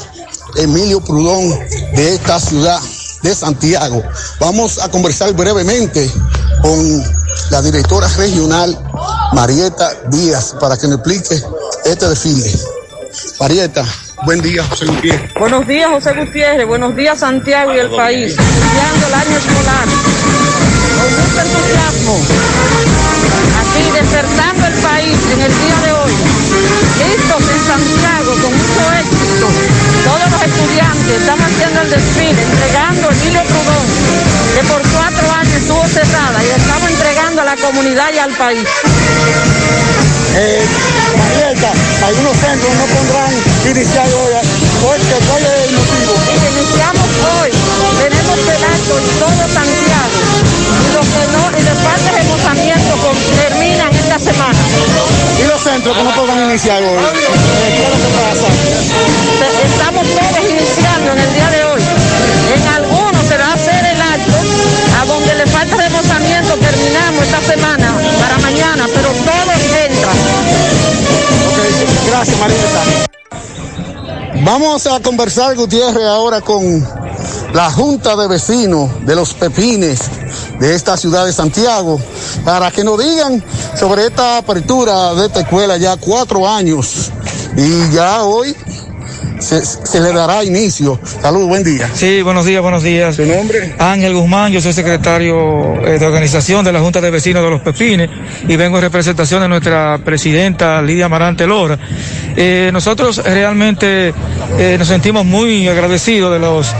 Emilio 0.59 1.01
Prudón 1.01 1.59
de 1.97 2.15
esta 2.15 2.39
ciudad 2.39 2.81
de 3.27 3.35
Santiago. 3.35 4.03
Vamos 4.39 4.79
a 4.79 4.89
conversar 4.89 5.33
brevemente 5.33 6.09
con 6.63 7.03
la 7.51 7.61
directora 7.61 8.07
regional 8.17 8.79
Marieta 9.33 9.93
Díaz 10.11 10.55
para 10.61 10.77
que 10.77 10.87
nos 10.87 10.99
explique 10.99 11.43
este 11.85 12.09
desfile. 12.09 12.51
Marieta, 13.41 13.85
buen 14.25 14.41
día, 14.43 14.63
José 14.65 14.87
Gutiérrez. 14.87 15.35
Buenos 15.35 15.67
días, 15.67 15.91
José 15.91 16.13
Gutiérrez. 16.13 16.67
Buenos 16.69 16.95
días, 16.95 17.19
Santiago 17.19 17.75
y 17.75 17.79
el 17.79 17.91
país. 17.91 18.37
Iniciando 18.39 19.07
el 19.09 19.15
año 19.15 19.39
escolar 19.39 19.89
con 20.97 21.11
mucho 21.11 21.41
entusiasmo. 21.41 22.19
Aquí, 23.61 23.91
despertando 23.91 24.67
el 24.67 24.75
país 24.75 25.19
en 25.33 25.41
el 25.41 25.53
día 25.53 25.81
de 25.85 25.93
hoy. 25.93 26.13
Listos 26.99 27.43
en 27.43 27.67
Santiago 27.67 28.33
con 28.41 28.53
mucho 28.53 28.93
éxito. 29.01 29.86
Todos 30.07 30.31
los 30.31 30.43
estudiantes 30.43 31.21
están 31.21 31.41
haciendo 31.43 31.81
el 31.83 31.91
desfile, 31.91 32.41
entregando 32.41 33.11
el 33.11 33.17
Emilio 33.17 33.43
Prudón, 33.43 33.87
que 34.55 34.63
por 34.71 34.83
cuatro 34.95 35.33
años 35.33 35.55
estuvo 35.55 35.85
cerrada 35.89 36.45
y 36.45 36.49
la 36.49 36.57
estamos 36.57 36.91
entregando 36.91 37.43
a 37.43 37.45
la 37.45 37.57
comunidad 37.57 38.09
y 38.15 38.19
al 38.19 38.31
país. 38.37 38.63
Eh, 40.39 40.63
Marieta, 41.19 41.73
algunos 42.07 42.37
centros 42.37 42.71
no 42.77 42.87
podrán 42.87 43.33
iniciar 43.67 44.07
hoy. 44.07 44.33
Porque, 44.85 45.17
¿Cuál 45.27 45.43
es 45.43 45.55
el 45.67 45.73
motivo? 45.75 46.15
Iniciamos 46.55 47.09
hoy, 47.41 47.51
tenemos 47.99 48.39
el 48.47 48.63
acto 48.63 48.95
y 49.01 49.09
todo 49.19 49.43
Santiago. 49.51 50.19
Y 50.87 50.93
los 50.95 51.07
que 51.07 51.25
no, 51.35 51.43
y 51.51 51.63
falta 51.83 52.11
remozamiento 52.13 52.93
con, 53.03 53.17
terminan 53.43 53.91
esta 53.95 54.19
semana. 54.19 54.61
¿Y 55.39 55.45
los 55.45 55.61
centros 55.61 55.97
cómo 55.97 56.11
podrán 56.15 56.45
iniciar 56.51 56.83
hoy? 56.83 56.99
Estamos 59.65 60.07
todos 60.07 60.51
iniciando 60.51 61.13
en 61.13 61.19
el 61.19 61.35
día 61.35 61.51
de 61.51 61.65
hoy. 61.65 61.83
En 62.55 62.69
algunos 62.69 63.27
se 63.27 63.37
va 63.37 63.47
a 63.47 63.55
hacer 63.55 63.85
el 63.85 64.01
acto, 64.01 64.33
a 65.01 65.05
donde 65.07 65.35
le 65.35 65.47
falta 65.47 65.77
rebosamiento 65.77 66.55
terminamos 66.55 67.25
esta 67.25 67.41
semana 67.43 67.93
para 68.21 68.39
mañana, 68.39 68.87
pero 68.95 69.09
todos 69.11 69.57
entran. 69.87 70.17
Ok, 71.49 71.59
gracias 72.09 72.39
Marita. 72.39 73.07
Vamos 74.45 74.87
a 74.87 75.01
conversar, 75.01 75.57
Gutiérrez, 75.57 76.07
ahora 76.07 76.41
con 76.41 77.06
la 77.53 77.71
Junta 77.71 78.17
de 78.17 78.29
Vecinos 78.29 78.91
de 79.07 79.15
los 79.15 79.35
Pepines 79.35 80.01
de 80.59 80.75
esta 80.75 80.97
ciudad 80.97 81.25
de 81.27 81.33
Santiago, 81.33 82.01
para 82.45 82.71
que 82.71 82.85
nos 82.85 82.99
digan 82.99 83.43
sobre 83.79 84.07
esta 84.07 84.39
apertura 84.39 85.15
de 85.15 85.27
esta 85.27 85.41
escuela 85.41 85.77
ya 85.77 85.97
cuatro 85.97 86.49
años. 86.49 87.11
Y 87.57 87.91
ya 87.91 88.23
hoy 88.23 88.55
se, 89.47 89.65
se 89.65 90.01
le 90.01 90.13
dará 90.13 90.43
inicio. 90.43 90.99
Salud, 91.23 91.47
buen 91.47 91.63
día. 91.63 91.89
Sí, 91.95 92.21
buenos 92.23 92.45
días, 92.45 92.61
buenos 92.63 92.83
días. 92.83 93.15
¿Su 93.15 93.25
nombre? 93.25 93.77
Ángel 93.79 94.15
Guzmán, 94.15 94.51
yo 94.51 94.61
soy 94.61 94.73
secretario 94.73 95.77
eh, 95.87 95.99
de 96.01 96.07
organización 96.07 96.65
de 96.65 96.73
la 96.73 96.81
Junta 96.81 97.01
de 97.01 97.11
Vecinos 97.11 97.45
de 97.45 97.51
los 97.51 97.61
Pepines 97.61 98.11
y 98.49 98.57
vengo 98.57 98.79
en 98.79 98.83
representación 98.83 99.43
de 99.43 99.49
nuestra 99.49 99.99
presidenta 100.05 100.83
Lidia 100.83 101.09
Marante 101.09 101.47
Lora. 101.47 101.79
Eh, 102.35 102.71
nosotros 102.73 103.19
realmente 103.25 104.13
eh, 104.59 104.77
nos 104.79 104.89
sentimos 104.89 105.25
muy 105.25 105.69
agradecidos 105.69 106.33
de 106.33 106.39
los 106.41 106.75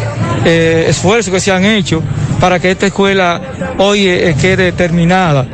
esfuerzos 0.45 1.33
que 1.33 1.41
se 1.41 1.51
han 1.51 1.65
hecho 1.65 2.03
para 2.41 2.61
que 2.61 2.71
esta 2.71 2.87
escuela 2.87 3.41
hoy 3.79 4.05
quede 4.41 4.71
terminada, 4.71 5.45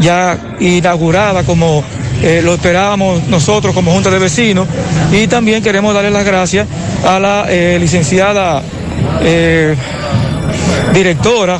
ya 0.00 0.36
inaugurada 0.58 1.44
como 1.44 1.84
eh, 2.22 2.40
lo 2.44 2.54
esperábamos 2.54 3.26
nosotros 3.28 3.74
como 3.74 3.92
Junta 3.92 4.10
de 4.10 4.18
Vecinos 4.18 4.66
y 5.12 5.26
también 5.26 5.62
queremos 5.62 5.94
darle 5.94 6.10
las 6.10 6.24
gracias 6.24 6.66
a 7.06 7.18
la 7.18 7.46
eh, 7.48 7.78
licenciada 7.80 8.62
eh, 9.22 9.74
directora 10.94 11.58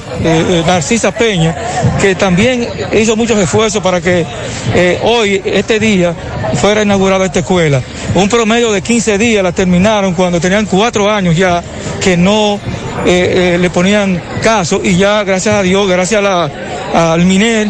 Narcisa 0.66 1.10
Peña, 1.12 1.54
que 2.00 2.14
también 2.14 2.68
hizo 2.92 3.16
muchos 3.16 3.38
esfuerzos 3.38 3.82
para 3.82 4.00
que 4.00 4.26
hoy, 5.04 5.40
este 5.44 5.80
día, 5.80 6.14
fuera 6.60 6.82
inaugurada 6.82 7.24
esta 7.24 7.38
escuela. 7.40 7.80
Un 8.14 8.28
promedio 8.28 8.70
de 8.72 8.82
15 8.82 9.16
días 9.18 9.42
la 9.42 9.52
terminaron 9.52 10.12
cuando 10.14 10.38
tenían 10.40 10.66
cuatro 10.66 11.10
años 11.10 11.34
ya 11.36 11.62
que 12.00 12.16
no 12.16 12.60
le 13.06 13.70
ponían 13.70 14.20
caso 14.42 14.80
y 14.84 14.96
ya, 14.96 15.24
gracias 15.24 15.54
a 15.54 15.62
Dios, 15.62 15.88
gracias 15.88 16.18
a 16.18 16.22
la- 16.22 16.50
al 17.12 17.24
MINER, 17.24 17.68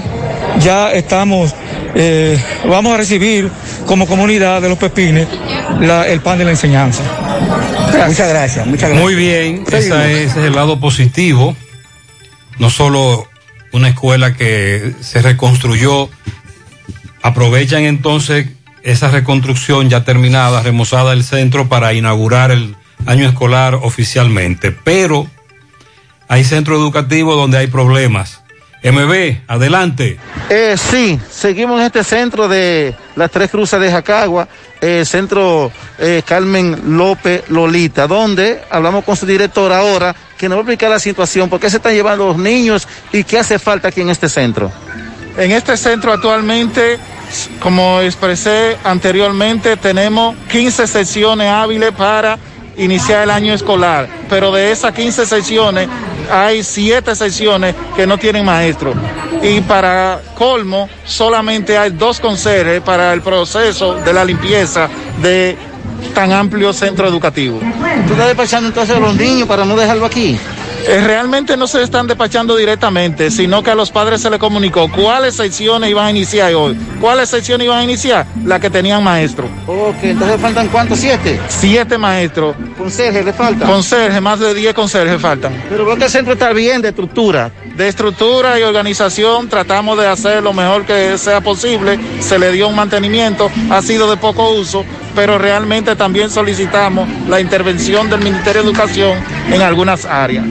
ya 0.61 0.93
estamos, 0.93 1.55
eh, 1.95 2.43
vamos 2.69 2.95
a 2.95 2.97
recibir 2.97 3.51
como 3.87 4.07
comunidad 4.07 4.63
de 4.63 4.69
los 4.69 4.79
Pepines 4.79 5.29
la- 5.81 6.07
el 6.09 6.21
pan 6.21 6.39
de 6.39 6.45
la 6.45 6.51
enseñanza. 6.53 7.03
Muchas 8.07 8.29
gracias, 8.29 8.67
muchas 8.67 8.89
gracias. 8.91 9.01
Muy 9.01 9.15
bien, 9.15 9.65
ese 9.71 10.25
es 10.25 10.37
el 10.37 10.55
lado 10.55 10.81
positivo. 10.81 11.57
No 12.59 12.71
solo 12.71 13.29
una 13.73 13.89
escuela 13.89 14.35
que 14.35 14.95
se 15.01 15.23
reconstruyó, 15.23 16.09
aprovechan 17.23 17.83
entonces 17.85 18.49
esa 18.83 19.09
reconstrucción 19.09 19.89
ya 19.89 20.05
terminada, 20.05 20.63
remozada 20.63 21.11
del 21.11 21.25
centro 21.25 21.69
para 21.69 21.93
inaugurar 21.95 22.51
el 22.51 22.75
año 23.07 23.29
escolar 23.29 23.75
oficialmente. 23.77 24.73
Pero 24.73 25.27
hay 26.29 26.45
centros 26.45 26.79
educativos 26.81 27.37
donde 27.37 27.59
hay 27.59 27.69
problemas. 27.69 28.42
MB, 28.83 29.43
adelante. 29.47 30.19
Eh, 30.51 30.77
sí, 30.77 31.19
seguimos 31.31 31.79
en 31.81 31.87
este 31.87 32.03
centro 32.03 32.49
de 32.49 32.95
las 33.15 33.31
Tres 33.31 33.51
Cruces 33.51 33.81
de 33.81 33.91
Jacagua, 33.91 34.49
eh, 34.81 35.05
centro 35.05 35.71
eh, 35.99 36.23
Carmen 36.27 36.97
López 36.97 37.45
Lolita, 37.49 38.09
donde 38.09 38.61
hablamos 38.71 39.05
con 39.05 39.17
su 39.17 39.25
director 39.25 39.73
ahora, 39.73 40.15
que 40.37 40.49
nos 40.49 40.57
va 40.57 40.61
a 40.61 40.63
explicar 40.63 40.91
la 40.91 40.99
situación, 40.99 41.49
por 41.49 41.61
qué 41.61 41.71
se 41.71 41.77
están 41.77 41.95
llevando 41.95 42.27
los 42.27 42.39
niños 42.39 42.89
y 43.13 43.23
qué 43.23 43.39
hace 43.39 43.61
falta 43.61 43.89
aquí 43.89 44.01
en 44.01 44.11
este 44.11 44.29
centro. 44.29 44.73
En 45.37 45.53
este 45.53 45.77
centro 45.77 46.13
actualmente, 46.13 46.99
como 47.61 48.01
expresé 48.01 48.77
anteriormente, 48.83 49.77
tenemos 49.77 50.35
15 50.51 50.89
sesiones 50.89 51.49
hábiles 51.49 51.93
para 51.93 52.37
iniciar 52.77 53.23
el 53.25 53.31
año 53.31 53.55
escolar, 53.55 54.09
pero 54.29 54.51
de 54.53 54.73
esas 54.73 54.93
15 54.93 55.27
sesiones 55.27 55.89
hay 56.31 56.63
7 56.63 57.15
sesiones 57.15 57.75
que 57.95 58.07
no 58.07 58.19
tienen 58.19 58.45
maestro. 58.45 58.95
Y 59.43 59.61
para 59.61 60.21
colmo, 60.37 60.89
solamente 61.05 61.77
hay 61.77 61.91
dos 61.91 62.21
conserjes 62.21 62.81
para 62.81 63.13
el 63.13 63.23
proceso 63.23 63.95
de 63.95 64.13
la 64.13 64.25
limpieza 64.25 64.89
de 65.21 65.57
tan 66.15 66.33
amplio 66.33 66.73
centro 66.73 67.09
educativo. 67.09 67.59
¿Tú 68.07 68.13
estás 68.13 68.29
despachando 68.29 68.69
entonces 68.69 68.97
a 68.97 69.01
los 69.01 69.15
niños 69.15 69.49
para 69.49 69.65
no 69.65 69.77
dejarlo 69.77 70.07
aquí? 70.07 70.39
Eh, 70.85 71.01
realmente 71.07 71.57
no 71.57 71.67
se 71.67 71.83
están 71.83 72.07
despachando 72.07 72.57
directamente, 72.57 73.31
sino 73.31 73.63
que 73.63 73.71
a 73.71 73.75
los 73.75 73.91
padres 73.91 74.21
se 74.21 74.31
les 74.31 74.39
comunicó 74.39 74.91
cuáles 74.91 75.37
secciones 75.37 75.89
iban 75.91 76.07
a 76.07 76.11
iniciar 76.11 76.53
hoy. 76.55 76.77
¿Cuáles 77.01 77.29
secciones 77.29 77.67
iban 77.67 77.79
a 77.79 77.85
iniciar? 77.85 78.27
Las 78.45 78.61
que 78.61 78.69
tenían 78.69 79.03
maestro. 79.03 79.47
Ok, 79.67 79.97
entonces 80.03 80.41
faltan 80.41 80.69
cuántos, 80.69 80.99
siete. 80.99 81.39
Siete 81.49 81.99
maestros. 81.99 82.57
Conserje 82.77 83.23
le 83.23 83.33
falta. 83.33 83.67
Conserje, 83.67 84.21
más 84.21 84.41
de 84.41 84.55
diez 84.55 84.75
conserjes 84.75 85.21
faltan. 85.21 85.53
Pero 85.69 85.85
veo 85.85 85.97
que 85.97 86.05
el 86.05 86.11
centro 86.11 86.33
está 86.33 86.53
bien 86.53 86.83
de 86.83 86.89
estructura. 86.89 87.53
De 87.77 87.89
estructura 87.89 88.59
y 88.59 88.63
organización 88.63 89.49
tratamos 89.49 89.97
de 89.99 90.07
hacer 90.09 90.43
lo 90.43 90.53
mejor 90.53 90.85
que 90.85 91.17
sea 91.17 91.41
posible. 91.41 91.99
Se 92.21 92.39
le 92.39 92.51
dio 92.51 92.69
un 92.69 92.75
mantenimiento, 92.75 93.51
ha 93.71 93.81
sido 93.83 94.11
de 94.11 94.17
poco 94.17 94.51
uso, 94.51 94.85
pero 95.15 95.39
realmente 95.39 95.95
también 95.95 96.29
solicitamos 96.29 97.09
la 97.29 97.41
intervención 97.41 98.11
del 98.11 98.21
Ministerio 98.21 98.63
de 98.63 98.69
Educación 98.69 99.19
en 99.51 99.63
algunas 99.63 100.05
áreas. 100.05 100.45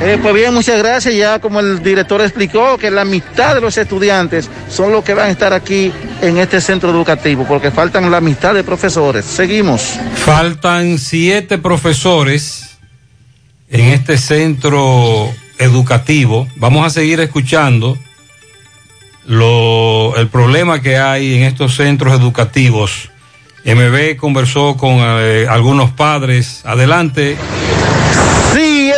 Eh, 0.00 0.18
pues 0.22 0.34
bien, 0.34 0.54
muchas 0.54 0.78
gracias. 0.78 1.14
Ya 1.14 1.40
como 1.40 1.60
el 1.60 1.82
director 1.82 2.20
explicó, 2.20 2.78
que 2.78 2.90
la 2.90 3.04
mitad 3.04 3.54
de 3.54 3.60
los 3.60 3.76
estudiantes 3.76 4.48
son 4.68 4.92
los 4.92 5.04
que 5.04 5.14
van 5.14 5.26
a 5.26 5.30
estar 5.30 5.52
aquí 5.52 5.92
en 6.22 6.38
este 6.38 6.60
centro 6.60 6.90
educativo, 6.90 7.44
porque 7.46 7.70
faltan 7.70 8.10
la 8.10 8.20
mitad 8.20 8.54
de 8.54 8.62
profesores. 8.62 9.24
Seguimos. 9.24 9.98
Faltan 10.24 10.98
siete 10.98 11.58
profesores 11.58 12.78
en 13.68 13.86
este 13.86 14.18
centro 14.18 15.32
educativo. 15.58 16.46
Vamos 16.56 16.86
a 16.86 16.90
seguir 16.90 17.20
escuchando 17.20 17.98
el 19.28 20.28
problema 20.28 20.80
que 20.80 20.96
hay 20.96 21.34
en 21.34 21.42
estos 21.42 21.74
centros 21.76 22.18
educativos. 22.18 23.10
MB 23.64 24.16
conversó 24.16 24.76
con 24.76 24.96
eh, 25.00 25.46
algunos 25.48 25.90
padres. 25.90 26.62
Adelante. 26.64 27.36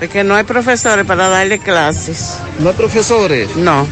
Es 0.00 0.10
que 0.10 0.24
no 0.24 0.34
hay 0.34 0.44
profesores 0.44 1.06
para 1.06 1.28
darle 1.28 1.58
clases. 1.58 2.38
¿No 2.58 2.70
hay 2.70 2.74
profesores? 2.74 3.54
No. 3.56 3.86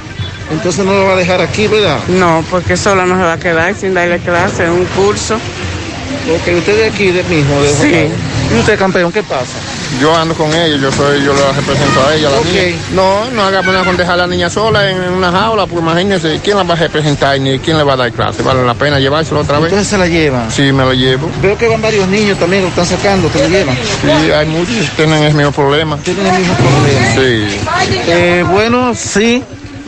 Entonces 0.51 0.85
no 0.85 0.93
lo 0.93 1.05
va 1.07 1.12
a 1.15 1.16
dejar 1.16 1.41
aquí, 1.41 1.66
¿verdad? 1.66 1.99
No, 2.09 2.45
porque 2.51 2.77
solo 2.77 3.07
no 3.07 3.16
se 3.16 3.23
va 3.23 3.35
a 3.35 3.39
quedar 3.39 3.74
sin 3.74 3.95
darle 3.95 4.19
clases, 4.19 4.69
un 4.69 4.85
curso. 4.97 5.37
Ok, 5.37 6.59
usted 6.59 6.77
de 6.77 6.87
aquí 6.87 7.11
de 7.11 7.23
mismo, 7.24 7.61
de 7.62 7.69
Sí. 7.70 8.09
¿Y 8.55 8.59
usted, 8.59 8.79
campeón, 8.79 9.11
qué 9.12 9.23
pasa? 9.23 9.57
Yo 10.01 10.16
ando 10.16 10.35
con 10.35 10.52
ella, 10.52 10.77
yo 10.77 10.90
soy, 10.90 11.23
yo 11.23 11.32
la 11.35 11.52
represento 11.52 12.06
a 12.06 12.14
ella, 12.14 12.28
a 12.28 12.31
la 12.31 12.40
niña. 12.40 12.78
No, 12.94 13.31
no 13.31 13.43
haga 13.43 13.62
pena 13.62 13.85
con 13.85 13.97
dejar 13.97 14.14
a 14.14 14.16
la 14.19 14.27
niña 14.27 14.51
sola 14.51 14.90
en, 14.90 15.01
una 15.01 15.31
jaula, 15.31 15.66
pues 15.66 15.82
imagínese, 15.82 16.40
¿quién 16.43 16.56
la 16.56 16.62
va 16.62 16.74
a 16.74 16.77
representar 16.77 17.39
ni 17.40 17.59
quién 17.59 17.77
le 17.77 17.85
va 17.85 17.94
a 17.94 17.97
dar 17.97 18.12
clase? 18.12 18.43
¿Vale 18.43 18.64
la 18.64 18.74
pena 18.74 18.98
llevárselo 18.98 19.40
otra 19.40 19.59
vez? 19.59 19.66
Entonces 19.66 19.89
se 19.89 19.98
la 19.98 20.06
llevan. 20.06 20.51
Sí, 20.51 20.73
me 20.73 20.85
lo 20.85 20.93
llevo. 20.93 21.31
Veo 21.40 21.56
que 21.56 21.69
van 21.69 21.81
varios 21.82 22.09
niños 22.09 22.39
también, 22.39 22.62
lo 22.62 22.69
están 22.69 22.86
sacando, 22.86 23.31
que 23.31 23.39
lo 23.39 23.48
llevan. 23.48 23.77
Sí, 23.77 24.31
hay 24.31 24.47
muchos, 24.47 24.90
tienen 24.97 25.23
el 25.23 25.35
mismo 25.35 25.52
problema. 25.52 25.97
Tienen 25.98 26.27
el 26.27 26.39
mismo 26.39 26.55
problema. 26.55 27.14
Sí. 27.14 27.60
Eh, 28.09 28.44
bueno, 28.48 28.94
sí. 28.94 29.43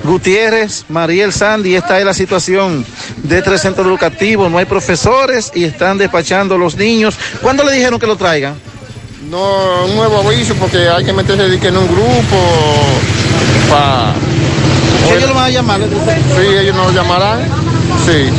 Gutiérrez, 0.04 0.84
Mariel 0.90 1.32
Sandy, 1.32 1.76
esta 1.76 1.98
es 1.98 2.04
la 2.04 2.12
situación 2.12 2.84
de 3.22 3.40
tres 3.40 3.62
centros 3.62 3.86
educativos, 3.86 4.50
no 4.50 4.58
hay 4.58 4.66
profesores 4.66 5.50
y 5.54 5.64
están 5.64 5.96
despachando 5.96 6.58
los 6.58 6.76
niños. 6.76 7.14
¿Cuándo 7.40 7.64
le 7.64 7.72
dijeron 7.72 7.98
que 7.98 8.06
lo 8.06 8.14
traigan? 8.16 8.54
No, 9.34 9.86
un 9.86 9.96
nuevo 9.96 10.20
aviso 10.20 10.54
porque 10.54 10.88
hay 10.88 11.04
que 11.04 11.12
meterse 11.12 11.48
de 11.48 11.58
que 11.58 11.66
en 11.66 11.76
un 11.76 11.88
grupo 11.88 12.36
para... 13.68 14.14
Ellos 15.10 15.28
lo 15.28 15.34
van 15.34 15.46
a 15.46 15.50
llamar. 15.50 15.80
Sí, 15.80 16.56
ellos 16.56 16.76
nos 16.76 16.94
llamarán. 16.94 17.40
Sí. 18.06 18.30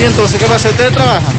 ¿Y 0.00 0.04
entonces 0.04 0.38
qué 0.38 0.46
va 0.46 0.52
a 0.52 0.56
hacer? 0.56 0.70
¿Ustedes 0.70 0.92
trabajan? 0.92 1.34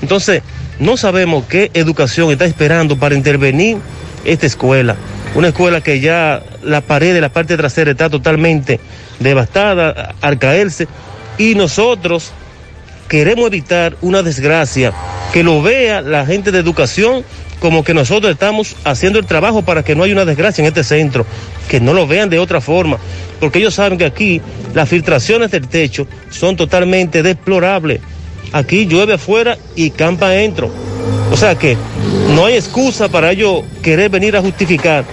Entonces, 0.03 0.43
no 0.79 0.97
sabemos 0.97 1.45
qué 1.49 1.71
educación 1.75 2.31
está 2.31 2.45
esperando 2.45 2.97
para 2.97 3.15
intervenir 3.15 3.79
esta 4.25 4.47
escuela. 4.47 4.97
Una 5.35 5.49
escuela 5.49 5.81
que 5.81 6.01
ya 6.01 6.43
la 6.63 6.81
pared 6.81 7.15
de 7.15 7.21
la 7.21 7.29
parte 7.29 7.57
trasera 7.57 7.93
está 7.93 8.11
totalmente 8.11 8.81
devastada 9.21 10.15
al 10.21 10.39
caerse 10.39 10.89
y 11.39 11.55
nosotros 11.55 12.33
queremos 13.09 13.47
evitar 13.47 13.97
una 14.03 14.23
desgracia, 14.23 14.93
que 15.33 15.43
lo 15.43 15.63
vea 15.63 16.01
la 16.01 16.27
gente 16.27 16.51
de 16.51 16.59
educación 16.59 17.25
como 17.61 17.85
que 17.85 17.95
nosotros 17.95 18.33
estamos 18.33 18.75
haciendo 18.85 19.19
el 19.19 19.27
trabajo 19.27 19.63
para 19.63 19.85
que 19.85 19.95
no 19.95 20.03
haya 20.03 20.15
una 20.15 20.25
desgracia 20.25 20.63
en 20.63 20.69
este 20.69 20.83
centro, 20.83 21.27
que 21.69 21.81
no 21.81 21.93
lo 21.93 22.07
vean 22.07 22.31
de 22.31 22.39
otra 22.39 22.61
forma, 22.61 22.99
porque 23.39 23.59
ellos 23.59 23.75
saben 23.75 23.99
que 23.99 24.07
aquí 24.07 24.41
las 24.75 24.89
filtraciones 24.89 25.51
del 25.51 25.69
techo 25.69 26.07
son 26.31 26.57
totalmente 26.57 27.23
deplorables. 27.23 28.01
Aquí 28.53 28.87
llueve 28.87 29.15
afuera 29.15 29.59
y 29.77 29.91
campa 29.91 30.27
adentro. 30.27 30.73
O 31.31 31.37
sea 31.37 31.55
que 31.55 31.77
no 32.35 32.47
hay 32.47 32.55
excusa 32.55 33.09
para 33.09 33.31
ellos 33.31 33.63
querer 33.83 34.11
venir 34.11 34.37
a 34.37 34.41
justificar 34.41 35.05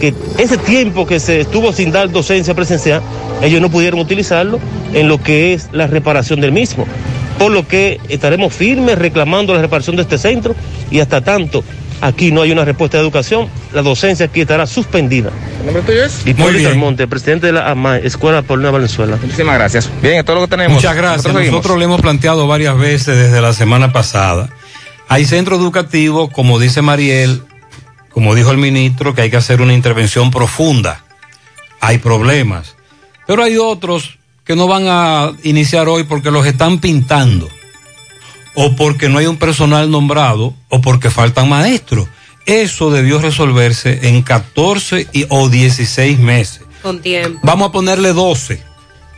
que 0.00 0.14
ese 0.38 0.56
tiempo 0.58 1.06
que 1.06 1.20
se 1.20 1.40
estuvo 1.40 1.72
sin 1.72 1.92
dar 1.92 2.10
docencia 2.10 2.54
presencial, 2.54 3.02
ellos 3.42 3.60
no 3.60 3.70
pudieron 3.70 4.00
utilizarlo 4.00 4.58
en 4.92 5.08
lo 5.08 5.22
que 5.22 5.52
es 5.52 5.68
la 5.72 5.86
reparación 5.86 6.40
del 6.40 6.52
mismo. 6.52 6.86
Por 7.38 7.52
lo 7.52 7.68
que 7.68 8.00
estaremos 8.08 8.52
firmes 8.52 8.98
reclamando 8.98 9.54
la 9.54 9.60
reparación 9.60 9.96
de 9.96 10.02
este 10.02 10.18
centro 10.18 10.56
y 10.90 11.00
hasta 11.00 11.20
tanto 11.20 11.62
aquí 12.00 12.32
no 12.32 12.42
hay 12.42 12.50
una 12.50 12.64
respuesta 12.64 12.96
de 12.96 13.02
educación, 13.02 13.48
la 13.72 13.82
docencia 13.82 14.26
aquí 14.26 14.40
estará 14.40 14.66
suspendida. 14.66 15.30
¿El 15.60 15.66
nombre 15.66 15.82
tuyo 15.82 16.04
es? 16.04 16.26
Hipólito 16.26 16.68
Almonte, 16.68 17.06
presidente 17.06 17.46
de 17.46 17.52
la 17.52 17.70
AMA, 17.70 17.98
Escuela 17.98 18.42
Paulina 18.42 18.70
Valenzuela. 18.70 19.18
Muchísimas 19.20 19.54
gracias. 19.54 19.90
Bien, 20.02 20.16
esto 20.16 20.32
es 20.32 20.38
lo 20.38 20.46
que 20.46 20.50
tenemos. 20.50 20.74
Muchas 20.74 20.96
gracias. 20.96 21.24
Nosotros 21.24 21.46
Nosotros, 21.46 21.78
le 21.78 21.84
hemos 21.84 22.00
planteado 22.00 22.46
varias 22.46 22.78
veces 22.78 23.16
desde 23.16 23.40
la 23.40 23.52
semana 23.52 23.92
pasada. 23.92 24.48
Hay 25.08 25.24
centros 25.24 25.60
educativos, 25.60 26.30
como 26.30 26.58
dice 26.58 26.82
Mariel, 26.82 27.42
como 28.12 28.34
dijo 28.34 28.50
el 28.50 28.58
ministro, 28.58 29.14
que 29.14 29.22
hay 29.22 29.30
que 29.30 29.36
hacer 29.36 29.60
una 29.60 29.74
intervención 29.74 30.30
profunda. 30.30 31.04
Hay 31.80 31.98
problemas. 31.98 32.76
Pero 33.26 33.42
hay 33.42 33.56
otros 33.56 34.18
que 34.44 34.56
no 34.56 34.66
van 34.66 34.84
a 34.88 35.32
iniciar 35.44 35.88
hoy 35.88 36.04
porque 36.04 36.30
los 36.30 36.46
están 36.46 36.80
pintando. 36.80 37.48
O 38.54 38.74
porque 38.74 39.08
no 39.08 39.18
hay 39.18 39.26
un 39.26 39.36
personal 39.36 39.90
nombrado 39.90 40.54
o 40.68 40.80
porque 40.80 41.10
faltan 41.10 41.48
maestros. 41.48 42.08
Eso 42.46 42.90
debió 42.90 43.20
resolverse 43.20 44.08
en 44.08 44.22
14 44.22 45.08
y, 45.12 45.26
o 45.28 45.48
16 45.48 46.18
meses. 46.18 46.62
Con 46.82 47.00
tiempo. 47.00 47.38
Vamos 47.44 47.68
a 47.68 47.72
ponerle 47.72 48.12
12, 48.12 48.62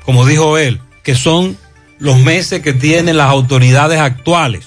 como 0.04 0.26
dijo 0.26 0.58
él, 0.58 0.80
que 1.02 1.14
son 1.14 1.56
los 1.98 2.18
meses 2.18 2.60
que 2.60 2.72
tienen 2.72 3.16
las 3.16 3.30
autoridades 3.30 4.00
actuales. 4.00 4.66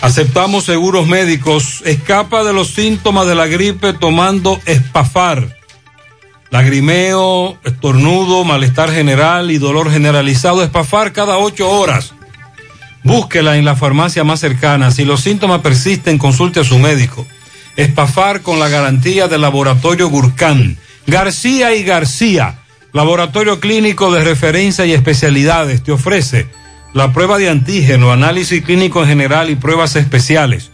Aceptamos 0.00 0.64
seguros 0.64 1.06
médicos. 1.06 1.82
Escapa 1.84 2.44
de 2.44 2.52
los 2.52 2.68
síntomas 2.68 3.26
de 3.26 3.34
la 3.34 3.46
gripe 3.46 3.92
tomando 3.92 4.60
Espafar. 4.64 5.56
Lagrimeo, 6.50 7.58
estornudo, 7.64 8.44
malestar 8.44 8.90
general 8.90 9.50
y 9.50 9.58
dolor 9.58 9.90
generalizado. 9.90 10.62
Espafar 10.62 11.12
cada 11.12 11.38
ocho 11.38 11.68
horas. 11.68 12.14
Búsquela 13.02 13.56
en 13.56 13.64
la 13.64 13.76
farmacia 13.76 14.24
más 14.24 14.40
cercana. 14.40 14.90
Si 14.90 15.04
los 15.04 15.20
síntomas 15.20 15.60
persisten, 15.60 16.16
consulte 16.16 16.60
a 16.60 16.64
su 16.64 16.78
médico. 16.78 17.26
Espafar 17.76 18.40
con 18.40 18.58
la 18.58 18.68
garantía 18.68 19.28
del 19.28 19.42
laboratorio 19.42 20.08
Gurkhan. 20.08 20.78
García 21.06 21.74
y 21.74 21.84
García, 21.84 22.57
laboratorio 22.92 23.60
clínico 23.60 24.12
de 24.12 24.24
referencia 24.24 24.86
y 24.86 24.92
especialidades, 24.92 25.82
te 25.82 25.92
ofrece 25.92 26.46
la 26.94 27.12
prueba 27.12 27.38
de 27.38 27.48
antígeno, 27.48 28.12
análisis 28.12 28.64
clínico 28.64 29.02
en 29.02 29.08
general 29.08 29.50
y 29.50 29.56
pruebas 29.56 29.94
especiales. 29.96 30.70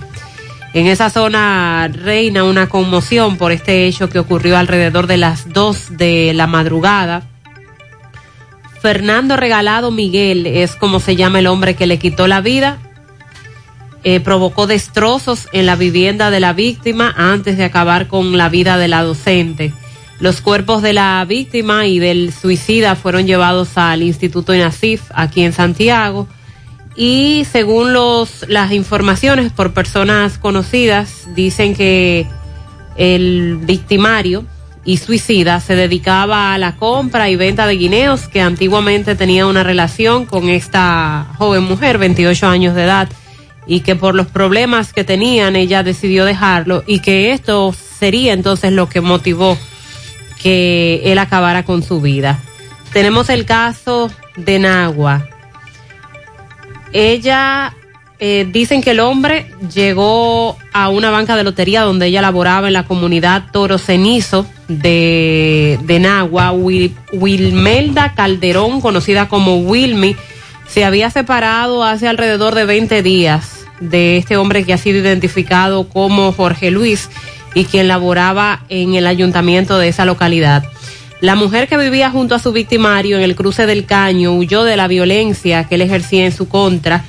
En 0.73 0.85
esa 0.87 1.09
zona 1.09 1.89
reina 1.91 2.43
una 2.43 2.67
conmoción 2.69 3.37
por 3.37 3.51
este 3.51 3.85
hecho 3.85 4.09
que 4.09 4.19
ocurrió 4.19 4.57
alrededor 4.57 5.07
de 5.07 5.17
las 5.17 5.51
2 5.51 5.97
de 5.97 6.33
la 6.33 6.45
madrugada. 6.45 7.23
Fernando 8.81 9.35
Regalado 9.37 9.91
Miguel 9.91 10.45
es 10.45 10.75
como 10.75 10.99
se 10.99 11.15
llama 11.15 11.39
el 11.39 11.47
hombre 11.47 11.75
que 11.75 11.87
le 11.87 11.99
quitó 11.99 12.27
la 12.27 12.41
vida. 12.41 12.79
Eh, 14.03 14.19
provocó 14.19 14.67
destrozos 14.67 15.47
en 15.51 15.65
la 15.65 15.75
vivienda 15.75 16.29
de 16.29 16.39
la 16.39 16.53
víctima 16.53 17.13
antes 17.17 17.57
de 17.57 17.65
acabar 17.65 18.07
con 18.07 18.37
la 18.37 18.49
vida 18.49 18.77
de 18.77 18.87
la 18.87 19.03
docente. 19.03 19.73
Los 20.19 20.41
cuerpos 20.41 20.81
de 20.81 20.93
la 20.93 21.23
víctima 21.27 21.85
y 21.85 21.99
del 21.99 22.33
suicida 22.33 22.95
fueron 22.95 23.27
llevados 23.27 23.77
al 23.77 24.01
Instituto 24.01 24.53
INASIF 24.53 25.03
aquí 25.13 25.41
en 25.41 25.53
Santiago 25.53 26.27
y 26.95 27.45
según 27.51 27.93
los, 27.93 28.45
las 28.47 28.71
informaciones 28.71 29.51
por 29.51 29.73
personas 29.73 30.39
conocidas 30.39 31.27
dicen 31.35 31.75
que 31.75 32.25
el 32.95 33.59
victimario 33.61 34.45
y 34.87 34.95
suicida 34.97 35.59
se 35.59 35.75
dedicaba 35.75 36.53
a 36.53 36.57
la 36.57 36.77
compra 36.77 37.29
y 37.29 37.35
venta 37.35 37.67
de 37.67 37.75
guineos 37.75 38.29
que 38.29 38.39
antiguamente 38.39 39.15
tenía 39.15 39.45
una 39.45 39.61
relación 39.61 40.25
con 40.25 40.47
esta 40.47 41.27
joven 41.37 41.63
mujer, 41.63 41.97
28 41.97 42.47
años 42.47 42.73
de 42.73 42.85
edad, 42.85 43.09
y 43.67 43.81
que 43.81 43.97
por 43.97 44.15
los 44.15 44.27
problemas 44.27 44.93
que 44.93 45.03
tenían 45.03 45.57
ella 45.57 45.83
decidió 45.83 46.23
dejarlo 46.23 46.85
y 46.87 46.99
que 47.01 47.33
esto 47.33 47.75
sería 47.99 48.31
entonces 48.31 48.71
lo 48.71 48.87
que 48.87 49.01
motivó 49.01 49.57
que 50.41 51.01
él 51.03 51.19
acabara 51.19 51.65
con 51.65 51.83
su 51.83 51.99
vida. 51.99 52.39
Tenemos 52.93 53.29
el 53.29 53.43
caso 53.43 54.09
de 54.37 54.57
Nagua. 54.57 55.27
Ella, 56.93 57.75
eh, 58.19 58.47
dicen 58.49 58.81
que 58.81 58.91
el 58.91 59.01
hombre 59.01 59.51
llegó 59.69 60.57
a 60.71 60.87
una 60.87 61.11
banca 61.11 61.35
de 61.35 61.43
lotería 61.43 61.81
donde 61.81 62.05
ella 62.05 62.21
laboraba 62.21 62.67
en 62.67 62.73
la 62.73 62.85
comunidad 62.85 63.51
Toro 63.51 63.77
Cenizo 63.77 64.47
de, 64.67 65.79
de 65.83 65.99
Nagua. 65.99 66.51
Wil- 66.53 66.93
Wilmelda 67.13 68.13
Calderón, 68.15 68.81
conocida 68.81 69.27
como 69.27 69.57
Wilmy, 69.57 70.15
se 70.67 70.85
había 70.85 71.09
separado 71.09 71.83
hace 71.83 72.07
alrededor 72.07 72.55
de 72.55 72.65
20 72.65 73.01
días 73.03 73.65
de 73.79 74.17
este 74.17 74.37
hombre 74.37 74.63
que 74.63 74.73
ha 74.73 74.77
sido 74.77 74.97
identificado 74.99 75.87
como 75.87 76.31
Jorge 76.31 76.71
Luis 76.71 77.09
y 77.53 77.65
quien 77.65 77.87
laboraba 77.87 78.63
en 78.69 78.95
el 78.95 79.07
ayuntamiento 79.07 79.77
de 79.77 79.87
esa 79.87 80.05
localidad. 80.05 80.63
La 81.21 81.35
mujer 81.35 81.67
que 81.67 81.77
vivía 81.77 82.11
junto 82.11 82.35
a 82.35 82.39
su 82.39 82.51
victimario 82.51 83.17
en 83.17 83.23
el 83.23 83.35
cruce 83.35 83.65
del 83.65 83.85
caño 83.85 84.33
huyó 84.33 84.63
de 84.63 84.77
la 84.77 84.87
violencia 84.87 85.63
que 85.63 85.75
él 85.75 85.81
ejercía 85.81 86.25
en 86.25 86.31
su 86.31 86.47
contra 86.47 87.05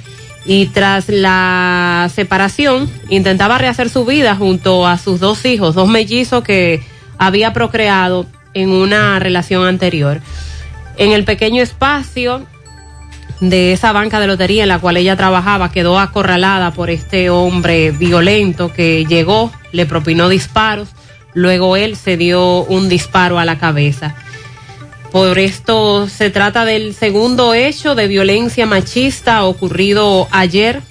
y 0.47 0.67
tras 0.67 1.09
la 1.09 2.11
separación 2.15 2.89
intentaba 3.11 3.59
rehacer 3.59 3.91
su 3.91 4.07
vida 4.07 4.35
junto 4.37 4.87
a 4.87 4.97
sus 4.97 5.21
dos 5.21 5.45
hijos, 5.45 5.75
dos 5.75 5.89
mellizos 5.89 6.43
que 6.43 6.81
había 7.19 7.53
procreado 7.53 8.27
en 8.55 8.70
una 8.70 9.19
relación 9.19 9.66
anterior. 9.66 10.20
En 10.97 11.12
el 11.12 11.24
pequeño 11.24 11.62
espacio 11.62 12.47
de 13.40 13.73
esa 13.73 13.93
banca 13.93 14.19
de 14.20 14.27
lotería 14.27 14.65
en 14.65 14.69
la 14.69 14.81
cual 14.81 14.97
ella 14.97 15.16
trabajaba 15.16 15.70
quedó 15.70 15.99
acorralada 15.99 16.73
por 16.73 16.90
este 16.90 17.31
hombre 17.31 17.93
violento 17.93 18.73
que 18.73 19.05
llegó, 19.05 19.53
le 19.73 19.86
propinó 19.86 20.28
disparos, 20.28 20.89
luego 21.35 21.77
él 21.77 21.97
se 21.97 22.16
dio 22.16 22.65
un 22.65 22.89
disparo 22.89 23.39
a 23.39 23.45
la 23.45 23.59
cabeza. 23.59 24.15
Por 25.12 25.39
esto 25.39 26.09
se 26.09 26.31
trata 26.31 26.65
del 26.65 26.95
segundo 26.95 27.55
hecho 27.55 27.95
de 27.95 28.09
violencia 28.09 28.66
machista 28.66 29.45
ocurrido 29.45 30.28
ayer, 30.31 30.82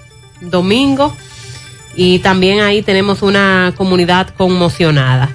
domingo, 0.41 1.15
y 1.95 2.19
también 2.19 2.61
ahí 2.61 2.81
tenemos 2.81 3.21
una 3.21 3.73
comunidad 3.75 4.29
conmocionada. 4.29 5.29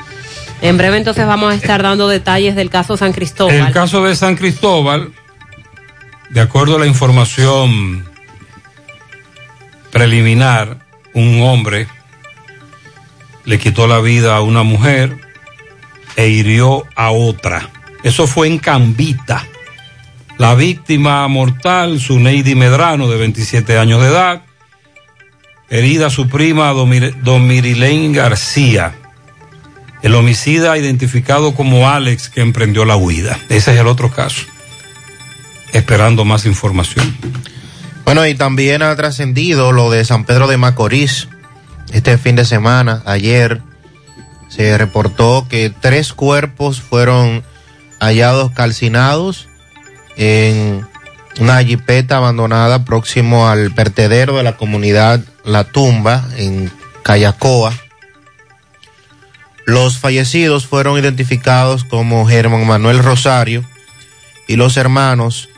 En 0.62 0.78
breve 0.78 0.96
entonces 0.96 1.26
vamos 1.26 1.52
a 1.52 1.56
estar 1.56 1.82
dando 1.82 2.08
detalles 2.08 2.54
del 2.54 2.70
caso 2.70 2.96
San 2.96 3.12
Cristóbal. 3.12 3.54
El 3.56 3.72
caso 3.72 4.04
de 4.04 4.14
San 4.16 4.36
Cristóbal, 4.36 5.12
de 6.30 6.40
acuerdo 6.40 6.76
a 6.76 6.78
la 6.78 6.86
información 6.86 8.04
preliminar, 9.90 10.78
un 11.14 11.42
hombre 11.42 11.86
le 13.44 13.58
quitó 13.58 13.86
la 13.86 14.00
vida 14.00 14.36
a 14.36 14.40
una 14.40 14.62
mujer 14.62 15.16
e 16.16 16.28
hirió 16.28 16.86
a 16.94 17.10
otra. 17.10 17.68
Eso 18.04 18.26
fue 18.26 18.46
en 18.46 18.58
Cambita. 18.58 19.44
La 20.38 20.54
víctima 20.54 21.26
mortal, 21.28 22.00
Suneidi 22.00 22.54
Medrano, 22.54 23.08
de 23.08 23.16
27 23.18 23.78
años 23.78 24.00
de 24.00 24.08
edad, 24.08 24.42
herida 25.68 26.08
su 26.08 26.28
prima 26.28 26.72
Domir- 26.72 27.14
Domirilén 27.22 28.12
García. 28.12 28.94
El 30.02 30.14
homicida 30.14 30.76
identificado 30.76 31.54
como 31.54 31.88
Alex 31.88 32.28
que 32.28 32.40
emprendió 32.40 32.84
la 32.84 32.96
huida. 32.96 33.38
Ese 33.48 33.72
es 33.72 33.80
el 33.80 33.86
otro 33.86 34.10
caso. 34.10 34.42
Esperando 35.72 36.24
más 36.24 36.44
información. 36.44 37.16
Bueno, 38.04 38.26
y 38.26 38.34
también 38.34 38.82
ha 38.82 38.94
trascendido 38.96 39.72
lo 39.72 39.90
de 39.90 40.04
San 40.04 40.24
Pedro 40.24 40.48
de 40.48 40.56
Macorís. 40.56 41.28
Este 41.92 42.18
fin 42.18 42.36
de 42.36 42.44
semana, 42.44 43.02
ayer, 43.06 43.62
se 44.48 44.76
reportó 44.76 45.46
que 45.48 45.70
tres 45.70 46.12
cuerpos 46.12 46.80
fueron 46.80 47.42
hallados 48.00 48.50
calcinados 48.52 49.48
en 50.16 50.84
una 51.40 51.62
jipeta 51.62 52.18
abandonada 52.18 52.84
próximo 52.84 53.48
al 53.48 53.70
vertedero 53.70 54.36
de 54.36 54.42
la 54.42 54.56
comunidad 54.56 55.20
La 55.44 55.64
Tumba 55.64 56.28
en 56.36 56.70
Cayacoa. 57.02 57.72
Los 59.66 59.98
fallecidos 59.98 60.66
fueron 60.66 60.98
identificados 60.98 61.84
como 61.84 62.26
Germán 62.26 62.66
Manuel 62.66 62.98
Rosario 62.98 63.64
y 64.48 64.56
los 64.56 64.76
hermanos 64.76 65.48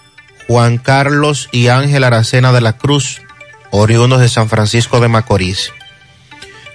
Juan 0.47 0.79
Carlos 0.79 1.49
y 1.53 1.69
Ángel 1.69 2.05
Aracena 2.05 2.53
de 2.53 2.61
la 2.61 2.77
Cruz, 2.77 3.23
oriundos 3.71 4.21
de 4.21 4.29
San 4.29 4.49
Francisco 4.49 5.01
de 5.01 5.09
Macorís. 5.09 5.73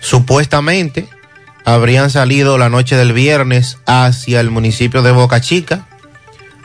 Supuestamente 0.01 1.07
habrían 1.65 2.09
salido 2.09 2.57
la 2.57 2.69
noche 2.69 2.95
del 2.95 3.13
viernes 3.13 3.77
hacia 3.85 4.39
el 4.39 4.49
municipio 4.49 5.01
de 5.01 5.11
Boca 5.11 5.41
Chica 5.41 5.87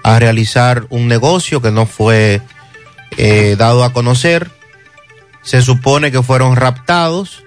a 0.02 0.18
realizar 0.18 0.86
un 0.90 1.08
negocio 1.08 1.60
que 1.60 1.70
no 1.70 1.86
fue 1.86 2.40
eh, 3.16 3.56
dado 3.58 3.84
a 3.84 3.92
conocer. 3.92 4.50
Se 5.42 5.62
supone 5.62 6.10
que 6.10 6.22
fueron 6.22 6.56
raptados. 6.56 7.42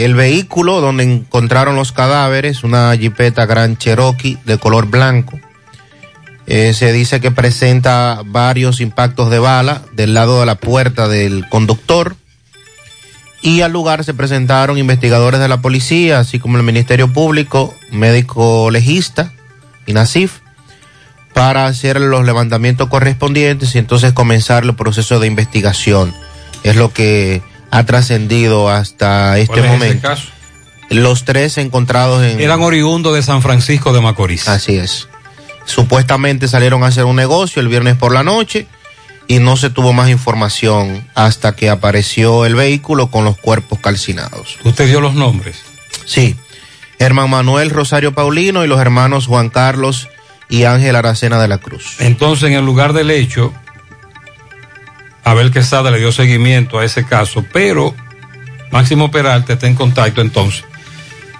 El 0.00 0.14
vehículo 0.14 0.80
donde 0.80 1.04
encontraron 1.04 1.76
los 1.76 1.92
cadáveres, 1.92 2.64
una 2.64 2.96
jipeta 2.96 3.44
Gran 3.44 3.76
Cherokee 3.76 4.38
de 4.46 4.56
color 4.56 4.86
blanco, 4.86 5.38
eh, 6.46 6.72
se 6.72 6.90
dice 6.90 7.20
que 7.20 7.30
presenta 7.30 8.22
varios 8.24 8.80
impactos 8.80 9.28
de 9.28 9.38
bala 9.38 9.82
del 9.92 10.14
lado 10.14 10.40
de 10.40 10.46
la 10.46 10.54
puerta 10.54 11.06
del 11.06 11.46
conductor. 11.50 12.16
Y 13.42 13.60
al 13.60 13.72
lugar 13.72 14.02
se 14.02 14.14
presentaron 14.14 14.78
investigadores 14.78 15.38
de 15.38 15.48
la 15.48 15.60
policía, 15.60 16.18
así 16.18 16.38
como 16.38 16.56
el 16.56 16.62
Ministerio 16.62 17.12
Público, 17.12 17.74
médico 17.90 18.70
legista 18.70 19.34
y 19.84 19.92
NACIF, 19.92 20.38
para 21.34 21.66
hacer 21.66 22.00
los 22.00 22.24
levantamientos 22.24 22.88
correspondientes 22.88 23.74
y 23.74 23.78
entonces 23.78 24.14
comenzar 24.14 24.64
el 24.64 24.74
proceso 24.74 25.20
de 25.20 25.26
investigación. 25.26 26.14
Es 26.62 26.76
lo 26.76 26.90
que 26.90 27.42
ha 27.70 27.84
trascendido 27.84 28.68
hasta 28.68 29.38
este 29.38 29.46
¿Cuál 29.48 29.58
es 29.60 29.64
ese 29.66 29.72
momento. 29.72 30.08
caso? 30.08 30.28
Los 30.90 31.24
tres 31.24 31.56
encontrados 31.58 32.24
en... 32.24 32.40
Eran 32.40 32.62
oriundos 32.62 33.14
de 33.14 33.22
San 33.22 33.42
Francisco 33.42 33.92
de 33.92 34.00
Macorís. 34.00 34.48
Así 34.48 34.76
es. 34.76 35.08
Supuestamente 35.64 36.48
salieron 36.48 36.82
a 36.82 36.88
hacer 36.88 37.04
un 37.04 37.16
negocio 37.16 37.62
el 37.62 37.68
viernes 37.68 37.96
por 37.96 38.12
la 38.12 38.24
noche 38.24 38.66
y 39.28 39.38
no 39.38 39.56
se 39.56 39.70
tuvo 39.70 39.92
más 39.92 40.10
información 40.10 41.06
hasta 41.14 41.54
que 41.54 41.70
apareció 41.70 42.44
el 42.44 42.56
vehículo 42.56 43.08
con 43.12 43.24
los 43.24 43.38
cuerpos 43.38 43.78
calcinados. 43.78 44.58
¿Usted 44.64 44.88
dio 44.88 45.00
los 45.00 45.14
nombres? 45.14 45.62
Sí. 46.06 46.34
Germán 46.98 47.30
Manuel 47.30 47.70
Rosario 47.70 48.12
Paulino 48.12 48.64
y 48.64 48.68
los 48.68 48.80
hermanos 48.80 49.26
Juan 49.28 49.48
Carlos 49.48 50.08
y 50.48 50.64
Ángel 50.64 50.96
Aracena 50.96 51.40
de 51.40 51.46
la 51.46 51.58
Cruz. 51.58 51.94
Entonces, 52.00 52.48
en 52.48 52.54
el 52.54 52.64
lugar 52.64 52.92
del 52.92 53.12
hecho, 53.12 53.54
Abel 55.30 55.52
Quesada 55.52 55.92
le 55.92 56.00
dio 56.00 56.10
seguimiento 56.10 56.80
a 56.80 56.84
ese 56.84 57.04
caso, 57.04 57.44
pero 57.52 57.94
Máximo 58.72 59.12
Peralta 59.12 59.52
está 59.52 59.68
en 59.68 59.76
contacto 59.76 60.22
entonces 60.22 60.64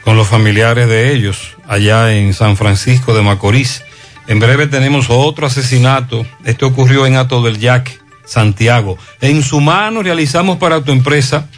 con 0.04 0.16
los 0.16 0.28
familiares 0.28 0.88
de 0.88 1.12
ellos 1.12 1.56
allá 1.66 2.14
en 2.14 2.32
San 2.32 2.56
Francisco 2.56 3.14
de 3.14 3.22
Macorís. 3.22 3.82
En 4.28 4.38
breve 4.38 4.68
tenemos 4.68 5.06
otro 5.08 5.48
asesinato. 5.48 6.24
Este 6.44 6.64
ocurrió 6.64 7.04
en 7.04 7.16
Ato 7.16 7.42
del 7.42 7.58
Yaque, 7.58 7.98
Santiago. 8.24 8.96
En 9.20 9.42
su 9.42 9.60
mano 9.60 10.04
realizamos 10.04 10.58
para 10.58 10.84
tu 10.84 10.92
empresa 10.92 11.48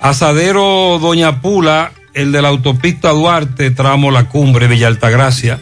Asadero 0.00 0.98
Doña 1.00 1.40
Pula, 1.40 1.92
el 2.14 2.32
de 2.32 2.42
la 2.42 2.48
autopista 2.48 3.10
Duarte, 3.10 3.70
tramo 3.70 4.10
La 4.10 4.28
Cumbre, 4.28 4.66
Villa 4.66 4.88
Altagracia, 4.88 5.60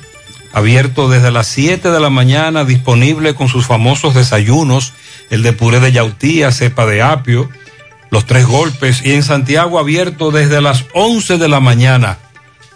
abierto 0.52 1.10
desde 1.10 1.30
las 1.30 1.46
7 1.48 1.90
de 1.90 2.00
la 2.00 2.10
mañana, 2.10 2.64
disponible 2.64 3.34
con 3.34 3.48
sus 3.48 3.66
famosos 3.66 4.14
desayunos, 4.14 4.94
el 5.28 5.42
de 5.42 5.52
puré 5.52 5.80
de 5.80 5.92
yautía, 5.92 6.50
cepa 6.50 6.86
de 6.86 7.02
apio, 7.02 7.50
los 8.10 8.24
tres 8.26 8.46
golpes, 8.46 9.02
y 9.04 9.12
en 9.12 9.22
Santiago 9.22 9.78
abierto 9.78 10.30
desde 10.30 10.62
las 10.62 10.86
11 10.94 11.36
de 11.38 11.48
la 11.48 11.60
mañana. 11.60 12.18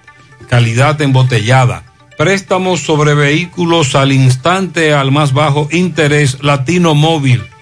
Calidad 0.50 1.02
embotellada. 1.02 1.84
Préstamos 2.18 2.82
sobre 2.82 3.14
vehículos 3.14 3.96
al 3.96 4.12
instante 4.12 4.94
al 4.94 5.12
más 5.12 5.32
bajo 5.34 5.70
interés 5.72 6.44
Latino 6.44 6.96
Móvil. 6.96 7.53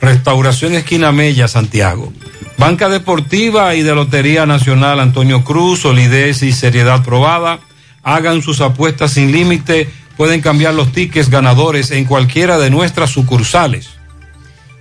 Restauración 0.00 0.74
Esquina 0.74 1.12
Mella, 1.12 1.48
Santiago. 1.48 2.12
Banca 2.56 2.88
Deportiva 2.88 3.74
y 3.74 3.82
de 3.82 3.94
Lotería 3.94 4.46
Nacional 4.46 5.00
Antonio 5.00 5.44
Cruz, 5.44 5.80
solidez 5.80 6.42
y 6.42 6.52
seriedad 6.52 7.04
probada. 7.04 7.60
Hagan 8.02 8.42
sus 8.42 8.60
apuestas 8.60 9.12
sin 9.12 9.32
límite. 9.32 9.88
Pueden 10.16 10.40
cambiar 10.40 10.74
los 10.74 10.92
tickets 10.92 11.30
ganadores 11.30 11.90
en 11.90 12.04
cualquiera 12.04 12.58
de 12.58 12.70
nuestras 12.70 13.10
sucursales. 13.10 13.90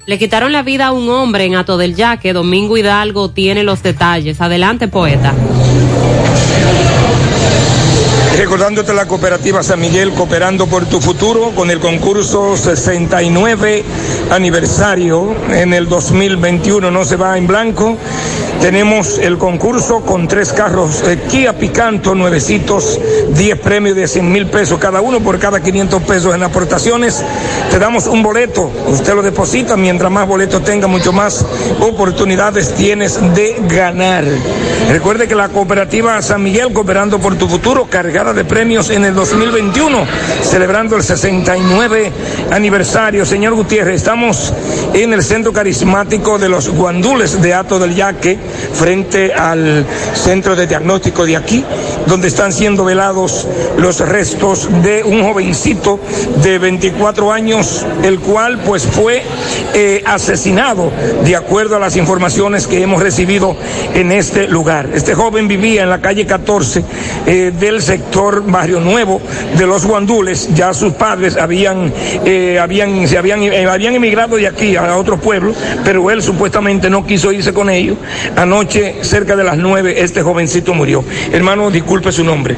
Le 0.05 0.17
quitaron 0.17 0.51
la 0.51 0.63
vida 0.63 0.87
a 0.87 0.91
un 0.91 1.09
hombre 1.09 1.45
en 1.45 1.55
Ato 1.55 1.77
del 1.77 1.95
Yaque. 1.95 2.33
Domingo 2.33 2.77
Hidalgo 2.77 3.29
tiene 3.29 3.63
los 3.63 3.83
detalles. 3.83 4.41
Adelante, 4.41 4.87
poeta. 4.87 5.33
Recordándote 8.37 8.93
la 8.93 9.05
cooperativa 9.05 9.61
San 9.63 9.79
Miguel 9.79 10.11
Cooperando 10.11 10.67
por 10.67 10.85
tu 10.85 11.01
futuro 11.01 11.51
con 11.55 11.69
el 11.71 11.79
concurso 11.79 12.55
69 12.55 13.83
aniversario 14.31 15.35
en 15.51 15.73
el 15.73 15.87
2021 15.89 16.89
no 16.89 17.05
se 17.05 17.17
va 17.17 17.37
en 17.37 17.47
blanco. 17.47 17.97
Tenemos 18.61 19.17
el 19.19 19.37
concurso 19.37 20.01
con 20.01 20.27
tres 20.27 20.51
carros 20.51 21.01
eh, 21.07 21.17
Kia 21.29 21.57
Picanto, 21.57 22.13
nuevecitos, 22.13 22.99
10 23.29 23.59
premios 23.59 23.95
de 23.95 24.05
100 24.05 24.31
mil 24.31 24.47
pesos 24.47 24.77
cada 24.77 24.99
uno 24.99 25.21
por 25.21 25.39
cada 25.39 25.61
500 25.61 26.03
pesos 26.03 26.35
en 26.35 26.43
aportaciones. 26.43 27.23
Te 27.71 27.79
damos 27.79 28.05
un 28.07 28.21
boleto, 28.21 28.69
usted 28.87 29.15
lo 29.15 29.21
deposita, 29.21 29.77
mientras 29.77 30.11
más 30.11 30.27
boletos 30.27 30.61
tenga, 30.65 30.87
mucho 30.87 31.13
más 31.13 31.45
oportunidades 31.79 32.75
tienes 32.75 33.19
de 33.33 33.55
ganar. 33.69 34.25
Recuerde 34.89 35.27
que 35.27 35.35
la 35.35 35.49
cooperativa 35.49 36.21
San 36.21 36.43
Miguel, 36.43 36.73
cooperando 36.73 37.19
por 37.19 37.37
tu 37.37 37.47
futuro, 37.47 37.87
cargada 37.89 38.33
de 38.33 38.43
premios 38.43 38.89
en 38.89 39.05
el 39.05 39.13
2021, 39.13 40.05
celebrando 40.41 40.97
el 40.97 41.03
69 41.03 42.11
aniversario. 42.51 43.25
Señor 43.25 43.53
Gutiérrez, 43.53 43.95
estamos 43.95 44.53
en 44.93 45.13
el 45.13 45.23
centro 45.23 45.53
carismático 45.53 46.39
de 46.39 46.49
los 46.49 46.69
guandules 46.69 47.41
de 47.41 47.53
Ato 47.53 47.79
del 47.79 47.95
Yaque, 47.95 48.39
frente 48.73 49.33
al 49.33 49.85
centro 50.13 50.55
de 50.55 50.67
diagnóstico 50.67 51.25
de 51.25 51.37
aquí, 51.37 51.63
donde 52.07 52.27
están 52.27 52.51
siendo 52.51 52.85
velados 52.85 53.47
los 53.77 53.99
restos 53.99 54.69
de 54.81 55.03
un 55.03 55.23
jovencito 55.23 55.99
de 56.43 56.59
24 56.59 57.31
años, 57.31 57.85
el 58.03 58.19
cual 58.19 58.59
pues 58.65 58.83
fue 58.83 59.23
eh, 59.73 60.03
asesinado, 60.05 60.91
de 61.23 61.35
acuerdo 61.35 61.75
a 61.75 61.79
las 61.79 61.95
informaciones 61.95 62.67
que 62.67 62.81
hemos 62.81 63.01
recibido 63.01 63.55
en 63.93 64.11
este 64.11 64.47
lugar. 64.47 64.89
Este 64.93 65.13
joven 65.13 65.47
vivía 65.47 65.83
en 65.83 65.89
la 65.89 66.01
calle 66.01 66.25
14 66.25 66.83
eh, 67.25 67.51
del 67.57 67.81
sector 67.81 68.43
Barrio 68.45 68.79
Nuevo 68.79 69.21
de 69.57 69.65
los 69.65 69.85
Guandules. 69.85 70.49
Ya 70.55 70.73
sus 70.73 70.93
padres 70.93 71.37
habían, 71.37 71.93
eh, 72.25 72.59
habían, 72.59 73.07
se 73.07 73.17
habían, 73.17 73.41
habían 73.67 73.95
emigrado 73.95 74.35
de 74.35 74.47
aquí 74.47 74.75
a 74.75 74.95
otro 74.97 75.17
pueblo, 75.17 75.53
pero 75.83 76.09
él 76.11 76.21
supuestamente 76.21 76.89
no 76.89 77.05
quiso 77.05 77.31
irse 77.31 77.53
con 77.53 77.69
ellos. 77.69 77.97
Anoche, 78.49 78.95
cerca 79.03 79.35
de 79.35 79.43
las 79.43 79.59
nueve, 79.59 80.01
este 80.01 80.23
jovencito 80.23 80.73
murió. 80.73 81.05
Hermano, 81.31 81.69
disculpe 81.69 82.11
su 82.11 82.23
nombre. 82.23 82.55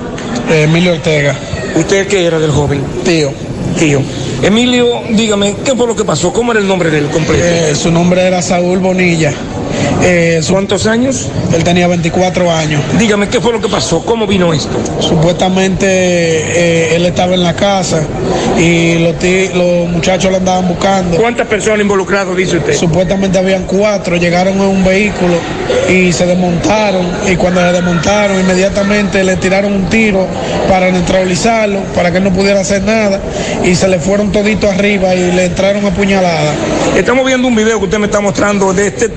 Emilio 0.50 0.94
Ortega. 0.94 1.36
¿Usted 1.76 2.08
qué 2.08 2.26
era 2.26 2.40
del 2.40 2.50
joven? 2.50 2.82
Tío. 3.04 3.34
Tío. 3.78 4.02
Emilio, 4.42 5.02
dígame, 5.10 5.54
¿qué 5.66 5.76
fue 5.76 5.86
lo 5.86 5.94
que 5.94 6.06
pasó? 6.06 6.32
¿Cómo 6.32 6.54
era 6.54 6.62
el 6.62 6.68
nombre 6.68 6.90
del 6.92 7.10
completo? 7.10 7.44
Eh, 7.44 7.76
su 7.76 7.92
nombre 7.92 8.22
era 8.26 8.42
Saúl 8.42 8.80
Bonilla. 8.80 9.34
Eh, 10.04 10.42
¿Cuántos 10.50 10.86
años? 10.88 11.30
Él 11.54 11.64
tenía 11.64 11.88
24 11.88 12.52
años. 12.52 12.82
Dígame, 12.98 13.30
¿qué 13.30 13.40
fue 13.40 13.52
lo 13.52 13.62
que 13.62 13.68
pasó? 13.68 14.04
¿Cómo 14.04 14.28
vino 14.28 14.54
esto? 14.54 14.78
Supuestamente 15.00 15.86
eh, 15.88 16.96
él 16.96 17.06
estaba 17.06 17.34
en 17.34 17.44
la 17.44 17.56
casa 17.56 18.02
y 18.60 19.00
los, 19.00 19.90
muchachos 19.90 20.32
lo 20.32 20.38
andaban 20.38 20.68
buscando. 20.68 21.18
¿Cuántas 21.18 21.48
personas 21.48 21.82
involucradas, 21.82 22.36
dice 22.36 22.58
usted? 22.58 22.74
Supuestamente 22.74 23.38
habían 23.38 23.64
cuatro, 23.64 24.18
llegaron 24.18 24.56
en 24.56 24.62
un 24.62 24.84
vehículo 24.84 25.36
y 25.90 26.12
se 26.12 26.26
desmontaron 26.26 27.08
y 27.32 27.36
cuando 27.36 27.62
se 27.62 27.72
desmontaron 27.72 28.40
inmediatamente 28.40 29.24
le 29.24 29.36
tiraron 29.38 29.74
un 29.74 29.86
tiro 29.86 30.28
para 30.70 30.92
neutralizarlo, 30.92 31.80
para 31.96 32.12
que 32.12 32.18
él 32.18 32.24
no 32.24 32.32
pudiera 32.32 32.62
hacer 32.62 32.82
nada 32.84 33.20
y 33.64 33.76
se 33.76 33.88
le 33.88 34.00
fueron 34.00 34.32
toditos 34.32 34.70
arriba 34.70 35.14
y 35.16 35.32
le 35.32 35.46
entraron 35.46 35.86
a 35.86 35.92
puñalada. 35.92 36.54
Estamos 36.96 37.26
viendo 37.26 37.48
un 37.48 37.56
video 37.56 37.80
que 37.80 37.86
usted 37.86 38.00
me 38.00 38.08
está 38.08 38.20
mostrando 38.20 38.74
de 38.74 38.88
este 38.88 39.10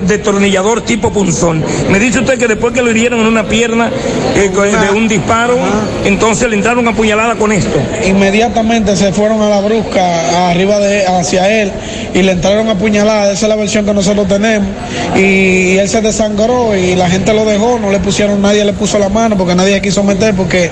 tipo 0.85 1.11
punzón. 1.11 1.63
Me 1.89 1.99
dice 1.99 2.19
usted 2.19 2.37
que 2.37 2.47
después 2.47 2.73
que 2.73 2.81
lo 2.81 2.91
hirieron 2.91 3.19
en 3.19 3.27
una 3.27 3.43
pierna 3.43 3.89
eh, 4.35 4.49
de 4.49 4.97
un 4.97 5.07
disparo, 5.07 5.57
entonces 6.03 6.49
le 6.49 6.55
entraron 6.55 6.87
a 6.87 6.93
puñalada 6.93 7.35
con 7.35 7.51
esto. 7.51 7.79
Inmediatamente 8.05 8.95
se 8.95 9.11
fueron 9.11 9.41
a 9.41 9.49
la 9.49 9.61
brusca 9.61 10.49
arriba 10.49 10.79
de 10.79 11.05
hacia 11.05 11.61
él 11.61 11.71
y 12.13 12.21
le 12.21 12.31
entraron 12.31 12.69
a 12.69 12.75
puñalada, 12.75 13.31
esa 13.31 13.45
es 13.45 13.49
la 13.49 13.55
versión 13.55 13.85
que 13.85 13.93
nosotros 13.93 14.27
tenemos 14.27 14.67
y 15.15 15.77
él 15.77 15.89
se 15.89 16.01
desangró 16.01 16.75
y 16.75 16.95
la 16.95 17.09
gente 17.09 17.33
lo 17.33 17.45
dejó, 17.45 17.79
no 17.79 17.91
le 17.91 17.99
pusieron, 17.99 18.41
nadie 18.41 18.63
le 18.63 18.73
puso 18.73 18.99
la 18.99 19.09
mano 19.09 19.37
porque 19.37 19.55
nadie 19.55 19.81
quiso 19.81 20.03
meter 20.03 20.33
porque 20.35 20.69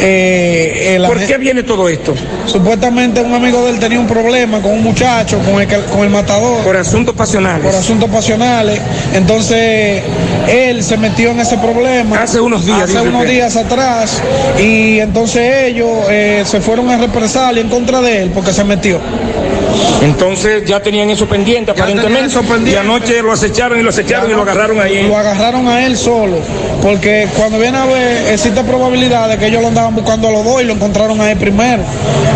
eh, 0.00 0.94
eh, 0.94 0.98
la 0.98 1.08
¿Por 1.08 1.24
qué 1.24 1.38
viene 1.38 1.62
todo 1.62 1.88
esto? 1.88 2.14
Supuestamente 2.46 3.20
un 3.20 3.34
amigo 3.34 3.64
de 3.64 3.70
él 3.70 3.78
tenía 3.78 3.98
un 3.98 4.06
problema 4.06 4.60
con 4.60 4.72
un 4.72 4.82
muchacho, 4.82 5.38
con 5.40 5.60
el, 5.60 5.68
con 5.86 6.00
el 6.00 6.10
matador. 6.10 6.62
Por 6.62 6.76
asuntos 6.76 7.14
pasionales. 7.14 7.64
Por 7.64 7.74
asuntos 7.74 8.08
pasionales. 8.10 8.80
Entonces, 9.14 10.02
él 10.48 10.82
se 10.82 10.96
metió 10.96 11.30
en 11.30 11.40
ese 11.40 11.56
problema. 11.56 12.20
Hace 12.20 12.40
unos 12.40 12.66
días, 12.66 12.82
Hace 12.82 13.00
unos 13.00 13.26
días 13.26 13.56
atrás. 13.56 14.20
Y 14.58 14.98
entonces 14.98 15.64
ellos 15.66 15.88
eh, 16.10 16.42
se 16.44 16.60
fueron 16.60 16.90
a 16.90 16.98
represalia 16.98 17.62
en 17.62 17.68
contra 17.68 18.00
de 18.00 18.22
él 18.22 18.30
porque 18.34 18.52
se 18.52 18.64
metió. 18.64 19.00
Entonces 20.02 20.64
ya 20.64 20.80
tenían 20.80 21.10
eso 21.10 21.26
pendiente 21.26 21.70
aparentemente. 21.70 22.26
eso 22.26 22.40
pendiente. 22.42 22.72
Y 22.72 22.76
anoche 22.76 23.22
lo 23.22 23.32
acecharon 23.32 23.78
y 23.78 23.82
lo 23.82 23.90
acecharon 23.90 24.30
y 24.30 24.34
lo 24.34 24.42
agarraron 24.42 24.80
ahí. 24.80 25.06
Lo 25.08 25.16
agarraron 25.16 25.68
a 25.68 25.86
él 25.86 25.96
solo. 25.96 26.38
Porque 26.82 27.28
cuando 27.36 27.58
viene 27.58 27.78
a 27.78 27.86
ver, 27.86 28.32
existe 28.32 28.62
probabilidad 28.64 29.28
de 29.28 29.38
que 29.38 29.46
ellos 29.46 29.62
lo 29.62 29.68
andaban 29.68 29.94
buscando 29.94 30.28
a 30.28 30.32
los 30.32 30.44
dos 30.44 30.62
y 30.62 30.64
lo 30.66 30.74
encontraron 30.74 31.20
a 31.20 31.30
él 31.30 31.38
primero. 31.38 31.82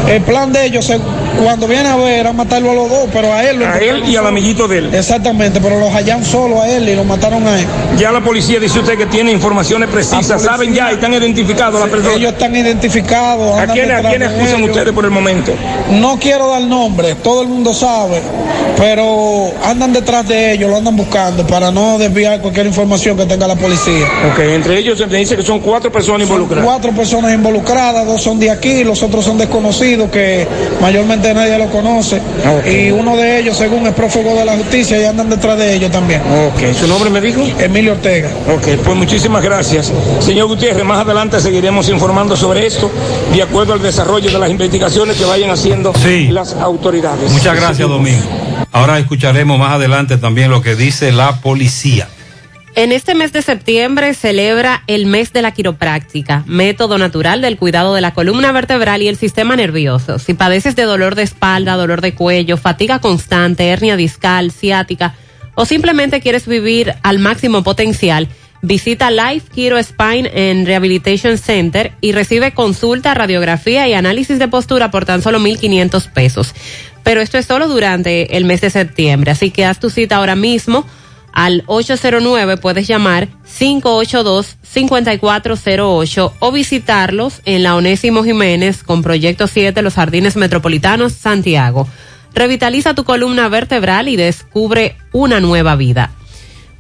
El 0.09 0.23
plan 0.23 0.53
de 0.53 0.65
ellos, 0.67 0.85
se- 0.87 0.99
Cuando 1.43 1.69
viene 1.69 1.89
a 1.89 1.95
ver, 1.95 2.27
a 2.27 2.33
matarlo 2.33 2.73
a 2.73 2.75
los 2.75 2.89
dos, 2.91 3.09
pero 3.13 3.33
a 3.33 3.45
él 3.45 3.59
lo 3.61 3.67
A 3.69 3.79
él 3.79 4.03
y 4.09 4.17
al 4.17 4.27
amiguito 4.27 4.67
de 4.67 4.79
él. 4.79 4.95
Exactamente, 4.95 5.61
pero 5.61 5.79
lo 5.79 5.89
hallaron 5.89 6.25
solo 6.25 6.63
a 6.63 6.69
él 6.69 6.89
y 6.89 6.97
lo 6.97 7.05
mataron 7.05 7.47
a 7.47 7.61
él. 7.61 7.67
Ya 7.97 8.11
la 8.11 8.21
policía 8.21 8.59
dice 8.59 8.81
usted 8.81 8.99
que 8.99 9.07
tiene 9.07 9.31
informaciones 9.31 9.89
precisas, 9.89 10.43
saben 10.43 10.75
ya 10.75 10.91
y 10.91 10.95
están 10.95 11.15
identificados 11.15 11.81
a 11.81 11.87
la 11.87 11.91
persona. 11.93 12.15
Ellos 12.17 12.33
están 12.33 12.57
identificados. 12.57 13.57
¿A 13.57 13.67
quiénes, 13.69 13.93
a 13.99 14.03
de 14.03 14.25
acusan 14.25 14.59
ellos. 14.59 14.71
ustedes 14.71 14.93
por 14.93 15.05
el 15.05 15.13
momento? 15.13 15.53
No 15.93 16.19
quiero 16.19 16.51
dar 16.51 16.63
nombre, 16.63 17.15
todo 17.29 17.43
el 17.43 17.49
mundo 17.49 17.75
sabe, 17.75 18.23
pero 18.79 19.51
andan 19.63 19.93
detrás 19.93 20.27
de 20.27 20.53
ellos, 20.55 20.71
lo 20.71 20.79
andan 20.79 20.97
buscando 20.97 21.47
para 21.47 21.71
no 21.71 21.99
desviar 21.99 22.41
cualquier 22.41 22.65
información 22.67 23.19
que 23.19 23.27
tenga 23.27 23.47
la 23.47 23.55
policía. 23.55 24.07
Ok, 24.33 24.39
entre 24.39 24.79
ellos 24.79 24.97
se 24.97 25.07
me 25.07 25.19
dice 25.19 25.37
que 25.37 25.43
son 25.43 25.61
cuatro 25.61 25.93
personas 25.93 26.27
Son 26.27 26.37
involucradas. 26.37 26.65
cuatro 26.65 26.91
personas 26.93 27.35
involucradas, 27.35 28.07
dos 28.07 28.23
son 28.23 28.39
de 28.41 28.51
aquí, 28.51 28.83
los 28.83 29.03
otros 29.03 29.27
son 29.27 29.37
desconocidos 29.37 30.11
que 30.11 30.49
mayormente 30.81 31.35
nadie 31.35 31.59
lo 31.59 31.67
conoce. 31.67 32.19
Y 32.67 32.91
uno 32.93 33.15
de 33.15 33.41
ellos, 33.41 33.59
según 33.59 33.87
es 33.87 33.93
prófugo 33.93 34.31
de 34.35 34.47
la 34.47 34.57
justicia, 34.57 34.99
y 34.99 35.05
andan 35.05 35.29
detrás 35.29 35.59
de 35.59 35.75
ellos 35.75 35.91
también. 35.93 36.23
Ok, 36.23 36.75
¿su 36.75 36.87
nombre 36.87 37.11
me 37.11 37.21
dijo? 37.21 37.43
Emilio 37.59 37.93
Ortega. 37.93 38.31
Ok, 38.57 38.69
pues 38.83 38.97
muchísimas 38.97 39.43
gracias. 39.45 39.93
Señor 40.21 40.47
Gutiérrez, 40.47 40.83
más 40.83 41.01
adelante 41.05 41.39
seguiremos 41.41 41.91
informando 41.91 42.39
sobre 42.39 42.67
esto, 42.67 42.91
de 43.35 43.43
acuerdo 43.43 43.75
al 43.75 43.83
desarrollo 43.83 44.31
de 44.31 44.39
las 44.39 44.49
investigaciones 44.49 45.19
que 45.19 45.27
vayan 45.27 45.51
haciendo 45.51 45.93
las 46.31 46.55
autoridades. 46.55 47.18
Muchas 47.31 47.57
gracias, 47.57 47.89
Domingo. 47.89 48.23
Ahora 48.73 48.99
escucharemos 48.99 49.59
más 49.59 49.73
adelante 49.73 50.17
también 50.19 50.51
lo 50.51 50.63
que 50.63 50.77
dice 50.77 51.13
la 51.13 51.41
policía. 51.41 52.09
En 52.75 52.93
este 52.93 53.15
mes 53.15 53.33
de 53.33 53.43
septiembre 53.43 54.15
celebra 54.15 54.85
el 54.87 55.07
mes 55.07 55.33
de 55.33 55.43
la 55.43 55.51
quiropráctica, 55.51 56.45
método 56.47 56.97
natural 56.97 57.41
del 57.41 57.57
cuidado 57.57 57.93
de 57.93 58.01
la 58.01 58.15
columna 58.15 58.53
vertebral 58.53 59.03
y 59.03 59.09
el 59.09 59.17
sistema 59.17 59.57
nervioso. 59.57 60.21
Si 60.21 60.35
padeces 60.35 60.77
de 60.77 60.85
dolor 60.85 61.17
de 61.17 61.25
espalda, 61.25 61.75
dolor 61.75 62.03
de 62.03 62.15
cuello, 62.15 62.57
fatiga 62.57 63.01
constante, 63.01 63.69
hernia 63.69 63.97
discal, 63.97 64.53
ciática 64.53 65.15
o 65.57 65.65
simplemente 65.65 66.21
quieres 66.21 66.47
vivir 66.47 66.95
al 67.03 67.19
máximo 67.19 67.65
potencial, 67.65 68.29
visita 68.63 69.11
Life 69.11 69.49
Kiro 69.55 69.79
Spine 69.79 70.29
and 70.29 70.67
Rehabilitation 70.67 71.39
Center 71.39 71.93
y 72.01 72.13
recibe 72.13 72.53
consulta, 72.53 73.15
radiografía 73.15 73.89
y 73.89 73.95
análisis 73.95 74.39
de 74.39 74.49
postura 74.49 74.91
por 74.91 75.05
tan 75.05 75.23
solo 75.23 75.39
1.500 75.39 76.13
pesos. 76.13 76.55
Pero 77.03 77.21
esto 77.21 77.39
es 77.39 77.47
solo 77.47 77.69
durante 77.69 78.37
el 78.37 78.45
mes 78.45 78.61
de 78.61 78.71
septiembre, 78.71 79.31
así 79.31 79.51
que 79.51 79.65
haz 79.65 79.81
tu 79.81 79.91
cita 79.91 80.17
ahora 80.17 80.37
mismo 80.37 80.85
al 81.33 81.63
809 81.67 82.57
puedes 82.57 82.89
llamar 82.89 83.29
582-5408 83.61 86.33
o 86.41 86.53
visitarlos 86.53 87.43
en 87.45 87.63
la 87.63 87.77
Onésimo 87.77 88.25
Jiménez 88.25 88.83
con 88.83 89.03
Proyecto 89.03 89.47
7 89.47 89.83
Los 89.83 89.95
Jardines 89.95 90.35
Metropolitanos 90.37 91.13
Santiago. 91.13 91.87
Revitaliza 92.35 92.95
tu 92.95 93.05
columna 93.05 93.49
vertebral 93.49 94.09
y 94.09 94.17
descubre 94.17 94.97
una 95.13 95.39
nueva 95.39 95.77
vida. 95.77 96.11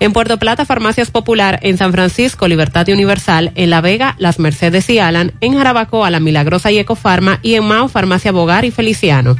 En 0.00 0.12
Puerto 0.12 0.38
Plata, 0.38 0.64
Farmacias 0.64 1.10
Popular. 1.10 1.58
En 1.62 1.76
San 1.78 1.92
Francisco, 1.92 2.48
Libertad 2.48 2.88
Universal. 2.88 3.52
En 3.54 3.70
La 3.70 3.80
Vega, 3.80 4.16
Las 4.18 4.38
Mercedes 4.38 4.88
y 4.90 4.98
Alan. 4.98 5.32
En 5.40 5.56
Jarabacoa, 5.56 6.10
La 6.10 6.20
Milagrosa 6.20 6.70
y 6.70 6.78
Ecofarma. 6.78 7.38
Y 7.42 7.54
en 7.54 7.64
Mao, 7.64 7.88
Farmacia 7.88 8.30
Bogar 8.32 8.64
y 8.64 8.70
Feliciano. 8.70 9.36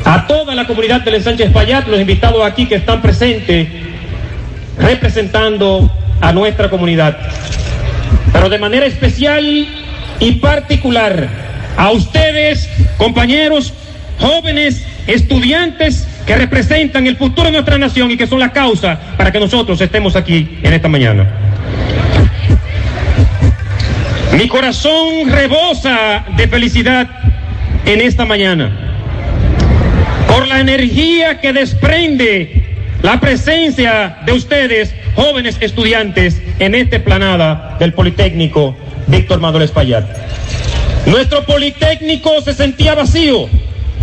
A 0.08 0.26
toda 0.26 0.54
la 0.54 0.66
comunidad 0.66 1.02
del 1.02 1.16
ensanche 1.16 1.44
Espaillat, 1.44 1.86
los 1.86 2.00
invitados 2.00 2.42
aquí 2.42 2.64
que 2.64 2.76
están 2.76 3.02
presentes 3.02 3.68
representando 4.78 5.92
a 6.22 6.32
nuestra 6.32 6.70
comunidad. 6.70 7.18
Pero 8.32 8.48
de 8.48 8.58
manera 8.58 8.86
especial 8.86 9.68
y 10.18 10.32
particular 10.36 11.28
a 11.76 11.90
ustedes, 11.90 12.70
compañeros, 12.96 13.74
jóvenes, 14.18 14.82
estudiantes 15.06 16.08
que 16.26 16.36
representan 16.36 17.06
el 17.06 17.18
futuro 17.18 17.48
de 17.48 17.52
nuestra 17.52 17.76
nación 17.76 18.10
y 18.10 18.16
que 18.16 18.26
son 18.26 18.40
la 18.40 18.50
causa 18.50 18.98
para 19.18 19.30
que 19.30 19.38
nosotros 19.38 19.78
estemos 19.78 20.16
aquí 20.16 20.58
en 20.62 20.72
esta 20.72 20.88
mañana. 20.88 21.28
Mi 24.32 24.48
corazón 24.48 25.30
rebosa 25.30 26.24
de 26.34 26.48
felicidad 26.48 27.06
en 27.84 28.00
esta 28.00 28.24
mañana 28.24 28.87
por 30.28 30.46
la 30.46 30.60
energía 30.60 31.40
que 31.40 31.52
desprende 31.52 32.62
la 33.02 33.18
presencia 33.18 34.18
de 34.26 34.32
ustedes, 34.32 34.94
jóvenes 35.16 35.56
estudiantes, 35.60 36.40
en 36.58 36.74
esta 36.74 36.96
explanada 36.96 37.76
del 37.80 37.94
Politécnico 37.94 38.76
Víctor 39.06 39.40
Manuel 39.40 39.64
Espaillat. 39.64 40.04
Nuestro 41.06 41.44
Politécnico 41.44 42.40
se 42.42 42.52
sentía 42.52 42.94
vacío, 42.94 43.48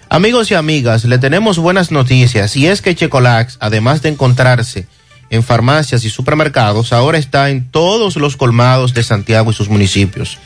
Amigos 0.10 0.50
y 0.50 0.56
amigas, 0.56 1.06
le 1.06 1.20
tenemos 1.20 1.60
buenas 1.60 1.92
noticias 1.92 2.56
y 2.56 2.66
es 2.66 2.82
que 2.82 2.96
Checolax, 2.96 3.58
además 3.60 4.02
de 4.02 4.10
encontrarse 4.10 4.88
en 5.30 5.44
farmacias 5.44 6.04
y 6.04 6.10
supermercados, 6.10 6.94
ahora 6.94 7.20
está 7.20 7.52
en 7.52 7.70
todos 7.70 8.16
los 8.16 8.38
colmados 8.38 8.96
de 8.96 9.04
Santiago 9.04 9.52
y 9.52 9.54
sus 9.54 9.70
municipios. 9.70 10.40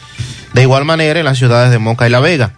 De 0.53 0.61
igual 0.61 0.85
manera 0.85 1.19
en 1.19 1.25
las 1.25 1.37
ciudades 1.37 1.71
de 1.71 1.79
Moca 1.79 2.07
y 2.07 2.11
La 2.11 2.19
Vega. 2.19 2.53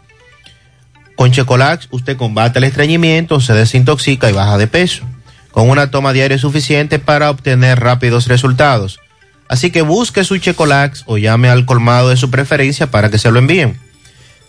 Con 1.16 1.32
Checolax 1.32 1.88
usted 1.92 2.18
combate 2.18 2.60
el 2.60 2.66
estreñimiento, 2.66 3.40
se 3.40 3.54
desintoxica 3.54 4.30
y 4.30 4.34
baja 4.34 4.58
de 4.58 4.68
peso, 4.68 5.06
con 5.52 5.70
una 5.70 5.90
toma 5.90 6.12
diaria 6.12 6.38
suficiente 6.38 7.00
para 7.00 7.30
obtener 7.30 7.80
rápidos 7.80 8.28
resultados. 8.28 9.00
Así 9.48 9.72
que 9.72 9.82
busque 9.82 10.24
su 10.24 10.38
Checolax 10.38 11.04
o 11.06 11.18
llame 11.18 11.50
al 11.50 11.66
colmado 11.66 12.10
de 12.10 12.18
su 12.18 12.30
preferencia 12.30 12.92
para 12.92 13.10
que 13.10 13.18
se 13.18 13.32
lo 13.32 13.40
envíen. 13.40 13.80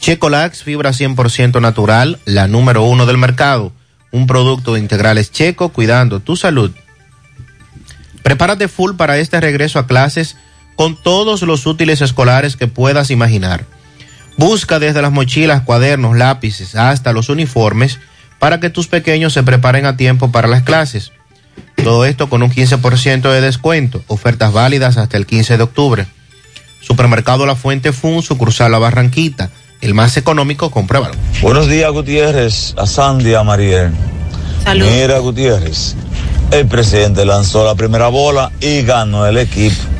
Checolax, 0.00 0.62
fibra 0.62 0.90
100% 0.90 1.60
natural, 1.60 2.18
la 2.24 2.48
número 2.48 2.82
uno 2.82 3.06
del 3.06 3.18
mercado. 3.18 3.72
Un 4.10 4.26
producto 4.26 4.74
de 4.74 4.80
integrales 4.80 5.30
checo 5.30 5.68
cuidando 5.68 6.20
tu 6.20 6.36
salud. 6.36 6.72
Prepárate 8.22 8.68
full 8.68 8.96
para 8.96 9.18
este 9.18 9.40
regreso 9.40 9.78
a 9.78 9.86
clases 9.86 10.36
con 10.76 10.94
todos 10.94 11.42
los 11.42 11.66
útiles 11.66 12.00
escolares 12.02 12.56
que 12.56 12.68
puedas 12.68 13.10
imaginar. 13.10 13.64
Busca 14.36 14.78
desde 14.78 15.02
las 15.02 15.12
mochilas, 15.12 15.62
cuadernos, 15.62 16.16
lápices 16.16 16.74
hasta 16.74 17.12
los 17.12 17.30
uniformes 17.30 17.98
para 18.38 18.60
que 18.60 18.70
tus 18.70 18.86
pequeños 18.86 19.32
se 19.32 19.42
preparen 19.42 19.86
a 19.86 19.96
tiempo 19.96 20.30
para 20.30 20.46
las 20.46 20.62
clases. 20.62 21.12
Todo 21.82 22.04
esto 22.04 22.28
con 22.28 22.42
un 22.42 22.50
15% 22.50 23.30
de 23.30 23.40
descuento, 23.40 24.02
ofertas 24.08 24.52
válidas 24.52 24.98
hasta 24.98 25.16
el 25.16 25.26
15 25.26 25.56
de 25.56 25.62
octubre. 25.62 26.06
Supermercado 26.82 27.46
La 27.46 27.56
Fuente 27.56 27.92
Fun, 27.92 28.22
sucursal 28.22 28.72
La 28.72 28.78
Barranquita, 28.78 29.50
el 29.80 29.94
más 29.94 30.16
económico, 30.16 30.70
compruébalo. 30.70 31.14
Buenos 31.40 31.68
días, 31.68 31.90
Gutiérrez, 31.90 32.74
a 32.76 32.86
Sandy, 32.86 33.34
a 33.34 33.42
Mariel. 33.42 33.90
Salud. 34.62 34.86
Mira, 34.86 35.18
Gutiérrez, 35.18 35.94
el 36.50 36.66
presidente 36.66 37.24
lanzó 37.24 37.64
la 37.64 37.74
primera 37.74 38.08
bola 38.08 38.52
y 38.60 38.82
ganó 38.82 39.26
el 39.26 39.38
equipo. 39.38 39.95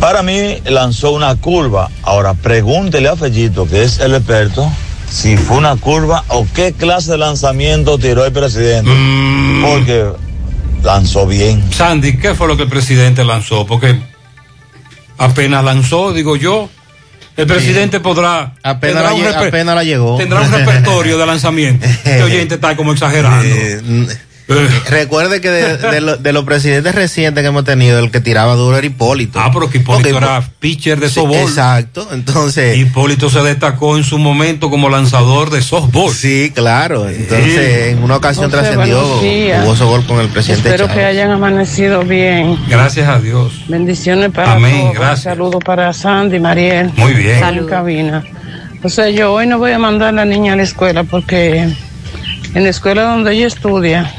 Para 0.00 0.22
mí 0.22 0.58
lanzó 0.64 1.12
una 1.12 1.34
curva. 1.36 1.90
Ahora 2.02 2.34
pregúntele 2.34 3.08
a 3.08 3.16
Fellito, 3.16 3.66
que 3.66 3.82
es 3.82 3.98
el 3.98 4.14
experto, 4.14 4.70
si 5.10 5.36
fue 5.36 5.56
una 5.56 5.76
curva 5.76 6.24
o 6.28 6.46
qué 6.54 6.72
clase 6.72 7.12
de 7.12 7.18
lanzamiento 7.18 7.98
tiró 7.98 8.24
el 8.24 8.32
presidente. 8.32 8.90
Porque 9.62 10.06
lanzó 10.82 11.26
bien. 11.26 11.62
Sandy, 11.72 12.18
¿qué 12.18 12.34
fue 12.34 12.48
lo 12.48 12.56
que 12.56 12.64
el 12.64 12.68
presidente 12.68 13.24
lanzó? 13.24 13.66
Porque 13.66 13.98
apenas 15.18 15.64
lanzó, 15.64 16.12
digo 16.12 16.36
yo, 16.36 16.68
el 17.36 17.46
presidente 17.46 18.00
podrá... 18.00 18.54
Apenas 18.62 19.02
la 19.02 19.40
apenas 19.40 19.74
la 19.74 19.84
llegó. 19.84 20.16
Tendrá 20.16 20.40
un 20.40 20.50
repertorio 20.50 21.18
de 21.18 21.26
lanzamiento. 21.26 21.86
Este 22.04 22.22
oyente 22.22 22.54
está 22.54 22.76
como 22.76 22.92
exagerando. 22.92 23.54
Recuerde 24.88 25.40
que 25.40 25.50
de, 25.50 25.76
de 25.76 26.00
lo- 26.00 26.16
de 26.16 26.32
los 26.32 26.44
presidentes 26.44 26.94
recientes 26.94 27.42
que 27.42 27.48
hemos 27.48 27.64
tenido, 27.64 27.98
el 27.98 28.10
que 28.12 28.20
tiraba 28.20 28.54
duro 28.54 28.76
era 28.76 28.86
Hipólito. 28.86 29.40
Ah, 29.40 29.50
pero 29.52 29.68
que 29.68 29.78
Hipólito 29.78 30.16
era 30.16 30.40
pitcher 30.60 31.00
de 31.00 31.08
Sí, 31.08 31.14
softball. 31.16 31.36
Exacto, 31.38 32.08
entonces. 32.12 32.76
Hipólito 32.78 33.28
se 33.28 33.40
destacó 33.42 33.96
en 33.96 34.04
su 34.04 34.18
momento 34.18 34.70
como 34.70 34.88
lanzador 34.88 35.50
de 35.50 35.62
softball. 35.62 36.12
Sí, 36.12 36.52
claro. 36.54 37.08
Entonces, 37.08 37.88
en 37.88 38.02
una 38.02 38.16
ocasión 38.16 38.50
José, 38.50 38.62
trascendió, 38.62 39.00
jugó 39.02 39.74
softball 39.76 40.06
con 40.06 40.20
el 40.20 40.28
presidente 40.28 40.68
Espero 40.68 40.92
que 40.92 41.04
hayan 41.04 41.30
amanecido 41.32 42.02
bien. 42.04 42.56
Gracias 42.68 43.08
a 43.08 43.18
Dios. 43.18 43.64
Bendiciones 43.68 44.30
para 44.30 44.52
Amén, 44.52 44.80
todos. 44.82 44.94
gracias. 44.94 45.22
Saludos 45.22 45.60
para 45.64 45.92
Sandy, 45.92 46.38
Mariel. 46.38 46.92
Muy 46.96 47.14
bien. 47.14 47.42
En 47.42 47.66
cabina. 47.66 48.22
O 48.82 48.88
sea, 48.88 49.10
yo 49.10 49.32
hoy 49.32 49.46
no 49.48 49.58
voy 49.58 49.72
a 49.72 49.78
mandar 49.78 50.10
a 50.10 50.12
la 50.12 50.24
niña 50.24 50.52
a 50.52 50.56
la 50.56 50.62
escuela 50.62 51.02
porque 51.02 51.62
en 52.54 52.62
la 52.62 52.68
escuela 52.68 53.02
donde 53.02 53.32
ella 53.32 53.46
estudia 53.48 54.12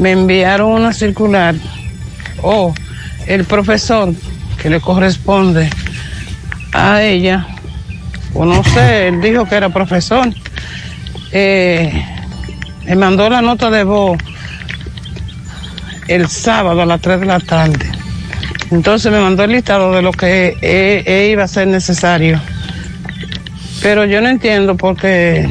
me 0.00 0.12
enviaron 0.12 0.72
una 0.72 0.92
circular. 0.92 1.54
O 2.42 2.74
el 3.26 3.44
profesor 3.44 4.12
que 4.60 4.70
le 4.70 4.80
corresponde 4.80 5.70
a 6.72 7.02
ella, 7.02 7.46
o 8.34 8.44
no 8.44 8.64
sé, 8.64 9.08
él 9.08 9.20
dijo 9.20 9.46
que 9.46 9.56
era 9.56 9.68
profesor, 9.68 10.28
eh, 11.30 12.04
me 12.86 12.96
mandó 12.96 13.28
la 13.28 13.42
nota 13.42 13.70
de 13.70 13.84
voz 13.84 14.18
el 16.08 16.28
sábado 16.28 16.82
a 16.82 16.86
las 16.86 17.00
3 17.00 17.20
de 17.20 17.26
la 17.26 17.40
tarde. 17.40 17.90
Entonces 18.70 19.12
me 19.12 19.20
mandó 19.20 19.44
el 19.44 19.52
listado 19.52 19.92
de 19.92 20.02
lo 20.02 20.12
que 20.12 20.56
eh, 20.60 21.02
eh, 21.06 21.28
iba 21.30 21.44
a 21.44 21.48
ser 21.48 21.68
necesario. 21.68 22.40
Pero 23.82 24.04
yo 24.04 24.20
no 24.20 24.28
entiendo 24.28 24.76
porque 24.76 25.48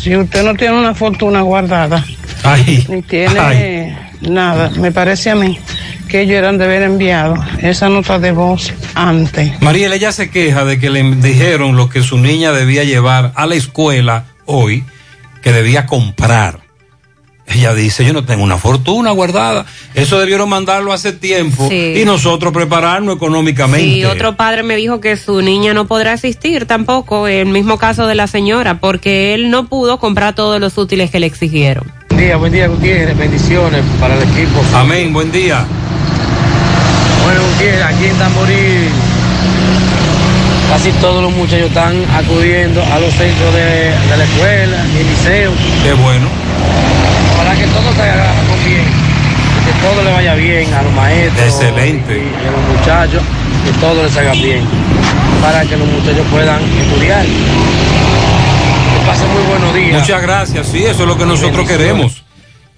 si 0.00 0.16
usted 0.16 0.44
no 0.44 0.54
tiene 0.54 0.78
una 0.78 0.94
fortuna 0.94 1.40
guardada, 1.40 2.04
Ay, 2.44 2.84
ni 2.88 3.02
tiene 3.02 3.96
nada, 4.20 4.70
me 4.70 4.90
parece 4.92 5.30
a 5.30 5.34
mí 5.34 5.58
que 6.08 6.22
ellos 6.22 6.36
eran 6.36 6.58
de 6.58 6.64
haber 6.64 6.82
enviado 6.82 7.34
esa 7.62 7.88
nota 7.88 8.18
de 8.18 8.32
voz 8.32 8.72
antes. 8.94 9.60
Mariela, 9.62 9.94
ella 9.94 10.12
se 10.12 10.28
queja 10.30 10.64
de 10.64 10.78
que 10.78 10.90
le 10.90 11.02
dijeron 11.16 11.76
lo 11.76 11.88
que 11.88 12.02
su 12.02 12.18
niña 12.18 12.52
debía 12.52 12.84
llevar 12.84 13.32
a 13.34 13.46
la 13.46 13.54
escuela 13.54 14.24
hoy, 14.44 14.84
que 15.42 15.52
debía 15.52 15.86
comprar. 15.86 16.60
Ella 17.46 17.74
dice, 17.74 18.04
yo 18.04 18.12
no 18.12 18.24
tengo 18.24 18.44
una 18.44 18.56
fortuna 18.56 19.10
guardada. 19.10 19.66
Eso 19.94 20.18
debieron 20.18 20.48
mandarlo 20.48 20.92
hace 20.92 21.12
tiempo 21.12 21.66
Sí. 21.68 21.94
y 21.96 22.04
nosotros 22.04 22.52
prepararnos 22.52 23.16
económicamente. 23.16 23.84
Sí, 23.86 24.04
otro 24.04 24.36
padre 24.36 24.62
me 24.62 24.76
dijo 24.76 25.00
que 25.00 25.16
su 25.16 25.42
niña 25.42 25.74
no 25.74 25.86
podrá 25.86 26.12
asistir 26.12 26.66
tampoco, 26.66 27.26
el 27.26 27.46
mismo 27.46 27.78
caso 27.78 28.06
de 28.06 28.14
la 28.14 28.26
señora, 28.26 28.78
porque 28.78 29.34
él 29.34 29.50
no 29.50 29.66
pudo 29.66 29.98
comprar 29.98 30.34
todos 30.34 30.60
los 30.60 30.78
útiles 30.78 31.10
que 31.10 31.20
le 31.20 31.26
exigieron. 31.26 31.90
Buen 32.12 32.26
día, 32.26 32.36
buen 32.36 32.52
día 32.52 32.68
Gutiérrez, 32.68 33.16
bendiciones 33.16 33.82
para 33.98 34.14
el 34.14 34.22
equipo. 34.24 34.62
Amén, 34.74 35.14
buen 35.14 35.32
día. 35.32 35.64
Bueno 37.24 37.40
Gutiérrez, 37.52 37.84
aquí 37.84 38.04
en 38.04 38.16
Tamboril 38.16 38.90
casi 40.68 40.90
todos 41.00 41.22
los 41.22 41.32
muchachos 41.32 41.68
están 41.68 41.96
acudiendo 42.14 42.82
a 42.82 43.00
los 43.00 43.14
centros 43.14 43.54
de, 43.54 43.96
de 44.10 44.16
la 44.18 44.24
escuela 44.24 44.76
y 44.94 45.00
el 45.00 45.06
liceo. 45.08 45.52
Qué 45.82 45.94
bueno. 45.94 46.26
Ojalá 47.34 47.56
que 47.56 47.64
todo 47.68 47.94
se 47.94 48.02
haga 48.02 48.34
con 48.46 48.62
bien, 48.62 48.84
que 49.64 49.72
todo 49.80 50.04
le 50.04 50.12
vaya 50.12 50.34
bien 50.34 50.74
a 50.74 50.82
los 50.82 50.92
maestros 50.92 51.46
Excelente. 51.46 52.18
y 52.18 52.46
a 52.46 52.50
los 52.50 52.78
muchachos, 52.78 53.22
que 53.64 53.72
todo 53.80 54.02
les 54.02 54.14
haga 54.18 54.32
bien, 54.32 54.60
para 55.40 55.64
que 55.64 55.78
los 55.78 55.88
muchachos 55.88 56.26
puedan 56.30 56.60
estudiar. 56.60 57.24
Que 59.02 59.08
pasen 59.08 59.28
muy 59.32 59.42
buenos 59.42 59.74
días. 59.74 60.00
Muchas 60.00 60.22
gracias, 60.22 60.66
sí, 60.68 60.84
eso 60.84 61.02
es 61.02 61.08
lo 61.08 61.16
que 61.16 61.26
nosotros 61.26 61.66
queremos. 61.66 62.22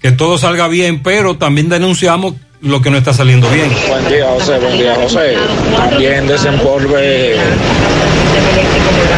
Que 0.01 0.11
todo 0.11 0.39
salga 0.39 0.67
bien, 0.67 1.03
pero 1.03 1.37
también 1.37 1.69
denunciamos 1.69 2.33
lo 2.61 2.81
que 2.81 2.89
no 2.89 2.97
está 2.97 3.13
saliendo 3.13 3.47
bien. 3.49 3.71
Buen 3.87 4.07
día, 4.07 4.25
José. 4.29 4.57
Buen 4.57 4.77
día, 4.77 4.95
José. 4.95 5.35
También 5.77 6.27
desempolve 6.27 7.35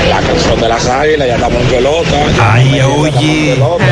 la 0.10 0.20
canción 0.20 0.60
de 0.60 0.68
las 0.68 0.86
águilas. 0.88 1.28
Ya 1.28 1.36
estamos 1.36 1.62
en 1.62 1.68
pelota. 1.70 2.26
Ay, 2.42 2.82
oye. 2.82 3.54
pelota. 3.54 3.86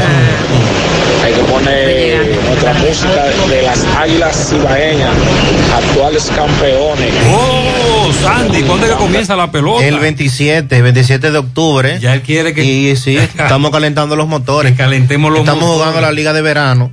Hay 1.24 1.34
que 1.34 1.44
poner 1.44 2.38
nuestra 2.48 2.74
música 2.74 3.24
de 3.50 3.62
las 3.62 3.84
águilas 3.98 4.50
cibaeñas, 4.50 5.16
actuales 5.74 6.32
campeones. 6.36 7.14
Oh, 7.34 7.75
Sandy, 8.14 8.61
¿cuándo 8.64 8.86
es 8.86 8.91
que 8.94 8.98
comienza 8.98 9.36
la 9.36 9.52
pelota? 9.52 9.86
El 9.86 9.99
27, 9.99 10.82
27 10.82 11.32
de 11.32 11.38
octubre. 11.38 11.98
Ya 11.99 12.14
él 12.14 12.22
quiere 12.22 12.53
que. 12.53 12.64
Y 12.64 12.95
sí, 12.95 13.18
estamos 13.38 13.72
calentando 13.72 14.15
los 14.15 14.27
motores. 14.27 14.73
calentemos 14.77 15.32
los 15.32 15.40
Estamos 15.41 15.61
motores. 15.64 15.80
jugando 15.80 16.02
la 16.02 16.11
liga 16.11 16.34
de 16.34 16.41
verano. 16.41 16.91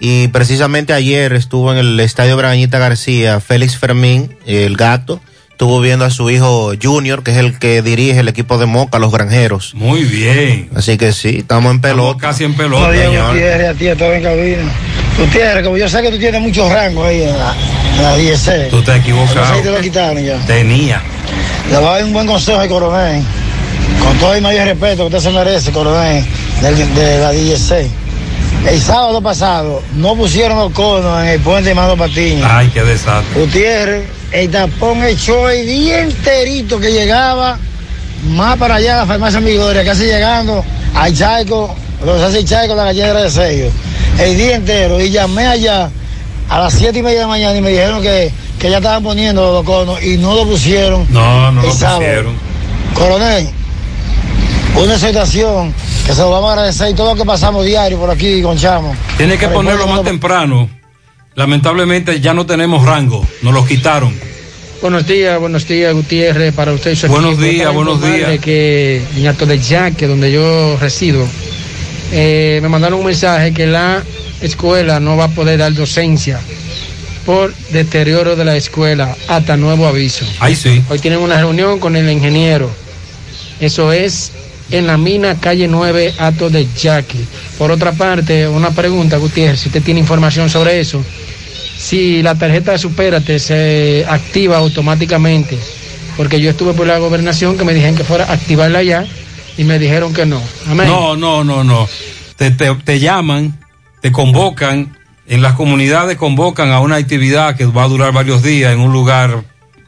Y 0.00 0.28
precisamente 0.28 0.92
ayer 0.92 1.32
estuvo 1.32 1.72
en 1.72 1.78
el 1.78 2.00
estadio 2.00 2.36
Brañita 2.36 2.78
García, 2.78 3.38
Félix 3.40 3.76
Fermín, 3.76 4.36
el 4.46 4.76
gato, 4.76 5.20
estuvo 5.52 5.80
viendo 5.80 6.04
a 6.04 6.10
su 6.10 6.28
hijo 6.28 6.72
Junior, 6.82 7.22
que 7.22 7.30
es 7.30 7.36
el 7.36 7.56
que 7.60 7.82
dirige 7.82 8.18
el 8.18 8.26
equipo 8.26 8.58
de 8.58 8.66
Moca, 8.66 8.98
los 8.98 9.12
granjeros. 9.12 9.74
Muy 9.76 10.02
bien. 10.02 10.70
Así 10.74 10.98
que 10.98 11.12
sí, 11.12 11.36
estamos 11.38 11.70
en 11.70 11.80
pelota. 11.80 12.18
casi 12.20 12.42
en 12.42 12.54
pelota. 12.54 12.90
Días, 12.90 13.28
Gutiérrez, 13.28 13.68
a 13.68 13.74
ti, 13.74 13.86
en 13.86 14.22
cabina. 14.24 14.72
Gutiérrez, 15.18 15.62
como 15.64 15.76
yo 15.76 15.88
sé 15.88 16.02
que 16.02 16.10
tú 16.10 16.18
tienes 16.18 16.40
muchos 16.40 16.68
rangos 16.72 17.06
ahí 17.06 17.22
en 17.22 17.38
la, 17.38 17.54
en 17.54 17.81
la 18.00 18.16
10C. 18.16 18.70
Tú 18.70 18.76
No 18.76 18.82
sé 18.82 18.92
si 18.92 18.92
te 18.92 18.96
equivocado. 18.96 19.62
lo 19.72 19.80
quitaron 19.80 20.24
ya. 20.24 20.36
Tenía. 20.46 21.02
Le 21.70 21.76
voy 21.78 21.86
a 21.86 21.90
dar 21.92 22.04
un 22.04 22.12
buen 22.12 22.26
consejo 22.26 22.58
al 22.58 22.68
coronel. 22.68 23.22
Con 24.02 24.16
todo 24.18 24.34
el 24.34 24.42
mayor 24.42 24.66
respeto 24.66 25.08
que 25.08 25.16
usted 25.16 25.30
se 25.30 25.36
merece, 25.36 25.70
coronel, 25.70 26.24
del- 26.60 26.94
de, 26.94 27.18
la 27.18 27.32
10C. 27.32 27.88
El 28.66 28.80
sábado 28.80 29.20
pasado 29.20 29.82
no 29.96 30.14
pusieron 30.16 30.56
los 30.58 30.72
conos 30.72 31.20
en 31.22 31.28
el 31.30 31.40
puente 31.40 31.70
de 31.70 31.74
Mando 31.74 31.96
Patiño. 31.96 32.46
Ay, 32.48 32.70
qué 32.72 32.82
desastre. 32.82 33.40
Gutiérrez, 33.40 34.04
el 34.30 34.50
tapón 34.50 35.02
echó 35.04 35.48
el 35.48 35.66
día 35.66 36.00
enterito 36.02 36.78
que 36.78 36.92
llegaba 36.92 37.58
más 38.28 38.56
para 38.56 38.76
allá 38.76 38.94
a 38.94 38.98
la 38.98 39.06
farmacia 39.06 39.40
Migoria, 39.40 39.84
casi 39.84 40.04
llegando 40.04 40.64
al 40.94 41.12
Chaico, 41.16 41.74
lo 42.04 42.12
que 42.14 42.18
se 42.20 42.24
hace 42.24 42.38
el 42.38 42.44
Chaico, 42.44 42.74
la 42.76 42.84
gallera 42.84 43.22
de 43.22 43.30
sello. 43.30 43.70
El 44.18 44.36
día 44.36 44.56
entero. 44.56 45.00
Y 45.00 45.10
llamé 45.10 45.46
allá 45.46 45.90
a 46.52 46.58
las 46.60 46.74
siete 46.74 46.98
y 46.98 47.02
media 47.02 47.18
de 47.20 47.22
la 47.24 47.28
mañana 47.28 47.56
y 47.56 47.62
me 47.62 47.70
dijeron 47.70 48.02
que, 48.02 48.30
que 48.58 48.68
ya 48.70 48.76
estaban 48.76 49.02
poniendo 49.02 49.52
los 49.52 49.64
conos 49.64 50.02
y 50.02 50.18
no 50.18 50.34
lo 50.34 50.44
pusieron. 50.44 51.06
No, 51.10 51.50
no 51.50 51.62
lo 51.62 51.72
sábado. 51.72 51.98
pusieron. 52.00 52.34
Coronel, 52.94 53.48
una 54.76 54.98
situación 54.98 55.72
que 56.06 56.12
se 56.12 56.20
lo 56.20 56.30
vamos 56.30 56.50
a 56.50 56.52
agradecer 56.52 56.90
y 56.90 56.94
todo 56.94 57.14
lo 57.14 57.16
que 57.16 57.24
pasamos 57.24 57.64
diario 57.64 57.98
por 57.98 58.10
aquí 58.10 58.42
con 58.42 58.58
Chamo. 58.58 58.94
Tiene 59.16 59.38
que 59.38 59.48
ponerlo 59.48 59.86
más 59.86 60.02
temprano. 60.02 60.68
Lamentablemente 61.34 62.20
ya 62.20 62.34
no 62.34 62.44
tenemos 62.44 62.84
rango, 62.84 63.26
nos 63.40 63.54
los 63.54 63.66
quitaron. 63.66 64.14
Buenos 64.82 65.06
días, 65.06 65.40
buenos 65.40 65.66
días, 65.66 65.94
Gutiérrez, 65.94 66.52
para 66.52 66.72
usted 66.72 66.90
y 66.90 66.96
su 66.96 67.06
Buenos 67.08 67.32
equipo. 67.34 67.46
días, 67.48 67.72
buenos 67.72 68.02
días. 68.02 68.38
que 68.40 69.00
en 69.16 69.26
Alto 69.26 69.46
de 69.46 69.58
Yaque, 69.58 70.06
donde 70.06 70.30
yo 70.30 70.76
resido, 70.78 71.24
eh, 72.12 72.58
me 72.60 72.68
mandaron 72.68 72.98
un 72.98 73.06
mensaje 73.06 73.54
que 73.54 73.66
la 73.66 74.02
escuela 74.42 75.00
no 75.00 75.16
va 75.16 75.24
a 75.24 75.28
poder 75.28 75.58
dar 75.58 75.72
docencia 75.72 76.40
por 77.24 77.54
deterioro 77.70 78.36
de 78.36 78.44
la 78.44 78.56
escuela 78.56 79.16
hasta 79.28 79.56
nuevo 79.56 79.86
aviso. 79.86 80.24
Ahí 80.40 80.56
sí. 80.56 80.82
Hoy 80.88 80.98
tienen 80.98 81.20
una 81.20 81.38
reunión 81.38 81.78
con 81.78 81.96
el 81.96 82.10
ingeniero. 82.10 82.70
Eso 83.60 83.92
es 83.92 84.32
en 84.70 84.86
la 84.86 84.96
mina 84.96 85.38
calle 85.38 85.68
9, 85.68 86.14
Alto 86.18 86.50
de 86.50 86.66
Yaque. 86.76 87.18
Por 87.58 87.70
otra 87.70 87.92
parte, 87.92 88.48
una 88.48 88.70
pregunta, 88.70 89.18
Gutiérrez, 89.18 89.60
si 89.60 89.68
usted 89.68 89.82
tiene 89.82 90.00
información 90.00 90.50
sobre 90.50 90.80
eso 90.80 91.02
si 91.82 92.22
la 92.22 92.36
tarjeta 92.36 92.72
de 92.72 92.78
Supérate 92.78 93.38
se 93.38 94.06
activa 94.08 94.58
automáticamente, 94.58 95.58
porque 96.16 96.40
yo 96.40 96.50
estuve 96.50 96.74
por 96.74 96.86
la 96.86 96.98
gobernación 96.98 97.58
que 97.58 97.64
me 97.64 97.74
dijeron 97.74 97.96
que 97.96 98.04
fuera 98.04 98.24
a 98.24 98.32
activarla 98.32 98.82
ya 98.82 99.04
y 99.58 99.64
me 99.64 99.78
dijeron 99.78 100.14
que 100.14 100.24
no. 100.24 100.40
Amén. 100.68 100.86
No, 100.86 101.16
no, 101.16 101.42
no, 101.42 101.64
no. 101.64 101.88
Te, 102.36 102.52
te, 102.52 102.72
te 102.76 103.00
llaman, 103.00 103.58
te 104.02 104.12
convocan, 104.12 104.96
en 105.26 105.40
las 105.40 105.54
comunidades 105.54 106.18
convocan 106.18 106.70
a 106.70 106.80
una 106.80 106.96
actividad 106.96 107.56
que 107.56 107.64
va 107.64 107.84
a 107.84 107.88
durar 107.88 108.12
varios 108.12 108.42
días 108.42 108.74
en 108.74 108.80
un 108.80 108.92
lugar 108.92 109.44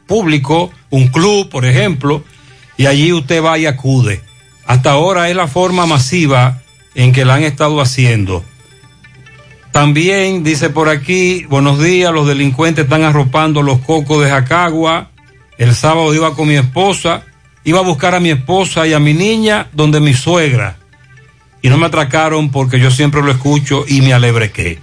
público, 0.07 0.71
un 0.89 1.09
club, 1.09 1.49
por 1.49 1.65
ejemplo, 1.65 2.23
y 2.77 2.85
allí 2.87 3.11
usted 3.11 3.43
va 3.43 3.59
y 3.59 3.65
acude. 3.65 4.21
Hasta 4.65 4.91
ahora 4.91 5.29
es 5.29 5.35
la 5.35 5.47
forma 5.47 5.85
masiva 5.85 6.61
en 6.95 7.11
que 7.11 7.25
la 7.25 7.35
han 7.35 7.43
estado 7.43 7.81
haciendo. 7.81 8.43
También 9.71 10.43
dice 10.43 10.69
por 10.69 10.87
aquí, 10.87 11.45
buenos 11.49 11.83
días, 11.83 12.13
los 12.13 12.25
delincuentes 12.25 12.85
están 12.85 13.03
arropando 13.03 13.61
los 13.61 13.79
cocos 13.79 14.23
de 14.23 14.29
Jacagua. 14.29 15.09
El 15.57 15.75
sábado 15.75 16.13
iba 16.15 16.33
con 16.33 16.47
mi 16.47 16.55
esposa, 16.55 17.23
iba 17.65 17.79
a 17.79 17.83
buscar 17.83 18.15
a 18.15 18.21
mi 18.21 18.29
esposa 18.29 18.87
y 18.87 18.93
a 18.93 18.99
mi 18.99 19.13
niña 19.13 19.67
donde 19.73 19.99
mi 19.99 20.13
suegra. 20.13 20.77
Y 21.65 21.69
no 21.69 21.79
me 21.79 21.87
atracaron 21.87 22.51
porque 22.51 22.79
yo 22.79 22.91
siempre 22.91 23.23
lo 23.23 23.31
escucho 23.31 23.85
y 23.87 24.01
me 24.01 24.13
alebrequé. 24.13 24.77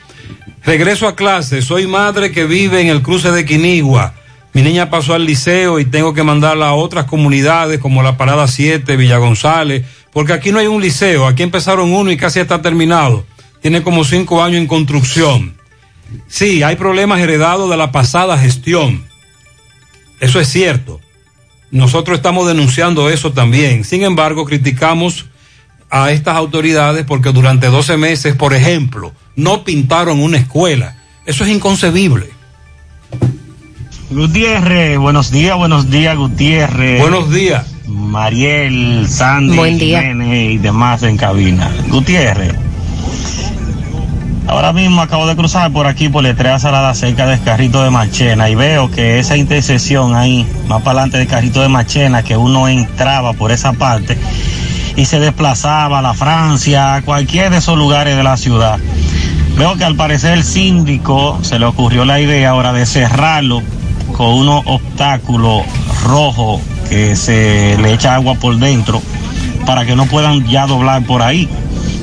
Regreso 0.64 1.06
a 1.06 1.14
clase, 1.14 1.62
soy 1.62 1.86
madre 1.86 2.32
que 2.32 2.44
vive 2.44 2.80
en 2.80 2.88
el 2.88 3.02
cruce 3.02 3.30
de 3.30 3.44
Quinigua. 3.44 4.14
Mi 4.52 4.62
niña 4.62 4.90
pasó 4.90 5.14
al 5.14 5.24
liceo 5.24 5.78
y 5.78 5.84
tengo 5.84 6.12
que 6.12 6.24
mandarla 6.24 6.66
a 6.66 6.74
otras 6.74 7.04
comunidades 7.04 7.78
como 7.78 8.02
la 8.02 8.16
Parada 8.16 8.48
7, 8.48 8.96
Villa 8.96 9.18
González, 9.18 9.86
porque 10.12 10.32
aquí 10.32 10.50
no 10.50 10.58
hay 10.58 10.66
un 10.66 10.82
liceo, 10.82 11.28
aquí 11.28 11.44
empezaron 11.44 11.92
uno 11.92 12.10
y 12.10 12.16
casi 12.16 12.40
está 12.40 12.60
terminado. 12.62 13.24
Tiene 13.60 13.84
como 13.84 14.02
cinco 14.02 14.42
años 14.42 14.60
en 14.60 14.66
construcción. 14.66 15.54
Sí, 16.26 16.64
hay 16.64 16.74
problemas 16.74 17.20
heredados 17.20 17.70
de 17.70 17.76
la 17.76 17.92
pasada 17.92 18.36
gestión. 18.38 19.04
Eso 20.18 20.40
es 20.40 20.48
cierto. 20.48 20.98
Nosotros 21.70 22.16
estamos 22.16 22.48
denunciando 22.48 23.08
eso 23.08 23.32
también. 23.32 23.84
Sin 23.84 24.02
embargo, 24.02 24.44
criticamos 24.44 25.26
a 25.92 26.10
estas 26.10 26.36
autoridades 26.36 27.04
porque 27.04 27.32
durante 27.32 27.66
12 27.66 27.98
meses, 27.98 28.34
por 28.34 28.54
ejemplo, 28.54 29.12
no 29.36 29.62
pintaron 29.62 30.20
una 30.20 30.38
escuela. 30.38 30.96
Eso 31.26 31.44
es 31.44 31.50
inconcebible. 31.50 32.30
Gutiérrez, 34.10 34.98
buenos 34.98 35.30
días, 35.30 35.54
buenos 35.56 35.90
días, 35.90 36.16
Gutiérrez. 36.16 36.98
Buenos 36.98 37.30
días. 37.30 37.66
Mariel, 37.86 39.06
Sandy, 39.06 39.54
Buen 39.54 39.78
día. 39.78 40.00
Jiménez 40.00 40.52
y 40.52 40.58
demás 40.58 41.02
en 41.02 41.18
cabina. 41.18 41.70
Gutiérrez, 41.88 42.54
Ahora 44.48 44.72
mismo 44.72 45.02
acabo 45.02 45.26
de 45.26 45.36
cruzar 45.36 45.72
por 45.72 45.86
aquí 45.86 46.08
por 46.08 46.22
Letrea 46.22 46.58
Salada 46.58 46.94
cerca 46.94 47.26
del 47.26 47.40
carrito 47.42 47.84
de 47.84 47.90
Marchena 47.90 48.50
y 48.50 48.54
veo 48.54 48.90
que 48.90 49.18
esa 49.18 49.36
intersección 49.36 50.16
ahí, 50.16 50.46
más 50.66 50.82
para 50.82 51.00
adelante 51.00 51.18
del 51.18 51.26
carrito 51.26 51.60
de 51.60 51.68
Marchena, 51.68 52.22
que 52.22 52.36
uno 52.36 52.66
entraba 52.66 53.34
por 53.34 53.52
esa 53.52 53.72
parte 53.74 54.18
y 54.96 55.04
se 55.04 55.18
desplazaba 55.20 55.98
a 55.98 56.02
la 56.02 56.14
Francia, 56.14 56.94
a 56.94 57.02
cualquier 57.02 57.50
de 57.50 57.58
esos 57.58 57.78
lugares 57.78 58.16
de 58.16 58.22
la 58.22 58.36
ciudad. 58.36 58.78
Veo 59.56 59.76
que 59.76 59.84
al 59.84 59.96
parecer 59.96 60.32
el 60.32 60.44
síndico 60.44 61.38
se 61.42 61.58
le 61.58 61.66
ocurrió 61.66 62.04
la 62.04 62.20
idea 62.20 62.50
ahora 62.50 62.72
de 62.72 62.86
cerrarlo 62.86 63.62
con 64.16 64.28
unos 64.28 64.62
obstáculos 64.66 65.62
rojos 66.04 66.60
que 66.88 67.16
se 67.16 67.76
le 67.80 67.92
echa 67.92 68.14
agua 68.14 68.34
por 68.34 68.56
dentro 68.56 69.00
para 69.66 69.84
que 69.84 69.96
no 69.96 70.06
puedan 70.06 70.46
ya 70.46 70.66
doblar 70.66 71.02
por 71.04 71.22
ahí. 71.22 71.48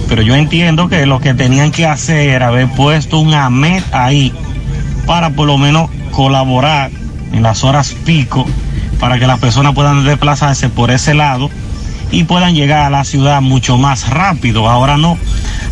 Pero 0.08 0.22
yo 0.22 0.36
entiendo 0.36 0.90
que 0.90 1.06
lo 1.06 1.20
que 1.20 1.34
tenían 1.34 1.72
que 1.72 1.86
hacer 1.86 2.30
era 2.30 2.48
haber 2.48 2.68
puesto 2.70 3.20
un 3.20 3.34
AMET 3.34 3.84
ahí 3.94 4.34
para 5.06 5.32
por 5.32 5.48
lo 5.48 5.58
menos 5.58 5.90
colaborar 6.12 6.92
en 7.32 7.44
las 7.44 7.64
horas 7.64 7.96
pico 8.06 8.46
para 9.00 9.20
que 9.20 9.28
las 9.28 9.40
personas 9.40 9.74
puedan 9.74 10.04
desplazarse 10.04 10.70
por 10.70 10.92
ese 10.92 11.14
lado 11.14 11.50
y 12.12 12.24
puedan 12.24 12.56
llegar 12.56 12.86
a 12.86 12.90
la 12.90 13.04
ciudad 13.04 13.42
mucho 13.42 13.78
más 13.78 14.10
rápido. 14.10 14.70
Ahora 14.70 14.98
no. 14.98 15.18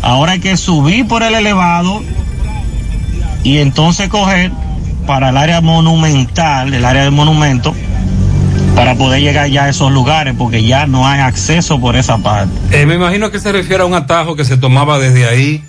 Ahora 0.02 0.32
hay 0.32 0.40
que 0.40 0.56
subir 0.56 1.06
por 1.06 1.22
el 1.22 1.34
elevado 1.34 2.02
y 3.42 3.58
entonces 3.58 4.08
coger 4.08 4.52
para 5.06 5.30
el 5.30 5.36
área 5.36 5.60
monumental, 5.60 6.74
el 6.74 6.84
área 6.84 7.02
del 7.02 7.12
monumento, 7.12 7.74
para 8.74 8.94
poder 8.94 9.22
llegar 9.22 9.48
ya 9.48 9.64
a 9.64 9.68
esos 9.70 9.90
lugares, 9.90 10.34
porque 10.36 10.62
ya 10.62 10.86
no 10.86 11.06
hay 11.08 11.20
acceso 11.20 11.80
por 11.80 11.96
esa 11.96 12.18
parte. 12.18 12.52
Eh, 12.70 12.86
me 12.86 12.94
imagino 12.94 13.30
que 13.30 13.40
se 13.40 13.50
refiere 13.50 13.82
a 13.82 13.86
un 13.86 13.94
atajo 13.94 14.36
que 14.36 14.44
se 14.44 14.56
tomaba 14.56 14.98
desde 14.98 15.26
ahí 15.26 15.64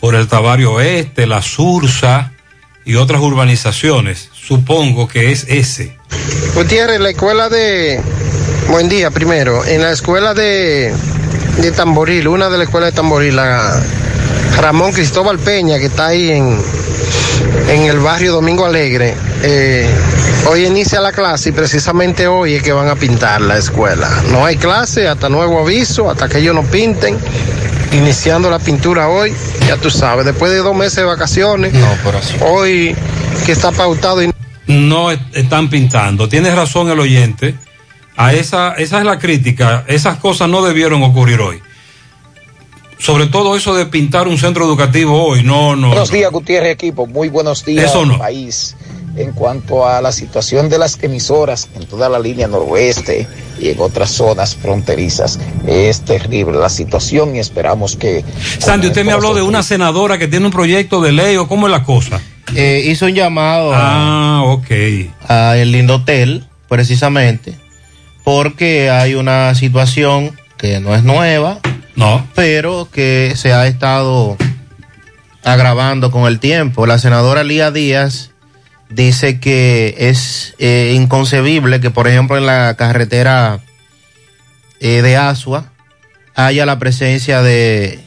por 0.00 0.14
el 0.14 0.28
Tabario 0.28 0.72
Oeste, 0.72 1.26
la 1.26 1.42
Sursa 1.42 2.32
y 2.84 2.94
otras 2.94 3.20
urbanizaciones. 3.20 4.30
Supongo 4.32 5.06
que 5.06 5.30
es 5.30 5.44
ese. 5.48 5.96
Gutiérrez, 6.54 7.00
la 7.00 7.10
escuela 7.10 7.48
de. 7.48 8.00
Buen 8.70 8.88
día, 8.88 9.10
primero. 9.10 9.64
En 9.64 9.82
la 9.82 9.90
escuela 9.90 10.32
de, 10.34 10.92
de 11.58 11.72
Tamboril, 11.72 12.28
una 12.28 12.48
de 12.48 12.58
las 12.58 12.66
escuelas 12.66 12.90
de 12.92 12.96
Tamboril, 12.96 13.36
la 13.36 13.80
Ramón 14.60 14.92
Cristóbal 14.92 15.38
Peña, 15.38 15.78
que 15.78 15.86
está 15.86 16.06
ahí 16.06 16.30
en, 16.30 16.56
en 17.68 17.82
el 17.82 17.98
barrio 17.98 18.32
Domingo 18.32 18.64
Alegre. 18.64 19.14
eh, 19.42 19.88
hoy 20.46 20.66
inicia 20.66 21.00
la 21.00 21.12
clase 21.12 21.48
y 21.48 21.52
precisamente 21.52 22.26
hoy 22.28 22.54
es 22.54 22.62
que 22.62 22.72
van 22.72 22.88
a 22.88 22.94
pintar 22.96 23.40
la 23.40 23.58
escuela. 23.58 24.08
No 24.30 24.44
hay 24.46 24.56
clase 24.56 25.08
hasta 25.08 25.28
nuevo 25.28 25.60
aviso, 25.60 26.10
hasta 26.10 26.28
que 26.28 26.38
ellos 26.38 26.54
no 26.54 26.62
pinten. 26.62 27.18
Iniciando 27.92 28.48
la 28.50 28.60
pintura 28.60 29.08
hoy, 29.08 29.32
ya 29.66 29.76
tú 29.76 29.90
sabes, 29.90 30.24
después 30.24 30.52
de 30.52 30.58
dos 30.58 30.76
meses 30.76 30.94
de 30.96 31.02
vacaciones, 31.04 31.72
hoy 32.40 32.94
que 33.44 33.50
está 33.50 33.72
pautado 33.72 34.22
y 34.22 34.30
No 34.68 35.10
est- 35.10 35.20
están 35.32 35.68
pintando. 35.68 36.28
Tienes 36.28 36.54
razón 36.54 36.88
el 36.88 37.00
oyente. 37.00 37.56
A 38.20 38.34
esa, 38.34 38.74
esa 38.74 38.98
es 38.98 39.04
la 39.04 39.18
crítica. 39.18 39.84
Esas 39.88 40.18
cosas 40.18 40.48
no 40.48 40.62
debieron 40.62 41.02
ocurrir 41.02 41.40
hoy. 41.40 41.62
Sobre 42.98 43.26
todo 43.26 43.56
eso 43.56 43.74
de 43.74 43.86
pintar 43.86 44.28
un 44.28 44.36
centro 44.36 44.66
educativo 44.66 45.24
hoy. 45.24 45.42
No, 45.42 45.74
no. 45.74 45.88
Buenos 45.88 46.10
días, 46.10 46.30
Gutiérrez 46.30 46.72
equipo. 46.72 47.06
Muy 47.06 47.30
buenos 47.30 47.64
días, 47.64 47.86
Eso 47.86 48.04
no. 48.04 48.18
país. 48.18 48.76
En 49.16 49.32
cuanto 49.32 49.86
a 49.88 50.02
la 50.02 50.12
situación 50.12 50.68
de 50.68 50.78
las 50.78 51.02
emisoras 51.02 51.70
en 51.74 51.86
toda 51.86 52.10
la 52.10 52.18
línea 52.18 52.46
noroeste 52.46 53.26
y 53.58 53.70
en 53.70 53.80
otras 53.80 54.10
zonas 54.10 54.54
fronterizas, 54.54 55.38
es 55.66 56.02
terrible 56.02 56.58
la 56.58 56.68
situación 56.68 57.34
y 57.36 57.38
esperamos 57.38 57.96
que... 57.96 58.22
Sandy, 58.58 58.88
usted 58.88 59.04
me 59.04 59.12
habló 59.12 59.32
de 59.32 59.40
una 59.40 59.62
senadora 59.62 60.18
que 60.18 60.28
tiene 60.28 60.44
un 60.44 60.52
proyecto 60.52 61.00
de 61.00 61.12
ley 61.12 61.36
o 61.38 61.48
cómo 61.48 61.68
es 61.68 61.70
la 61.70 61.84
cosa. 61.84 62.20
Eh, 62.54 62.82
hizo 62.86 63.06
un 63.06 63.14
llamado 63.14 63.72
ah, 63.74 64.42
ok. 64.44 64.70
a 65.26 65.56
el 65.56 65.72
Lindotel, 65.72 66.44
precisamente, 66.68 67.54
porque 68.24 68.90
hay 68.90 69.14
una 69.14 69.54
situación 69.54 70.38
que 70.56 70.80
no 70.80 70.94
es 70.94 71.02
nueva, 71.02 71.58
no. 71.96 72.26
pero 72.34 72.88
que 72.90 73.32
se 73.36 73.52
ha 73.52 73.66
estado 73.66 74.36
agravando 75.42 76.10
con 76.10 76.26
el 76.26 76.38
tiempo. 76.38 76.86
La 76.86 76.98
senadora 76.98 77.44
Lía 77.44 77.70
Díaz 77.70 78.30
dice 78.90 79.40
que 79.40 79.94
es 79.98 80.54
eh, 80.58 80.92
inconcebible 80.94 81.80
que, 81.80 81.90
por 81.90 82.08
ejemplo, 82.08 82.36
en 82.36 82.46
la 82.46 82.74
carretera 82.76 83.60
eh, 84.80 85.02
de 85.02 85.16
Asua 85.16 85.72
haya 86.34 86.66
la 86.66 86.78
presencia 86.78 87.42
de 87.42 88.00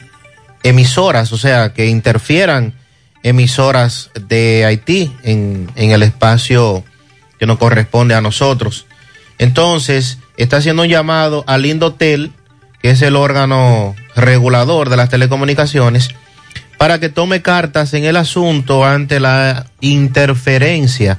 emisoras, 0.62 1.32
o 1.32 1.38
sea, 1.38 1.72
que 1.72 1.86
interfieran 1.86 2.74
emisoras 3.22 4.10
de 4.28 4.64
Haití 4.64 5.12
en, 5.22 5.70
en 5.76 5.90
el 5.90 6.02
espacio 6.02 6.84
que 7.38 7.46
nos 7.46 7.58
corresponde 7.58 8.14
a 8.14 8.20
nosotros. 8.20 8.86
Entonces, 9.38 10.18
está 10.36 10.58
haciendo 10.58 10.82
un 10.82 10.88
llamado 10.88 11.44
al 11.46 11.66
Indotel, 11.66 12.32
que 12.80 12.90
es 12.90 13.02
el 13.02 13.16
órgano 13.16 13.94
regulador 14.14 14.88
de 14.90 14.96
las 14.96 15.08
telecomunicaciones, 15.08 16.10
para 16.78 16.98
que 16.98 17.08
tome 17.08 17.42
cartas 17.42 17.94
en 17.94 18.04
el 18.04 18.16
asunto 18.16 18.84
ante 18.84 19.20
la 19.20 19.66
interferencia 19.80 21.18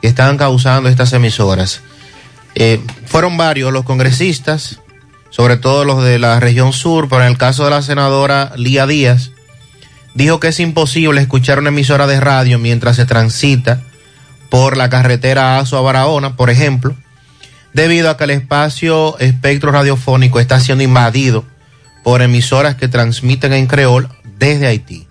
que 0.00 0.08
están 0.08 0.36
causando 0.36 0.88
estas 0.88 1.12
emisoras. 1.12 1.80
Eh, 2.54 2.80
fueron 3.06 3.36
varios 3.36 3.72
los 3.72 3.84
congresistas, 3.84 4.80
sobre 5.30 5.56
todo 5.56 5.84
los 5.84 6.04
de 6.04 6.18
la 6.18 6.38
región 6.40 6.72
sur, 6.72 7.08
pero 7.08 7.22
en 7.22 7.28
el 7.28 7.38
caso 7.38 7.64
de 7.64 7.70
la 7.70 7.82
senadora 7.82 8.52
Lía 8.56 8.86
Díaz, 8.86 9.30
dijo 10.14 10.40
que 10.40 10.48
es 10.48 10.60
imposible 10.60 11.20
escuchar 11.20 11.58
una 11.58 11.70
emisora 11.70 12.06
de 12.06 12.20
radio 12.20 12.58
mientras 12.58 12.96
se 12.96 13.06
transita 13.06 13.80
por 14.50 14.76
la 14.76 14.90
carretera 14.90 15.58
Azo 15.58 15.78
a 15.78 15.80
Barahona, 15.80 16.36
por 16.36 16.50
ejemplo, 16.50 16.94
debido 17.74 18.10
a 18.10 18.16
que 18.16 18.24
el 18.24 18.30
espacio 18.30 19.18
espectro 19.18 19.72
radiofónico 19.72 20.40
está 20.40 20.60
siendo 20.60 20.84
invadido 20.84 21.44
por 22.02 22.22
emisoras 22.22 22.74
que 22.76 22.88
transmiten 22.88 23.52
en 23.52 23.66
creol 23.66 24.08
desde 24.38 24.66
Haití. 24.66 25.06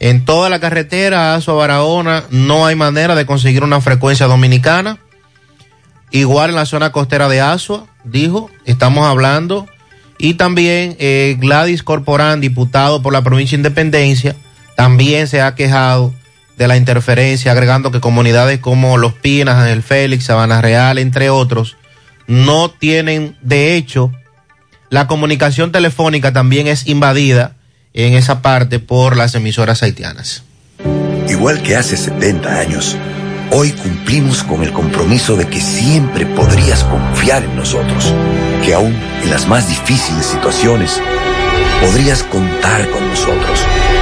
En 0.00 0.24
toda 0.24 0.50
la 0.50 0.60
carretera 0.60 1.34
a 1.34 1.38
Barahona 1.40 2.24
no 2.30 2.66
hay 2.66 2.76
manera 2.76 3.14
de 3.14 3.26
conseguir 3.26 3.62
una 3.64 3.80
frecuencia 3.80 4.26
dominicana. 4.26 4.98
Igual 6.10 6.50
en 6.50 6.56
la 6.56 6.66
zona 6.66 6.92
costera 6.92 7.28
de 7.28 7.40
Asua, 7.40 7.86
dijo, 8.04 8.50
estamos 8.64 9.06
hablando. 9.06 9.66
Y 10.18 10.34
también 10.34 10.96
eh, 10.98 11.36
Gladys 11.38 11.82
Corporán, 11.82 12.40
diputado 12.40 13.02
por 13.02 13.12
la 13.12 13.22
provincia 13.22 13.56
de 13.56 13.60
Independencia, 13.60 14.36
también 14.76 15.26
se 15.26 15.42
ha 15.42 15.54
quejado 15.54 16.14
de 16.56 16.68
la 16.68 16.76
interferencia, 16.76 17.52
agregando 17.52 17.90
que 17.90 18.00
comunidades 18.00 18.60
como 18.60 18.96
Los 18.96 19.14
Pinas, 19.14 19.56
Ángel 19.56 19.82
Félix, 19.82 20.24
Sabana 20.24 20.60
Real, 20.60 20.98
entre 20.98 21.30
otros, 21.30 21.76
no 22.26 22.70
tienen, 22.70 23.36
de 23.42 23.76
hecho, 23.76 24.12
la 24.90 25.06
comunicación 25.06 25.72
telefónica 25.72 26.32
también 26.32 26.66
es 26.66 26.86
invadida 26.86 27.56
en 27.92 28.14
esa 28.14 28.42
parte 28.42 28.78
por 28.78 29.16
las 29.16 29.34
emisoras 29.34 29.82
haitianas. 29.82 30.44
Igual 31.28 31.62
que 31.62 31.76
hace 31.76 31.96
70 31.96 32.60
años, 32.60 32.96
hoy 33.50 33.72
cumplimos 33.72 34.42
con 34.44 34.62
el 34.62 34.72
compromiso 34.72 35.36
de 35.36 35.48
que 35.48 35.60
siempre 35.60 36.26
podrías 36.26 36.84
confiar 36.84 37.44
en 37.44 37.56
nosotros, 37.56 38.12
que 38.64 38.74
aún 38.74 38.94
en 39.22 39.30
las 39.30 39.46
más 39.46 39.68
difíciles 39.68 40.26
situaciones 40.26 41.00
podrías 41.80 42.22
contar 42.24 42.88
con 42.90 43.08
nosotros, 43.08 43.60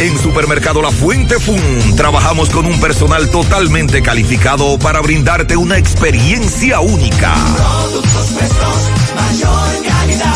En 0.00 0.18
Supermercado 0.18 0.80
La 0.80 0.90
Fuente 0.90 1.38
Fun 1.38 1.94
trabajamos 1.94 2.48
con 2.48 2.64
un 2.64 2.80
personal 2.80 3.30
totalmente 3.30 4.00
calificado 4.00 4.78
para 4.78 5.02
brindarte 5.02 5.58
una 5.58 5.76
experiencia 5.76 6.80
única. 6.80 7.34
Productos 7.54 8.30
frescos, 8.30 8.90
mayor 9.14 9.82
calidad. 9.84 10.34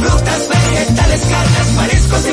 Frutas, 0.00 0.48
vegetales, 0.48 1.20
carnes, 1.20 1.72
mariscos 1.76 2.26
y 2.26 2.32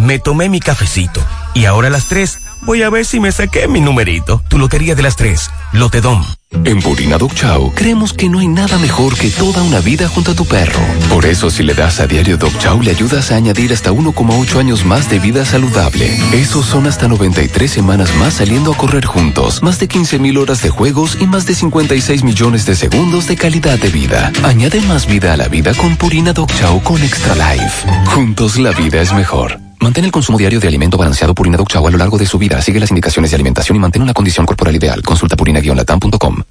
me 0.00 0.18
tomé 0.18 0.48
mi 0.48 0.60
cafecito 0.60 1.24
y 1.54 1.66
ahora 1.66 1.88
a 1.88 1.90
las 1.90 2.06
3 2.06 2.38
voy 2.62 2.82
a 2.82 2.90
ver 2.90 3.04
si 3.04 3.20
me 3.20 3.32
saqué 3.32 3.68
mi 3.68 3.80
numerito. 3.80 4.42
Tu 4.48 4.58
lotería 4.58 4.94
de 4.94 5.02
las 5.02 5.16
3, 5.16 5.50
Lotedom. 5.72 6.24
En 6.64 6.80
Purina 6.80 7.16
Dog 7.16 7.32
Chow 7.34 7.72
creemos 7.76 8.12
que 8.12 8.28
no 8.28 8.40
hay 8.40 8.48
nada 8.48 8.76
mejor 8.78 9.16
que 9.16 9.30
toda 9.30 9.62
una 9.62 9.78
vida 9.78 10.08
junto 10.08 10.32
a 10.32 10.34
tu 10.34 10.44
perro. 10.44 10.80
Por 11.08 11.24
eso 11.24 11.48
si 11.48 11.62
le 11.62 11.74
das 11.74 12.00
a 12.00 12.08
diario 12.08 12.36
Dog 12.36 12.56
Chow 12.58 12.82
le 12.82 12.90
ayudas 12.90 13.30
a 13.30 13.36
añadir 13.36 13.72
hasta 13.72 13.92
1,8 13.92 14.58
años 14.58 14.84
más 14.84 15.08
de 15.08 15.20
vida 15.20 15.44
saludable. 15.44 16.10
Esos 16.32 16.66
son 16.66 16.86
hasta 16.86 17.06
93 17.06 17.70
semanas 17.70 18.14
más 18.16 18.34
saliendo 18.34 18.72
a 18.72 18.76
correr 18.76 19.06
juntos, 19.06 19.62
más 19.62 19.78
de 19.78 19.86
15 19.86 20.18
mil 20.18 20.38
horas 20.38 20.62
de 20.62 20.70
juegos 20.70 21.18
y 21.20 21.26
más 21.26 21.46
de 21.46 21.54
56 21.54 22.24
millones 22.24 22.66
de 22.66 22.74
segundos 22.74 23.28
de 23.28 23.36
calidad 23.36 23.78
de 23.78 23.88
vida. 23.88 24.32
Añade 24.42 24.80
más 24.82 25.06
vida 25.06 25.32
a 25.32 25.36
la 25.36 25.48
vida 25.48 25.72
con 25.74 25.96
Purina 25.96 26.32
Dog 26.32 26.50
Chow 26.58 26.82
con 26.82 27.00
Extra 27.02 27.34
Life. 27.34 27.86
Juntos 28.06 28.58
la 28.58 28.72
vida 28.72 29.00
es 29.00 29.12
mejor. 29.12 29.69
Mantén 29.80 30.04
el 30.04 30.12
consumo 30.12 30.36
diario 30.36 30.60
de 30.60 30.68
alimento 30.68 30.98
balanceado 30.98 31.34
Purina 31.34 31.56
Dog 31.56 31.68
Chow 31.68 31.86
a 31.86 31.90
lo 31.90 31.96
largo 31.96 32.18
de 32.18 32.26
su 32.26 32.38
vida. 32.38 32.60
Sigue 32.60 32.78
las 32.78 32.90
indicaciones 32.90 33.30
de 33.30 33.36
alimentación 33.36 33.76
y 33.76 33.80
mantén 33.80 34.02
una 34.02 34.12
condición 34.12 34.44
corporal 34.44 34.76
ideal. 34.76 35.02
Consulta 35.02 35.36
purina-latam.com. 35.36 36.42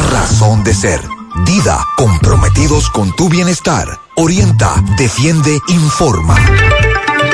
razón 0.00 0.64
de 0.64 0.74
ser. 0.74 1.00
Dida, 1.44 1.84
comprometidos 1.96 2.88
con 2.90 3.14
tu 3.14 3.28
bienestar. 3.28 3.86
Orienta, 4.16 4.74
defiende, 4.96 5.58
informa. 5.68 6.36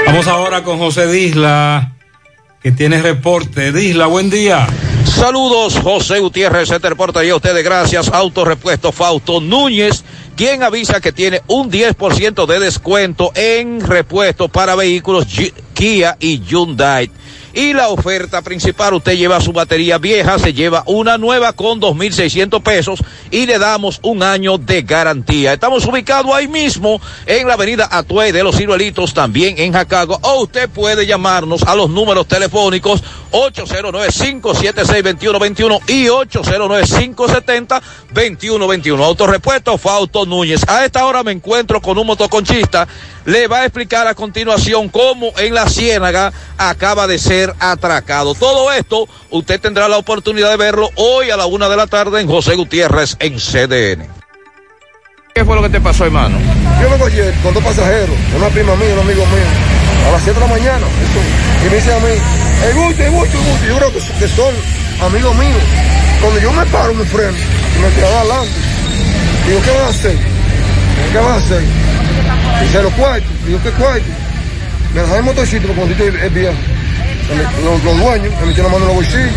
Vamos 0.06 0.26
ahora 0.26 0.64
con 0.64 0.78
José 0.78 1.06
Disla, 1.06 1.92
que 2.62 2.72
tiene 2.72 3.00
reporte. 3.00 3.72
Disla, 3.72 4.06
buen 4.06 4.28
día. 4.30 4.66
Saludos, 5.04 5.78
José 5.82 6.18
Gutiérrez, 6.20 6.68
se 6.68 6.80
te 6.80 6.88
reporta 6.88 7.24
y 7.24 7.30
a 7.30 7.36
ustedes 7.36 7.62
gracias. 7.64 8.08
Autorepuesto 8.08 8.90
Fausto 8.92 9.40
Núñez, 9.40 10.04
quien 10.36 10.62
avisa 10.62 11.00
que 11.00 11.12
tiene 11.12 11.42
un 11.46 11.70
10% 11.70 12.46
de 12.46 12.58
descuento 12.60 13.30
en 13.34 13.80
repuesto 13.86 14.48
para 14.48 14.74
vehículos 14.74 15.26
G- 15.28 15.52
Kia 15.72 16.16
y 16.20 16.40
Hyundai. 16.40 17.10
Y 17.54 17.74
la 17.74 17.88
oferta 17.88 18.40
principal, 18.40 18.94
usted 18.94 19.12
lleva 19.12 19.38
su 19.40 19.52
batería 19.52 19.98
vieja, 19.98 20.38
se 20.38 20.54
lleva 20.54 20.84
una 20.86 21.18
nueva 21.18 21.52
con 21.52 21.82
2.600 21.82 22.62
pesos 22.62 23.04
y 23.30 23.44
le 23.44 23.58
damos 23.58 24.00
un 24.02 24.22
año 24.22 24.56
de 24.56 24.80
garantía. 24.80 25.52
Estamos 25.52 25.84
ubicados 25.84 26.34
ahí 26.34 26.48
mismo 26.48 26.98
en 27.26 27.46
la 27.46 27.52
avenida 27.54 27.88
Atuey 27.90 28.32
de 28.32 28.42
los 28.42 28.56
Ciruelitos, 28.56 29.12
también 29.12 29.58
en 29.58 29.74
Jacago. 29.74 30.18
O 30.22 30.44
usted 30.44 30.70
puede 30.70 31.06
llamarnos 31.06 31.62
a 31.64 31.76
los 31.76 31.90
números 31.90 32.26
telefónicos 32.26 33.04
809-576-2121 33.32 35.80
y 35.88 36.06
809-570-2121. 36.06 39.04
Autorepuesto 39.04 39.76
Fausto 39.76 40.24
Núñez. 40.24 40.66
A 40.68 40.86
esta 40.86 41.04
hora 41.04 41.22
me 41.22 41.32
encuentro 41.32 41.82
con 41.82 41.98
un 41.98 42.06
motoconchista. 42.06 42.88
Le 43.24 43.46
va 43.46 43.60
a 43.60 43.64
explicar 43.64 44.06
a 44.06 44.14
continuación 44.14 44.88
cómo 44.88 45.32
en 45.38 45.54
la 45.54 45.68
Ciénaga 45.68 46.32
acaba 46.58 47.06
de 47.06 47.18
ser 47.18 47.54
atracado. 47.60 48.34
Todo 48.34 48.72
esto 48.72 49.08
usted 49.30 49.60
tendrá 49.60 49.88
la 49.88 49.98
oportunidad 49.98 50.50
de 50.50 50.56
verlo 50.56 50.90
hoy 50.96 51.30
a 51.30 51.36
la 51.36 51.46
una 51.46 51.68
de 51.68 51.76
la 51.76 51.86
tarde 51.86 52.20
en 52.20 52.28
José 52.28 52.56
Gutiérrez 52.56 53.16
en 53.20 53.38
CDN. 53.38 54.08
¿Qué 55.34 55.44
fue 55.44 55.56
lo 55.56 55.62
que 55.62 55.70
te 55.70 55.80
pasó, 55.80 56.04
hermano? 56.04 56.36
Yo 56.82 56.90
vengo 56.90 57.06
ayer 57.06 57.32
con 57.42 57.54
dos 57.54 57.62
pasajeros, 57.62 58.16
una 58.36 58.48
prima 58.48 58.76
mía 58.76 58.90
y 58.90 58.92
un 58.92 58.98
amigo 58.98 59.24
mío, 59.26 60.08
a 60.08 60.12
las 60.12 60.22
7 60.24 60.38
de 60.38 60.46
la 60.46 60.52
mañana. 60.52 60.86
eso, 60.86 61.66
y 61.66 61.70
me 61.70 61.76
dice 61.76 61.94
a 61.94 61.98
mí, 62.00 62.12
el 62.66 62.74
gusto, 62.74 63.02
el 63.02 63.10
gusto, 63.12 63.38
el 63.38 63.44
gusto. 63.44 63.66
Yo 63.66 63.76
creo 63.78 63.92
que, 63.92 63.98
que 64.18 64.28
son 64.28 64.54
amigos 65.06 65.34
míos. 65.36 65.62
Cuando 66.20 66.40
yo 66.40 66.52
me 66.52 66.66
paro, 66.66 66.92
me 66.94 67.04
freno 67.04 67.32
y 67.32 67.78
me 67.80 67.90
tiro 67.90 68.06
adelante. 68.08 68.50
Digo, 69.46 69.62
¿qué 69.62 69.70
vas 69.70 69.82
a 69.82 69.88
hacer? 69.88 70.18
¿Qué 71.12 71.18
vas 71.18 71.28
a 71.28 71.36
hacer? 71.36 71.62
Dice, 72.62 72.82
los 72.82 72.92
cuartos. 72.94 73.30
Digo, 73.46 73.58
¿qué 73.62 73.70
cuartos? 73.70 74.08
Me 74.94 75.00
dejé 75.00 75.16
el 75.16 75.22
motorcito 75.22 75.66
porque 75.68 75.94
cuando 75.94 76.04
es 76.04 76.34
viejo. 76.34 76.54
Me- 77.36 77.64
Los, 77.64 77.82
los 77.84 77.98
dueños 77.98 78.32
me 78.40 78.46
metieron 78.46 78.72
la 78.72 78.78
mano 78.78 78.90
en 78.90 78.96
los 78.96 78.96
bolsillos. 78.96 79.32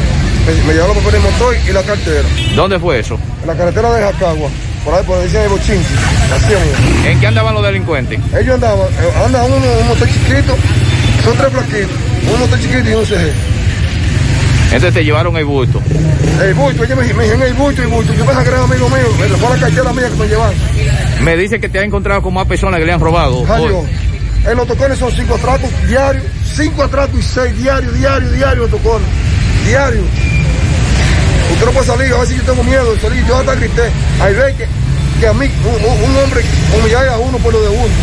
me, 0.47 0.53
me 0.67 0.73
llevaron 0.73 0.95
los 0.95 1.03
papeles 1.03 1.23
del 1.23 1.31
motor 1.31 1.55
y 1.67 1.71
la 1.71 1.83
cartera. 1.83 2.27
¿Dónde 2.55 2.79
fue 2.79 2.99
eso? 2.99 3.17
En 3.41 3.47
la 3.47 3.55
carretera 3.55 3.93
de 3.93 4.01
Jacagua, 4.03 4.49
por 4.83 4.93
ahí 4.93 5.03
por 5.03 5.19
decía 5.19 5.41
de 5.41 5.47
Bochinchi. 5.47 5.95
¿En 7.07 7.19
qué 7.19 7.27
andaban 7.27 7.53
los 7.53 7.63
delincuentes? 7.63 8.19
Ellos 8.37 8.55
andaban, 8.55 8.87
eh, 8.87 9.23
andaban 9.25 9.51
uno, 9.53 9.65
un 9.81 9.87
motor 9.87 10.07
chiquito, 10.07 10.55
son 11.23 11.37
tres 11.37 11.49
plaquitos, 11.51 11.91
un 12.33 12.39
motor 12.39 12.59
chiquito 12.59 12.89
y 12.89 12.93
un 12.93 13.05
CG. 13.05 13.31
Entonces 14.75 14.93
te 14.93 15.05
llevaron 15.05 15.37
el 15.37 15.45
bulto. 15.45 15.81
El 16.43 16.53
bulto, 16.53 16.83
ellos 16.83 16.97
me, 16.97 17.13
me 17.13 17.23
dijeron 17.23 17.43
el 17.43 17.53
bulto, 17.53 17.81
el 17.81 17.87
bulto. 17.87 18.13
Yo 18.13 18.25
pensaba 18.25 18.43
que 18.43 18.49
era 18.49 18.61
amigo 18.61 18.89
mío, 18.89 19.07
me 19.17 19.27
fue 19.29 19.49
la 19.57 19.67
cartera 19.67 19.93
mía 19.93 20.09
que 20.09 20.15
me 20.15 20.27
llevaron. 20.27 20.55
Me 21.21 21.37
dice 21.37 21.59
que 21.61 21.69
te 21.69 21.79
ha 21.79 21.83
encontrado 21.83 22.21
con 22.21 22.33
más 22.33 22.45
personas 22.45 22.81
que 22.81 22.85
le 22.85 22.91
han 22.91 22.99
robado. 22.99 23.45
Jayo, 23.45 23.83
en 24.45 24.57
los 24.57 24.67
tocones 24.67 24.99
son 24.99 25.11
cinco 25.13 25.35
atracos 25.35 25.69
diarios, 25.87 26.25
cinco 26.53 26.83
atracos 26.83 27.17
y 27.17 27.23
seis 27.23 27.57
diarios, 27.57 27.93
diarios, 27.97 28.33
diarios 28.33 28.69
los 28.69 28.81
tocones, 28.81 29.07
diarios. 29.65 30.03
Usted 31.53 31.65
no 31.65 31.71
puede 31.71 31.85
salir, 31.85 32.13
a 32.13 32.17
ver 32.17 32.27
si 32.27 32.35
yo 32.35 32.43
tengo 32.43 32.63
miedo 32.65 32.93
de 32.93 32.99
salir, 32.99 33.25
yo 33.25 33.37
hasta 33.37 33.55
grité. 33.55 33.83
Hay 34.19 34.33
veces 34.33 34.55
que, 34.57 34.67
que 35.21 35.27
a 35.27 35.33
mí, 35.33 35.49
un, 35.63 36.09
un 36.09 36.17
hombre 36.17 36.41
humillar 36.77 37.07
a 37.07 37.17
uno 37.17 37.37
por 37.37 37.53
lo 37.53 37.61
de 37.61 37.69
uno, 37.69 37.93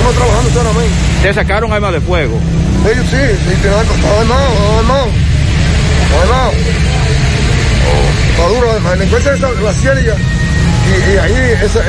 uno 0.00 0.10
trabajando 0.16 0.50
solamente. 0.50 0.94
¿Te 1.22 1.34
sacaron 1.34 1.70
armas 1.70 1.92
de 1.92 2.00
fuego? 2.00 2.40
Ellos 2.90 3.06
sí, 3.10 3.16
sí, 3.46 3.56
te 3.60 3.68
dan 3.68 3.86
armado, 4.20 4.78
armado, 4.78 5.06
delincuencia 8.96 9.32
de 9.32 10.14
y, 10.84 11.16
ahí, 11.16 11.34
eso. 11.62 11.80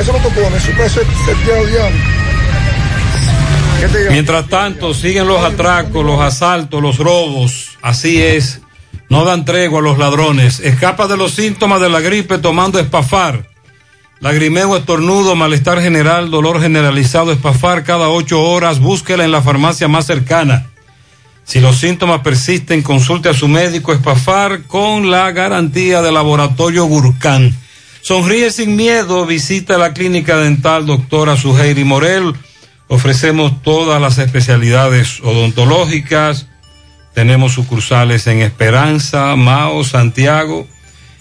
Mientras 4.10 4.48
tanto, 4.48 4.94
siguen 4.94 5.28
los 5.28 5.44
atracos, 5.44 6.04
los 6.04 6.20
asaltos, 6.20 6.82
los 6.82 6.98
robos. 6.98 7.76
Así 7.82 8.22
es. 8.22 8.60
No 9.08 9.24
dan 9.24 9.44
tregua 9.44 9.80
a 9.80 9.82
los 9.82 9.98
ladrones. 9.98 10.60
Escapa 10.60 11.06
de 11.06 11.16
los 11.16 11.32
síntomas 11.32 11.80
de 11.80 11.88
la 11.88 12.00
gripe 12.00 12.38
tomando 12.38 12.78
espafar. 12.78 13.46
Lagrimeo, 14.20 14.76
estornudo, 14.76 15.36
malestar 15.36 15.80
general, 15.82 16.30
dolor 16.30 16.60
generalizado, 16.60 17.32
espafar 17.32 17.84
cada 17.84 18.08
ocho 18.08 18.42
horas. 18.42 18.80
Búsquela 18.80 19.24
en 19.24 19.30
la 19.30 19.42
farmacia 19.42 19.88
más 19.88 20.06
cercana. 20.06 20.66
Si 21.46 21.60
los 21.60 21.78
síntomas 21.78 22.22
persisten, 22.22 22.82
consulte 22.82 23.28
a 23.28 23.34
su 23.34 23.46
médico 23.46 23.92
espafar 23.92 24.64
con 24.64 25.12
la 25.12 25.30
garantía 25.30 26.02
del 26.02 26.14
laboratorio 26.14 26.86
Gurkhan. 26.86 27.56
Sonríe 28.02 28.50
sin 28.50 28.74
miedo, 28.74 29.24
visita 29.26 29.78
la 29.78 29.92
clínica 29.94 30.38
dental 30.38 30.86
doctora 30.86 31.36
Suheiri 31.36 31.84
Morel. 31.84 32.34
Ofrecemos 32.88 33.62
todas 33.62 34.02
las 34.02 34.18
especialidades 34.18 35.20
odontológicas. 35.20 36.48
Tenemos 37.14 37.52
sucursales 37.52 38.26
en 38.26 38.40
Esperanza, 38.42 39.36
Mao, 39.36 39.84
Santiago. 39.84 40.66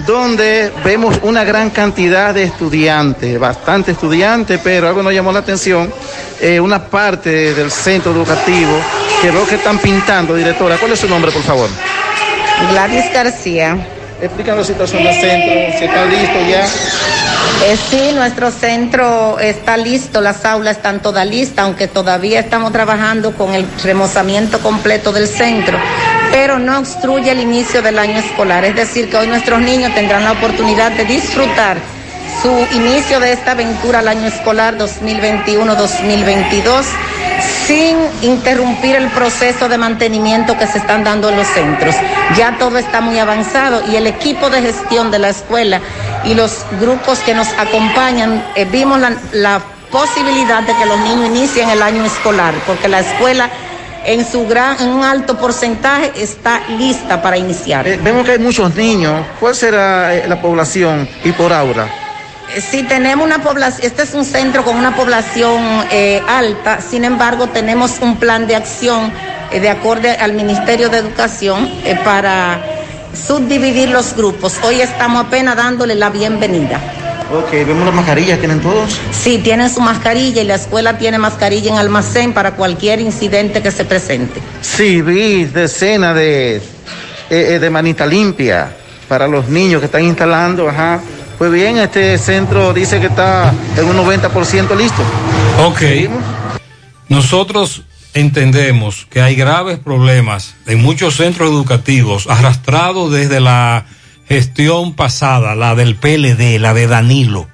donde 0.07 0.71
vemos 0.85 1.19
una 1.23 1.45
gran 1.45 1.71
cantidad 1.71 2.33
de 2.33 2.45
estudiantes, 2.45 3.39
bastante 3.39 3.93
estudiantes, 3.93 4.61
pero 4.63 4.89
algo 4.89 5.03
nos 5.03 5.13
llamó 5.13 5.33
la 5.33 5.41
atención, 5.41 5.93
eh, 6.41 6.61
una 6.61 6.85
parte 6.85 7.53
del 7.53 7.71
centro 7.71 8.13
educativo 8.13 8.79
que 9.21 9.31
veo 9.31 9.47
que 9.47 9.57
están 9.57 9.79
pintando. 9.79 10.37
Directora, 10.37 10.77
¿cuál 10.79 10.93
es 10.93 11.01
su 11.01 11.09
nombre, 11.09 11.33
por 11.33 11.43
favor? 11.43 11.69
Gladys 12.71 13.13
García. 13.13 13.77
Explícanos 14.23 14.61
la 14.61 14.75
situación 14.75 15.03
del 15.03 15.15
centro, 15.15 15.79
si 15.79 15.85
está 15.85 16.05
listo 16.05 16.39
ya. 16.49 17.30
Eh, 17.63 17.77
sí, 17.91 18.13
nuestro 18.15 18.51
centro 18.51 19.39
está 19.39 19.77
listo, 19.77 20.21
las 20.21 20.45
aulas 20.45 20.79
están 20.79 21.01
todas 21.01 21.27
listas, 21.27 21.67
aunque 21.67 21.89
todavía 21.89 22.41
estamos 22.41 22.73
trabajando 22.73 23.33
con 23.33 23.55
el 23.55 23.67
remozamiento 23.83 24.61
completo 24.61 25.13
del 25.13 25.29
centro, 25.29 25.79
pero 26.33 26.59
no 26.59 26.79
obstruye 26.79 27.31
el 27.31 27.41
inicio 27.41 27.83
del 27.83 27.99
año 27.99 28.19
escolar. 28.19 28.65
Es 28.65 28.77
decir, 28.77 29.11
que 29.11 29.19
hoy 29.19 29.27
nuestros 29.27 29.61
niños 29.61 29.95
tendrán 29.95 30.25
la 30.25 30.33
oportunidad 30.33 30.91
de 30.93 31.05
disfrutar 31.05 31.77
su 32.43 32.67
inicio 32.75 33.21
de 33.21 33.33
esta 33.33 33.53
aventura 33.53 33.99
al 33.99 34.09
año 34.09 34.27
escolar 34.27 34.79
2021-2022 34.79 36.87
sin 37.71 37.97
interrumpir 38.23 38.97
el 38.97 39.09
proceso 39.11 39.69
de 39.69 39.79
mantenimiento 39.79 40.59
que 40.59 40.67
se 40.67 40.79
están 40.79 41.05
dando 41.05 41.29
en 41.29 41.37
los 41.37 41.47
centros. 41.47 41.95
Ya 42.37 42.59
todo 42.59 42.79
está 42.79 43.01
muy 43.01 43.17
avanzado 43.21 43.81
y 43.89 43.95
el 43.95 44.09
equipo 44.09 44.51
de 44.51 44.61
gestión 44.61 45.13
de 45.13 45.21
la 45.21 45.29
escuela 45.29 45.81
y 46.25 46.35
los 46.35 46.65
grupos 46.81 47.21
que 47.21 47.33
nos 47.33 47.47
acompañan 47.57 48.45
eh, 48.57 48.65
vimos 48.65 48.99
la, 49.33 49.63
posibilidad 49.91 50.63
de 50.63 50.73
que 50.73 50.87
los 50.87 51.01
niños 51.01 51.27
inicien 51.31 51.69
el 51.69 51.83
año 51.83 52.05
escolar, 52.05 52.55
porque 52.65 52.87
la 52.87 53.01
escuela 53.01 53.51
en 54.05 54.25
su 54.25 54.47
gran, 54.47 54.81
en 54.81 54.89
un 54.91 55.03
alto 55.03 55.37
porcentaje 55.37 56.13
está 56.15 56.61
lista 56.79 57.21
para 57.21 57.37
iniciar. 57.37 57.89
Eh, 57.89 57.99
vemos 58.01 58.25
que 58.25 58.33
hay 58.33 58.39
muchos 58.39 58.73
niños. 58.77 59.21
¿Cuál 59.41 59.57
será 59.57 60.15
eh, 60.15 60.29
la 60.29 60.41
población 60.41 61.09
y 61.25 61.33
por 61.33 61.53
aula? 61.53 61.89
Sí, 62.59 62.83
tenemos 62.83 63.25
una 63.25 63.43
población, 63.43 63.87
este 63.87 64.03
es 64.03 64.13
un 64.13 64.25
centro 64.25 64.65
con 64.65 64.77
una 64.77 64.97
población 64.97 65.63
eh, 65.93 66.21
alta, 66.27 66.81
sin 66.81 67.05
embargo 67.05 67.47
tenemos 67.47 68.01
un 68.01 68.17
plan 68.17 68.49
de 68.49 68.57
acción 68.57 69.13
eh, 69.53 69.61
de 69.61 69.71
acorde 69.71 70.11
al 70.11 70.33
Ministerio 70.33 70.89
de 70.89 70.99
Educación 70.99 71.71
eh, 71.85 71.97
para 72.05 72.61
subdividir 73.15 73.91
los 73.91 74.17
grupos. 74.17 74.57
Hoy 74.65 74.81
estamos 74.81 75.27
apenas 75.27 75.57
dándole 75.57 75.95
la 75.95 76.11
bienvenida. 76.11 76.81
Ok, 77.33 77.53
vemos 77.53 77.87
las 77.87 77.95
mascarillas, 77.95 78.41
¿tienen 78.41 78.61
todos? 78.61 78.99
Sí, 79.13 79.39
tienen 79.39 79.71
su 79.71 79.81
mascarilla 79.81 80.43
y 80.43 80.45
la 80.45 80.57
escuela 80.57 80.99
tiene 80.99 81.19
mascarilla 81.19 81.71
en 81.71 81.79
almacén 81.79 82.33
para 82.33 82.57
cualquier 82.57 83.01
incidente 83.01 83.63
que 83.63 83.71
se 83.71 83.85
presente. 83.85 84.41
Sí, 84.61 85.03
vi 85.03 85.45
decenas 85.45 86.17
de, 86.17 86.61
de 87.29 87.71
manita 87.71 88.05
limpia 88.07 88.73
para 89.09 89.29
los 89.29 89.49
niños 89.49 89.79
que 89.79 89.87
están 89.87 90.03
instalando, 90.03 90.69
ajá. 90.69 91.01
Pues 91.41 91.51
bien, 91.53 91.79
este 91.79 92.19
centro 92.19 92.75
dice 92.75 93.01
que 93.01 93.07
está 93.07 93.55
en 93.79 93.87
un 93.87 93.97
90% 93.97 94.77
listo. 94.77 95.03
Ok. 95.65 95.81
Nosotros 97.09 97.85
entendemos 98.13 99.07
que 99.09 99.23
hay 99.23 99.37
graves 99.37 99.79
problemas 99.79 100.55
en 100.67 100.83
muchos 100.83 101.17
centros 101.17 101.49
educativos 101.49 102.27
arrastrados 102.29 103.11
desde 103.11 103.41
la 103.41 103.87
gestión 104.29 104.93
pasada, 104.93 105.55
la 105.55 105.75
del 105.75 105.97
PLD, 105.97 106.61
la 106.61 106.75
de 106.75 106.87
Danilo. 106.87 107.49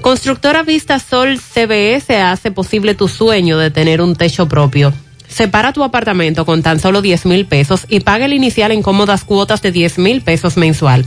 Constructora 0.00 0.62
Vista 0.62 0.98
Sol 0.98 1.38
CBS 1.38 2.16
hace 2.16 2.50
posible 2.50 2.94
tu 2.94 3.08
sueño 3.08 3.58
de 3.58 3.70
tener 3.70 4.00
un 4.00 4.16
techo 4.16 4.48
propio. 4.48 4.94
Separa 5.28 5.72
tu 5.72 5.84
apartamento 5.84 6.44
con 6.44 6.62
tan 6.62 6.80
solo 6.80 7.00
10 7.02 7.26
mil 7.26 7.46
pesos 7.46 7.86
y 7.88 8.00
paga 8.00 8.24
el 8.24 8.32
inicial 8.32 8.72
en 8.72 8.82
cómodas 8.82 9.22
cuotas 9.24 9.62
de 9.62 9.70
10 9.70 9.98
mil 9.98 10.22
pesos 10.22 10.56
mensual. 10.56 11.06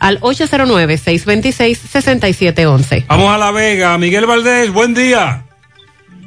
al 0.00 0.18
809-626-6711. 0.20 3.06
Vamos 3.06 3.30
a 3.30 3.38
La 3.38 3.52
Vega. 3.52 3.96
Miguel 3.98 4.26
Valdés, 4.26 4.72
buen 4.72 4.94
día. 4.94 5.44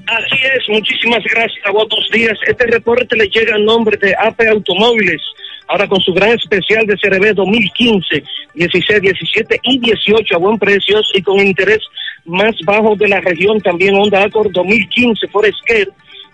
Así 0.06 0.36
es, 0.56 0.70
muchísimas 0.70 1.24
gracias. 1.24 1.64
Buenos 1.72 2.10
días. 2.12 2.38
Este 2.46 2.68
reporte 2.68 3.16
le 3.16 3.28
llega 3.28 3.56
en 3.58 3.66
nombre 3.66 3.98
de 3.98 4.14
AP 4.16 4.42
Automóviles. 4.52 5.22
Ahora 5.68 5.88
con 5.88 6.00
su 6.02 6.14
gran 6.14 6.32
especial 6.32 6.86
de 6.86 6.98
CRB 6.98 7.34
2015, 7.34 8.22
16, 8.54 9.02
17 9.02 9.62
y 9.64 9.80
18 9.80 10.36
a 10.36 10.38
buen 10.38 10.60
precios 10.60 11.10
y 11.14 11.22
con 11.22 11.40
interés 11.40 11.80
más 12.26 12.54
bajo 12.66 12.96
de 12.96 13.08
la 13.08 13.22
región. 13.22 13.62
También 13.62 13.96
Honda 13.96 14.24
Accord 14.24 14.52
2015 14.52 15.30
Forescape 15.30 15.88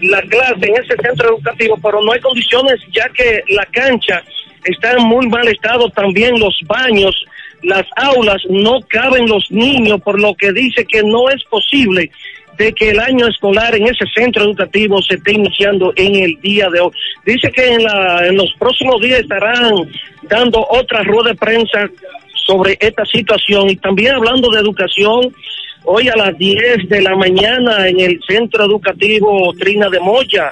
la 0.00 0.22
clase 0.22 0.66
en 0.66 0.74
ese 0.82 0.96
centro 1.02 1.36
educativo, 1.36 1.78
pero 1.82 2.00
no 2.02 2.12
hay 2.12 2.20
condiciones 2.20 2.80
ya 2.92 3.08
que 3.10 3.42
la 3.48 3.66
cancha 3.66 4.22
está 4.64 4.92
en 4.92 5.04
muy 5.04 5.26
mal 5.28 5.46
estado, 5.48 5.90
también 5.90 6.38
los 6.40 6.58
baños, 6.66 7.14
las 7.62 7.86
aulas, 7.96 8.42
no 8.48 8.80
caben 8.88 9.26
los 9.28 9.50
niños, 9.50 10.00
por 10.02 10.20
lo 10.20 10.34
que 10.34 10.52
dice 10.52 10.84
que 10.84 11.02
no 11.02 11.28
es 11.28 11.42
posible 11.44 12.10
de 12.56 12.72
que 12.74 12.90
el 12.90 13.00
año 13.00 13.26
escolar 13.26 13.74
en 13.74 13.84
ese 13.84 14.04
centro 14.14 14.44
educativo 14.44 15.00
se 15.00 15.14
esté 15.14 15.32
iniciando 15.32 15.92
en 15.96 16.14
el 16.14 16.38
día 16.42 16.68
de 16.68 16.80
hoy. 16.80 16.90
Dice 17.24 17.50
que 17.50 17.74
en, 17.74 17.84
la, 17.84 18.26
en 18.26 18.36
los 18.36 18.52
próximos 18.58 19.00
días 19.00 19.20
estarán 19.20 19.72
dando 20.24 20.66
otra 20.68 21.02
rueda 21.02 21.30
de 21.30 21.36
prensa 21.36 21.88
sobre 22.46 22.76
esta 22.80 23.04
situación 23.06 23.70
y 23.70 23.76
también 23.76 24.14
hablando 24.14 24.50
de 24.50 24.60
educación. 24.60 25.34
Hoy 25.84 26.08
a 26.08 26.16
las 26.16 26.36
10 26.36 26.90
de 26.90 27.00
la 27.00 27.16
mañana 27.16 27.88
en 27.88 27.98
el 28.00 28.20
centro 28.28 28.64
educativo 28.64 29.54
Trina 29.58 29.88
de 29.88 29.98
Moya 29.98 30.50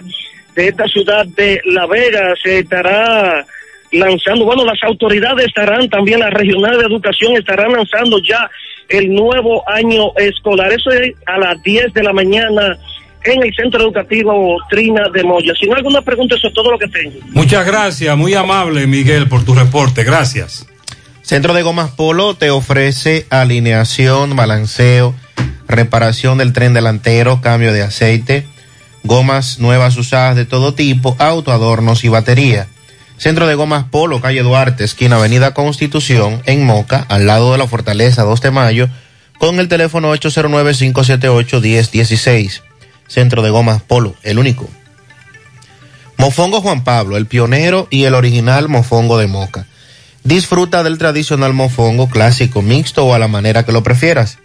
de 0.55 0.69
esta 0.69 0.87
ciudad 0.87 1.27
de 1.27 1.61
La 1.67 1.87
Vega 1.87 2.35
se 2.43 2.61
estará 2.61 3.45
lanzando, 3.93 4.45
bueno, 4.45 4.65
las 4.65 4.83
autoridades 4.83 5.47
estarán, 5.47 5.89
también 5.89 6.21
la 6.21 6.31
regional 6.31 6.79
de 6.79 6.85
educación 6.85 7.37
estarán 7.37 7.73
lanzando 7.73 8.19
ya 8.19 8.51
el 8.89 9.15
nuevo 9.15 9.63
año 9.69 10.13
escolar. 10.17 10.73
Eso 10.73 10.91
es 10.91 11.15
a 11.27 11.39
las 11.39 11.63
10 11.63 11.93
de 11.95 12.03
la 12.03 12.13
mañana 12.13 12.77
en 13.25 13.43
el 13.43 13.55
Centro 13.55 13.83
Educativo 13.83 14.59
Trina 14.71 15.09
de 15.13 15.23
Moya. 15.25 15.53
Si 15.59 15.67
no 15.67 15.75
hay 15.75 15.79
alguna 15.79 16.03
pregunta, 16.03 16.37
eso 16.37 16.49
es 16.49 16.55
todo 16.55 16.71
lo 16.71 16.79
que 16.79 16.89
tengo. 16.89 17.19
Muchas 17.31 17.67
gracias, 17.67 18.17
muy 18.17 18.35
amable 18.35 18.87
Miguel 18.87 19.29
por 19.29 19.45
tu 19.45 19.55
reporte, 19.55 20.05
gracias. 20.05 20.67
Centro 21.23 21.53
de 21.53 21.63
Gomas 21.63 21.91
Polo 21.91 22.35
te 22.35 22.51
ofrece 22.51 23.27
alineación, 23.29 24.35
balanceo, 24.35 25.15
reparación 25.67 26.39
del 26.39 26.55
tren 26.55 26.73
delantero, 26.73 27.43
cambio 27.43 27.73
de 27.73 27.83
aceite, 27.83 28.47
gomas 29.03 29.59
nuevas 29.59 29.97
usadas 29.99 30.37
de 30.37 30.47
todo 30.47 30.73
tipo, 30.73 31.17
auto, 31.19 31.53
adornos 31.53 32.05
y 32.05 32.09
batería. 32.09 32.69
Centro 33.19 33.47
de 33.49 33.57
Gomas 33.57 33.85
Polo, 33.91 34.21
calle 34.21 34.43
Duarte, 34.43 34.85
esquina 34.85 35.17
Avenida 35.17 35.53
Constitución, 35.53 36.41
en 36.47 36.65
Moca, 36.65 37.05
al 37.09 37.27
lado 37.27 37.51
de 37.51 37.59
la 37.59 37.67
Fortaleza 37.67 38.23
2 38.23 38.41
de 38.41 38.53
Mayo, 38.53 38.89
con 39.39 39.59
el 39.59 39.67
teléfono 39.67 40.15
809-578-1016. 40.15 42.63
Centro 43.09 43.43
de 43.43 43.51
Gomas 43.51 43.83
Polo, 43.83 44.15
el 44.23 44.39
único. 44.39 44.71
Mofongo 46.17 46.61
Juan 46.61 46.85
Pablo, 46.85 47.17
el 47.17 47.27
pionero 47.27 47.89
y 47.91 48.05
el 48.05 48.15
original 48.15 48.69
mofongo 48.69 49.19
de 49.19 49.27
moca. 49.27 49.67
Disfruta 50.23 50.85
del 50.85 50.99
tradicional 50.99 51.55
mofongo 51.55 52.09
clásico, 52.09 52.63
mixto 52.63 53.05
o 53.05 53.15
a 53.15 53.19
la 53.19 53.27
manera 53.29 53.65
que 53.65 53.73
lo 53.73 53.83
prefieras. 53.83 54.39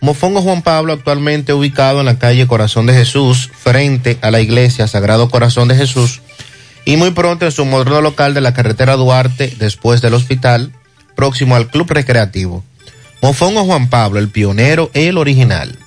Mofongo 0.00 0.40
Juan 0.42 0.62
Pablo 0.62 0.94
actualmente 0.94 1.52
ubicado 1.52 2.00
en 2.00 2.06
la 2.06 2.18
calle 2.18 2.46
Corazón 2.46 2.86
de 2.86 2.94
Jesús, 2.94 3.50
frente 3.54 4.16
a 4.22 4.30
la 4.30 4.40
iglesia 4.40 4.86
Sagrado 4.86 5.28
Corazón 5.28 5.68
de 5.68 5.76
Jesús, 5.76 6.22
y 6.84 6.96
muy 6.96 7.10
pronto 7.10 7.46
en 7.46 7.52
su 7.52 7.64
moderno 7.64 8.00
local 8.00 8.34
de 8.34 8.40
la 8.40 8.54
carretera 8.54 8.96
Duarte, 8.96 9.54
después 9.58 10.02
del 10.02 10.14
hospital, 10.14 10.72
próximo 11.14 11.56
al 11.56 11.68
Club 11.68 11.90
Recreativo. 11.90 12.64
Mofongo 13.22 13.64
Juan 13.64 13.88
Pablo, 13.88 14.18
el 14.18 14.28
pionero, 14.28 14.90
el 14.92 15.16
original. 15.16 15.78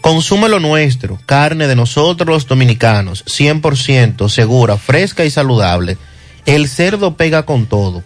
Consume 0.00 0.48
lo 0.48 0.58
nuestro, 0.58 1.20
carne 1.26 1.68
de 1.68 1.76
nosotros 1.76 2.28
los 2.28 2.46
dominicanos, 2.46 3.24
100% 3.26 4.28
segura, 4.28 4.76
fresca 4.76 5.24
y 5.24 5.30
saludable. 5.30 5.98
El 6.46 6.68
cerdo 6.68 7.16
pega 7.16 7.44
con 7.44 7.66
todo. 7.66 8.02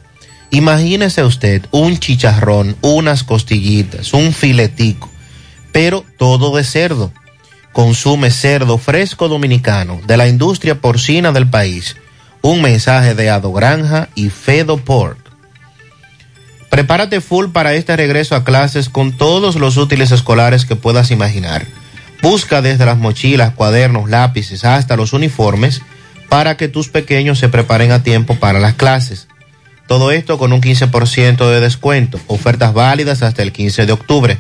Imagínese 0.51 1.23
usted 1.25 1.67
un 1.71 1.99
chicharrón, 1.99 2.77
unas 2.83 3.25
costillitas, 3.25 4.13
un 4.13 4.33
filetico, 4.35 5.11
pero 5.73 6.05
todo 6.19 6.57
de 6.57 6.65
cerdo. 6.65 7.13
Consume 7.73 8.31
cerdo 8.31 8.77
fresco 8.77 9.29
dominicano 9.29 10.01
de 10.07 10.17
la 10.17 10.29
industria 10.29 10.81
porcina 10.81 11.33
del 11.33 11.49
país. 11.49 11.97
Un 12.43 12.61
mensaje 12.61 13.15
de 13.15 13.31
Ado 13.31 13.53
Granja 13.53 14.09
y 14.15 14.29
Fedo 14.29 14.77
Pork. 14.77 15.19
Prepárate 16.69 17.21
full 17.21 17.49
para 17.49 17.75
este 17.75 17.97
regreso 17.97 18.35
a 18.35 18.45
clases 18.45 18.89
con 18.89 19.13
todos 19.13 19.57
los 19.57 19.77
útiles 19.77 20.11
escolares 20.11 20.65
que 20.65 20.77
puedas 20.77 21.11
imaginar. 21.11 21.67
Busca 22.23 22.63
desde 22.63 22.87
las 22.87 22.99
mochilas, 22.99 23.55
cuadernos, 23.55 24.09
lápices 24.09 24.65
hasta 24.65 24.97
los 24.97 25.13
uniformes 25.13 25.83
para 26.29 26.57
que 26.57 26.69
tus 26.69 26.89
pequeños 26.89 27.39
se 27.39 27.49
preparen 27.49 27.93
a 27.93 28.03
tiempo 28.03 28.37
para 28.37 28.59
las 28.59 28.75
clases. 28.75 29.29
Todo 29.87 30.11
esto 30.13 30.39
con 30.39 30.53
un 30.53 30.63
15% 30.63 31.51
de 31.51 31.61
descuento. 31.61 32.19
Ofertas 32.27 32.73
válidas 32.73 33.23
hasta 33.23 33.43
el 33.43 33.53
15 33.53 33.85
de 33.85 33.93
octubre. 33.93 34.39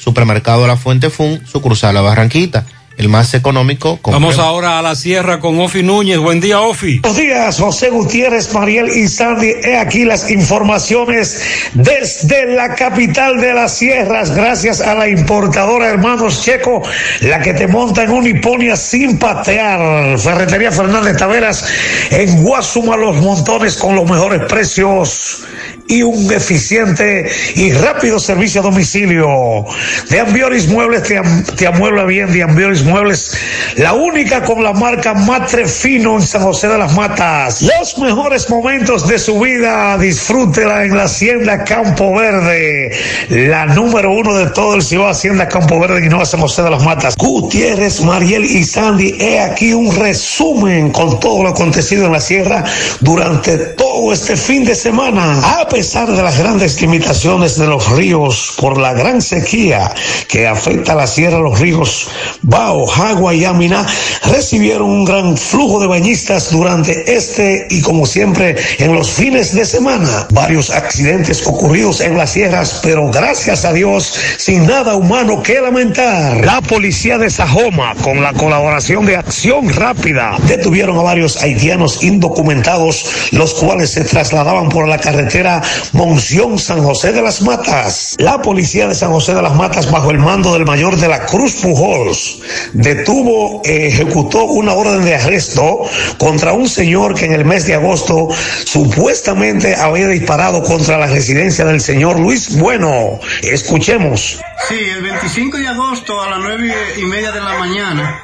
Supermercado 0.00 0.66
La 0.66 0.76
Fuente 0.76 1.10
Fun, 1.10 1.42
sucursal 1.46 1.94
La 1.94 2.00
Barranquita. 2.00 2.64
El 2.96 3.08
más 3.08 3.32
económico. 3.32 3.98
Vamos 4.04 4.38
ahora 4.38 4.78
a 4.78 4.82
la 4.82 4.94
sierra 4.94 5.40
con 5.40 5.58
Ofi 5.58 5.82
Núñez. 5.82 6.18
Buen 6.18 6.38
día, 6.38 6.60
Ofi. 6.60 6.98
Buenos 6.98 7.16
días, 7.16 7.58
José 7.58 7.88
Gutiérrez, 7.88 8.52
Mariel 8.52 8.90
y 8.90 9.08
Sandy. 9.08 9.52
He 9.64 9.78
aquí 9.78 10.04
las 10.04 10.30
informaciones 10.30 11.40
desde 11.72 12.54
la 12.54 12.74
capital 12.74 13.40
de 13.40 13.54
las 13.54 13.72
sierras, 13.72 14.34
gracias 14.34 14.82
a 14.82 14.94
la 14.94 15.08
importadora 15.08 15.88
Hermanos 15.88 16.42
Checo, 16.42 16.82
la 17.22 17.40
que 17.40 17.54
te 17.54 17.66
monta 17.68 18.02
en 18.02 18.10
una 18.10 18.28
hiponia 18.28 18.76
sin 18.76 19.18
patear. 19.18 20.18
Ferretería 20.18 20.70
Fernández 20.70 21.16
Taveras 21.16 21.64
en 22.10 22.42
Guasuma 22.42 22.98
Los 22.98 23.16
Montones 23.16 23.78
con 23.78 23.96
los 23.96 24.10
mejores 24.10 24.42
precios 24.42 25.44
y 25.90 26.02
un 26.02 26.32
eficiente 26.32 27.28
y 27.56 27.72
rápido 27.72 28.18
servicio 28.18 28.60
a 28.60 28.64
domicilio. 28.64 29.64
De 30.08 30.20
Ambioris 30.20 30.68
Muebles 30.68 31.02
te, 31.02 31.18
am- 31.18 31.44
te 31.56 31.66
amuebla 31.66 32.04
bien, 32.04 32.32
de 32.32 32.42
Ambioris 32.42 32.82
Muebles, 32.84 33.36
la 33.76 33.92
única 33.94 34.42
con 34.44 34.62
la 34.62 34.72
marca 34.72 35.14
Matre 35.14 35.66
Fino 35.66 36.16
en 36.16 36.22
San 36.22 36.42
José 36.42 36.68
de 36.68 36.78
las 36.78 36.94
Matas. 36.94 37.62
Los 37.62 37.98
mejores 37.98 38.48
momentos 38.48 39.08
de 39.08 39.18
su 39.18 39.38
vida, 39.40 39.98
disfrútela 39.98 40.84
en 40.84 40.96
la 40.96 41.04
Hacienda 41.04 41.64
Campo 41.64 42.14
Verde, 42.14 42.92
la 43.28 43.66
número 43.66 44.12
uno 44.12 44.34
de 44.36 44.46
todo 44.50 44.74
el 44.76 44.82
Ciudad 44.82 45.10
Hacienda 45.10 45.48
Campo 45.48 45.80
Verde 45.80 46.06
y 46.06 46.08
no 46.08 46.24
San 46.24 46.40
José 46.40 46.62
de 46.62 46.70
las 46.70 46.84
Matas. 46.84 47.16
Gutiérrez, 47.16 48.00
Mariel 48.02 48.44
y 48.44 48.62
Sandy, 48.64 49.16
he 49.18 49.40
aquí 49.40 49.72
un 49.72 49.94
resumen 49.96 50.90
con 50.92 51.18
todo 51.18 51.42
lo 51.42 51.48
acontecido 51.48 52.06
en 52.06 52.12
la 52.12 52.20
sierra 52.20 52.64
durante 53.00 53.56
todo 53.58 54.12
este 54.12 54.36
fin 54.36 54.64
de 54.64 54.74
semana. 54.74 55.40
A 55.60 55.66
pesar 55.80 56.12
de 56.12 56.22
las 56.22 56.38
grandes 56.38 56.78
limitaciones 56.82 57.56
de 57.56 57.66
los 57.66 57.88
ríos 57.92 58.52
por 58.58 58.76
la 58.76 58.92
gran 58.92 59.22
sequía 59.22 59.90
que 60.28 60.46
afecta 60.46 60.92
a 60.92 60.94
la 60.94 61.06
sierra, 61.06 61.38
los 61.38 61.58
ríos 61.58 62.08
Bao, 62.42 62.84
Jagua 62.86 63.32
y 63.32 63.46
Amina 63.46 63.86
recibieron 64.30 64.90
un 64.90 65.04
gran 65.06 65.38
flujo 65.38 65.80
de 65.80 65.86
bañistas 65.86 66.50
durante 66.50 67.14
este 67.14 67.66
y 67.70 67.80
como 67.80 68.04
siempre 68.04 68.56
en 68.78 68.94
los 68.94 69.08
fines 69.08 69.54
de 69.54 69.64
semana. 69.64 70.26
Varios 70.32 70.68
accidentes 70.68 71.46
ocurridos 71.46 72.02
en 72.02 72.18
las 72.18 72.32
sierras, 72.32 72.80
pero 72.82 73.10
gracias 73.10 73.64
a 73.64 73.72
Dios 73.72 74.14
sin 74.36 74.66
nada 74.66 74.96
humano 74.96 75.42
que 75.42 75.62
lamentar. 75.62 76.44
La 76.44 76.60
policía 76.60 77.16
de 77.16 77.30
Sajoma, 77.30 77.94
con 78.02 78.22
la 78.22 78.34
colaboración 78.34 79.06
de 79.06 79.16
Acción 79.16 79.70
Rápida, 79.70 80.36
detuvieron 80.46 80.98
a 80.98 81.02
varios 81.02 81.42
haitianos 81.42 82.02
indocumentados, 82.02 83.30
los 83.30 83.54
cuales 83.54 83.92
se 83.92 84.04
trasladaban 84.04 84.68
por 84.68 84.86
la 84.86 84.98
carretera 84.98 85.62
Monción 85.92 86.58
San 86.58 86.82
José 86.82 87.12
de 87.12 87.22
las 87.22 87.42
Matas. 87.42 88.16
La 88.18 88.40
policía 88.40 88.86
de 88.88 88.94
San 88.94 89.10
José 89.10 89.34
de 89.34 89.42
las 89.42 89.54
Matas, 89.54 89.90
bajo 89.90 90.10
el 90.10 90.18
mando 90.18 90.52
del 90.52 90.64
mayor 90.64 90.96
de 90.96 91.08
la 91.08 91.26
Cruz 91.26 91.54
Pujols, 91.54 92.38
detuvo, 92.72 93.62
ejecutó 93.64 94.44
una 94.44 94.72
orden 94.72 95.04
de 95.04 95.14
arresto 95.14 95.80
contra 96.18 96.52
un 96.52 96.68
señor 96.68 97.14
que 97.14 97.26
en 97.26 97.32
el 97.32 97.44
mes 97.44 97.66
de 97.66 97.74
agosto 97.74 98.28
supuestamente 98.64 99.74
había 99.74 100.08
disparado 100.08 100.62
contra 100.62 100.98
la 100.98 101.06
residencia 101.06 101.64
del 101.64 101.80
señor 101.80 102.18
Luis 102.18 102.58
Bueno. 102.58 103.20
Escuchemos. 103.42 104.40
Sí, 104.68 104.78
el 104.78 105.02
25 105.02 105.58
de 105.58 105.68
agosto 105.68 106.20
a 106.22 106.30
las 106.30 106.38
nueve 106.40 106.74
y 106.98 107.02
media 107.02 107.32
de 107.32 107.40
la 107.40 107.58
mañana 107.58 108.22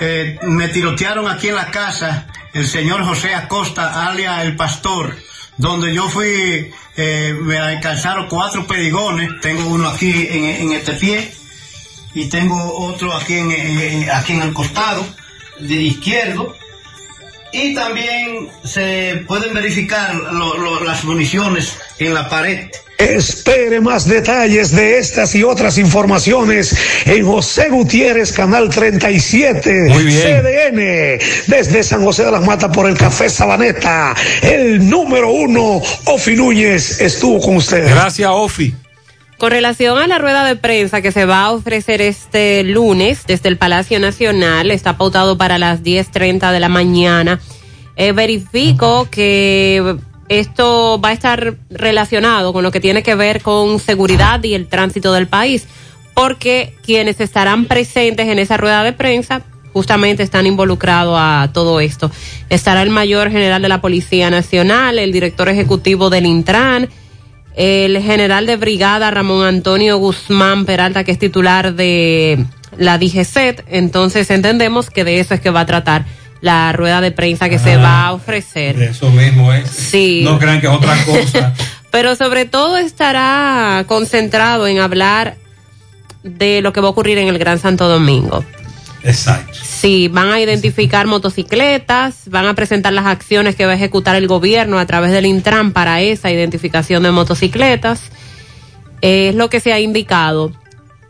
eh, 0.00 0.38
me 0.42 0.68
tirotearon 0.68 1.28
aquí 1.28 1.48
en 1.48 1.56
la 1.56 1.70
casa 1.70 2.26
el 2.52 2.66
señor 2.66 3.04
José 3.04 3.34
Acosta, 3.34 4.08
alias 4.08 4.42
el 4.42 4.56
pastor, 4.56 5.16
donde 5.56 5.94
yo 5.94 6.08
fui, 6.08 6.72
eh, 6.96 7.34
me 7.40 7.58
alcanzaron 7.58 8.28
cuatro 8.28 8.66
pedigones, 8.66 9.30
tengo 9.40 9.66
uno 9.66 9.88
aquí 9.88 10.28
en, 10.30 10.72
este 10.72 10.94
pie 10.94 11.32
y 12.14 12.26
tengo 12.28 12.76
otro 12.78 13.14
aquí 13.14 13.34
en, 13.34 14.10
aquí 14.10 14.34
en 14.34 14.42
el 14.42 14.52
costado 14.52 15.06
de 15.58 15.74
izquierdo. 15.74 16.56
Y 17.52 17.74
también 17.74 18.48
se 18.64 19.24
pueden 19.26 19.52
verificar 19.52 20.14
las 20.84 21.04
municiones 21.04 21.78
en 21.98 22.14
la 22.14 22.28
pared. 22.28 22.70
Espere 22.98 23.80
más 23.80 24.06
detalles 24.06 24.70
de 24.70 24.98
estas 24.98 25.34
y 25.34 25.42
otras 25.42 25.78
informaciones 25.78 26.76
en 27.04 27.26
José 27.26 27.68
Gutiérrez, 27.68 28.32
Canal 28.32 28.68
37, 28.68 29.88
Muy 29.88 30.04
bien. 30.04 30.20
CDN, 30.20 31.18
desde 31.48 31.82
San 31.82 32.04
José 32.04 32.24
de 32.24 32.32
las 32.32 32.44
Matas 32.44 32.70
por 32.72 32.88
el 32.88 32.96
Café 32.96 33.28
Sabaneta. 33.28 34.14
El 34.42 34.88
número 34.88 35.30
uno, 35.30 35.82
Ofi 36.04 36.36
Núñez, 36.36 37.00
estuvo 37.00 37.40
con 37.40 37.56
ustedes. 37.56 37.90
Gracias, 37.90 38.30
Ofi. 38.32 38.74
Con 39.38 39.50
relación 39.50 39.98
a 39.98 40.06
la 40.06 40.18
rueda 40.18 40.44
de 40.44 40.54
prensa 40.54 41.02
que 41.02 41.10
se 41.10 41.24
va 41.24 41.46
a 41.46 41.50
ofrecer 41.50 42.00
este 42.00 42.62
lunes 42.62 43.22
desde 43.26 43.48
el 43.48 43.56
Palacio 43.56 43.98
Nacional, 43.98 44.70
está 44.70 44.96
pautado 44.96 45.36
para 45.36 45.58
las 45.58 45.82
10.30 45.82 46.52
de 46.52 46.60
la 46.60 46.68
mañana. 46.68 47.40
Eh, 47.96 48.12
verifico 48.12 49.08
que 49.10 49.96
esto 50.28 51.00
va 51.00 51.10
a 51.10 51.12
estar 51.12 51.56
relacionado 51.70 52.52
con 52.52 52.62
lo 52.62 52.70
que 52.70 52.80
tiene 52.80 53.02
que 53.02 53.14
ver 53.14 53.42
con 53.42 53.78
seguridad 53.78 54.42
y 54.44 54.54
el 54.54 54.68
tránsito 54.68 55.12
del 55.12 55.26
país, 55.26 55.66
porque 56.14 56.74
quienes 56.84 57.20
estarán 57.20 57.66
presentes 57.66 58.28
en 58.28 58.38
esa 58.38 58.56
rueda 58.56 58.84
de 58.84 58.92
prensa 58.92 59.42
justamente 59.72 60.22
están 60.22 60.46
involucrados 60.46 61.16
a 61.18 61.50
todo 61.52 61.80
esto. 61.80 62.10
Estará 62.50 62.82
el 62.82 62.90
mayor 62.90 63.30
general 63.30 63.62
de 63.62 63.68
la 63.68 63.80
Policía 63.80 64.30
Nacional, 64.30 64.98
el 64.98 65.12
director 65.12 65.48
ejecutivo 65.48 66.10
del 66.10 66.26
Intran, 66.26 66.88
el 67.54 67.98
general 68.02 68.46
de 68.46 68.56
brigada 68.56 69.10
Ramón 69.10 69.46
Antonio 69.46 69.98
Guzmán 69.98 70.64
Peralta, 70.64 71.04
que 71.04 71.12
es 71.12 71.18
titular 71.18 71.74
de 71.74 72.44
la 72.76 72.98
DGCET. 72.98 73.64
Entonces 73.68 74.30
entendemos 74.30 74.90
que 74.90 75.04
de 75.04 75.20
eso 75.20 75.34
es 75.34 75.40
que 75.40 75.50
va 75.50 75.60
a 75.60 75.66
tratar 75.66 76.06
la 76.42 76.72
rueda 76.72 77.00
de 77.00 77.12
prensa 77.12 77.48
que 77.48 77.58
se 77.58 77.76
va 77.76 78.06
a 78.06 78.12
ofrecer. 78.12 78.82
Eso 78.82 79.10
mismo 79.10 79.52
es. 79.52 79.70
Sí. 79.70 80.22
No 80.24 80.38
crean 80.38 80.60
que 80.60 80.66
es 80.66 80.72
otra 80.72 81.02
cosa. 81.04 81.54
Pero 81.90 82.16
sobre 82.16 82.44
todo 82.46 82.76
estará 82.76 83.84
concentrado 83.86 84.66
en 84.66 84.80
hablar 84.80 85.36
de 86.24 86.60
lo 86.60 86.72
que 86.72 86.80
va 86.80 86.88
a 86.88 86.90
ocurrir 86.90 87.18
en 87.18 87.28
el 87.28 87.38
Gran 87.38 87.58
Santo 87.58 87.88
Domingo. 87.88 88.44
Exacto. 89.04 89.56
Sí, 89.62 90.08
van 90.08 90.30
a 90.30 90.40
identificar 90.40 91.06
motocicletas, 91.06 92.28
van 92.28 92.46
a 92.46 92.54
presentar 92.54 92.92
las 92.92 93.06
acciones 93.06 93.54
que 93.54 93.66
va 93.66 93.72
a 93.72 93.76
ejecutar 93.76 94.16
el 94.16 94.26
gobierno 94.26 94.78
a 94.78 94.86
través 94.86 95.12
del 95.12 95.26
Intran 95.26 95.72
para 95.72 96.00
esa 96.00 96.30
identificación 96.30 97.04
de 97.04 97.12
motocicletas. 97.12 98.02
Es 99.00 99.34
lo 99.34 99.48
que 99.48 99.60
se 99.60 99.72
ha 99.72 99.78
indicado. 99.78 100.52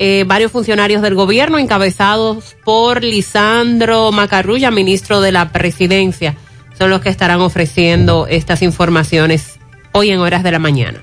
Eh, 0.05 0.25
varios 0.27 0.51
funcionarios 0.51 1.01
del 1.01 1.15
gobierno 1.15 1.61
encabezados 1.61 2.57
por 2.65 3.05
Lisandro 3.05 4.11
Macarrulla, 4.11 4.73
ministro 4.73 5.21
de 5.21 5.31
la 5.31 5.53
presidencia, 5.53 6.35
son 6.77 6.91
los 6.91 7.03
que 7.03 7.09
estarán 7.09 7.41
ofreciendo 7.41 8.27
estas 8.27 8.63
informaciones 8.63 9.61
hoy 9.93 10.11
en 10.11 10.19
horas 10.19 10.43
de 10.43 10.51
la 10.51 10.59
mañana. 10.59 11.01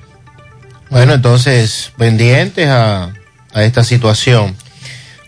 Bueno, 0.90 1.14
entonces, 1.14 1.92
pendientes 1.96 2.68
a, 2.68 3.14
a 3.54 3.64
esta 3.64 3.84
situación. 3.84 4.54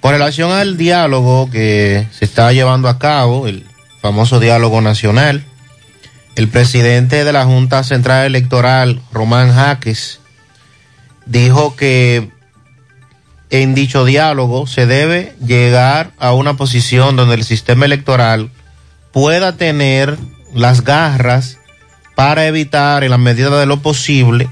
Con 0.00 0.12
relación 0.12 0.52
al 0.52 0.76
diálogo 0.76 1.48
que 1.50 2.06
se 2.12 2.26
está 2.26 2.52
llevando 2.52 2.90
a 2.90 2.98
cabo, 2.98 3.46
el 3.48 3.64
famoso 4.02 4.38
diálogo 4.38 4.82
nacional. 4.82 5.44
El 6.36 6.48
presidente 6.48 7.24
de 7.24 7.32
la 7.32 7.46
Junta 7.46 7.82
Central 7.84 8.26
Electoral, 8.26 9.00
Román 9.12 9.54
Jaques, 9.54 10.20
dijo 11.24 11.74
que 11.74 12.41
en 13.52 13.74
dicho 13.74 14.06
diálogo 14.06 14.66
se 14.66 14.86
debe 14.86 15.34
llegar 15.46 16.12
a 16.18 16.32
una 16.32 16.56
posición 16.56 17.16
donde 17.16 17.34
el 17.34 17.44
sistema 17.44 17.84
electoral 17.84 18.50
pueda 19.12 19.56
tener 19.56 20.16
las 20.54 20.82
garras 20.82 21.58
para 22.16 22.46
evitar 22.46 23.04
en 23.04 23.10
la 23.10 23.18
medida 23.18 23.60
de 23.60 23.66
lo 23.66 23.80
posible 23.80 24.48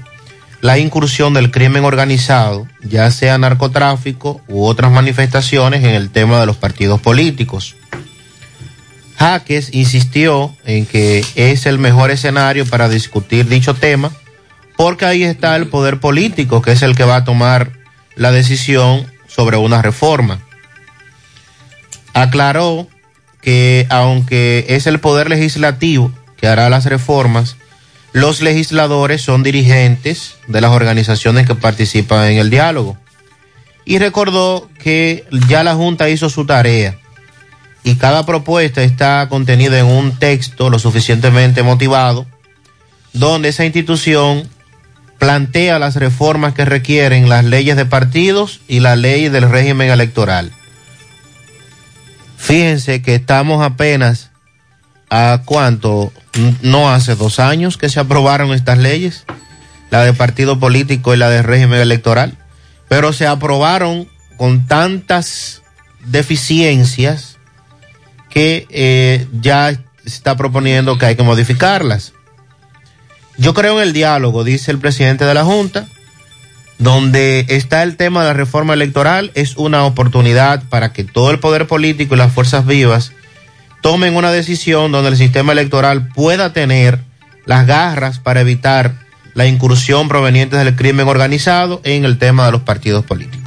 la 0.61 0.77
incursión 0.77 1.33
del 1.33 1.49
crimen 1.49 1.83
organizado, 1.83 2.67
ya 2.83 3.09
sea 3.09 3.39
narcotráfico 3.39 4.41
u 4.47 4.65
otras 4.65 4.91
manifestaciones 4.91 5.83
en 5.83 5.95
el 5.95 6.11
tema 6.11 6.39
de 6.39 6.45
los 6.45 6.57
partidos 6.57 7.01
políticos. 7.01 7.75
Jaques 9.17 9.69
insistió 9.73 10.55
en 10.63 10.85
que 10.85 11.25
es 11.33 11.65
el 11.65 11.79
mejor 11.79 12.11
escenario 12.11 12.67
para 12.67 12.87
discutir 12.87 13.47
dicho 13.47 13.73
tema, 13.73 14.11
porque 14.77 15.05
ahí 15.05 15.23
está 15.23 15.55
el 15.55 15.67
poder 15.67 15.99
político, 15.99 16.61
que 16.61 16.73
es 16.73 16.83
el 16.83 16.95
que 16.95 17.03
va 17.03 17.17
a 17.17 17.23
tomar 17.23 17.80
la 18.15 18.31
decisión 18.31 19.11
sobre 19.27 19.57
una 19.57 19.81
reforma. 19.81 20.39
Aclaró 22.13 22.87
que 23.41 23.87
aunque 23.89 24.65
es 24.69 24.87
el 24.87 24.99
poder 24.99 25.29
legislativo 25.29 26.11
que 26.37 26.47
hará 26.47 26.69
las 26.69 26.85
reformas, 26.85 27.57
los 28.13 28.41
legisladores 28.41 29.21
son 29.21 29.41
dirigentes 29.41 30.35
de 30.47 30.61
las 30.61 30.71
organizaciones 30.71 31.47
que 31.47 31.55
participan 31.55 32.31
en 32.31 32.37
el 32.37 32.49
diálogo. 32.49 32.97
Y 33.85 33.99
recordó 33.99 34.69
que 34.79 35.25
ya 35.47 35.63
la 35.63 35.75
Junta 35.75 36.09
hizo 36.09 36.29
su 36.29 36.45
tarea 36.45 36.97
y 37.83 37.95
cada 37.95 38.25
propuesta 38.25 38.83
está 38.83 39.27
contenida 39.29 39.79
en 39.79 39.85
un 39.85 40.17
texto 40.19 40.69
lo 40.69 40.77
suficientemente 40.77 41.63
motivado, 41.63 42.27
donde 43.13 43.49
esa 43.49 43.65
institución 43.65 44.47
plantea 45.21 45.77
las 45.77 45.97
reformas 45.97 46.55
que 46.55 46.65
requieren 46.65 47.29
las 47.29 47.45
leyes 47.45 47.77
de 47.77 47.85
partidos 47.85 48.59
y 48.67 48.79
la 48.79 48.95
ley 48.95 49.29
del 49.29 49.47
régimen 49.47 49.91
electoral. 49.91 50.51
Fíjense 52.37 53.03
que 53.03 53.13
estamos 53.13 53.63
apenas 53.63 54.31
a 55.11 55.43
cuánto, 55.45 56.11
no 56.63 56.91
hace 56.91 57.13
dos 57.13 57.39
años 57.39 57.77
que 57.77 57.87
se 57.87 57.99
aprobaron 57.99 58.51
estas 58.51 58.79
leyes, 58.79 59.25
la 59.91 60.03
de 60.03 60.13
partido 60.13 60.59
político 60.59 61.13
y 61.13 61.17
la 61.17 61.29
de 61.29 61.43
régimen 61.43 61.79
electoral, 61.79 62.35
pero 62.89 63.13
se 63.13 63.27
aprobaron 63.27 64.07
con 64.37 64.65
tantas 64.65 65.61
deficiencias 66.03 67.37
que 68.31 68.65
eh, 68.71 69.27
ya 69.39 69.71
se 69.71 69.81
está 70.03 70.35
proponiendo 70.35 70.97
que 70.97 71.05
hay 71.05 71.15
que 71.15 71.21
modificarlas. 71.21 72.13
Yo 73.41 73.55
creo 73.55 73.81
en 73.81 73.87
el 73.87 73.93
diálogo, 73.93 74.43
dice 74.43 74.69
el 74.69 74.77
presidente 74.77 75.25
de 75.25 75.33
la 75.33 75.43
Junta, 75.43 75.87
donde 76.77 77.47
está 77.49 77.81
el 77.81 77.97
tema 77.97 78.21
de 78.21 78.27
la 78.27 78.33
reforma 78.33 78.75
electoral, 78.75 79.31
es 79.33 79.57
una 79.57 79.83
oportunidad 79.83 80.61
para 80.69 80.93
que 80.93 81.03
todo 81.03 81.31
el 81.31 81.39
poder 81.39 81.65
político 81.65 82.13
y 82.13 82.19
las 82.19 82.31
fuerzas 82.31 82.67
vivas 82.67 83.13
tomen 83.81 84.15
una 84.15 84.31
decisión 84.31 84.91
donde 84.91 85.09
el 85.09 85.17
sistema 85.17 85.53
electoral 85.53 86.07
pueda 86.09 86.53
tener 86.53 86.99
las 87.47 87.65
garras 87.65 88.19
para 88.19 88.41
evitar 88.41 88.93
la 89.33 89.47
incursión 89.47 90.07
proveniente 90.07 90.55
del 90.55 90.75
crimen 90.75 91.07
organizado 91.07 91.81
en 91.83 92.05
el 92.05 92.19
tema 92.19 92.45
de 92.45 92.51
los 92.51 92.61
partidos 92.61 93.03
políticos. 93.05 93.40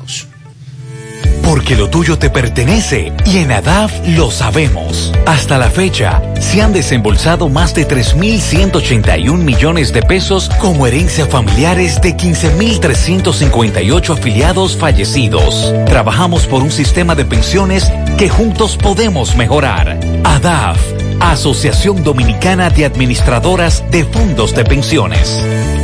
Porque 1.44 1.76
lo 1.76 1.88
tuyo 1.90 2.18
te 2.18 2.30
pertenece 2.30 3.12
y 3.26 3.38
en 3.38 3.52
ADAF 3.52 3.92
lo 4.08 4.30
sabemos. 4.30 5.12
Hasta 5.26 5.58
la 5.58 5.68
fecha, 5.68 6.22
se 6.40 6.62
han 6.62 6.72
desembolsado 6.72 7.50
más 7.50 7.74
de 7.74 7.86
3.181 7.86 9.36
millones 9.36 9.92
de 9.92 10.02
pesos 10.02 10.50
como 10.60 10.86
herencia 10.86 11.26
familiares 11.26 12.00
de 12.00 12.16
15.358 12.16 14.10
afiliados 14.18 14.76
fallecidos. 14.76 15.72
Trabajamos 15.86 16.46
por 16.46 16.62
un 16.62 16.70
sistema 16.70 17.14
de 17.14 17.26
pensiones 17.26 17.92
que 18.16 18.30
juntos 18.30 18.78
podemos 18.78 19.36
mejorar. 19.36 20.00
ADAF, 20.24 20.78
Asociación 21.20 22.02
Dominicana 22.02 22.70
de 22.70 22.86
Administradoras 22.86 23.84
de 23.90 24.04
Fondos 24.04 24.54
de 24.54 24.64
Pensiones. 24.64 25.83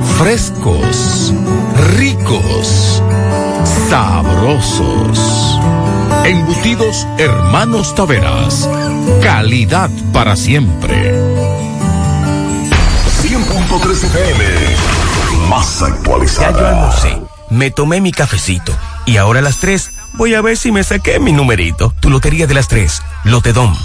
frescos, 0.21 1.33
ricos, 1.97 3.01
sabrosos. 3.89 5.59
Embutidos 6.23 7.07
Hermanos 7.17 7.95
Taveras. 7.95 8.69
Calidad 9.23 9.89
para 10.13 10.35
siempre. 10.35 11.11
100.3 13.23 14.03
FM. 14.03 14.45
Más 15.49 15.79
Ya 15.79 15.87
yo 15.87 15.93
actualizada. 15.95 16.69
almorcé, 16.69 17.17
me 17.49 17.71
tomé 17.71 17.99
mi 17.99 18.11
cafecito 18.11 18.73
y 19.07 19.17
ahora 19.17 19.39
a 19.39 19.43
las 19.43 19.57
3 19.57 19.91
voy 20.13 20.33
a 20.33 20.41
ver 20.41 20.57
si 20.57 20.71
me 20.71 20.83
saqué 20.83 21.19
mi 21.19 21.31
numerito. 21.31 21.93
Tu 21.99 22.09
lotería 22.09 22.47
de 22.47 22.53
las 22.53 22.67
3, 22.67 23.01
Lotedom. 23.25 23.75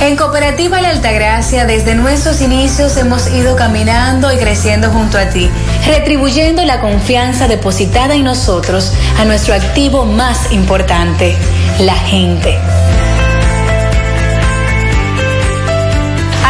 En 0.00 0.16
Cooperativa 0.16 0.80
La 0.80 0.90
Altagracia, 0.90 1.66
desde 1.66 1.94
nuestros 1.94 2.40
inicios 2.40 2.96
hemos 2.96 3.30
ido 3.30 3.56
caminando 3.56 4.32
y 4.32 4.36
creciendo 4.36 4.90
junto 4.90 5.18
a 5.18 5.28
ti, 5.28 5.50
retribuyendo 5.86 6.64
la 6.64 6.80
confianza 6.80 7.48
depositada 7.48 8.14
en 8.14 8.24
nosotros 8.24 8.92
a 9.18 9.24
nuestro 9.24 9.54
activo 9.54 10.04
más 10.04 10.52
importante, 10.52 11.36
la 11.80 11.94
gente. 11.94 12.58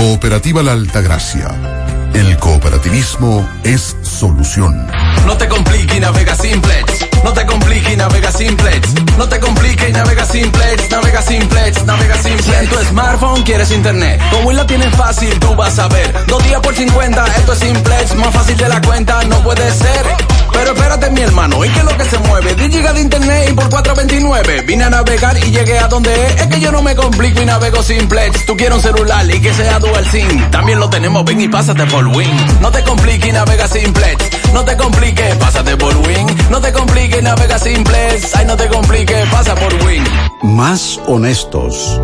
Cooperativa 0.00 0.62
La 0.62 0.72
Altagracia. 0.72 2.10
El 2.14 2.38
cooperativismo 2.38 3.46
es 3.62 3.98
solución. 4.00 4.86
No 5.26 5.36
te 5.36 5.46
compliques 5.46 6.00
navega 6.00 6.34
simplex. 6.34 7.06
No 7.24 7.32
te 7.32 7.46
compliques 7.46 7.92
y 7.92 7.96
navega 7.96 8.32
simplex. 8.32 8.94
No 9.18 9.28
te 9.28 9.38
compliques 9.40 9.88
y 9.88 9.92
navega 9.92 10.24
simplex. 10.24 10.90
Navega 10.90 11.22
simplex, 11.22 11.84
navega 11.84 12.14
simplex. 12.16 12.44
Si 12.44 12.52
en 12.52 12.68
tu 12.68 12.76
smartphone 12.86 13.42
quieres 13.42 13.70
internet, 13.70 14.20
con 14.30 14.46
Win 14.46 14.56
lo 14.56 14.66
tienes 14.66 14.94
fácil, 14.96 15.38
tú 15.40 15.54
vas 15.54 15.78
a 15.78 15.88
ver. 15.88 16.26
Dos 16.26 16.42
días 16.44 16.60
por 16.60 16.74
50, 16.74 17.26
esto 17.36 17.52
es 17.52 17.58
simplex. 17.58 18.14
Más 18.16 18.34
fácil 18.34 18.56
de 18.56 18.68
la 18.68 18.80
cuenta, 18.80 19.22
no 19.24 19.42
puede 19.42 19.70
ser. 19.72 20.06
Pero 20.52 20.72
espérate, 20.72 21.10
mi 21.10 21.20
hermano, 21.20 21.64
¿y 21.64 21.68
qué 21.68 21.78
es 21.78 21.84
lo 21.84 21.96
que 21.96 22.04
se 22.04 22.18
mueve? 22.18 22.54
10 22.54 22.70
gigas 22.70 22.94
de 22.94 23.00
internet 23.02 23.48
y 23.50 23.52
por 23.52 23.68
429. 23.70 24.62
Vine 24.66 24.84
a 24.84 24.90
navegar 24.90 25.36
y 25.38 25.50
llegué 25.50 25.78
a 25.78 25.88
donde 25.88 26.12
es. 26.26 26.40
Es 26.42 26.46
que 26.48 26.60
yo 26.60 26.72
no 26.72 26.82
me 26.82 26.94
complico 26.96 27.40
y 27.40 27.44
navego 27.46 27.82
simplex. 27.82 28.46
Tú 28.46 28.56
quieres 28.56 28.76
un 28.76 28.82
celular 28.82 29.30
y 29.30 29.40
que 29.40 29.54
sea 29.54 29.78
dual 29.78 30.06
SIM. 30.06 30.50
También 30.50 30.80
lo 30.80 30.90
tenemos, 30.90 31.24
ven 31.24 31.40
y 31.40 31.48
pásate 31.48 31.84
por 31.86 32.06
Win. 32.06 32.60
No 32.60 32.70
te 32.70 32.82
compliques 32.82 33.28
y 33.28 33.32
navega 33.32 33.68
simplex. 33.68 34.39
No 34.52 34.64
te 34.64 34.76
compliques, 34.76 35.36
pásate 35.36 35.76
por 35.76 35.96
Win. 35.96 36.26
No 36.50 36.60
te 36.60 36.72
compliques, 36.72 37.22
navega 37.22 37.58
simplex. 37.58 38.34
Ay, 38.34 38.46
no 38.46 38.56
te 38.56 38.68
compliques, 38.68 39.28
pasa 39.30 39.54
por 39.54 39.72
Win. 39.84 40.04
Más 40.42 41.00
honestos. 41.06 42.00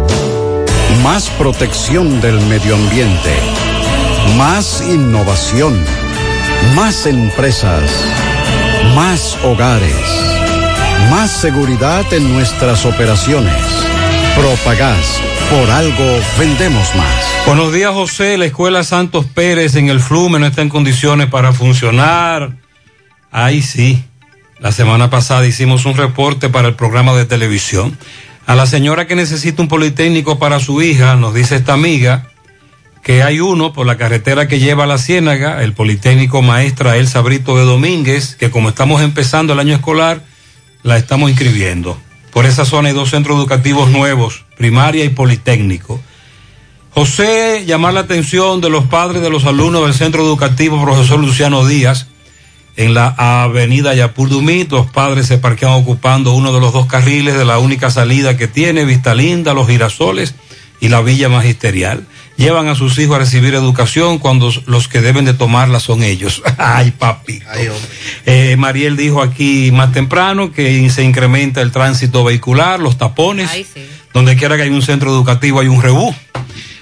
Más 1.03 1.29
protección 1.31 2.21
del 2.21 2.41
medio 2.43 2.75
ambiente. 2.75 3.35
Más 4.37 4.83
innovación. 4.83 5.85
Más 6.75 7.07
empresas. 7.07 7.83
Más 8.95 9.37
hogares. 9.45 10.37
Más 11.11 11.31
seguridad 11.31 12.05
en 12.13 12.33
nuestras 12.33 12.85
operaciones. 12.85 13.55
Propagás. 14.37 15.21
Por 15.51 15.71
algo 15.71 16.21
vendemos 16.39 16.95
más. 16.97 17.25
Buenos 17.47 17.73
días, 17.73 17.93
José. 17.93 18.37
La 18.37 18.47
escuela 18.47 18.83
Santos 18.83 19.27
Pérez 19.27 19.77
en 19.77 19.89
el 19.89 20.01
Flume 20.01 20.41
no 20.41 20.47
está 20.47 20.63
en 20.63 20.69
condiciones 20.69 21.29
para 21.29 21.53
funcionar. 21.53 22.57
Ahí 23.31 23.63
sí. 23.63 24.03
La 24.59 24.73
semana 24.73 25.09
pasada 25.09 25.47
hicimos 25.47 25.85
un 25.87 25.97
reporte 25.97 26.49
para 26.49 26.67
el 26.69 26.75
programa 26.75 27.15
de 27.15 27.27
televisión. 27.27 27.97
A 28.47 28.57
la 28.57 28.67
señora 28.67 29.07
que 29.07 29.15
necesita 29.15 29.63
un 29.63 29.69
politécnico 29.69 30.39
para 30.39 30.59
su 30.59 30.83
hija, 30.83 31.15
nos 31.15 31.33
dice 31.33 31.57
esta 31.57 31.75
amiga 31.75 32.29
que 33.05 33.23
hay 33.23 33.39
uno 33.39 33.73
por 33.73 33.87
la 33.87 33.97
carretera 33.97 34.49
que 34.49 34.59
lleva 34.59 34.83
a 34.83 34.89
la 34.89 34.99
Ciénaga, 34.99 35.63
el 35.63 35.75
Politécnico 35.75 36.43
Maestra 36.43 36.97
El 36.97 37.07
Sabrito 37.07 37.57
de 37.57 37.65
Domínguez, 37.65 38.35
que 38.35 38.51
como 38.51 38.69
estamos 38.69 39.01
empezando 39.01 39.53
el 39.53 39.61
año 39.61 39.77
escolar, 39.77 40.23
la 40.83 40.97
estamos 40.97 41.31
inscribiendo. 41.31 41.97
Por 42.33 42.47
esa 42.47 42.65
zona 42.65 42.89
hay 42.89 42.95
dos 42.95 43.11
centros 43.11 43.39
educativos 43.39 43.91
nuevos, 43.91 44.46
primaria 44.57 45.05
y 45.05 45.11
politécnico. 45.11 46.01
José, 46.91 47.65
llamar 47.67 47.95
la 47.95 48.01
atención 48.01 48.61
de 48.61 48.71
los 48.71 48.87
padres 48.87 49.23
de 49.23 49.31
los 49.31 49.45
alumnos 49.45 49.85
del 49.85 49.95
centro 49.95 50.23
educativo 50.23 50.83
profesor 50.83 51.21
Luciano 51.21 51.67
Díaz, 51.67 52.07
en 52.77 52.93
la 52.93 53.09
avenida 53.17 53.95
Yapur 53.95 54.29
Dumí, 54.29 54.65
dos 54.65 54.91
padres 54.91 55.27
se 55.27 55.39
parquean 55.39 55.73
ocupando 55.73 56.33
uno 56.33 56.53
de 56.53 56.61
los 56.61 56.75
dos 56.75 56.87
carriles 56.87 57.37
de 57.37 57.45
la 57.47 57.59
única 57.59 57.91
salida 57.91 58.37
que 58.37 58.49
tiene, 58.49 58.85
Vista 58.85 59.15
Linda, 59.15 59.55
Los 59.55 59.67
Girasoles 59.67 60.35
y 60.81 60.89
la 60.89 61.01
Villa 61.01 61.31
Magisterial. 61.31 62.07
Llevan 62.37 62.69
a 62.69 62.75
sus 62.75 62.99
hijos 62.99 63.17
a 63.17 63.21
recibir 63.21 63.55
educación 63.55 64.19
cuando 64.19 64.53
los 64.67 64.89
que 64.89 65.01
deben 65.01 65.25
de 65.25 65.33
tomarla 65.33 65.81
son 65.81 66.03
ellos. 66.03 66.43
Ay, 66.59 66.91
papi. 66.91 67.41
Eh, 68.27 68.57
Mariel 68.59 68.97
dijo 68.97 69.23
aquí 69.23 69.71
más 69.73 69.93
temprano 69.93 70.53
que 70.53 70.89
se 70.91 71.03
incrementa 71.03 71.63
el 71.63 71.73
tránsito 71.73 72.25
vehicular, 72.25 72.79
los 72.79 72.99
tapones. 72.99 73.51
Donde 74.17 74.35
quiera 74.35 74.57
que 74.57 74.63
hay 74.63 74.71
un 74.71 74.81
centro 74.81 75.11
educativo 75.11 75.61
hay 75.61 75.69
un 75.69 75.83
rebú. 75.83 76.15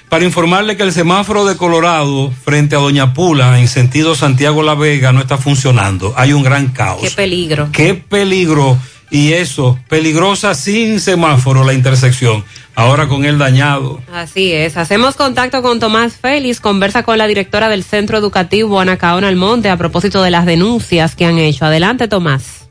Para 0.07 0.23
informarle 0.23 0.77
que 0.77 0.83
el 0.83 0.93
semáforo 0.93 1.43
de 1.43 1.57
Colorado 1.57 2.31
frente 2.31 2.77
a 2.77 2.79
Doña 2.79 3.13
Pula 3.13 3.59
en 3.59 3.67
sentido 3.67 4.15
Santiago 4.15 4.63
La 4.63 4.73
Vega 4.73 5.11
no 5.11 5.19
está 5.19 5.37
funcionando. 5.37 6.13
Hay 6.15 6.31
un 6.31 6.43
gran 6.43 6.69
caos. 6.69 7.01
Qué 7.01 7.11
peligro. 7.11 7.67
Qué 7.73 7.93
peligro. 7.93 8.77
Y 9.11 9.33
eso, 9.33 9.77
peligrosa 9.89 10.55
sin 10.55 11.01
semáforo 11.01 11.65
la 11.65 11.73
intersección. 11.73 12.45
Ahora 12.73 13.09
con 13.09 13.25
el 13.25 13.37
dañado. 13.37 14.01
Así 14.13 14.53
es. 14.53 14.77
Hacemos 14.77 15.15
contacto 15.15 15.61
con 15.61 15.81
Tomás 15.81 16.13
Félix, 16.13 16.61
conversa 16.61 17.03
con 17.03 17.17
la 17.17 17.27
directora 17.27 17.67
del 17.67 17.83
Centro 17.83 18.17
Educativo 18.17 18.79
Anacaona 18.79 19.27
Almonte 19.27 19.69
a 19.69 19.75
propósito 19.75 20.23
de 20.23 20.31
las 20.31 20.45
denuncias 20.45 21.17
que 21.17 21.25
han 21.25 21.37
hecho. 21.37 21.65
Adelante, 21.65 22.07
Tomás. 22.07 22.64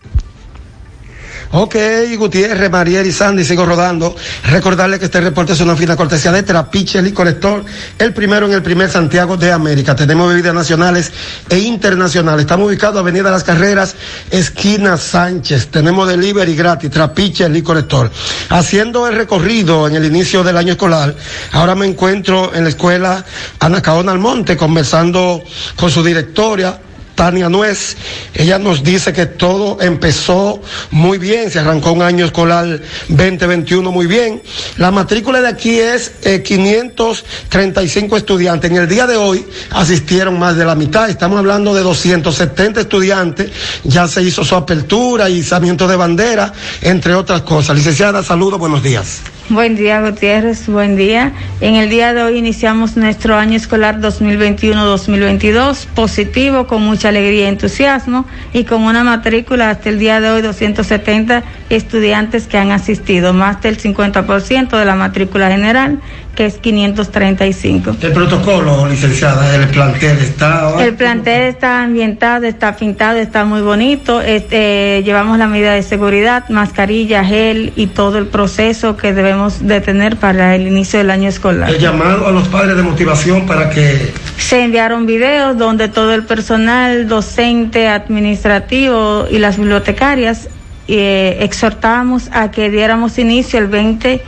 Ok, 1.56 1.76
Gutiérrez, 2.18 2.68
Mariel 2.68 3.06
y 3.06 3.12
Sandy, 3.12 3.44
sigo 3.44 3.64
rodando. 3.64 4.16
Recordarle 4.50 4.98
que 4.98 5.04
este 5.04 5.20
reporte 5.20 5.52
es 5.52 5.60
una 5.60 5.76
fina 5.76 5.94
cortesía 5.94 6.32
de 6.32 6.42
Trapiche 6.42 7.00
Licor 7.00 7.28
Store, 7.28 7.62
el 7.96 8.12
primero 8.12 8.46
en 8.46 8.54
el 8.54 8.62
primer 8.62 8.90
Santiago 8.90 9.36
de 9.36 9.52
América. 9.52 9.94
Tenemos 9.94 10.28
bebidas 10.30 10.52
nacionales 10.52 11.12
e 11.48 11.60
internacionales. 11.60 12.40
Estamos 12.40 12.66
ubicados 12.66 12.98
Avenida 12.98 13.30
Las 13.30 13.44
Carreras, 13.44 13.94
esquina 14.32 14.96
Sánchez. 14.96 15.68
Tenemos 15.68 16.08
delivery 16.08 16.56
gratis, 16.56 16.90
Trapiche 16.90 17.48
Licor 17.48 17.78
Store. 17.78 18.10
Haciendo 18.48 19.06
el 19.06 19.14
recorrido 19.14 19.86
en 19.86 19.94
el 19.94 20.06
inicio 20.06 20.42
del 20.42 20.56
año 20.56 20.72
escolar, 20.72 21.14
ahora 21.52 21.76
me 21.76 21.86
encuentro 21.86 22.52
en 22.52 22.64
la 22.64 22.70
escuela 22.70 23.24
Anacaona 23.60 24.10
Almonte, 24.10 24.56
conversando 24.56 25.40
con 25.76 25.88
su 25.88 26.02
directora. 26.02 26.80
Tania 27.14 27.48
Nuez. 27.48 27.96
Ella 28.34 28.58
nos 28.58 28.82
dice 28.82 29.12
que 29.12 29.26
todo 29.26 29.80
empezó 29.80 30.60
muy 30.90 31.18
bien, 31.18 31.50
se 31.50 31.58
arrancó 31.58 31.92
un 31.92 32.02
año 32.02 32.24
escolar 32.24 32.80
2021 33.08 33.90
muy 33.90 34.06
bien. 34.06 34.42
La 34.76 34.90
matrícula 34.90 35.40
de 35.40 35.48
aquí 35.48 35.78
es 35.78 36.12
eh, 36.22 36.42
535 36.42 38.16
estudiantes. 38.16 38.70
En 38.70 38.76
el 38.76 38.88
día 38.88 39.06
de 39.06 39.16
hoy 39.16 39.44
asistieron 39.70 40.38
más 40.38 40.56
de 40.56 40.64
la 40.64 40.74
mitad, 40.74 41.08
estamos 41.08 41.38
hablando 41.38 41.74
de 41.74 41.82
270 41.82 42.80
estudiantes. 42.80 43.50
Ya 43.84 44.08
se 44.08 44.22
hizo 44.22 44.44
su 44.44 44.54
apertura 44.54 45.28
y 45.28 45.38
izamiento 45.38 45.86
de 45.86 45.96
bandera, 45.96 46.52
entre 46.80 47.14
otras 47.14 47.42
cosas. 47.42 47.76
Licenciada, 47.76 48.22
saludos, 48.22 48.58
buenos 48.58 48.82
días. 48.82 49.33
Buen 49.50 49.76
día, 49.76 50.00
Gutiérrez. 50.00 50.66
Buen 50.68 50.96
día. 50.96 51.32
En 51.60 51.74
el 51.74 51.90
día 51.90 52.14
de 52.14 52.22
hoy 52.22 52.38
iniciamos 52.38 52.96
nuestro 52.96 53.36
año 53.36 53.56
escolar 53.56 54.00
2021-2022 54.00 55.86
positivo, 55.94 56.66
con 56.66 56.82
mucha 56.82 57.10
alegría 57.10 57.44
y 57.44 57.48
entusiasmo 57.48 58.24
y 58.54 58.64
con 58.64 58.82
una 58.82 59.04
matrícula 59.04 59.68
hasta 59.68 59.90
el 59.90 59.98
día 59.98 60.22
de 60.22 60.30
hoy 60.30 60.40
270 60.40 61.44
estudiantes 61.68 62.46
que 62.46 62.56
han 62.56 62.72
asistido, 62.72 63.34
más 63.34 63.60
del 63.60 63.76
50% 63.78 64.78
de 64.78 64.84
la 64.86 64.94
matrícula 64.94 65.50
general, 65.50 66.00
que 66.34 66.46
es 66.46 66.54
535. 66.54 67.96
El 68.00 68.12
protocolo, 68.12 68.88
licenciada, 68.88 69.54
el 69.54 69.68
plantel 69.68 70.18
está. 70.18 70.82
El 70.82 70.94
plantel 70.94 71.42
está 71.42 71.82
ambientado, 71.82 72.46
está 72.46 72.76
pintado, 72.76 73.18
está 73.18 73.44
muy 73.44 73.60
bonito. 73.60 74.20
Este, 74.20 75.02
llevamos 75.04 75.38
la 75.38 75.46
medida 75.46 75.74
de 75.74 75.82
seguridad, 75.82 76.48
mascarilla, 76.48 77.24
gel 77.24 77.72
y 77.76 77.88
todo 77.88 78.18
el 78.18 78.26
proceso 78.26 78.96
que 78.96 79.12
debemos 79.12 79.33
de 79.60 79.80
tener 79.80 80.16
para 80.16 80.54
el 80.54 80.66
inicio 80.66 80.98
del 80.98 81.10
año 81.10 81.28
escolar. 81.28 81.70
El 81.70 81.78
llamado 81.78 82.26
a 82.26 82.32
los 82.32 82.48
padres 82.48 82.76
de 82.76 82.82
motivación 82.82 83.46
para 83.46 83.70
que 83.70 84.12
Se 84.38 84.62
enviaron 84.62 85.06
videos 85.06 85.56
donde 85.56 85.88
todo 85.88 86.14
el 86.14 86.24
personal 86.24 87.08
docente, 87.08 87.88
administrativo 87.88 89.26
y 89.30 89.38
las 89.38 89.58
bibliotecarias 89.58 90.48
eh, 90.86 91.38
exhortábamos 91.40 92.28
a 92.32 92.50
que 92.50 92.70
diéramos 92.70 93.18
inicio 93.18 93.58
el 93.58 93.68
20 93.68 94.22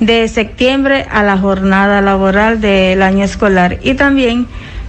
de 0.00 0.28
septiembre 0.28 1.06
a 1.10 1.22
la 1.22 1.36
jornada 1.36 2.00
laboral 2.00 2.60
del 2.60 3.02
año 3.02 3.24
escolar 3.24 3.78
y 3.82 3.94
también 3.94 4.46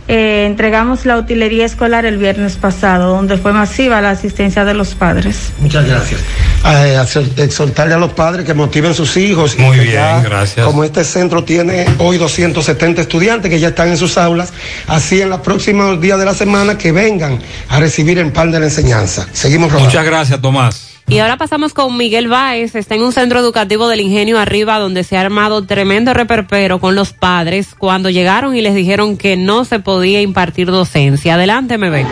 eh, 0.09 0.45
entregamos 0.47 1.05
la 1.05 1.17
utilería 1.17 1.65
escolar 1.65 2.03
el 2.05 2.17
viernes 2.17 2.55
pasado, 2.55 3.15
donde 3.15 3.38
fue 3.38 3.53
masiva 3.53 4.01
la 4.01 4.09
asistencia 4.09 4.65
de 4.65 4.73
los 4.73 4.95
padres. 4.95 5.51
Muchas 5.59 5.85
gracias. 5.88 6.19
Eh, 6.65 6.97
hacer- 6.97 7.29
exhortarle 7.38 7.93
a 7.93 7.97
los 7.97 8.11
padres 8.13 8.43
que 8.45 8.53
motiven 8.55 8.93
sus 8.95 9.15
hijos. 9.17 9.57
Muy 9.59 9.77
bien, 9.79 9.93
ya, 9.93 10.19
gracias. 10.21 10.65
Como 10.65 10.83
este 10.83 11.03
centro 11.03 11.43
tiene 11.43 11.85
hoy 11.99 12.17
270 12.17 13.01
estudiantes 13.01 13.49
que 13.51 13.59
ya 13.59 13.69
están 13.69 13.89
en 13.89 13.97
sus 13.97 14.17
aulas, 14.17 14.51
así 14.88 15.21
en 15.21 15.29
los 15.29 15.41
próximos 15.41 16.01
días 16.01 16.17
de 16.17 16.25
la 16.25 16.33
semana 16.33 16.75
que 16.77 16.91
vengan 16.91 17.39
a 17.69 17.79
recibir 17.79 18.17
el 18.17 18.31
pan 18.31 18.51
de 18.51 18.59
la 18.59 18.65
enseñanza. 18.65 19.27
Seguimos 19.31 19.69
rodando. 19.71 19.89
Muchas 19.89 20.05
gracias, 20.05 20.41
Tomás. 20.41 20.88
Y 21.09 21.17
ahora 21.17 21.38
pasamos 21.38 21.73
con 21.73 21.97
Miguel 21.97 22.27
Báez, 22.27 22.75
está 22.75 22.93
en 22.93 23.01
un 23.01 23.11
centro 23.11 23.39
educativo 23.39 23.88
del 23.88 23.99
Ingenio 23.99 24.38
Arriba 24.38 24.77
donde 24.77 25.03
se 25.03 25.17
ha 25.17 25.21
armado 25.21 25.65
tremendo 25.65 26.13
reperpero 26.13 26.79
con 26.79 26.93
los 26.93 27.13
padres 27.13 27.69
cuando 27.75 28.11
llegaron 28.11 28.55
y 28.55 28.61
les 28.61 28.75
dijeron 28.75 29.17
que 29.17 29.35
no 29.35 29.65
se 29.65 29.79
podía 29.79 30.21
impartir 30.21 30.67
docencia. 30.67 31.33
Adelante, 31.33 31.79
me 31.79 31.89
ve. 31.89 32.05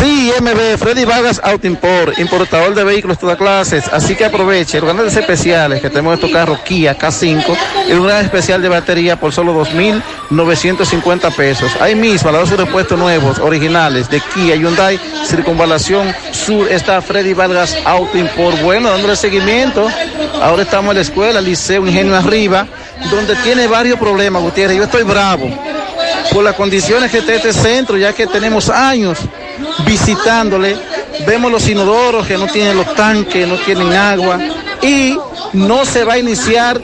Sí, 0.00 0.32
MB, 0.40 0.78
Freddy 0.78 1.04
Vargas 1.04 1.40
Auto 1.42 1.66
Import, 1.66 2.18
importador 2.18 2.74
de 2.74 2.84
vehículos 2.84 3.16
de 3.16 3.20
todas 3.22 3.36
clases. 3.36 3.88
Así 3.88 4.14
que 4.14 4.24
aproveche 4.24 4.80
los 4.80 4.92
grandes 4.92 5.16
especiales 5.16 5.80
que 5.80 5.88
tenemos 5.88 6.14
estos 6.14 6.30
carros 6.30 6.60
Kia 6.60 6.98
K5 6.98 7.44
y 7.88 7.92
un 7.92 8.06
gran 8.06 8.24
especial 8.24 8.60
de 8.60 8.68
batería 8.68 9.18
por 9.18 9.32
solo 9.32 9.54
2.950 9.64 11.34
pesos. 11.34 11.72
Ahí 11.80 11.94
mismo, 11.94 12.28
a 12.28 12.32
los 12.32 12.50
dos 12.50 12.58
repuestos 12.58 12.98
nuevos, 12.98 13.38
originales 13.38 14.10
de 14.10 14.20
Kia 14.20 14.56
Hyundai, 14.56 15.00
Circunvalación 15.24 16.14
Sur, 16.32 16.68
está 16.70 17.00
Freddy 17.00 17.32
Vargas 17.32 17.76
Auto 17.84 18.18
Import. 18.18 18.60
Bueno, 18.62 18.90
dándole 18.90 19.16
seguimiento. 19.16 19.88
Ahora 20.42 20.62
estamos 20.62 20.90
en 20.90 20.96
la 20.96 21.02
escuela, 21.02 21.40
Liceo 21.40 21.86
Ingenio 21.86 22.16
Arriba, 22.16 22.66
donde 23.10 23.34
tiene 23.36 23.66
varios 23.66 23.98
problemas, 23.98 24.42
Gutiérrez. 24.42 24.76
Yo 24.76 24.84
estoy 24.84 25.04
bravo 25.04 25.48
por 26.32 26.44
las 26.44 26.54
condiciones 26.54 27.10
que 27.10 27.18
está 27.18 27.34
este 27.34 27.52
centro, 27.52 27.96
ya 27.96 28.12
que 28.12 28.26
tenemos 28.26 28.68
años 28.68 29.18
visitándole, 29.86 30.76
vemos 31.26 31.50
los 31.50 31.68
inodoros 31.68 32.26
que 32.26 32.36
no 32.36 32.46
tienen 32.46 32.76
los 32.76 32.94
tanques, 32.94 33.46
no 33.46 33.56
tienen 33.56 33.92
agua 33.92 34.38
y 34.82 35.18
no 35.52 35.84
se 35.84 36.04
va 36.04 36.14
a 36.14 36.18
iniciar 36.18 36.80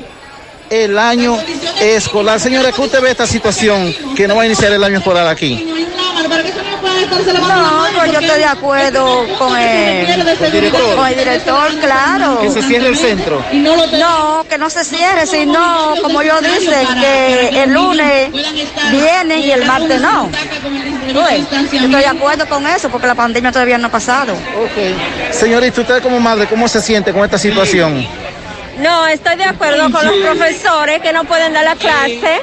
el 0.70 0.98
año 0.98 1.38
escolar. 1.80 2.40
Señora, 2.40 2.72
¿qué 2.72 2.80
usted 2.80 3.02
ve 3.02 3.10
esta 3.10 3.26
situación 3.26 3.94
que 4.16 4.26
no 4.26 4.36
va 4.36 4.42
a 4.42 4.46
iniciar 4.46 4.72
el 4.72 4.82
año 4.82 4.98
escolar 4.98 5.26
aquí? 5.26 5.86
No, 6.32 7.86
pues 7.98 8.12
yo 8.12 8.20
estoy 8.20 8.38
de 8.38 8.44
acuerdo 8.44 9.26
con 9.38 9.56
el, 9.56 10.06
director? 10.52 10.96
con 10.96 11.06
el 11.06 11.16
director, 11.16 11.78
claro. 11.80 12.40
Que 12.40 12.50
se 12.50 12.62
cierre 12.62 12.88
el 12.88 12.96
centro. 12.96 13.44
No, 13.52 14.44
que 14.48 14.58
no 14.58 14.70
se 14.70 14.84
cierre, 14.84 15.26
sino, 15.26 15.94
como 16.02 16.22
yo 16.22 16.40
dice, 16.40 16.86
que 17.00 17.62
el 17.62 17.72
lunes 17.72 18.30
vienen 18.90 19.38
y 19.40 19.50
el 19.50 19.64
martes 19.64 20.00
no. 20.00 20.28
Pues, 21.12 21.50
yo 21.50 21.60
estoy 21.60 21.88
de 21.88 22.06
acuerdo 22.06 22.46
con 22.48 22.66
eso, 22.66 22.88
porque 22.88 23.06
la 23.06 23.14
pandemia 23.14 23.52
todavía 23.52 23.78
no 23.78 23.88
ha 23.88 23.90
pasado. 23.90 24.34
Señorita, 25.30 25.80
usted 25.80 26.02
como 26.02 26.20
madre, 26.20 26.46
¿cómo 26.46 26.68
se 26.68 26.80
siente 26.80 27.12
con 27.12 27.24
esta 27.24 27.38
situación? 27.38 28.06
No, 28.78 29.06
estoy 29.06 29.36
de 29.36 29.44
acuerdo 29.44 29.90
con 29.90 30.04
los 30.06 30.16
profesores 30.16 31.00
que 31.02 31.12
no 31.12 31.24
pueden 31.24 31.52
dar 31.52 31.64
la 31.64 31.76
clase 31.76 32.40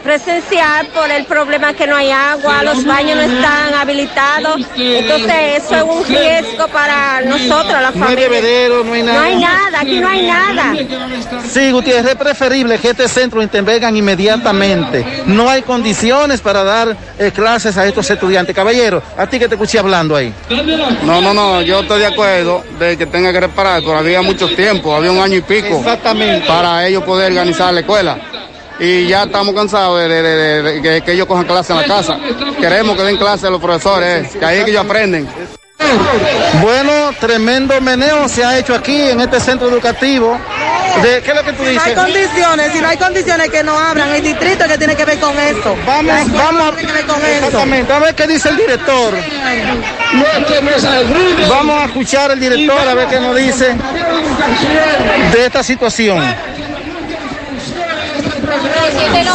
presencial 0.00 0.86
por 0.88 1.10
el 1.10 1.24
problema 1.24 1.72
que 1.74 1.86
no 1.86 1.96
hay 1.96 2.10
agua, 2.10 2.62
los 2.62 2.84
baños 2.84 3.16
no 3.16 3.22
están 3.22 3.74
habilitados. 3.74 4.60
Entonces, 4.76 5.64
eso 5.64 5.74
es 5.76 5.82
un 5.82 6.04
riesgo 6.06 6.68
para 6.68 7.20
nosotros, 7.22 7.72
la 7.72 7.90
No 7.90 8.04
hay 8.06 8.14
familia. 8.16 8.28
bebedero, 8.28 8.84
no 8.84 8.92
hay 8.92 9.02
nada. 9.02 9.18
No 9.18 9.24
hay 9.24 9.36
nada, 9.36 9.80
aquí 9.80 10.00
no 10.00 10.08
hay 10.08 10.26
nada. 10.26 10.74
Sí, 11.48 11.70
Gutiérrez, 11.70 12.12
es 12.12 12.16
preferible 12.16 12.78
que 12.78 12.90
este 12.90 13.08
centro 13.08 13.42
intervengan 13.42 13.96
inmediatamente. 13.96 15.04
No 15.26 15.48
hay 15.48 15.62
condiciones 15.62 16.40
para 16.40 16.64
dar 16.64 16.96
eh, 17.18 17.30
clases 17.32 17.76
a 17.76 17.86
estos 17.86 18.08
estudiantes. 18.10 18.54
Caballero, 18.54 19.02
a 19.16 19.26
ti 19.26 19.38
que 19.38 19.48
te 19.48 19.54
escuché 19.54 19.78
hablando 19.78 20.16
ahí. 20.16 20.32
No, 21.04 21.20
no, 21.20 21.32
no, 21.34 21.62
yo 21.62 21.80
estoy 21.80 22.00
de 22.00 22.06
acuerdo 22.06 22.64
de 22.78 22.96
que 22.96 23.06
tenga 23.06 23.32
que 23.32 23.40
reparar, 23.40 23.80
pero 23.80 23.98
había 23.98 24.22
mucho 24.22 24.48
tiempo, 24.54 24.94
había 24.94 25.12
un 25.12 25.18
año 25.20 25.36
y 25.36 25.42
pico. 25.42 25.78
Exactamente. 25.78 26.46
Para 26.46 26.86
ellos 26.86 27.02
poder 27.04 27.30
organizar 27.32 27.72
la 27.74 27.80
escuela. 27.80 28.18
Y 28.80 29.06
ya 29.08 29.24
estamos 29.24 29.54
cansados 29.54 30.00
de, 30.00 30.08
de- 30.08 30.22
de- 30.22 30.62
de 30.62 30.82
que, 30.82 31.00
que 31.02 31.12
ellos 31.12 31.26
cojan 31.26 31.44
clase 31.44 31.72
en 31.72 31.80
la 31.80 31.84
casa. 31.86 32.18
Queremos 32.58 32.96
que 32.96 33.02
den 33.02 33.16
clase 33.18 33.46
a 33.46 33.50
los 33.50 33.60
profesores, 33.60 34.34
eh, 34.34 34.38
que 34.38 34.44
ahí 34.44 34.58
es 34.58 34.64
que 34.64 34.70
ellos 34.70 34.84
aprenden. 34.84 35.28
Bueno, 36.62 36.92
tremendo 37.20 37.78
meneo 37.80 38.28
se 38.28 38.44
ha 38.44 38.58
hecho 38.58 38.74
aquí 38.74 39.10
en 39.10 39.20
este 39.20 39.38
centro 39.40 39.68
educativo. 39.68 40.38
De, 41.02 41.22
¿Qué 41.22 41.30
es 41.30 41.36
lo 41.36 41.42
que 41.44 41.52
tú 41.52 41.58
Si 41.64 41.74
no 41.74 41.80
hay 41.82 41.90
dices? 41.90 41.94
condiciones, 41.94 42.72
si 42.72 42.80
no 42.80 42.88
hay 42.88 42.96
condiciones 42.96 43.48
que 43.50 43.62
no 43.62 43.78
abran, 43.78 44.08
el 44.14 44.22
distrito 44.22 44.66
que 44.66 44.76
tiene 44.78 44.96
que 44.96 45.04
ver 45.04 45.18
con 45.20 45.38
esto. 45.38 45.76
Vamos, 45.86 46.32
vamos, 46.32 46.74
que 46.76 46.86
ver 46.86 47.06
con 47.06 47.16
exactamente, 47.24 47.92
a 47.92 47.98
ver 47.98 48.14
qué 48.14 48.26
dice 48.26 48.48
el 48.48 48.56
director. 48.56 49.14
Vamos 51.48 51.80
a 51.82 51.84
escuchar 51.86 52.30
al 52.30 52.40
director 52.40 52.88
a 52.88 52.94
ver 52.94 53.06
qué 53.08 53.20
nos 53.20 53.36
dice 53.36 53.76
de 55.32 55.46
esta 55.46 55.62
situación. 55.62 56.22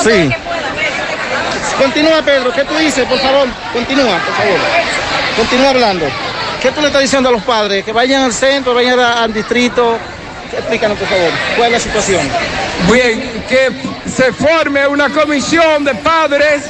Sí. 0.03 0.29
Continúa, 1.77 2.21
Pedro. 2.21 2.53
¿Qué 2.53 2.63
tú 2.63 2.75
dices, 2.77 3.05
por 3.07 3.19
favor? 3.19 3.47
Continúa, 3.73 4.17
por 4.19 4.35
favor. 4.35 4.59
Continúa 5.37 5.69
hablando. 5.69 6.05
¿Qué 6.61 6.71
tú 6.71 6.81
le 6.81 6.87
estás 6.87 7.01
diciendo 7.01 7.29
a 7.29 7.31
los 7.31 7.43
padres? 7.43 7.83
Que 7.83 7.91
vayan 7.91 8.23
al 8.23 8.33
centro, 8.33 8.73
vayan 8.73 8.99
al 8.99 9.33
distrito. 9.33 9.97
Explícanos, 10.51 10.97
por 10.97 11.07
favor. 11.07 11.31
¿Cuál 11.57 11.67
es 11.67 11.71
la 11.73 11.79
situación? 11.79 12.29
Bien, 12.91 13.43
que 13.49 13.71
se 14.09 14.31
forme 14.31 14.87
una 14.87 15.09
comisión 15.09 15.83
de 15.83 15.95
padres 15.95 16.63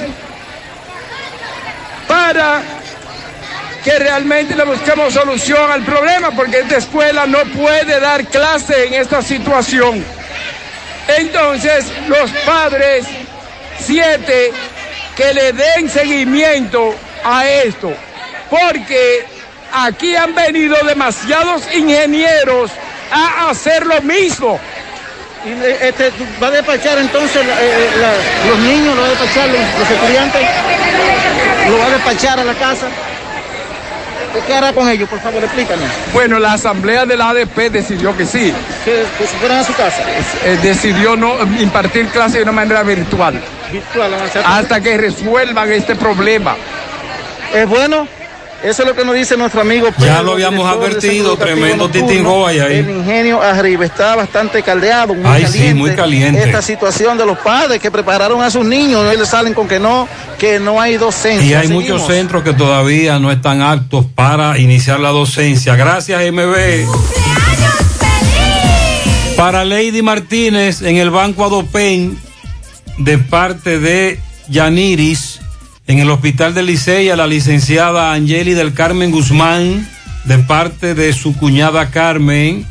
para 2.07 2.61
que 3.83 3.99
realmente 3.99 4.55
le 4.55 4.63
busquemos 4.63 5.13
solución 5.13 5.71
al 5.71 5.83
problema, 5.83 6.31
porque 6.31 6.59
esta 6.59 6.77
escuela 6.77 7.27
no 7.27 7.39
puede 7.55 7.99
dar 7.99 8.25
clase 8.25 8.87
en 8.87 8.95
esta 8.95 9.21
situación. 9.21 10.03
Entonces, 11.07 11.85
los 12.07 12.29
padres, 12.45 13.05
siete, 13.79 14.51
que 15.15 15.33
le 15.33 15.53
den 15.53 15.89
seguimiento 15.89 16.95
a 17.23 17.47
esto, 17.47 17.93
porque 18.49 19.25
aquí 19.71 20.15
han 20.15 20.33
venido 20.35 20.75
demasiados 20.85 21.63
ingenieros 21.73 22.71
a 23.11 23.49
hacer 23.49 23.85
lo 23.85 24.01
mismo. 24.01 24.59
Eh, 25.45 25.77
este, 25.89 26.11
¿Va 26.41 26.47
a 26.47 26.51
despachar 26.51 26.97
entonces 26.97 27.41
eh, 27.45 27.89
la- 27.97 28.47
los 28.49 28.57
niños, 28.59 28.95
lo 28.95 29.01
va 29.03 29.07
a 29.07 29.11
despachar 29.11 29.47
los, 29.47 29.59
los 29.79 29.91
estudiantes? 29.91 30.41
¿Lo 31.69 31.77
va 31.77 31.85
a 31.85 31.89
despachar 31.91 32.39
a 32.39 32.43
la 32.43 32.53
casa? 32.55 32.87
¿Qué 34.41 34.53
hará 34.53 34.73
con 34.73 34.87
ellos? 34.89 35.09
Por 35.09 35.19
favor, 35.19 35.43
explícanos. 35.43 35.85
Bueno, 36.13 36.39
la 36.39 36.53
asamblea 36.53 37.05
del 37.05 37.21
ADP 37.21 37.71
decidió 37.71 38.15
que 38.15 38.25
sí. 38.25 38.53
Que, 38.83 39.05
se 39.25 39.37
fueran 39.37 39.59
a 39.59 39.63
su 39.63 39.73
casa. 39.73 40.03
Eh, 40.43 40.57
decidió 40.61 41.15
no 41.15 41.35
impartir 41.59 42.07
clases 42.07 42.35
de 42.35 42.43
una 42.43 42.51
manera 42.51 42.83
virtual. 42.83 43.41
Virtual, 43.71 44.13
Hasta 44.45 44.81
que 44.81 44.97
resuelvan 44.97 45.71
este 45.71 45.95
problema. 45.95 46.55
Es 47.53 47.67
bueno. 47.67 48.07
Eso 48.65 48.81
es 48.81 48.87
lo 48.87 48.95
que 48.95 49.05
nos 49.05 49.13
dice 49.13 49.37
nuestro 49.37 49.61
amigo 49.61 49.89
Ya 49.99 50.23
lo 50.23 50.33
habíamos 50.33 50.67
advertido, 50.67 51.37
tremendo 51.37 51.87
titingoy 51.87 52.59
ahí. 52.59 52.77
El 52.77 52.89
ingenio 52.89 53.39
arriba 53.39 53.85
está 53.85 54.15
bastante 54.15 54.63
caldeado, 54.63 55.13
muy 55.13 55.23
Ay, 55.23 55.45
sí, 55.45 55.71
muy 55.75 55.93
caliente. 55.95 56.41
Esta 56.43 56.63
situación 56.63 57.15
de 57.15 57.27
los 57.27 57.37
padres 57.37 57.79
que 57.79 57.91
prepararon 57.91 58.41
a 58.41 58.49
sus 58.49 58.65
niños, 58.65 59.05
y 59.13 59.17
les 59.17 59.29
salen 59.29 59.53
con 59.53 59.67
que 59.67 59.79
no, 59.79 60.07
que 60.39 60.59
no 60.59 60.81
hay 60.81 60.97
docencia. 60.97 61.47
Y 61.47 61.53
hay 61.53 61.67
Seguimos. 61.67 61.83
muchos 61.83 62.07
centros 62.07 62.41
que 62.41 62.53
todavía 62.53 63.19
no 63.19 63.31
están 63.31 63.61
aptos 63.61 64.07
para 64.15 64.57
iniciar 64.57 64.99
la 64.99 65.09
docencia. 65.09 65.75
Gracias, 65.75 66.19
MB. 66.31 66.87
Para 69.37 69.63
Lady 69.63 70.01
Martínez 70.01 70.81
en 70.81 70.97
el 70.97 71.11
Banco 71.11 71.45
Adopen, 71.45 72.17
de 72.97 73.17
parte 73.19 73.79
de 73.79 74.19
Yaniris, 74.47 75.41
en 75.87 75.99
el 75.99 76.09
Hospital 76.09 76.53
del 76.53 76.65
Licey, 76.65 77.09
a 77.09 77.15
la 77.15 77.27
licenciada 77.27 78.13
Angeli 78.13 78.53
del 78.53 78.73
Carmen 78.73 79.11
Guzmán, 79.11 79.87
de 80.25 80.39
parte 80.39 80.95
de 80.95 81.13
su 81.13 81.35
cuñada 81.37 81.91
Carmen. 81.91 82.65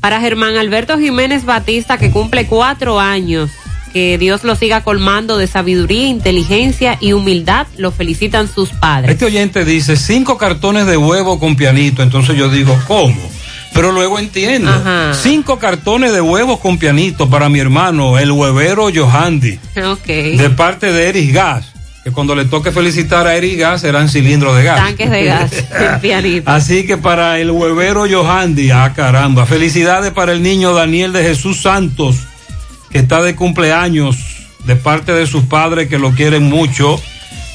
Para 0.00 0.20
Germán 0.20 0.56
Alberto 0.56 0.98
Jiménez 0.98 1.44
Batista, 1.44 1.98
que 1.98 2.10
cumple 2.10 2.46
cuatro 2.46 3.00
años. 3.00 3.50
Que 3.92 4.18
Dios 4.18 4.44
lo 4.44 4.54
siga 4.54 4.84
colmando 4.84 5.36
de 5.36 5.48
sabiduría, 5.48 6.06
inteligencia 6.06 6.96
y 7.00 7.12
humildad. 7.12 7.66
Lo 7.76 7.90
felicitan 7.90 8.46
sus 8.46 8.70
padres. 8.70 9.10
Este 9.10 9.24
oyente 9.24 9.64
dice 9.64 9.96
cinco 9.96 10.38
cartones 10.38 10.86
de 10.86 10.96
huevo 10.96 11.40
con 11.40 11.56
pianito. 11.56 12.04
Entonces 12.04 12.36
yo 12.36 12.48
digo, 12.48 12.78
¿cómo? 12.86 13.16
Pero 13.72 13.92
luego 13.92 14.18
entiendo. 14.18 14.70
Ajá. 14.70 15.12
Cinco 15.14 15.58
cartones 15.58 16.12
de 16.12 16.20
huevos 16.20 16.58
con 16.60 16.78
pianito 16.78 17.30
para 17.30 17.48
mi 17.48 17.60
hermano, 17.60 18.18
el 18.18 18.32
huevero 18.32 18.88
Johandy, 18.94 19.58
Ok. 19.84 20.06
de 20.06 20.50
parte 20.56 20.92
de 20.92 21.08
Eris 21.08 21.32
Gas. 21.32 21.66
Que 22.02 22.10
cuando 22.12 22.34
le 22.34 22.46
toque 22.46 22.72
felicitar 22.72 23.26
a 23.26 23.36
Eris 23.36 23.58
Gas 23.58 23.82
serán 23.82 24.08
cilindros 24.08 24.56
de 24.56 24.64
gas. 24.64 24.78
Tanques 24.78 25.10
de 25.10 25.24
gas. 25.24 25.50
pianito. 26.02 26.50
Así 26.50 26.86
que 26.86 26.96
para 26.96 27.38
el 27.38 27.50
huevero 27.50 28.06
Johandy, 28.10 28.70
ah 28.70 28.92
caramba, 28.96 29.44
felicidades 29.46 30.10
para 30.12 30.32
el 30.32 30.42
niño 30.42 30.72
Daniel 30.72 31.12
de 31.12 31.22
Jesús 31.22 31.60
Santos, 31.60 32.16
que 32.90 32.98
está 32.98 33.20
de 33.22 33.36
cumpleaños, 33.36 34.16
de 34.64 34.76
parte 34.76 35.12
de 35.12 35.26
sus 35.26 35.44
padres 35.44 35.88
que 35.88 35.98
lo 35.98 36.12
quieren 36.12 36.44
mucho. 36.44 37.00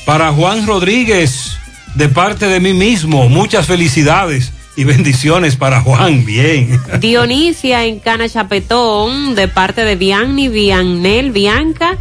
Para 0.06 0.32
Juan 0.32 0.68
Rodríguez, 0.68 1.58
de 1.96 2.08
parte 2.08 2.46
de 2.46 2.60
mí 2.60 2.74
mismo, 2.74 3.28
muchas 3.28 3.66
felicidades 3.66 4.52
y 4.76 4.84
bendiciones 4.84 5.56
para 5.56 5.82
Juan, 5.82 6.26
bien. 6.26 6.80
Dionisia 7.00 7.86
en 7.86 8.00
Cana 8.00 8.30
Chapetón, 8.30 9.36
de 9.36 9.48
parte 9.48 9.84
de 9.84 9.96
Bianni, 9.96 10.50
Biannel, 10.50 11.32
Bianca 11.32 11.98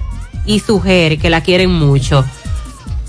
y 0.47 0.61
su 0.61 0.75
mujer, 0.75 1.19
que 1.19 1.31
la 1.31 1.43
quieren 1.43 1.71
mucho. 1.71 2.25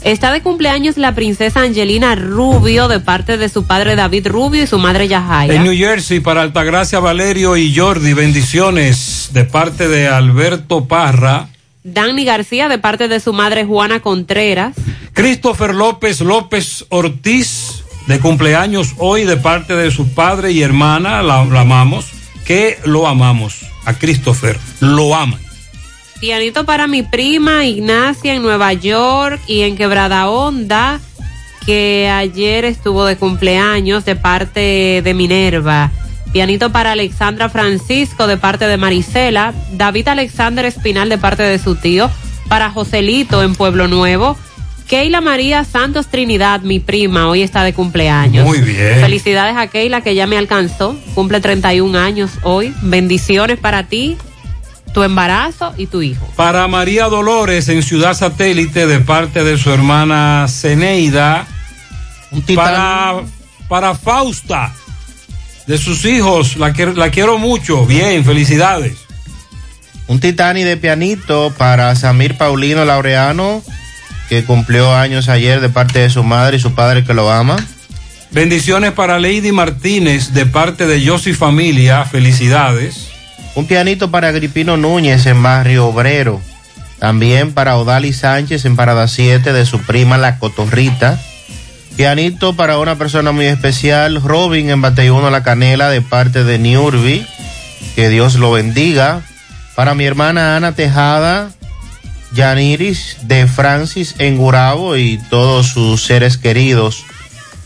Está 0.02 0.32
de 0.32 0.42
cumpleaños 0.42 0.98
la 0.98 1.16
princesa 1.16 1.62
Angelina 1.62 2.14
Rubio, 2.14 2.88
de 2.88 3.00
parte 3.00 3.38
de 3.38 3.50
su 3.50 3.66
padre 3.66 3.96
David 3.96 4.28
Rubio 4.28 4.62
y 4.62 4.68
su 4.68 4.78
madre 4.78 5.08
Yajaira. 5.08 5.56
En 5.56 5.64
New 5.64 5.76
Jersey, 5.76 6.20
para 6.20 6.44
Altagracia 6.44 7.00
Valerio 7.00 7.58
y 7.58 7.76
Jordi, 7.76 8.14
bendiciones 8.14 9.32
de 9.34 9.46
parte 9.46 9.88
de 9.88 10.08
Alberto 10.08 10.86
Parra. 10.86 11.50
Dani 11.84 12.24
García, 12.24 12.70
de 12.70 12.78
parte 12.78 13.08
de 13.08 13.20
su 13.20 13.34
madre 13.34 13.66
Juana 13.66 14.00
Contreras. 14.00 14.76
Christopher 15.14 15.74
López 15.74 16.22
López 16.22 16.86
Ortiz, 16.90 17.85
de 18.08 18.20
cumpleaños 18.20 18.94
hoy 18.98 19.24
de 19.24 19.38
parte 19.38 19.76
de 19.76 19.92
su 19.92 20.10
padre 20.10 20.52
y 20.52 20.62
hermana, 20.62 21.22
la, 21.22 21.40
amamos, 21.40 22.12
que 22.46 22.78
lo 22.86 23.08
amamos. 23.08 23.66
A 23.86 23.94
Christopher, 23.94 24.58
lo 24.80 25.16
aman. 25.16 25.40
Pianito 26.20 26.66
para 26.66 26.88
mi 26.88 27.04
prima 27.04 27.66
Ignacia 27.66 28.34
en 28.34 28.42
Nueva 28.42 28.74
York 28.74 29.40
y 29.48 29.62
en 29.62 29.76
Quebrada 29.76 30.28
Honda, 30.28 31.00
que 31.66 32.10
ayer 32.10 32.66
estuvo 32.66 33.06
de 33.06 33.18
cumpleaños 33.18 34.06
de 34.06 34.16
parte 34.16 35.02
de 35.04 35.14
Minerva. 35.14 35.92
Pianito 36.32 36.72
para 36.72 36.94
Alexandra 36.94 37.48
Francisco 37.48 38.28
de 38.28 38.38
parte 38.38 38.68
de 38.68 38.78
Marisela. 38.78 39.54
David 39.72 40.10
Alexander 40.10 40.66
Espinal 40.66 41.10
de 41.10 41.18
parte 41.18 41.44
de 41.44 41.60
su 41.60 41.76
tío. 41.76 42.10
Para 42.50 42.72
Joselito 42.72 43.42
en 43.42 43.56
Pueblo 43.56 43.88
Nuevo. 43.88 44.38
Keila 44.88 45.20
María 45.20 45.64
Santos 45.64 46.08
Trinidad, 46.08 46.62
mi 46.62 46.80
prima, 46.80 47.28
hoy 47.28 47.42
está 47.42 47.64
de 47.64 47.74
cumpleaños. 47.74 48.46
Muy 48.46 48.60
bien. 48.62 49.00
Felicidades 49.00 49.58
a 49.58 49.68
Keila 49.68 50.02
que 50.02 50.14
ya 50.14 50.28
me 50.28 50.38
alcanzó. 50.38 50.96
Cumple 51.16 51.42
31 51.42 51.98
años 51.98 52.32
hoy. 52.44 52.72
Bendiciones 52.84 53.58
para 53.58 53.84
ti, 53.88 54.16
tu 54.94 55.02
embarazo 55.02 55.74
y 55.76 55.88
tu 55.88 56.04
hijo. 56.04 56.28
Para 56.36 56.68
María 56.68 57.06
Dolores 57.06 57.68
en 57.70 57.82
Ciudad 57.82 58.14
Satélite 58.14 58.86
de 58.86 59.00
parte 59.00 59.44
de 59.44 59.58
su 59.58 59.72
hermana 59.72 60.46
Ceneida. 60.48 61.48
Para, 62.56 63.22
para 63.68 63.96
Fausta 63.96 64.72
de 65.66 65.78
sus 65.80 66.06
hijos, 66.06 66.58
la, 66.58 66.74
quiero- 66.74 66.94
la 66.94 67.10
quiero 67.10 67.40
mucho. 67.40 67.86
Bien, 67.88 68.24
felicidades. 68.24 68.98
Un 70.08 70.20
Titani 70.20 70.64
de 70.64 70.78
pianito 70.78 71.52
para 71.58 71.96
Samir 71.96 72.38
Paulino 72.38 72.86
Laureano, 72.86 73.64
que 74.30 74.44
cumplió 74.44 74.96
años 74.96 75.30
ayer 75.30 75.62
de 75.62 75.70
parte 75.70 76.00
de 76.00 76.10
su 76.10 76.24
madre 76.24 76.58
y 76.58 76.60
su 76.60 76.74
padre 76.74 77.04
que 77.04 77.14
lo 77.14 77.32
ama. 77.32 77.58
Bendiciones 78.32 78.92
para 78.92 79.20
Lady 79.20 79.52
Martínez 79.52 80.34
de 80.34 80.46
parte 80.46 80.88
de 80.88 81.02
Yossi 81.02 81.34
Familia. 81.34 82.04
Felicidades. 82.06 83.10
Un 83.56 83.68
pianito 83.68 84.12
para 84.12 84.28
Agripino 84.28 84.76
Núñez 84.76 85.26
en 85.26 85.42
Barrio 85.42 85.88
Obrero. 85.88 86.42
También 87.00 87.54
para 87.54 87.78
Odali 87.78 88.14
Sánchez 88.14 88.66
en 88.66 88.76
Parada 88.76 89.08
7 89.08 89.54
de 89.54 89.66
su 89.66 89.80
prima 89.80 90.18
La 90.18 90.40
Cotorrita. 90.40 91.20
Pianito 91.96 92.56
para 92.58 92.78
una 92.78 92.96
persona 92.96 93.32
muy 93.32 93.46
especial, 93.46 94.22
Robin 94.22 94.70
en 94.70 94.82
Bateyuno 94.82 95.30
La 95.30 95.44
Canela 95.44 95.90
de 95.90 96.02
parte 96.02 96.44
de 96.44 96.60
Niurbi. 96.60 97.26
Que 97.96 98.10
Dios 98.10 98.36
lo 98.36 98.52
bendiga. 98.52 99.22
Para 99.76 99.94
mi 99.94 100.06
hermana 100.06 100.58
Ana 100.58 100.74
Tejada, 100.74 101.52
Yaniris 102.34 103.18
de 103.24 103.48
Francis 103.48 104.16
en 104.20 104.38
Gurabo 104.38 104.98
y 104.98 105.18
todos 105.30 105.68
sus 105.68 106.04
seres 106.04 106.38
queridos 106.38 107.06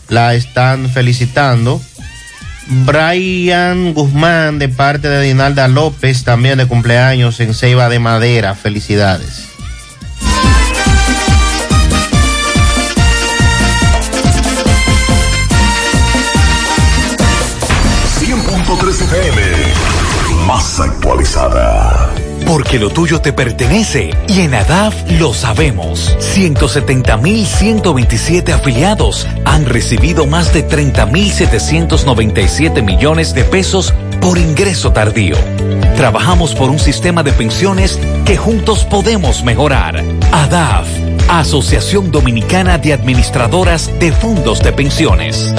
la 0.08 0.34
están 0.34 0.88
felicitando. 0.88 1.80
Brian 2.66 3.94
Guzmán 3.94 4.58
de 4.58 4.68
parte 4.68 5.08
de 5.08 5.22
Dinalda 5.22 5.66
López, 5.68 6.24
también 6.24 6.58
de 6.58 6.66
cumpleaños 6.66 7.40
en 7.40 7.54
Ceiba 7.54 7.88
de 7.88 7.98
Madera. 7.98 8.54
Felicidades. 8.54 9.50
FM, 19.00 19.40
más 20.46 20.80
actualizada. 20.80 22.09
Porque 22.50 22.78
lo 22.80 22.90
tuyo 22.90 23.20
te 23.20 23.32
pertenece 23.32 24.10
y 24.26 24.40
en 24.40 24.54
ADAF 24.54 25.08
lo 25.20 25.32
sabemos. 25.32 26.16
170.127 26.18 28.52
afiliados 28.52 29.28
han 29.44 29.66
recibido 29.66 30.26
más 30.26 30.52
de 30.52 30.66
30.797 30.66 32.82
millones 32.82 33.34
de 33.34 33.44
pesos 33.44 33.94
por 34.20 34.36
ingreso 34.36 34.92
tardío. 34.92 35.36
Trabajamos 35.96 36.56
por 36.56 36.70
un 36.70 36.80
sistema 36.80 37.22
de 37.22 37.30
pensiones 37.30 38.00
que 38.24 38.36
juntos 38.36 38.84
podemos 38.84 39.44
mejorar. 39.44 40.02
ADAF, 40.32 40.88
Asociación 41.28 42.10
Dominicana 42.10 42.78
de 42.78 42.94
Administradoras 42.94 43.96
de 44.00 44.10
Fondos 44.10 44.60
de 44.60 44.72
Pensiones. 44.72 45.54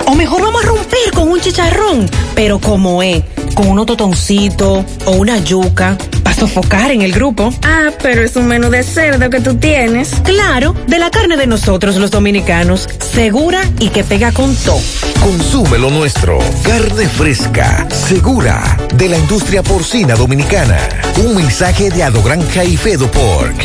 O 0.06 0.14
mejor 0.14 0.42
vamos 0.42 0.64
a 0.64 0.68
romper 0.68 1.12
con 1.14 1.28
un 1.28 1.40
chicharrón, 1.40 2.08
pero 2.34 2.60
como 2.60 3.02
es, 3.02 3.22
con 3.54 3.68
unos 3.68 3.86
totoncitos 3.86 4.84
o 5.04 5.10
una 5.12 5.38
yuca, 5.38 5.96
para 6.22 6.36
sofocar 6.36 6.90
en 6.90 7.02
el 7.02 7.12
grupo. 7.12 7.52
Ah, 7.62 7.90
pero 8.02 8.22
es 8.22 8.36
un 8.36 8.46
menú 8.46 8.70
de 8.70 8.82
cerdo 8.82 9.30
que 9.30 9.40
tú 9.40 9.56
tienes. 9.56 10.10
Claro, 10.22 10.74
de 10.86 10.98
la 10.98 11.10
carne 11.10 11.36
de 11.36 11.46
nosotros 11.46 11.96
los 11.96 12.10
dominicanos, 12.10 12.88
segura 13.14 13.60
y 13.80 13.88
que 13.88 14.04
pega 14.04 14.32
con 14.32 14.54
todo. 14.56 14.80
Consume 15.20 15.78
lo 15.78 15.90
nuestro. 15.90 16.38
Carne 16.62 17.08
fresca, 17.08 17.86
segura, 17.90 18.76
de 18.94 19.08
la 19.08 19.18
industria 19.18 19.62
porcina 19.62 20.14
dominicana. 20.14 20.78
Un 21.24 21.34
mensaje 21.34 21.90
de 21.90 22.02
Ado 22.02 22.22
Granja 22.22 22.64
y 22.64 22.76
Fedo 22.76 23.10
Pork. 23.10 23.56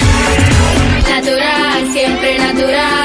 Natural, 1.07 1.93
siempre 1.93 2.39
natural. 2.39 3.00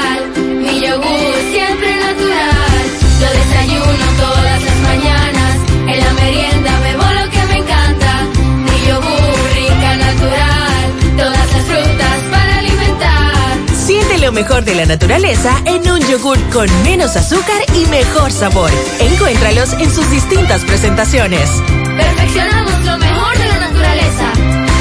Lo 14.27 14.33
mejor 14.33 14.65
de 14.65 14.75
la 14.75 14.85
naturaleza 14.85 15.55
en 15.63 15.89
un 15.89 16.01
yogur 16.01 16.37
con 16.51 16.67
menos 16.83 17.15
azúcar 17.15 17.61
y 17.73 17.85
mejor 17.85 18.29
sabor. 18.29 18.69
Encuéntralos 18.99 19.71
en 19.71 19.89
sus 19.89 20.11
distintas 20.11 20.65
presentaciones. 20.65 21.49
Perfeccionamos 21.95 22.83
lo 22.83 22.97
mejor 22.97 23.37
de 23.37 23.45
la 23.45 23.59
naturaleza. 23.59 24.33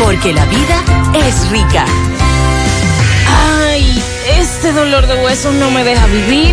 Porque 0.03 0.33
la 0.33 0.45
vida 0.47 0.83
es 1.29 1.49
rica. 1.51 1.85
Ay, 3.69 4.03
este 4.41 4.73
dolor 4.73 5.07
de 5.07 5.15
huesos 5.23 5.55
no 5.55 5.71
me 5.71 5.85
deja 5.85 6.05
vivir. 6.07 6.53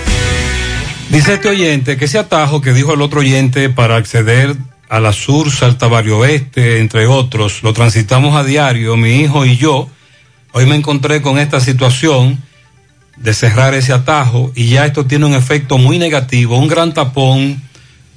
Dice 1.11 1.33
este 1.33 1.49
oyente 1.49 1.97
que 1.97 2.05
ese 2.05 2.19
atajo 2.19 2.61
que 2.61 2.71
dijo 2.71 2.93
el 2.93 3.01
otro 3.01 3.19
oyente 3.19 3.69
para 3.69 3.97
acceder 3.97 4.55
a 4.87 5.01
la 5.01 5.11
Sur, 5.11 5.51
Salta 5.51 5.89
Barrio 5.89 6.19
Oeste, 6.19 6.79
entre 6.79 7.05
otros, 7.05 7.63
lo 7.63 7.73
transitamos 7.73 8.33
a 8.33 8.45
diario, 8.45 8.95
mi 8.95 9.17
hijo 9.17 9.45
y 9.45 9.57
yo. 9.57 9.89
Hoy 10.53 10.65
me 10.67 10.75
encontré 10.75 11.21
con 11.21 11.37
esta 11.37 11.59
situación 11.59 12.41
de 13.17 13.33
cerrar 13.33 13.73
ese 13.73 13.91
atajo 13.91 14.53
y 14.55 14.69
ya 14.69 14.85
esto 14.85 15.05
tiene 15.05 15.25
un 15.25 15.33
efecto 15.33 15.77
muy 15.77 15.99
negativo, 15.99 16.57
un 16.57 16.69
gran 16.69 16.93
tapón, 16.93 17.61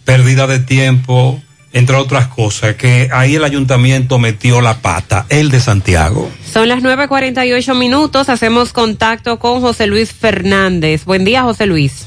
pérdida 0.04 0.46
de 0.46 0.60
tiempo, 0.60 1.42
entre 1.72 1.96
otras 1.96 2.28
cosas, 2.28 2.76
que 2.76 3.10
ahí 3.12 3.34
el 3.34 3.42
ayuntamiento 3.42 4.20
metió 4.20 4.60
la 4.60 4.78
pata, 4.78 5.26
el 5.30 5.50
de 5.50 5.58
Santiago. 5.58 6.30
Son 6.48 6.68
las 6.68 6.80
9.48 6.80 7.76
minutos, 7.76 8.28
hacemos 8.28 8.72
contacto 8.72 9.40
con 9.40 9.60
José 9.60 9.88
Luis 9.88 10.12
Fernández. 10.12 11.04
Buen 11.04 11.24
día, 11.24 11.42
José 11.42 11.66
Luis. 11.66 12.06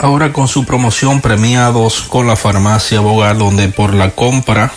ahora 0.00 0.32
con 0.32 0.48
su 0.48 0.64
promoción 0.64 1.20
premiados 1.20 2.00
con 2.00 2.26
la 2.26 2.34
farmacia 2.34 3.00
Bogar, 3.00 3.36
donde 3.36 3.68
por 3.68 3.92
la 3.94 4.10
compra 4.10 4.72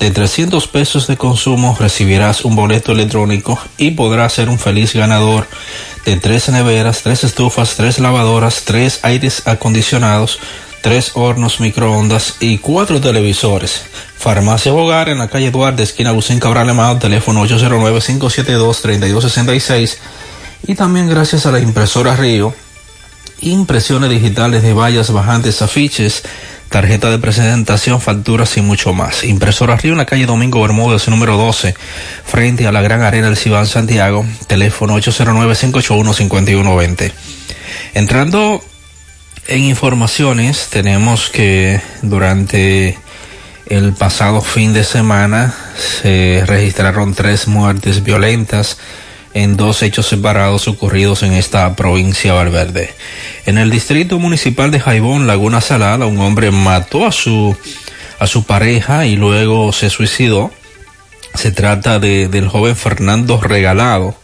de 0.00 0.10
300 0.10 0.66
pesos 0.66 1.06
de 1.06 1.16
consumo 1.16 1.76
recibirás 1.78 2.44
un 2.44 2.56
boleto 2.56 2.90
electrónico 2.90 3.56
y 3.78 3.92
podrás 3.92 4.32
ser 4.32 4.48
un 4.48 4.58
feliz 4.58 4.94
ganador 4.94 5.46
de 6.04 6.16
tres 6.16 6.48
neveras, 6.48 7.02
tres 7.02 7.22
estufas, 7.22 7.76
tres 7.76 8.00
lavadoras, 8.00 8.62
tres 8.64 8.98
aires 9.02 9.42
acondicionados, 9.46 10.40
tres 10.80 11.12
hornos 11.14 11.60
microondas 11.60 12.38
y 12.40 12.58
cuatro 12.58 13.00
televisores. 13.00 13.84
Farmacia 14.18 14.72
Bogar 14.72 15.08
en 15.08 15.18
la 15.18 15.28
calle 15.28 15.52
Duarte, 15.52 15.84
esquina 15.84 16.10
Agustín 16.10 16.40
Cabral 16.40 16.68
Amado, 16.68 16.98
teléfono 16.98 17.46
809-572-3266 17.46 19.98
y 20.66 20.74
también 20.74 21.08
gracias 21.08 21.46
a 21.46 21.52
la 21.52 21.60
impresora 21.60 22.16
Río 22.16 22.52
impresiones 23.42 24.08
digitales 24.10 24.62
de 24.62 24.72
vallas 24.72 25.12
bajantes, 25.12 25.60
afiches, 25.62 26.22
tarjeta 26.68 27.10
de 27.10 27.18
presentación, 27.18 28.00
facturas 28.00 28.56
y 28.56 28.62
mucho 28.62 28.94
más. 28.94 29.24
Impresora 29.24 29.76
Río 29.76 29.92
en 29.92 29.98
la 29.98 30.06
calle 30.06 30.26
Domingo 30.26 30.62
Bermúdez, 30.62 31.06
número 31.08 31.36
12, 31.36 31.74
frente 32.24 32.66
a 32.66 32.72
la 32.72 32.80
Gran 32.80 33.02
Arena 33.02 33.26
del 33.26 33.36
Cibán 33.36 33.66
Santiago, 33.66 34.24
teléfono 34.46 34.96
809-581-5120. 34.98 37.12
Entrando 37.94 38.64
en 39.48 39.64
informaciones, 39.64 40.68
tenemos 40.70 41.28
que 41.28 41.80
durante 42.00 42.96
el 43.66 43.92
pasado 43.92 44.40
fin 44.40 44.72
de 44.72 44.84
semana 44.84 45.54
se 45.76 46.42
registraron 46.46 47.12
tres 47.14 47.48
muertes 47.48 48.02
violentas 48.02 48.78
en 49.34 49.56
dos 49.56 49.82
hechos 49.82 50.06
separados 50.06 50.68
ocurridos 50.68 51.22
en 51.22 51.32
esta 51.32 51.74
provincia 51.76 52.34
Valverde. 52.34 52.94
En 53.46 53.58
el 53.58 53.70
distrito 53.70 54.18
municipal 54.18 54.70
de 54.70 54.80
Jaibón, 54.80 55.26
Laguna 55.26 55.60
Salada, 55.60 56.06
un 56.06 56.20
hombre 56.20 56.50
mató 56.50 57.06
a 57.06 57.12
su, 57.12 57.56
a 58.18 58.26
su 58.26 58.44
pareja 58.44 59.06
y 59.06 59.16
luego 59.16 59.72
se 59.72 59.90
suicidó. 59.90 60.50
Se 61.34 61.50
trata 61.50 61.98
de, 61.98 62.28
del 62.28 62.48
joven 62.48 62.76
Fernando 62.76 63.40
Regalado, 63.40 64.14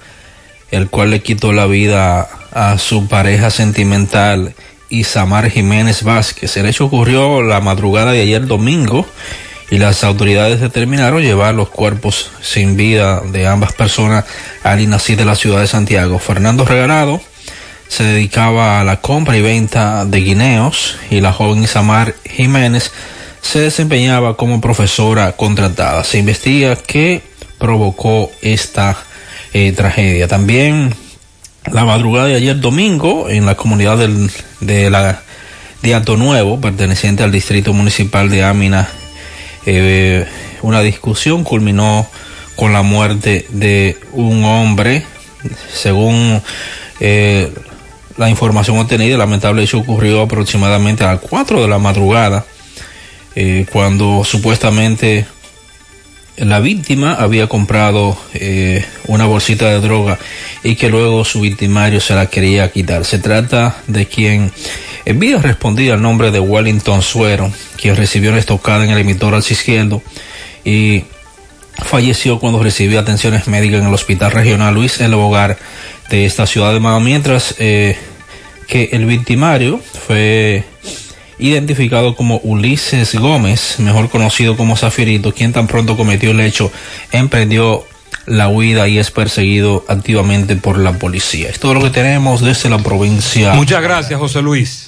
el 0.71 0.89
cual 0.89 1.11
le 1.11 1.23
quitó 1.23 1.53
la 1.53 1.67
vida 1.67 2.29
a 2.53 2.79
su 2.79 3.09
pareja 3.09 3.51
sentimental 3.51 4.55
Isamar 4.91 5.51
Jiménez 5.51 6.03
Vázquez. 6.03 6.57
El 6.57 6.67
hecho 6.67 6.87
ocurrió 6.87 7.43
la 7.43 7.61
madrugada 7.61 8.13
de 8.13 8.23
ayer 8.23 8.47
domingo 8.47 9.07
y 9.71 9.79
las 9.79 10.03
autoridades 10.05 10.61
determinaron 10.61 11.23
llevar 11.23 11.55
los 11.55 11.69
cuerpos 11.69 12.31
sin 12.41 12.77
vida 12.77 13.21
de 13.21 13.47
ambas 13.47 13.73
personas 13.73 14.25
al 14.63 14.81
INACI 14.81 15.15
de 15.15 15.25
la 15.25 15.35
ciudad 15.35 15.61
de 15.61 15.67
Santiago. 15.67 16.19
Fernando 16.19 16.65
Regalado 16.65 17.21
se 17.89 18.05
dedicaba 18.05 18.81
a 18.81 18.85
la 18.85 19.01
compra 19.01 19.37
y 19.37 19.43
venta 19.43 20.05
de 20.05 20.21
guineos 20.21 20.97
y 21.11 21.21
la 21.21 21.33
joven 21.33 21.63
Isamar 21.63 22.15
Jiménez 22.25 22.93
se 23.41 23.61
desempeñaba 23.61 24.37
como 24.37 24.61
profesora 24.61 25.33
contratada. 25.33 26.05
Se 26.05 26.19
investiga 26.19 26.77
qué 26.77 27.23
provocó 27.59 28.31
esta 28.43 28.97
eh, 29.53 29.73
tragedia. 29.73 30.29
También 30.29 30.95
la 31.73 31.85
madrugada 31.85 32.27
de 32.27 32.37
ayer 32.37 32.61
domingo 32.61 33.29
en 33.29 33.47
la 33.47 33.55
comunidad 33.55 33.99
de 34.61 34.91
la 34.91 35.23
de 35.83 36.17
Nuevo, 36.17 36.61
perteneciente 36.61 37.23
al 37.23 37.33
distrito 37.33 37.73
municipal 37.73 38.29
de 38.31 38.43
Amina, 38.43 38.89
eh, 39.71 40.27
una 40.63 40.81
discusión 40.81 41.45
culminó 41.45 42.09
con 42.57 42.73
la 42.73 42.81
muerte 42.81 43.45
de 43.51 43.99
un 44.13 44.43
hombre. 44.45 45.05
Según 45.71 46.41
eh, 47.01 47.53
la 48.17 48.31
información 48.31 48.79
obtenida, 48.79 49.13
el 49.13 49.19
lamentable 49.19 49.63
hecho 49.63 49.79
ocurrió 49.79 50.23
aproximadamente 50.23 51.05
a 51.05 51.13
las 51.13 51.21
4 51.21 51.61
de 51.61 51.69
la 51.69 51.79
madrugada, 51.79 52.47
eh, 53.37 53.67
cuando 53.71 54.25
supuestamente 54.25 55.27
la 56.39 56.61
víctima 56.61 57.13
había 57.15 57.47
comprado 57.47 58.17
una 59.07 59.27
bolsita 59.27 59.69
de 59.71 59.81
droga 59.81 60.19
y 60.63 60.77
que 60.77 60.89
luego 60.89 61.25
su 61.25 61.41
victimario 61.41 62.01
se 62.01 62.15
la 62.15 62.27
quería 62.27 62.71
quitar. 62.71 63.05
Se 63.05 63.19
trata 63.19 63.83
de 63.87 64.07
quien 64.07 64.51
en 65.09 65.19
vida 65.19 65.41
respondía 65.41 65.95
al 65.95 66.03
nombre 66.03 66.31
de 66.31 66.39
Wellington 66.39 67.01
Suero, 67.01 67.51
quien 67.79 67.97
recibió 67.97 68.29
una 68.29 68.39
estocada 68.39 68.85
en 68.85 68.91
el 68.91 68.99
emitor 68.99 69.35
al 69.35 69.41
izquierdo 69.41 70.03
y 70.67 71.05
falleció 71.79 72.39
cuando 72.39 72.63
recibió 72.63 73.01
atenciones 73.01 73.49
médicas 73.49 73.81
en 73.81 73.87
el 73.87 73.95
Hospital 73.95 74.33
Regional 74.33 74.75
Luis 74.75 75.01
El 75.01 75.15
Hogar 75.15 75.57
de 76.11 76.27
esta 76.27 76.47
ciudad 76.47 76.75
de 76.75 76.81
Mao, 76.81 77.01
mientras 77.01 77.55
eh, 77.59 77.97
que 78.67 78.91
el 78.93 79.07
victimario 79.07 79.81
fue 80.07 80.65
identificado 81.39 82.15
como 82.15 82.37
Ulises 82.45 83.15
Gómez, 83.15 83.77
mejor 83.79 84.11
conocido 84.11 84.59
como 84.59 84.77
Zafirito, 84.77 85.33
quien 85.33 85.55
tan 85.55 85.69
pronto 85.69 85.97
cometió 85.97 86.33
el 86.33 86.41
hecho, 86.41 86.71
emprendió 87.13 87.87
la 88.27 88.51
huida 88.51 88.89
y 88.89 88.99
es 88.99 89.11
perseguido 89.11 89.87
activamente 89.89 90.55
por 90.57 90.77
la 90.77 90.93
policía. 90.93 91.49
Es 91.49 91.61
todo 91.61 91.73
lo 91.73 91.81
que 91.81 91.89
tenemos 91.89 92.43
desde 92.43 92.69
la 92.69 92.77
provincia. 92.77 93.55
Muchas 93.55 93.81
gracias, 93.81 94.21
José 94.21 94.43
Luis. 94.43 94.88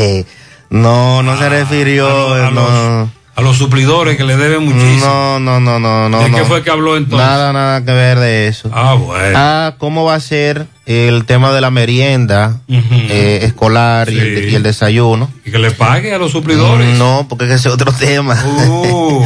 no, 0.70 1.22
no 1.22 1.38
se 1.38 1.48
refirió. 1.48 2.34
a, 2.34 2.50
los, 2.50 2.52
no. 2.52 3.10
a 3.36 3.42
los 3.42 3.56
suplidores 3.56 4.16
que 4.16 4.24
le 4.24 4.36
deben 4.36 4.64
muchísimo. 4.64 5.06
No, 5.06 5.38
no, 5.38 5.60
no, 5.60 5.78
no, 5.78 6.08
no. 6.08 6.18
¿De 6.18 6.32
qué 6.32 6.38
no. 6.38 6.46
fue 6.46 6.64
que 6.64 6.70
habló 6.70 6.96
entonces? 6.96 7.24
Nada, 7.24 7.52
nada 7.52 7.84
que 7.84 7.92
ver 7.92 8.18
de 8.18 8.48
eso. 8.48 8.68
Ah, 8.74 8.94
bueno. 8.94 9.38
Ah, 9.38 9.74
¿cómo 9.78 10.02
va 10.04 10.16
a 10.16 10.20
ser 10.20 10.66
el 10.84 11.26
tema 11.26 11.52
de 11.52 11.60
la 11.60 11.70
merienda 11.70 12.58
eh, 12.68 13.38
escolar 13.42 14.10
y, 14.10 14.18
el, 14.18 14.48
y 14.50 14.54
el 14.56 14.64
desayuno? 14.64 15.30
Y 15.44 15.52
que 15.52 15.60
le 15.60 15.70
pague 15.70 16.12
a 16.12 16.18
los 16.18 16.32
suplidores. 16.32 16.98
No, 16.98 17.26
porque 17.28 17.44
ese 17.44 17.54
es 17.54 17.66
otro 17.66 17.92
tema. 17.96 18.34
Uh. 18.44 19.24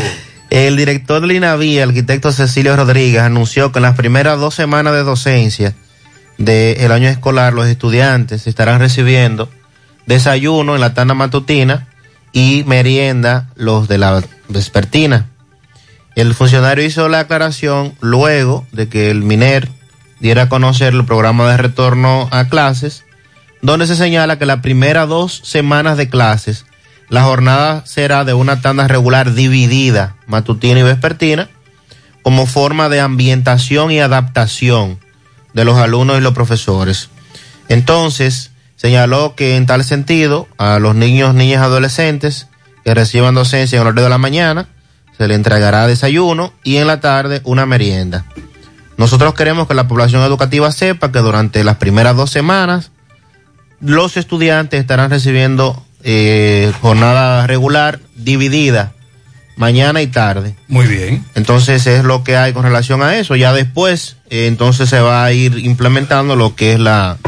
El 0.51 0.77
director 0.77 1.21
del 1.21 1.33
INAVI, 1.33 1.79
el 1.79 1.91
arquitecto 1.91 2.33
Cecilio 2.33 2.75
Rodríguez, 2.75 3.23
anunció 3.23 3.71
que 3.71 3.79
en 3.79 3.85
las 3.85 3.97
primeras 3.97 4.41
dos 4.41 4.53
semanas 4.57 4.93
de 4.95 5.05
docencia 5.05 5.75
del 6.39 6.91
año 6.91 7.09
escolar 7.09 7.53
los 7.53 7.69
estudiantes 7.69 8.49
estarán 8.49 8.81
recibiendo 8.81 9.49
desayuno 10.07 10.75
en 10.75 10.81
la 10.81 10.93
tanda 10.93 11.15
matutina 11.15 11.87
y 12.33 12.65
merienda 12.67 13.49
los 13.55 13.87
de 13.87 13.99
la 13.99 14.25
vespertina. 14.49 15.27
El 16.17 16.35
funcionario 16.35 16.85
hizo 16.85 17.09
la 17.09 17.21
aclaración 17.21 17.95
luego 18.01 18.67
de 18.73 18.89
que 18.89 19.13
el 19.13 19.23
MINER 19.23 19.69
diera 20.19 20.43
a 20.43 20.49
conocer 20.49 20.95
el 20.95 21.05
programa 21.05 21.49
de 21.49 21.59
retorno 21.59 22.29
a 22.33 22.49
clases, 22.49 23.05
donde 23.63 23.87
se 23.87 23.95
señala 23.95 24.37
que 24.37 24.47
las 24.47 24.61
primeras 24.61 25.09
dos 25.09 25.43
semanas 25.45 25.97
de 25.97 26.09
clases 26.09 26.67
la 27.11 27.25
jornada 27.25 27.85
será 27.87 28.25
de 28.25 28.35
una 28.35 28.63
tanda 28.63 28.87
regular 28.87 29.35
dividida, 29.35 30.15
matutina 30.27 30.81
y 30.81 30.85
vespertina, 30.85 31.51
como 32.23 32.47
forma 32.47 32.89
de 32.89 33.01
ambientación 33.01 33.91
y 33.91 33.99
adaptación 33.99 35.01
de 35.53 35.65
los 35.65 35.77
alumnos 35.77 36.19
y 36.19 36.21
los 36.21 36.35
profesores. 36.35 37.11
Entonces, 37.69 38.53
señaló 38.77 39.35
que 39.35 39.57
en 39.57 39.67
tal 39.67 39.85
sentido, 39.85 40.47
a 40.57 40.79
los 40.79 40.95
niños, 40.95 41.35
niñas, 41.35 41.63
adolescentes 41.63 42.47
que 42.85 42.95
reciban 42.95 43.35
docencia 43.35 43.77
en 43.77 43.83
horario 43.83 44.05
de 44.05 44.11
la 44.11 44.19
mañana, 44.19 44.69
se 45.19 45.27
le 45.27 45.35
entregará 45.35 45.89
desayuno 45.89 46.53
y 46.63 46.77
en 46.77 46.87
la 46.87 47.01
tarde 47.01 47.41
una 47.45 47.67
merienda. 47.67 48.25
Nosotros 48.97 49.35
queremos 49.35 49.67
que 49.67 49.75
la 49.75 49.89
población 49.89 50.23
educativa 50.23 50.71
sepa 50.71 51.11
que 51.11 51.19
durante 51.19 51.65
las 51.65 51.77
primeras 51.77 52.17
dos 52.17 52.31
semanas, 52.31 52.93
los 53.81 54.17
estudiantes 54.17 54.81
estarán 54.81 55.11
recibiendo 55.11 55.85
eh, 56.03 56.73
jornada 56.81 57.47
regular 57.47 58.01
dividida 58.17 58.93
mañana 59.57 60.01
y 60.01 60.07
tarde. 60.07 60.55
Muy 60.69 60.87
bien. 60.87 61.25
Entonces 61.35 61.87
es 61.87 62.03
lo 62.03 62.25
que 62.25 62.37
hay 62.37 62.53
con 62.53 62.63
relación 62.63 63.03
a 63.03 63.19
eso. 63.19 63.37
Ya 63.37 63.53
después, 63.53 64.17
eh, 64.31 64.47
entonces 64.47 64.89
se 64.89 65.01
va 65.01 65.25
a 65.25 65.33
ir 65.33 65.59
implementando 65.59 66.35
lo 66.35 66.57
que 66.57 66.73
es 66.73 66.81
la 66.81 67.19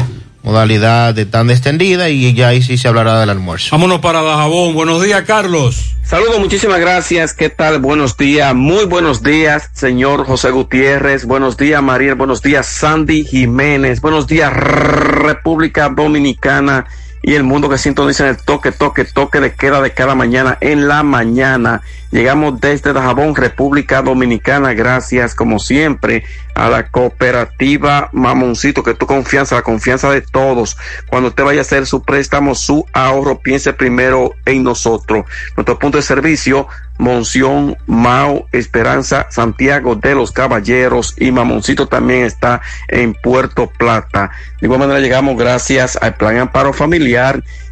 modalidad 0.41 1.13
de 1.13 1.25
tanda 1.25 1.53
extendida 1.53 2.09
y 2.09 2.33
ya 2.33 2.49
ahí 2.49 2.61
sí 2.61 2.77
se 2.77 2.87
hablará 2.87 3.19
del 3.19 3.29
almuerzo. 3.29 3.69
Vámonos 3.71 3.99
para 3.99 4.21
Dajabón. 4.21 4.73
Buenos 4.73 5.01
días, 5.03 5.23
Carlos. 5.25 5.95
Saludos, 6.03 6.39
muchísimas 6.39 6.79
gracias. 6.79 7.33
¿Qué 7.33 7.49
tal? 7.49 7.79
Buenos 7.79 8.17
días, 8.17 8.53
muy 8.53 8.85
buenos 8.85 9.23
días, 9.23 9.69
señor 9.73 10.25
José 10.25 10.51
Gutiérrez. 10.51 11.25
Buenos 11.25 11.55
días, 11.55 11.81
Mariel. 11.81 12.15
Buenos 12.15 12.41
días, 12.41 12.65
Sandy 12.65 13.23
Jiménez. 13.23 14.01
Buenos 14.01 14.27
días, 14.27 14.51
República 14.51 15.87
Dominicana 15.89 16.85
y 17.25 17.35
el 17.35 17.43
mundo 17.43 17.69
que 17.69 17.77
sintoniza 17.77 18.27
el 18.27 18.37
toque, 18.37 18.73
toque, 18.73 19.05
toque 19.05 19.39
de 19.39 19.55
queda 19.55 19.81
de 19.81 19.93
cada 19.93 20.13
mañana 20.13 20.57
en 20.59 20.89
la 20.89 21.03
mañana. 21.03 21.81
Llegamos 22.11 22.59
desde 22.59 22.93
Dajabón, 22.93 23.33
República 23.33 24.01
Dominicana, 24.01 24.73
gracias 24.73 25.33
como 25.33 25.57
siempre 25.57 26.25
a 26.53 26.69
la 26.69 26.89
cooperativa 26.89 28.09
Mamoncito, 28.11 28.83
que 28.83 28.93
tu 28.93 29.07
confianza, 29.07 29.55
la 29.55 29.63
confianza 29.63 30.11
de 30.11 30.21
todos. 30.21 30.77
Cuando 31.07 31.29
usted 31.29 31.43
vaya 31.43 31.59
a 31.59 31.63
hacer 31.63 31.87
su 31.87 32.03
préstamo, 32.03 32.55
su 32.55 32.85
ahorro, 32.93 33.39
piense 33.39 33.73
primero 33.73 34.35
en 34.45 34.63
nosotros. 34.63 35.25
Nuestro 35.55 35.79
punto 35.79 35.97
de 35.97 36.03
servicio, 36.03 36.67
Monción, 36.99 37.75
Mao, 37.87 38.47
Esperanza, 38.51 39.27
Santiago 39.31 39.95
de 39.95 40.13
los 40.13 40.31
Caballeros 40.31 41.15
y 41.17 41.31
Mamoncito 41.31 41.87
también 41.87 42.23
está 42.23 42.61
en 42.87 43.13
Puerto 43.15 43.67
Plata. 43.67 44.29
De 44.61 44.67
igual 44.67 44.79
manera 44.79 44.99
llegamos 44.99 45.35
gracias 45.35 45.97
al 46.01 46.15
Plan 46.15 46.37
Amparo 46.37 46.71
Familiar, 46.71 47.12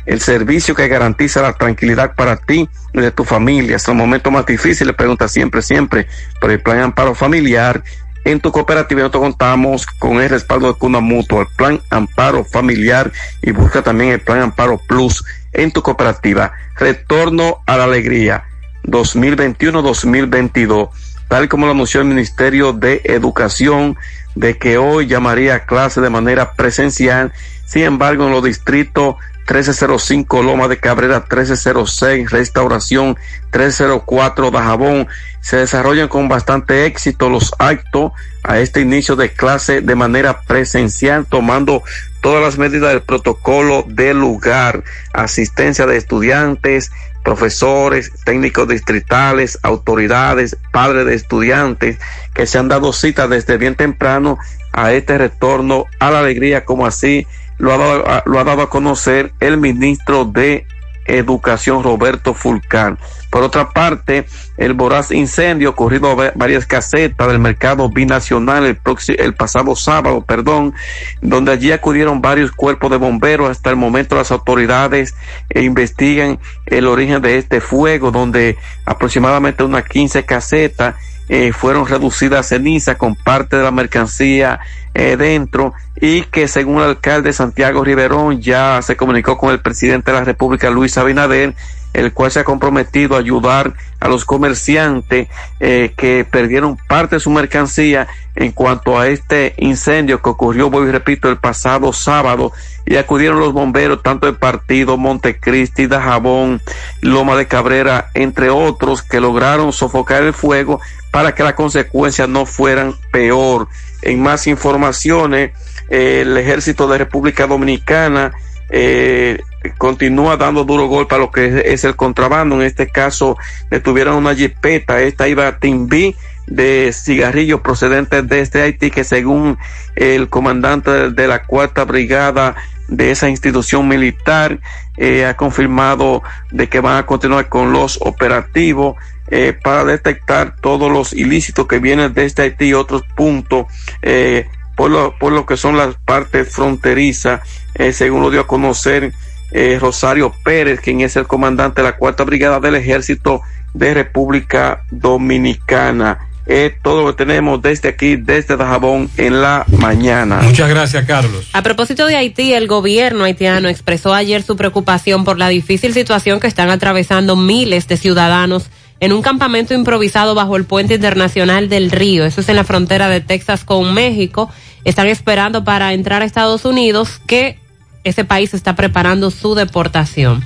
el 0.06 0.20
servicio 0.20 0.76
que 0.76 0.88
garantiza 0.88 1.42
la 1.42 1.54
tranquilidad 1.54 2.16
para 2.16 2.38
ti 2.38 2.70
y 2.94 3.00
de 3.00 3.12
tu 3.12 3.24
familia. 3.24 3.76
Hasta 3.76 3.92
el 3.92 3.98
momento 3.98 4.32
más 4.32 4.46
difícil, 4.46 4.88
le 4.88 4.94
pregunta 4.94 5.28
siempre, 5.28 5.62
siempre, 5.62 6.08
por 6.40 6.52
el 6.52 6.62
Plan 6.62 6.80
Amparo 6.80 7.16
Familiar. 7.16 7.84
En 8.24 8.40
tu 8.40 8.52
cooperativa 8.52 9.02
nosotros 9.02 9.24
contamos 9.24 9.86
con 9.86 10.22
el 10.22 10.30
respaldo 10.30 10.68
de 10.68 10.78
Cuna 10.78 11.00
Mutua, 11.00 11.42
el 11.42 11.48
Plan 11.58 11.82
Amparo 11.90 12.46
Familiar 12.46 13.12
y 13.42 13.52
busca 13.52 13.82
también 13.82 14.12
el 14.12 14.22
Plan 14.22 14.42
Amparo 14.42 14.80
Plus 14.88 15.24
en 15.54 15.72
tu 15.72 15.82
cooperativa. 15.82 16.54
Retorno 16.78 17.64
a 17.66 17.78
la 17.78 17.86
alegría 17.86 18.44
2021-2022, 18.84 20.90
tal 21.28 21.50
como 21.50 21.66
lo 21.66 21.72
anunció 21.72 22.02
el 22.02 22.08
Ministerio 22.08 22.74
de 22.74 23.02
Educación 23.06 23.98
de 24.36 24.58
que 24.58 24.78
hoy 24.78 25.08
llamaría 25.08 25.66
clase 25.66 26.02
de 26.02 26.10
manera 26.10 26.54
presencial. 26.54 27.32
Sin 27.66 27.84
embargo, 27.84 28.26
en 28.26 28.32
los 28.32 28.44
distritos 28.44 29.16
1305 29.42 30.44
Loma 30.44 30.68
de 30.68 30.78
Cabrera, 30.78 31.20
1306 31.20 32.30
Restauración, 32.32 33.18
1304 33.54 34.52
Dajabón, 34.52 35.08
se 35.42 35.58
desarrollan 35.58 36.08
con 36.08 36.30
bastante 36.30 36.86
éxito 36.86 37.30
los 37.30 37.54
actos 37.60 38.12
a 38.44 38.60
este 38.60 38.82
inicio 38.82 39.16
de 39.16 39.34
clase 39.34 39.82
de 39.82 39.96
manera 39.96 40.42
presencial, 40.42 41.26
tomando 41.26 41.84
todas 42.22 42.42
las 42.42 42.58
medidas 42.58 42.92
del 42.92 43.02
protocolo 43.02 43.84
del 43.88 44.20
lugar, 44.20 44.84
asistencia 45.14 45.86
de 45.86 45.98
estudiantes, 45.98 46.92
profesores, 47.24 48.12
técnicos 48.24 48.68
distritales, 48.68 49.60
autoridades, 49.64 50.58
padres 50.72 51.06
de 51.06 51.16
estudiantes 51.16 51.98
que 52.34 52.46
se 52.46 52.58
han 52.58 52.68
dado 52.68 52.94
cita 52.94 53.28
desde 53.28 53.58
bien 53.58 53.76
temprano 53.76 54.38
a 54.74 54.94
este 54.94 55.18
retorno 55.18 55.86
a 56.00 56.12
la 56.12 56.20
alegría, 56.20 56.64
como 56.66 56.86
así 56.86 57.28
lo 57.62 57.72
ha 57.74 57.78
dado, 57.78 58.24
lo 58.26 58.40
ha 58.40 58.44
dado 58.44 58.64
a 58.64 58.70
conocer 58.70 59.34
el 59.40 59.58
ministro 59.58 60.26
de 60.26 60.66
Educación 61.06 61.84
Roberto 61.84 62.34
Fulcán. 62.34 62.98
Por 63.30 63.44
otra 63.44 63.70
parte, 63.70 64.26
el 64.58 64.74
voraz 64.74 65.12
incendio 65.12 65.70
ocurrido 65.70 66.12
a 66.12 66.32
varias 66.36 66.66
casetas 66.66 67.28
del 67.28 67.40
mercado 67.40 67.90
binacional 67.90 68.66
el, 68.66 68.80
el 69.18 69.34
pasado 69.36 69.76
sábado, 69.76 70.22
perdón, 70.22 70.74
donde 71.22 71.52
allí 71.52 71.72
acudieron 71.72 72.22
varios 72.22 72.52
cuerpos 72.52 72.90
de 72.90 72.98
bomberos. 72.98 73.50
Hasta 73.50 73.70
el 73.70 73.76
momento 73.76 74.16
las 74.16 74.32
autoridades 74.32 75.16
eh, 75.50 75.62
investigan 75.62 76.40
el 76.66 76.88
origen 76.88 77.22
de 77.22 77.38
este 77.38 77.62
fuego, 77.62 78.12
donde 78.12 78.58
aproximadamente 78.86 79.64
unas 79.64 79.86
15 79.86 80.26
casetas 80.26 80.96
eh, 81.34 81.54
fueron 81.54 81.88
reducidas 81.88 82.42
a 82.42 82.44
ceniza 82.44 82.98
con 82.98 83.16
parte 83.16 83.56
de 83.56 83.64
la 83.64 83.72
mercancía 83.72 84.60
eh, 84.94 85.16
dentro 85.16 85.74
y 85.96 86.24
que 86.24 86.50
según 86.50 86.80
el 86.80 86.90
alcalde 86.90 87.32
Santiago 87.32 87.86
Riverón 87.86 88.42
ya 88.42 88.82
se 88.82 88.98
comunicó 88.98 89.38
con 89.38 89.52
el 89.52 89.62
presidente 89.62 90.12
de 90.12 90.18
la 90.18 90.26
República 90.26 90.70
Luis 90.70 90.98
Abinader 90.98 91.56
el 91.94 92.14
cual 92.14 92.32
se 92.32 92.42
ha 92.42 92.44
comprometido 92.44 93.16
a 93.16 93.20
ayudar 93.20 93.74
a 94.00 94.08
los 94.08 94.26
comerciantes 94.26 95.28
eh, 95.60 95.94
que 95.96 96.26
perdieron 96.30 96.78
parte 96.88 97.16
de 97.16 97.20
su 97.20 97.30
mercancía 97.30 98.08
en 98.36 98.52
cuanto 98.52 98.98
a 98.98 99.08
este 99.08 99.54
incendio 99.58 100.22
que 100.22 100.30
ocurrió, 100.30 100.70
voy 100.70 100.88
y 100.88 100.92
repito, 100.92 101.30
el 101.30 101.38
pasado 101.38 101.92
sábado 101.92 102.52
y 102.86 102.96
acudieron 102.96 103.40
los 103.40 103.54
bomberos 103.54 104.02
tanto 104.02 104.26
del 104.26 104.38
partido 104.38 104.98
Montecristi, 104.98 105.88
Dajabón, 105.88 106.62
Loma 107.02 107.36
de 107.36 107.48
Cabrera, 107.48 108.10
entre 108.14 108.50
otros, 108.50 109.04
que 109.04 109.20
lograron 109.20 109.74
sofocar 109.74 110.24
el 110.24 110.34
fuego 110.34 110.80
para 111.12 111.36
que 111.36 111.44
las 111.44 111.54
consecuencias 111.54 112.28
no 112.28 112.46
fueran 112.46 112.96
peor. 113.12 113.68
En 114.02 114.22
más 114.22 114.48
informaciones, 114.48 115.52
el 115.90 116.38
ejército 116.38 116.88
de 116.88 116.98
República 116.98 117.46
Dominicana 117.46 118.32
eh, 118.70 119.42
continúa 119.78 120.38
dando 120.38 120.64
duro 120.64 120.88
golpe 120.88 121.16
a 121.16 121.18
lo 121.18 121.30
que 121.30 121.64
es, 121.66 121.84
el 121.84 121.96
contrabando. 121.96 122.56
En 122.56 122.62
este 122.62 122.88
caso, 122.88 123.38
detuvieron 123.70 124.16
una 124.16 124.34
jipeta, 124.34 125.02
esta 125.02 125.28
iba 125.28 125.48
a 125.48 125.60
Timbí 125.60 126.16
de 126.48 126.92
cigarrillos 126.94 127.62
procedentes 127.62 128.28
de 128.28 128.40
este 128.40 128.62
Haití, 128.62 128.90
que 128.90 129.04
según 129.04 129.58
el 129.96 130.30
comandante 130.30 131.12
de 131.12 131.28
la 131.28 131.44
cuarta 131.44 131.84
brigada 131.84 132.56
de 132.88 133.12
esa 133.12 133.30
institución 133.30 133.88
militar, 133.88 134.60
eh, 134.98 135.26
ha 135.26 135.36
confirmado 135.36 136.24
de 136.52 136.68
que 136.68 136.80
van 136.80 136.98
a 136.98 137.06
continuar 137.06 137.48
con 137.48 137.72
los 137.72 138.00
operativos 138.02 138.96
eh, 139.32 139.54
para 139.54 139.86
detectar 139.86 140.56
todos 140.62 140.92
los 140.92 141.14
ilícitos 141.14 141.68
que 141.68 141.80
vienen 141.80 142.14
de 142.14 142.26
este 142.26 142.44
Haití 142.44 142.66
y 142.66 142.74
otros 142.74 143.04
puntos. 143.16 143.66
Eh, 144.02 144.46
por 144.76 144.90
lo, 144.90 145.18
por 145.18 145.32
lo 145.32 145.46
que 145.46 145.58
son 145.58 145.78
las 145.78 145.96
partes 146.06 146.50
fronterizas, 146.50 147.42
eh, 147.76 147.94
según 147.94 148.22
lo 148.22 148.32
dio 148.32 148.42
a 148.42 148.48
conocer 148.48 149.14
eh, 149.52 149.78
Rosario 149.80 150.34
Pérez, 150.44 150.80
quien 150.80 151.02
es 151.02 151.16
el 151.16 151.28
comandante 151.28 151.82
de 151.82 151.88
la 151.88 151.98
cuarta 151.98 152.24
brigada 152.24 152.60
del 152.60 152.76
ejército 152.76 153.42
de 153.74 153.94
República 153.94 154.84
Dominicana. 154.90 156.28
Es 156.48 156.74
todo 156.82 157.04
lo 157.04 157.16
que 157.16 157.26
tenemos 157.26 157.62
desde 157.62 157.90
aquí, 157.90 158.16
desde 158.16 158.58
Dajabón, 158.58 159.10
en 159.18 159.42
la 159.42 159.66
mañana. 159.78 160.40
Muchas 160.42 160.70
gracias, 160.70 161.06
Carlos. 161.06 161.50
A 161.54 161.62
propósito 161.62 162.08
de 162.08 162.16
Haití, 162.16 162.54
el 162.54 162.68
gobierno 162.68 163.26
haitiano 163.26 163.70
expresó 163.70 164.14
ayer 164.14 164.42
su 164.42 164.58
preocupación 164.58 165.24
por 165.24 165.38
la 165.38 165.50
difícil 165.50 165.94
situación 165.94 166.40
que 166.40 166.48
están 166.48 166.70
atravesando 166.70 167.36
miles 167.36 167.88
de 167.88 167.98
ciudadanos 167.98 168.70
en 169.02 169.12
un 169.12 169.22
campamento 169.22 169.74
improvisado 169.74 170.36
bajo 170.36 170.56
el 170.56 170.64
puente 170.64 170.94
internacional 170.94 171.68
del 171.68 171.92
Río. 171.92 172.24
Eso 172.24 172.40
es 172.40 172.50
en 172.50 172.56
la 172.56 172.64
frontera 172.64 173.10
de 173.10 173.20
Texas 173.20 173.66
con 173.66 173.94
México. 173.94 174.50
Están 174.86 175.08
esperando 175.08 175.64
para 175.64 175.94
entrar 175.94 176.22
a 176.22 176.26
Estados 176.26 176.64
Unidos 176.64 177.20
que 177.26 177.58
ese 178.04 178.24
país 178.24 178.54
está 178.54 178.76
preparando 178.76 179.32
su 179.32 179.56
deportación. 179.56 180.44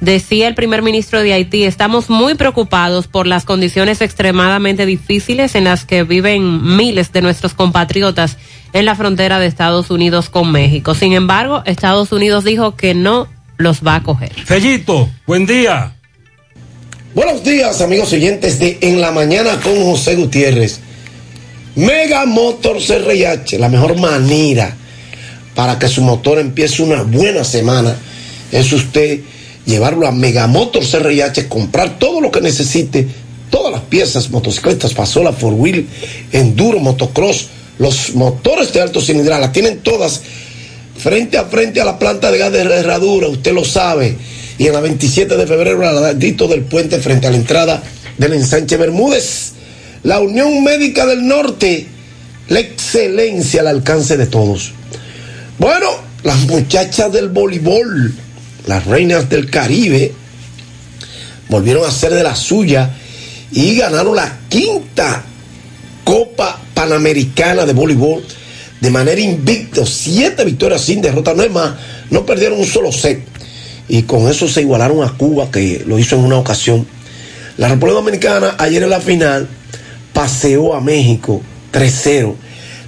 Decía 0.00 0.48
el 0.48 0.54
primer 0.54 0.82
ministro 0.82 1.22
de 1.22 1.32
Haití, 1.32 1.64
estamos 1.64 2.10
muy 2.10 2.34
preocupados 2.34 3.06
por 3.06 3.26
las 3.26 3.46
condiciones 3.46 4.02
extremadamente 4.02 4.84
difíciles 4.84 5.54
en 5.54 5.64
las 5.64 5.86
que 5.86 6.02
viven 6.02 6.76
miles 6.76 7.10
de 7.10 7.22
nuestros 7.22 7.54
compatriotas 7.54 8.36
en 8.74 8.84
la 8.84 8.96
frontera 8.96 9.38
de 9.38 9.46
Estados 9.46 9.90
Unidos 9.90 10.28
con 10.28 10.52
México. 10.52 10.94
Sin 10.94 11.14
embargo, 11.14 11.62
Estados 11.64 12.12
Unidos 12.12 12.44
dijo 12.44 12.76
que 12.76 12.92
no 12.92 13.28
los 13.56 13.82
va 13.82 13.94
a 13.94 14.02
coger. 14.02 14.34
Fellito, 14.34 15.08
buen 15.26 15.46
día. 15.46 15.94
Buenos 17.14 17.44
días, 17.44 17.80
amigos 17.80 18.12
oyentes 18.12 18.58
de 18.58 18.78
En 18.80 19.00
la 19.00 19.12
Mañana 19.12 19.60
con 19.62 19.84
José 19.84 20.16
Gutiérrez. 20.16 20.80
Mega 21.76 22.26
Motor 22.26 22.78
CRH, 22.78 23.56
la 23.60 23.68
mejor 23.68 23.96
manera 23.96 24.76
para 25.54 25.78
que 25.78 25.86
su 25.86 26.02
motor 26.02 26.40
empiece 26.40 26.82
una 26.82 27.04
buena 27.04 27.44
semana 27.44 27.96
es 28.50 28.72
usted 28.72 29.20
llevarlo 29.64 30.08
a 30.08 30.10
Megamotor 30.10 30.82
CRH, 30.84 31.48
comprar 31.48 32.00
todo 32.00 32.20
lo 32.20 32.32
que 32.32 32.40
necesite, 32.40 33.06
todas 33.48 33.70
las 33.70 33.82
piezas, 33.82 34.30
motocicletas, 34.30 34.92
pasola, 34.92 35.32
four 35.32 35.52
wheel, 35.52 35.86
enduro, 36.32 36.80
motocross, 36.80 37.46
los 37.78 38.12
motores 38.16 38.72
de 38.72 38.80
alto 38.80 39.00
cilindrada, 39.00 39.40
las 39.40 39.52
tienen 39.52 39.78
todas 39.82 40.20
frente 40.98 41.38
a 41.38 41.44
frente 41.44 41.80
a 41.80 41.84
la 41.84 41.96
planta 41.96 42.32
de 42.32 42.38
gas 42.38 42.50
de 42.50 42.62
herradura, 42.62 43.28
usted 43.28 43.52
lo 43.52 43.64
sabe. 43.64 44.16
Y 44.58 44.66
en 44.66 44.72
la 44.72 44.80
27 44.80 45.36
de 45.36 45.46
febrero, 45.46 45.88
al 45.88 46.00
ladito 46.00 46.46
del 46.46 46.62
puente, 46.62 47.00
frente 47.00 47.26
a 47.26 47.30
la 47.30 47.36
entrada 47.36 47.82
del 48.18 48.34
ensanche 48.34 48.76
Bermúdez, 48.76 49.52
la 50.02 50.20
Unión 50.20 50.62
Médica 50.62 51.06
del 51.06 51.26
Norte, 51.26 51.86
la 52.48 52.60
excelencia 52.60 53.62
al 53.62 53.68
alcance 53.68 54.16
de 54.16 54.26
todos. 54.26 54.72
Bueno, 55.58 55.88
las 56.22 56.38
muchachas 56.46 57.12
del 57.12 57.30
voleibol, 57.30 58.14
las 58.66 58.86
reinas 58.86 59.28
del 59.28 59.50
Caribe, 59.50 60.12
volvieron 61.48 61.84
a 61.84 61.90
ser 61.90 62.14
de 62.14 62.22
la 62.22 62.36
suya 62.36 62.90
y 63.50 63.76
ganaron 63.76 64.16
la 64.16 64.38
quinta 64.48 65.22
Copa 66.04 66.60
Panamericana 66.74 67.64
de 67.64 67.72
Voleibol 67.72 68.22
de 68.84 68.90
manera 68.90 69.18
invicta, 69.18 69.86
siete 69.86 70.44
victorias 70.44 70.82
sin 70.82 71.00
derrota, 71.00 71.32
no 71.32 71.42
es 71.42 71.50
más, 71.50 71.72
no 72.10 72.26
perdieron 72.26 72.58
un 72.58 72.66
solo 72.66 72.92
set. 72.92 73.33
Y 73.88 74.02
con 74.02 74.28
eso 74.28 74.48
se 74.48 74.62
igualaron 74.62 75.04
a 75.04 75.12
Cuba, 75.16 75.50
que 75.50 75.84
lo 75.86 75.98
hizo 75.98 76.16
en 76.16 76.24
una 76.24 76.38
ocasión. 76.38 76.86
La 77.56 77.68
República 77.68 77.96
Dominicana 77.96 78.56
ayer 78.58 78.82
en 78.82 78.90
la 78.90 79.00
final 79.00 79.48
paseó 80.12 80.74
a 80.74 80.80
México 80.80 81.42
3-0 81.72 82.34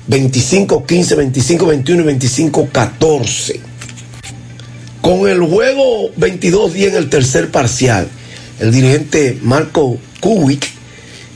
25-15, 0.08 0.86
25-21 1.32 1.88
y 1.88 2.50
25-14. 2.50 3.60
Con 5.00 5.28
el 5.28 5.40
juego 5.40 6.10
22-10 6.18 6.88
en 6.88 6.94
el 6.96 7.08
tercer 7.08 7.50
parcial, 7.50 8.08
el 8.60 8.72
dirigente 8.72 9.38
Marco 9.42 9.98
Kubik 10.20 10.66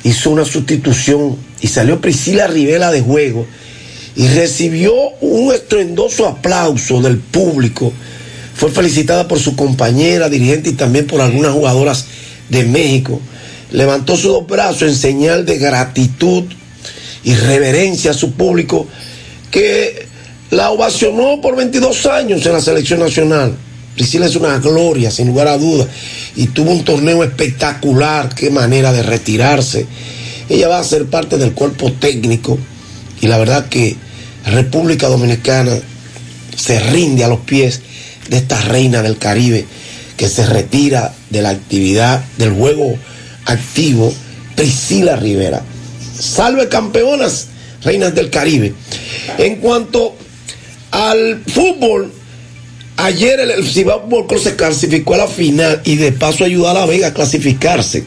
hizo 0.05 0.30
una 0.30 0.44
sustitución 0.44 1.36
y 1.60 1.66
salió 1.66 2.00
Priscila 2.00 2.47
Rivela 2.47 2.90
de 2.90 3.00
juego 3.00 3.47
y 4.16 4.26
recibió 4.28 4.92
un 5.20 5.52
estruendoso 5.52 6.26
aplauso 6.26 7.00
del 7.00 7.18
público. 7.18 7.92
Fue 8.60 8.70
felicitada 8.70 9.26
por 9.26 9.40
su 9.40 9.56
compañera 9.56 10.28
dirigente 10.28 10.68
y 10.68 10.74
también 10.74 11.06
por 11.06 11.22
algunas 11.22 11.52
jugadoras 11.52 12.05
de 12.50 12.66
México. 12.66 13.18
Levantó 13.70 14.18
sus 14.18 14.32
dos 14.32 14.47
brazos 14.47 14.82
en 14.82 14.94
señal 14.94 15.47
de 15.47 15.56
gratitud 15.56 16.44
y 17.24 17.34
reverencia 17.36 18.10
a 18.10 18.14
su 18.14 18.32
público 18.32 18.86
que 19.50 20.05
la 20.50 20.72
ovacionó 20.72 21.40
por 21.40 21.56
22 21.56 22.05
años 22.05 22.44
en 22.44 22.52
la 22.52 22.60
selección 22.60 23.00
nacional. 23.00 23.56
Priscila 23.94 24.26
es 24.26 24.36
una 24.36 24.58
gloria, 24.58 25.10
sin 25.10 25.28
lugar 25.28 25.48
a 25.48 25.56
dudas, 25.56 25.89
y 26.36 26.48
tuvo 26.48 26.72
un 26.72 26.84
torneo 26.84 27.24
espectacular, 27.24 28.34
qué 28.34 28.50
manera 28.50 28.92
de 28.92 29.02
retirarse. 29.02 29.86
Ella 30.50 30.68
va 30.68 30.80
a 30.80 30.84
ser 30.84 31.06
parte 31.06 31.39
del 31.39 31.52
cuerpo 31.52 31.92
técnico 31.92 32.58
y 33.22 33.26
la 33.26 33.39
verdad 33.39 33.70
que 33.70 33.97
República 34.44 35.08
Dominicana 35.08 35.72
se 36.55 36.78
rinde 36.78 37.24
a 37.24 37.28
los 37.28 37.40
pies 37.40 37.80
de 38.28 38.36
esta 38.36 38.60
reina 38.62 39.02
del 39.02 39.18
Caribe 39.18 39.66
que 40.16 40.28
se 40.28 40.44
retira 40.47 41.15
de 41.31 41.42
la 41.42 41.50
actividad 41.50 42.23
del 42.36 42.52
juego 42.52 42.97
activo, 43.47 44.12
Priscila 44.55 45.16
Rivera. 45.16 45.62
Salve 46.18 46.68
campeonas 46.68 47.49
Reinas 47.82 48.15
del 48.15 48.28
Caribe. 48.28 48.74
En 49.39 49.57
cuanto 49.57 50.15
al 50.90 51.42
fútbol, 51.47 52.12
ayer 52.97 53.40
el, 53.40 53.50
el 53.50 53.66
Cibao 53.66 54.07
se 54.39 54.57
clasificó 54.57 55.15
a 55.15 55.18
la 55.18 55.28
final 55.28 55.81
y 55.84 55.97
de 55.97 56.12
paso 56.12 56.44
ayudó 56.44 56.68
a 56.68 56.74
La 56.74 56.86
Vega 56.86 57.08
a 57.08 57.15
clasificarse. 57.15 58.05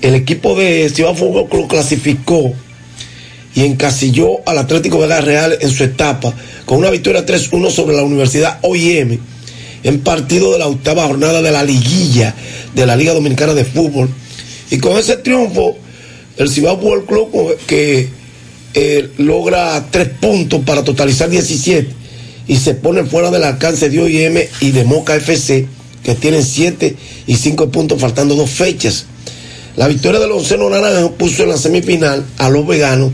El 0.00 0.14
equipo 0.14 0.54
de 0.54 0.88
Cibao 0.94 1.16
Fútbol 1.16 1.48
Club 1.48 1.68
clasificó 1.68 2.54
y 3.54 3.64
encasilló 3.64 4.46
al 4.46 4.58
Atlético 4.58 4.98
Vega 4.98 5.20
Real 5.20 5.58
en 5.60 5.70
su 5.70 5.84
etapa 5.84 6.32
con 6.64 6.78
una 6.78 6.90
victoria 6.90 7.26
3-1 7.26 7.70
sobre 7.70 7.96
la 7.96 8.02
Universidad 8.02 8.58
OIM 8.62 9.18
en 9.82 10.00
partido 10.00 10.52
de 10.52 10.58
la 10.58 10.66
octava 10.66 11.06
jornada 11.06 11.42
de 11.42 11.50
la 11.50 11.62
liguilla 11.62 12.34
de 12.74 12.86
la 12.86 12.96
Liga 12.96 13.14
Dominicana 13.14 13.54
de 13.54 13.64
Fútbol. 13.64 14.08
Y 14.70 14.78
con 14.78 14.98
ese 14.98 15.16
triunfo, 15.16 15.76
el 16.36 16.48
Cibao 16.48 16.78
Fútbol 16.78 17.06
Club 17.06 17.56
que 17.66 18.08
eh, 18.74 19.10
logra 19.18 19.86
tres 19.90 20.08
puntos 20.20 20.62
para 20.64 20.84
totalizar 20.84 21.30
17 21.30 21.88
y 22.46 22.56
se 22.56 22.74
pone 22.74 23.04
fuera 23.04 23.30
del 23.30 23.44
alcance 23.44 23.88
de 23.88 24.00
OIM 24.00 24.38
y 24.60 24.70
de 24.70 24.84
Moca 24.84 25.16
FC, 25.16 25.66
que 26.02 26.14
tienen 26.14 26.44
7 26.44 26.96
y 27.26 27.36
5 27.36 27.70
puntos 27.70 28.00
faltando 28.00 28.34
dos 28.34 28.50
fechas. 28.50 29.06
La 29.78 29.86
victoria 29.86 30.18
del 30.18 30.32
Onceno 30.32 30.68
Naranjo 30.68 31.12
puso 31.12 31.44
en 31.44 31.50
la 31.50 31.56
semifinal 31.56 32.26
a 32.38 32.50
los 32.50 32.66
veganos, 32.66 33.12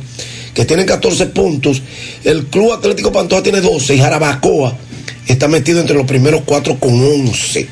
que 0.55 0.65
tienen 0.65 0.87
14 0.87 1.27
puntos. 1.27 1.83
El 2.25 2.47
Club 2.47 2.73
Atlético 2.73 3.13
Pantoja 3.13 3.43
tiene 3.43 3.61
12 3.61 3.97
y 3.97 3.99
Jarabacoa 3.99 4.75
está 5.29 5.47
metido 5.47 5.81
entre 5.81 5.95
los 5.95 6.07
primeros 6.07 6.41
cuatro 6.47 6.81
con 6.81 6.95
11. 6.95 7.69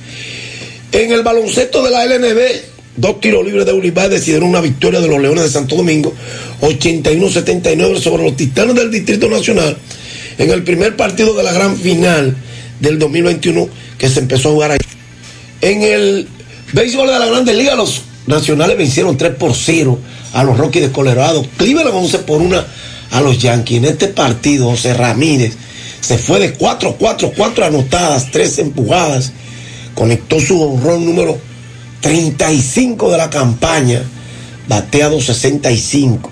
En 0.92 1.10
el 1.10 1.22
baloncesto 1.22 1.82
de 1.82 1.90
la 1.90 2.04
LNB, 2.04 2.38
dos 2.98 3.18
tiros 3.18 3.42
libres 3.46 3.64
de 3.64 3.72
Uribay 3.72 4.10
decidieron 4.10 4.50
una 4.50 4.60
victoria 4.60 5.00
de 5.00 5.08
los 5.08 5.22
Leones 5.22 5.44
de 5.44 5.50
Santo 5.50 5.74
Domingo, 5.74 6.12
81-79 6.60 7.98
sobre 7.98 8.24
los 8.24 8.36
Titanes 8.36 8.74
del 8.74 8.90
Distrito 8.90 9.26
Nacional, 9.30 9.74
en 10.36 10.50
el 10.50 10.64
primer 10.64 10.96
partido 10.96 11.32
de 11.32 11.42
la 11.42 11.52
gran 11.54 11.78
final 11.78 12.36
del 12.78 12.98
2021 12.98 13.70
que 13.96 14.10
se 14.10 14.20
empezó 14.20 14.50
a 14.50 14.52
jugar 14.52 14.70
ahí. 14.72 14.78
En 15.62 15.80
el 15.80 16.28
béisbol 16.74 17.06
de 17.06 17.18
la 17.18 17.24
Grande 17.24 17.54
Liga, 17.54 17.74
los 17.74 18.02
nacionales 18.26 18.76
vencieron 18.76 19.16
3 19.16 19.34
por 19.36 19.54
0 19.54 19.98
a 20.32 20.44
los 20.44 20.56
Rockies 20.56 20.82
de 20.84 20.92
Colorado, 20.92 21.44
Cleveland 21.56 21.94
11 21.94 22.18
por 22.20 22.40
1 22.40 22.64
a 23.10 23.20
los 23.20 23.38
Yankees. 23.38 23.78
En 23.78 23.84
este 23.86 24.08
partido, 24.08 24.70
José 24.70 24.94
Ramírez 24.94 25.54
se 26.00 26.18
fue 26.18 26.40
de 26.40 26.56
4-4, 26.58 27.32
4 27.36 27.64
anotadas, 27.64 28.30
3 28.30 28.58
empujadas, 28.58 29.32
conectó 29.94 30.40
su 30.40 30.60
honrón 30.60 31.04
número 31.04 31.38
35 32.00 33.10
de 33.10 33.18
la 33.18 33.30
campaña, 33.30 34.02
bateado 34.68 35.20
65. 35.20 36.30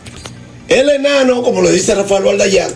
El 0.69 0.89
enano, 0.91 1.43
como 1.43 1.63
le 1.63 1.73
dice 1.73 1.95
Rafael 1.95 2.25
Valdayán, 2.25 2.71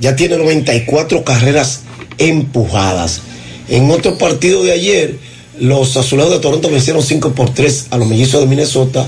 ya 0.00 0.16
tiene 0.16 0.36
94 0.36 1.24
carreras 1.24 1.80
empujadas. 2.18 3.22
En 3.68 3.90
otro 3.90 4.16
partido 4.16 4.62
de 4.62 4.72
ayer, 4.72 5.18
los 5.60 5.96
azulados 5.96 6.32
de 6.32 6.40
Toronto 6.40 6.70
vencieron 6.70 7.02
5 7.02 7.32
por 7.32 7.50
3 7.50 7.86
a 7.90 7.96
los 7.96 8.08
mellizos 8.08 8.40
de 8.40 8.46
Minnesota. 8.46 9.06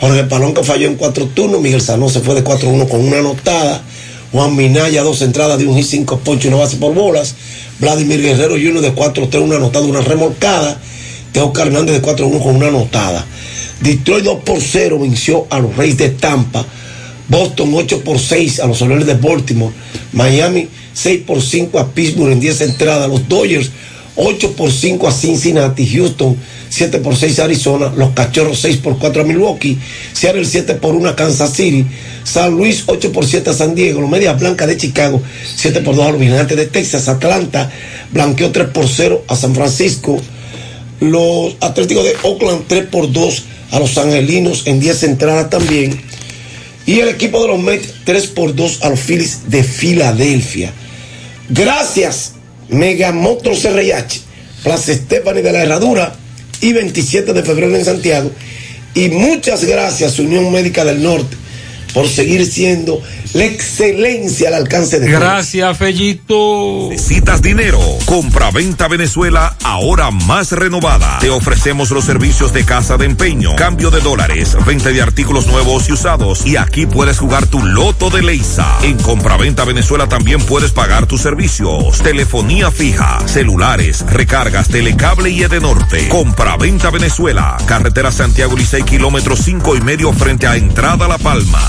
Jorge 0.00 0.24
Palonca 0.24 0.62
falló 0.62 0.86
en 0.86 0.94
cuatro 0.94 1.26
turnos, 1.26 1.60
Miguel 1.60 1.80
Sanó 1.80 2.08
se 2.08 2.20
fue 2.20 2.34
de 2.36 2.44
4-1 2.44 2.88
con 2.88 3.04
una 3.04 3.18
anotada. 3.18 3.82
Juan 4.30 4.54
Minaya, 4.54 5.02
dos 5.02 5.22
entradas 5.22 5.58
de 5.58 5.66
un 5.66 5.76
hit, 5.76 5.86
cinco 5.86 6.18
ponchos 6.18 6.44
y 6.44 6.48
una 6.48 6.58
base 6.58 6.76
por 6.76 6.94
bolas. 6.94 7.34
Vladimir 7.80 8.20
Guerrero 8.20 8.54
Jr. 8.54 8.80
de 8.80 8.94
4-3, 8.94 9.42
una 9.42 9.56
anotada, 9.56 9.86
una 9.86 10.00
remolcada. 10.00 10.78
Teo 11.32 11.52
Hernández 11.56 12.00
de 12.00 12.02
4-1 12.02 12.42
con 12.42 12.56
una 12.56 12.68
anotada. 12.68 13.24
Detroit 13.80 14.24
2 14.24 14.38
por 14.44 14.60
0 14.60 14.98
venció 15.00 15.46
a 15.50 15.58
los 15.60 15.76
Reyes 15.76 15.96
de 15.96 16.10
Tampa. 16.10 16.64
Boston 17.28 17.72
8 17.74 18.02
por 18.04 18.18
6 18.18 18.60
a 18.60 18.66
los 18.66 18.80
Orioles 18.82 19.06
de 19.06 19.14
Baltimore. 19.14 19.74
Miami 20.12 20.68
6 20.94 21.22
por 21.26 21.42
5 21.42 21.78
a 21.78 21.88
Pittsburgh 21.88 22.32
en 22.32 22.40
10 22.40 22.60
entradas. 22.62 23.08
Los 23.08 23.28
Dodgers 23.28 23.70
8 24.20 24.52
por 24.52 24.70
5 24.70 25.06
a 25.06 25.12
Cincinnati. 25.12 25.86
Houston 25.86 26.36
7 26.68 26.98
por 26.98 27.16
6 27.16 27.38
a 27.38 27.44
Arizona. 27.44 27.92
Los 27.96 28.10
Cachorros 28.10 28.58
6 28.60 28.78
por 28.78 28.98
4 28.98 29.22
a 29.22 29.24
Milwaukee. 29.24 29.78
Seattle 30.12 30.44
7 30.44 30.74
por 30.74 30.94
1 30.94 31.08
a 31.08 31.16
Kansas 31.16 31.52
City. 31.52 31.86
San 32.24 32.56
Luis 32.56 32.82
8 32.86 33.12
por 33.12 33.24
7 33.24 33.50
a 33.50 33.52
San 33.54 33.74
Diego. 33.74 34.00
Los 34.00 34.10
Medias 34.10 34.38
Blancas 34.38 34.66
de 34.66 34.76
Chicago 34.76 35.22
7 35.56 35.80
por 35.80 35.94
2 35.94 36.06
a 36.06 36.10
los 36.10 36.20
Vigilantes 36.20 36.56
de 36.56 36.66
Texas. 36.66 37.08
Atlanta 37.08 37.70
blanqueó 38.10 38.50
3 38.50 38.68
por 38.68 38.88
0 38.88 39.24
a 39.28 39.36
San 39.36 39.54
Francisco. 39.54 40.20
Los 41.00 41.54
Atléticos 41.60 42.04
de 42.04 42.16
Oakland 42.24 42.64
3 42.66 42.86
por 42.86 43.10
2 43.12 43.44
a 43.70 43.78
los 43.78 43.96
Angelinos 43.98 44.62
en 44.66 44.80
10 44.80 45.04
entradas 45.04 45.48
también. 45.48 46.00
Y 46.86 47.00
el 47.00 47.08
equipo 47.08 47.42
de 47.42 47.48
los 47.48 47.60
Mets 47.60 47.94
3 48.04 48.26
por 48.28 48.54
2 48.54 48.82
a 48.82 48.88
los 48.88 48.98
Phillies 48.98 49.50
de 49.50 49.62
Filadelfia. 49.62 50.72
Gracias, 51.50 52.32
Mega 52.68 53.12
Motors 53.12 53.64
RIH, 53.64 54.20
Plaza 54.62 54.94
Stephanie 54.94 55.42
de 55.42 55.52
la 55.52 55.62
Herradura 55.62 56.14
y 56.60 56.72
27 56.72 57.32
de 57.32 57.42
febrero 57.42 57.76
en 57.76 57.84
Santiago. 57.84 58.30
Y 58.94 59.08
muchas 59.10 59.64
gracias, 59.64 60.18
Unión 60.18 60.50
Médica 60.52 60.84
del 60.84 61.02
Norte, 61.02 61.36
por 61.92 62.08
seguir 62.08 62.46
siendo 62.46 63.00
la 63.34 63.44
excelencia 63.44 64.48
al 64.48 64.54
alcance 64.54 65.00
de 65.00 65.10
Gracias, 65.10 65.76
Fellito. 65.76 66.88
Necesitas 66.90 67.42
dinero. 67.42 67.80
Compra-venta 68.06 68.88
Venezuela, 68.88 69.56
ahora 69.64 70.10
más 70.10 70.52
renovada. 70.52 71.18
Te 71.18 71.30
ofrecemos 71.30 71.90
los 71.90 72.04
servicios 72.04 72.52
de 72.52 72.64
casa 72.64 72.96
de 72.96 73.06
empeño, 73.06 73.54
cambio 73.56 73.90
de 73.90 74.00
dólares, 74.00 74.56
venta 74.66 74.90
de 74.90 75.02
artículos 75.02 75.46
nuevos 75.46 75.88
y 75.88 75.92
usados. 75.92 76.46
Y 76.46 76.56
aquí 76.56 76.86
puedes 76.86 77.18
jugar 77.18 77.46
tu 77.46 77.62
loto 77.62 78.10
de 78.10 78.22
Leisa. 78.22 78.78
En 78.82 78.98
Compra-venta 78.98 79.64
Venezuela 79.64 80.08
también 80.08 80.40
puedes 80.40 80.72
pagar 80.72 81.06
tus 81.06 81.22
servicios. 81.22 81.98
Telefonía 82.02 82.70
fija, 82.70 83.18
celulares, 83.26 84.04
recargas, 84.10 84.68
telecable 84.68 85.30
y 85.30 85.42
Edenorte. 85.42 86.08
Compra-venta 86.08 86.90
Venezuela. 86.90 87.56
Carretera 87.66 88.12
Santiago 88.12 88.56
Licey, 88.56 88.82
kilómetro 88.82 89.36
cinco 89.36 89.76
y 89.76 89.80
medio 89.80 90.12
frente 90.12 90.46
a 90.46 90.56
Entrada 90.56 91.08
La 91.08 91.18
Palma. 91.18 91.68